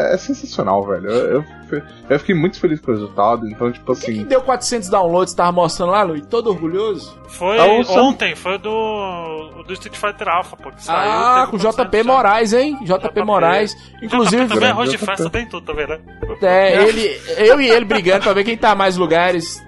É, 0.10 0.14
é 0.14 0.18
sensacional, 0.18 0.86
velho. 0.86 1.10
Eu, 1.10 1.44
eu, 1.72 1.82
eu 2.10 2.20
fiquei 2.20 2.36
muito 2.36 2.60
feliz 2.60 2.80
com 2.80 2.92
o 2.92 2.94
resultado, 2.94 3.48
então, 3.48 3.72
tipo 3.72 3.92
assim. 3.94 4.24
deu 4.26 4.42
400 4.42 4.90
downloads, 4.90 5.34
tava 5.34 5.52
mostrando 5.54 5.92
lá, 5.94 6.04
Luiz? 6.04 6.24
Todo 6.28 6.52
orgulhoso? 6.52 7.18
Foi 7.30 7.58
Sam- 7.86 8.02
ontem, 8.02 8.36
foi 8.36 8.58
do, 8.60 9.64
do 9.66 9.74
Street 9.74 9.96
Fighter 9.96 10.28
Alpha, 10.28 10.56
pô. 10.58 10.70
Que 10.70 10.84
saiu, 10.84 11.12
ah, 11.12 11.48
com 11.50 11.56
o 11.56 11.60
400 11.60 11.86
JP. 11.90 12.04
Moraes, 12.04 12.54
hein? 12.54 12.78
JP, 12.84 13.08
JP. 13.08 13.24
Moraes. 13.24 13.76
Inclusive, 14.04 14.44
JP 14.44 14.54
também 14.54 14.68
é 14.68 14.72
arroz 14.72 14.92
de 14.92 14.98
festa, 14.98 15.30
tem 15.30 15.48
tudo, 15.48 15.66
tá 15.66 15.74
vendo? 15.74 16.00
é, 16.44 16.84
ele, 16.84 17.20
eu 17.38 17.60
e 17.60 17.70
ele 17.70 17.86
brigando 17.86 18.24
pra 18.24 18.34
ver 18.34 18.44
quem 18.44 18.58
tá 18.58 18.76
mais 18.76 18.98
lugares. 18.98 19.64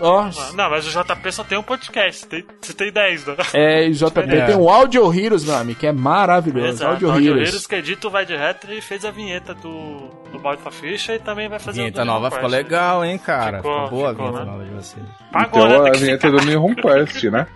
Ah, 0.00 0.30
Não, 0.54 0.70
mas 0.70 0.86
o 0.86 0.90
JP 1.02 1.32
só 1.32 1.44
tem 1.44 1.58
um 1.58 1.62
podcast, 1.62 2.26
tem, 2.26 2.44
você 2.60 2.72
tem 2.72 2.90
10, 2.92 3.26
é, 3.54 3.86
o 3.88 3.92
JP 3.92 4.20
É. 4.20 4.46
tem 4.46 4.56
um 4.56 4.68
Audio 4.68 5.12
Heroes, 5.12 5.44
meu 5.44 5.56
amigo, 5.56 5.78
que 5.78 5.86
é 5.86 5.92
maravilhoso. 5.92 6.66
Exato, 6.68 6.92
Audio 6.92 7.10
Audio 7.10 7.32
Heroes. 7.32 7.48
Heroes 7.48 7.66
que 7.66 7.74
edita 7.74 8.08
o 8.08 8.10
Vai 8.10 8.24
de 8.26 8.36
Retro 8.36 8.72
e 8.72 8.80
fez 8.80 9.04
a 9.04 9.10
vinheta 9.10 9.54
do, 9.54 10.08
do 10.32 10.38
Balde 10.38 10.62
Ficha 10.70 11.14
e 11.14 11.18
também 11.18 11.48
vai 11.48 11.58
fazer 11.58 11.80
Vinheta 11.80 12.04
nova 12.04 12.30
ficou 12.30 12.48
legal, 12.48 13.04
hein, 13.04 13.18
cara? 13.18 13.58
Ficou, 13.58 13.72
Ficou, 13.84 13.90
boa 13.90 14.10
ficou, 14.10 14.26
a 14.26 14.28
vinheta 14.30 14.44
né? 14.44 14.50
nova 14.52 14.64
de 14.64 14.70
vocês. 14.70 15.06
Pagou, 15.32 15.66
Então 15.66 15.82
né? 15.82 15.90
a 15.90 15.92
vinheta 15.92 16.30
do 16.30 16.40
Nihon 16.44 16.74
Quest, 16.74 17.24
né? 17.30 17.46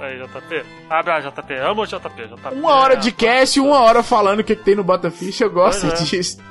Aí, 0.00 0.18
JP. 0.18 0.62
Abre 0.88 1.12
a 1.12 1.20
JP. 1.20 1.54
Amo 1.54 1.82
o 1.82 1.86
JP. 1.86 1.98
JP. 2.28 2.54
Uma 2.54 2.72
hora 2.74 2.96
de 2.96 3.12
cast 3.12 3.58
e 3.58 3.62
uma 3.62 3.80
hora 3.80 4.02
falando 4.02 4.40
o 4.40 4.44
que, 4.44 4.56
que 4.56 4.62
tem 4.64 4.74
no 4.74 4.82
Botafish, 4.84 5.40
eu 5.40 5.50
gosto 5.50 5.86
Pois 5.86 6.00
é. 6.00 6.04
disso. 6.04 6.38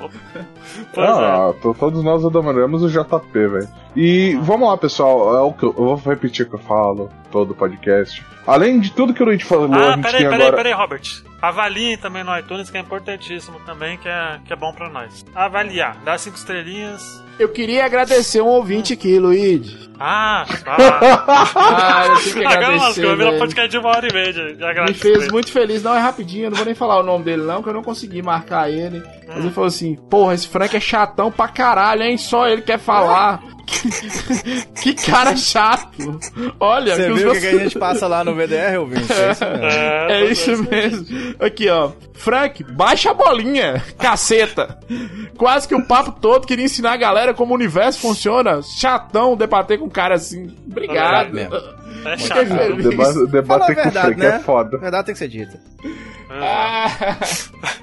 Pois 0.94 1.06
é. 1.08 1.10
ah, 1.10 1.52
to- 1.60 1.74
todos 1.78 2.02
nós 2.02 2.24
adoramos 2.24 2.82
o 2.82 2.88
JP, 2.88 3.32
velho. 3.32 3.68
E 3.96 4.36
vamos 4.42 4.68
lá, 4.68 4.76
pessoal. 4.76 5.36
É 5.36 5.40
o 5.40 5.52
que 5.52 5.64
eu, 5.64 5.74
eu 5.76 5.96
vou 5.96 5.96
repetir 5.96 6.46
o 6.46 6.48
que 6.48 6.54
eu 6.54 6.60
falo 6.60 7.10
todo 7.30 7.52
o 7.52 7.54
podcast. 7.54 8.24
Além 8.46 8.80
de 8.80 8.92
tudo 8.92 9.14
que 9.14 9.22
o 9.22 9.26
Luigi 9.26 9.44
falou, 9.44 9.72
a 9.72 9.76
Ah, 9.76 9.92
gente 9.92 10.02
peraí, 10.02 10.20
tem 10.20 10.30
peraí, 10.30 10.42
agora. 10.48 10.56
peraí, 10.56 10.72
Robert. 10.72 11.02
Avaliem 11.40 11.96
também 11.96 12.22
no 12.24 12.36
iTunes, 12.38 12.68
que 12.70 12.76
é 12.76 12.80
importantíssimo 12.80 13.60
também, 13.60 13.96
que 13.98 14.08
é, 14.08 14.40
que 14.44 14.52
é 14.52 14.56
bom 14.56 14.72
pra 14.72 14.88
nós. 14.90 15.24
Avaliar, 15.34 15.96
dá 16.04 16.18
cinco 16.18 16.36
estrelinhas. 16.36 17.22
Eu 17.40 17.48
queria 17.48 17.86
agradecer 17.86 18.42
um 18.42 18.46
ouvinte 18.48 18.92
aqui, 18.92 19.18
Luigi. 19.18 19.88
Ah, 19.98 20.44
tá. 20.64 20.76
Ah, 21.56 22.04
eu 22.08 22.16
tenho 22.16 22.34
que 22.34 22.44
Agora 22.46 22.66
agradecer. 22.76 23.16
velho. 23.16 23.38
podcast 23.38 23.70
de 23.70 23.78
uma 23.78 23.88
hora 23.88 24.08
e 24.08 24.12
meia 24.12 24.84
Me 24.86 24.94
fez 24.94 25.28
muito 25.32 25.50
feliz. 25.50 25.82
Não, 25.82 25.94
é 25.94 25.98
rapidinho, 26.00 26.44
eu 26.46 26.50
não 26.50 26.56
vou 26.56 26.66
nem 26.66 26.74
falar 26.74 27.00
o 27.00 27.02
nome 27.02 27.24
dele, 27.24 27.42
não, 27.42 27.62
que 27.62 27.68
eu 27.70 27.74
não 27.74 27.82
consegui 27.82 28.20
marcar 28.22 28.70
ele. 28.70 29.02
Mas 29.26 29.38
ele 29.38 29.50
falou 29.54 29.68
assim: 29.68 29.94
Porra, 30.10 30.34
esse 30.34 30.48
Frank 30.48 30.76
é 30.76 30.80
chatão 30.80 31.30
pra 31.32 31.48
caralho, 31.48 32.02
hein? 32.02 32.18
Só 32.18 32.46
ele 32.46 32.60
quer 32.62 32.78
falar. 32.78 33.42
que 34.82 34.94
cara 34.94 35.36
chato. 35.36 36.18
Olha, 36.58 36.96
Você 36.96 37.06
que 37.06 37.12
viu 37.12 37.28
o 37.28 37.32
meus- 37.32 37.38
que, 37.38 37.50
que 37.50 37.56
a 37.56 37.58
gente 37.62 37.78
passa 37.78 38.06
lá 38.08 38.24
no 38.24 38.34
VDR, 38.34 38.78
ouvinte? 38.80 39.06
É 39.12 39.30
isso 39.30 39.44
mesmo. 39.44 39.64
É, 39.64 40.06
É 40.10 40.24
isso 40.24 40.62
mesmo. 40.70 41.34
Aqui, 41.38 41.68
ó. 41.68 41.92
Frank, 42.14 42.64
baixa 42.64 43.12
a 43.12 43.14
bolinha, 43.14 43.80
caceta. 43.96 44.78
Quase 45.38 45.68
que 45.68 45.74
o 45.74 45.86
papo 45.86 46.12
todo 46.20 46.46
queria 46.48 46.64
ensinar 46.64 46.92
a 46.92 46.96
galera 46.96 47.29
como 47.34 47.52
o 47.52 47.56
universo 47.56 48.00
funciona. 48.00 48.60
Chatão 48.62 49.36
debater 49.36 49.78
com 49.78 49.86
um 49.86 49.90
cara 49.90 50.14
assim. 50.14 50.54
Obrigado. 50.66 51.32
mesmo. 51.32 51.54
É 52.04 52.16
Fiquei 52.16 52.46
chato. 52.46 52.58
feliz. 52.58 52.84
Deba 52.84 53.26
debater 53.26 53.62
a 53.62 53.74
com 53.74 53.80
o 53.80 53.84
verdade, 53.84 54.06
Frank 54.06 54.20
né? 54.20 54.26
é 54.26 54.34
A 54.36 54.40
foda. 54.40 54.78
verdade 54.78 55.06
tem 55.06 55.12
que 55.14 55.18
ser 55.18 55.28
dita. 55.28 55.60
Ah, 56.30 57.16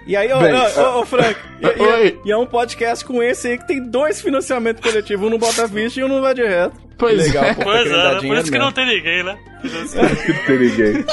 E 0.07 0.15
aí, 0.15 0.31
ô, 0.31 0.39
Bem, 0.39 0.53
ô, 0.53 0.81
ô, 0.97 1.01
ô, 1.01 1.05
Frank, 1.05 1.35
e, 1.61 1.67
e- 1.67 2.19
e 2.25 2.31
é 2.31 2.37
um 2.37 2.45
podcast 2.45 3.03
com 3.03 3.21
esse 3.21 3.49
aí 3.49 3.57
que 3.57 3.67
tem 3.67 3.83
dois 3.83 4.21
financiamentos 4.21 4.81
coletivos, 4.81 5.27
um 5.27 5.29
no 5.29 5.37
Bota 5.37 5.67
Vista 5.67 5.99
e 5.99 6.03
um 6.03 6.07
no 6.07 6.21
Vai 6.21 6.33
de 6.33 6.43
Reto. 6.47 6.77
Pois 6.97 7.17
Legal, 7.17 7.43
é. 7.43 7.53
Pois 7.53 7.85
é, 7.85 7.89
né? 7.91 8.15
por 8.21 8.37
isso 8.37 8.45
que 8.45 8.51
mesmo. 8.51 8.59
não 8.59 8.71
tem 8.71 8.85
ninguém, 8.87 9.23
né? 9.23 9.37
Que 9.61 10.33
não 10.33 10.43
tem 10.45 10.59
ninguém. 10.59 11.05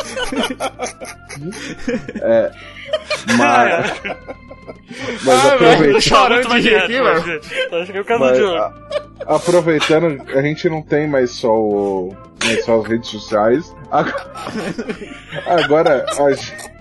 É. 2.23 2.51
Mas. 3.37 3.93
Mas 5.25 5.45
Ah, 5.45 5.55
aproveitando. 5.55 6.33
aqui, 6.33 7.01
mas, 7.01 7.23
velho. 7.25 7.43
gente, 7.43 7.75
Acho 7.75 7.93
que 7.93 7.99
é 7.99 8.01
o 8.01 8.05
caso 8.05 8.21
Mas, 8.21 8.37
de 8.39 8.45
hoje. 8.45 8.57
a- 8.57 8.73
aproveitando, 9.35 10.23
a 10.37 10.43
gente 10.43 10.69
não 10.69 10.83
tem 10.83 11.09
mais 11.09 11.31
só 11.33 11.53
o. 11.53 12.17
mais 12.45 12.65
só 12.65 12.81
as 12.81 12.87
redes 12.87 13.11
sociais. 13.11 13.75
Agora. 13.91 14.25
agora 15.47 16.07
a 16.19 16.31
gente- 16.33 16.75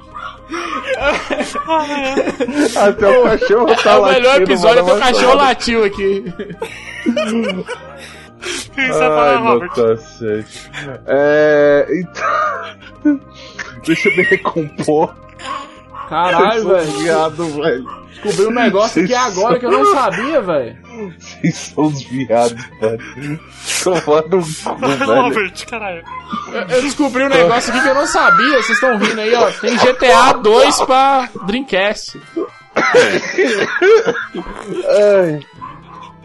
Até 2.77 3.07
o 3.07 3.23
cachorro 3.23 3.75
tá 3.75 3.91
É 3.91 3.95
o 3.97 4.05
melhor 4.05 4.23
latindo, 4.33 4.51
episódio, 4.51 4.81
até 4.83 4.93
o 4.93 4.99
cachorro 4.99 5.35
latiu 5.35 5.83
aqui. 5.83 6.23
O 8.43 8.75
que 8.75 8.87
você 8.87 8.99
vai 8.99 9.09
falar, 9.09 9.29
Ai, 9.35 9.41
meu 9.41 9.53
Robert? 9.53 9.69
cacete. 9.71 10.71
É. 11.07 11.87
Então. 11.91 13.19
Deixa 13.85 14.09
eu 14.09 14.15
me 14.17 14.23
recompor. 14.23 15.15
Caralho, 16.09 16.67
velho. 16.67 16.91
viado, 16.99 17.45
velho. 17.61 18.03
Descobri 18.23 18.45
um 18.45 18.51
negócio 18.51 19.03
aqui 19.03 19.13
agora 19.13 19.59
que 19.59 19.65
eu 19.65 19.71
não 19.71 19.85
sabia, 19.93 20.41
velho. 20.41 20.77
Vocês 21.17 21.55
são 21.55 21.85
os 21.85 22.01
viados, 22.03 22.63
velho. 22.79 23.39
Tomando 23.83 24.37
um 24.37 24.43
cu, 24.43 24.75
velho. 24.87 25.05
Robert, 25.05 25.65
caralho. 25.67 26.03
Eu, 26.47 26.61
eu 26.61 26.81
descobri 26.83 27.23
um 27.23 27.29
negócio 27.29 27.73
aqui 27.73 27.81
que 27.81 27.89
eu 27.89 27.95
não 27.95 28.07
sabia. 28.07 28.61
Vocês 28.61 28.69
estão 28.77 28.97
rindo 28.97 29.19
aí, 29.19 29.33
ó. 29.33 29.51
Tem 29.51 29.75
GTA 29.75 30.33
2 30.33 30.81
pra 30.81 31.29
Dreamcast. 31.45 32.21
Ai. 34.87 35.39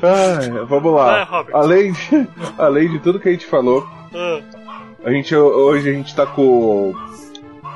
Ai, 0.02 0.50
vamos 0.66 0.92
Vai, 0.92 1.18
lá. 1.18 1.24
Robert. 1.24 1.56
além, 1.56 1.92
de, 1.92 2.28
além 2.58 2.88
de 2.88 2.98
tudo 3.00 3.18
que 3.20 3.28
a 3.28 3.32
gente 3.32 3.46
falou, 3.46 3.86
a 5.04 5.10
gente, 5.10 5.34
hoje 5.34 5.90
a 5.90 5.92
gente 5.92 6.14
tá 6.14 6.24
com, 6.26 6.92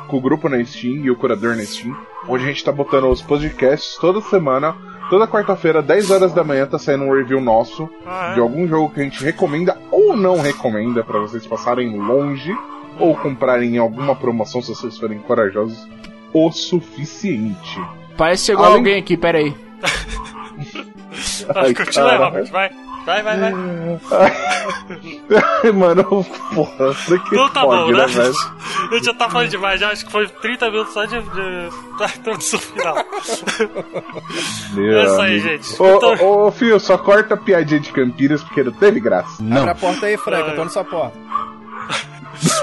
com 0.08 0.16
o 0.16 0.20
grupo 0.20 0.48
na 0.48 0.62
Steam 0.64 1.04
e 1.04 1.10
o 1.10 1.16
curador 1.16 1.56
na 1.56 1.64
Steam, 1.64 1.96
onde 2.28 2.44
a 2.44 2.46
gente 2.46 2.64
tá 2.64 2.70
botando 2.72 3.08
os 3.08 3.20
podcasts 3.22 3.96
toda 4.00 4.20
semana. 4.20 4.74
Toda 5.10 5.26
quarta-feira, 5.28 5.82
10 5.82 6.10
horas 6.10 6.32
da 6.32 6.42
manhã, 6.42 6.64
tá 6.64 6.78
saindo 6.78 7.04
um 7.04 7.12
review 7.14 7.38
nosso 7.38 7.86
Ah, 8.06 8.30
é? 8.30 8.34
de 8.34 8.40
algum 8.40 8.66
jogo 8.66 8.94
que 8.94 9.00
a 9.00 9.04
gente 9.04 9.22
recomenda 9.22 9.76
ou 9.90 10.16
não 10.16 10.40
recomenda 10.40 11.04
pra 11.04 11.18
vocês 11.18 11.46
passarem 11.46 11.98
longe 11.98 12.56
ou 12.98 13.14
comprarem 13.16 13.74
em 13.74 13.78
alguma 13.78 14.16
promoção 14.16 14.62
se 14.62 14.68
vocês 14.74 14.96
forem 14.96 15.18
corajosos 15.18 15.86
o 16.32 16.50
suficiente. 16.50 17.78
Parece 18.16 18.42
que 18.44 18.46
chegou 18.52 18.64
Além- 18.64 18.78
alguém 18.78 18.98
aqui, 18.98 19.14
pera 19.18 19.38
Vai, 21.52 21.74
continua 21.74 22.10
cara. 22.10 22.24
Robert, 22.24 22.50
vai. 22.50 22.70
Vai, 23.04 23.20
vai, 23.20 23.36
vai. 23.36 23.52
Ai, 25.64 25.72
mano, 25.74 26.04
porra, 26.54 26.90
isso 26.92 27.14
aqui 27.16 27.34
Não 27.34 27.48
tá 27.50 27.62
pode, 27.62 27.82
bom, 27.92 27.98
né? 27.98 28.06
né, 28.06 28.12
velho? 28.12 28.34
A 28.90 28.94
gente 28.94 29.04
já 29.06 29.14
tá 29.14 29.28
falando 29.28 29.48
demais, 29.48 29.80
já 29.80 29.90
acho 29.90 30.06
que 30.06 30.12
foi 30.12 30.28
30 30.28 30.70
minutos 30.70 30.92
só 30.94 31.04
de, 31.04 31.20
de 31.20 31.68
introdução 32.18 32.60
final. 32.60 32.94
Meu 34.74 34.98
É 34.98 35.04
isso 35.04 35.20
aí, 35.20 35.30
amigo. 35.40 35.48
gente. 35.48 35.82
Ô, 35.82 35.96
Então- 35.96 36.14
ô, 36.26 36.46
ô, 36.46 36.52
Fio, 36.52 36.78
só 36.78 36.96
corta 36.96 37.34
a 37.34 37.36
piadinha 37.36 37.80
de 37.80 37.90
Campinas 37.92 38.42
porque 38.44 38.62
não 38.62 38.72
teve 38.72 39.00
graça. 39.00 39.42
Abre 39.42 39.70
a 39.70 39.74
porta 39.74 40.06
aí, 40.06 40.16
Frank, 40.16 40.48
eu 40.50 40.54
tô 40.54 40.60
Ai. 40.60 40.64
na 40.66 40.70
sua 40.70 40.84
porta. 40.84 41.18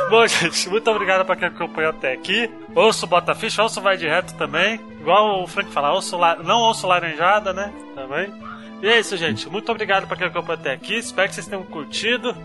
Bom, 0.09 0.25
gente, 0.27 0.69
muito 0.69 0.89
obrigado 0.89 1.25
pra 1.25 1.35
quem 1.35 1.47
acompanhou 1.47 1.91
até 1.91 2.13
aqui. 2.13 2.49
Ouço 2.73 3.05
Bota 3.05 3.35
Ficha, 3.35 3.61
ouço 3.61 3.79
Vai 3.79 3.95
de 3.95 4.07
Reto 4.07 4.33
também. 4.35 4.79
Igual 4.99 5.43
o 5.43 5.47
Frank 5.47 5.71
fala, 5.71 5.93
ouço 5.93 6.17
la... 6.17 6.35
não 6.37 6.59
ouço 6.61 6.87
Laranjada, 6.87 7.53
né? 7.53 7.71
Também. 7.93 8.33
E 8.81 8.87
é 8.87 8.99
isso, 8.99 9.15
gente. 9.17 9.47
Muito 9.49 9.71
obrigado 9.71 10.07
pra 10.07 10.17
quem 10.17 10.27
acompanhou 10.27 10.59
até 10.59 10.73
aqui. 10.73 10.95
Espero 10.95 11.27
que 11.27 11.35
vocês 11.35 11.47
tenham 11.47 11.63
curtido. 11.63 12.35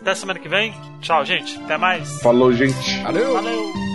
Até 0.00 0.14
semana 0.14 0.38
que 0.38 0.48
vem. 0.48 0.74
Tchau, 1.00 1.24
gente. 1.24 1.58
Até 1.64 1.76
mais. 1.76 2.20
Falou, 2.22 2.52
gente. 2.52 3.02
Valeu! 3.02 3.34
Valeu! 3.34 3.89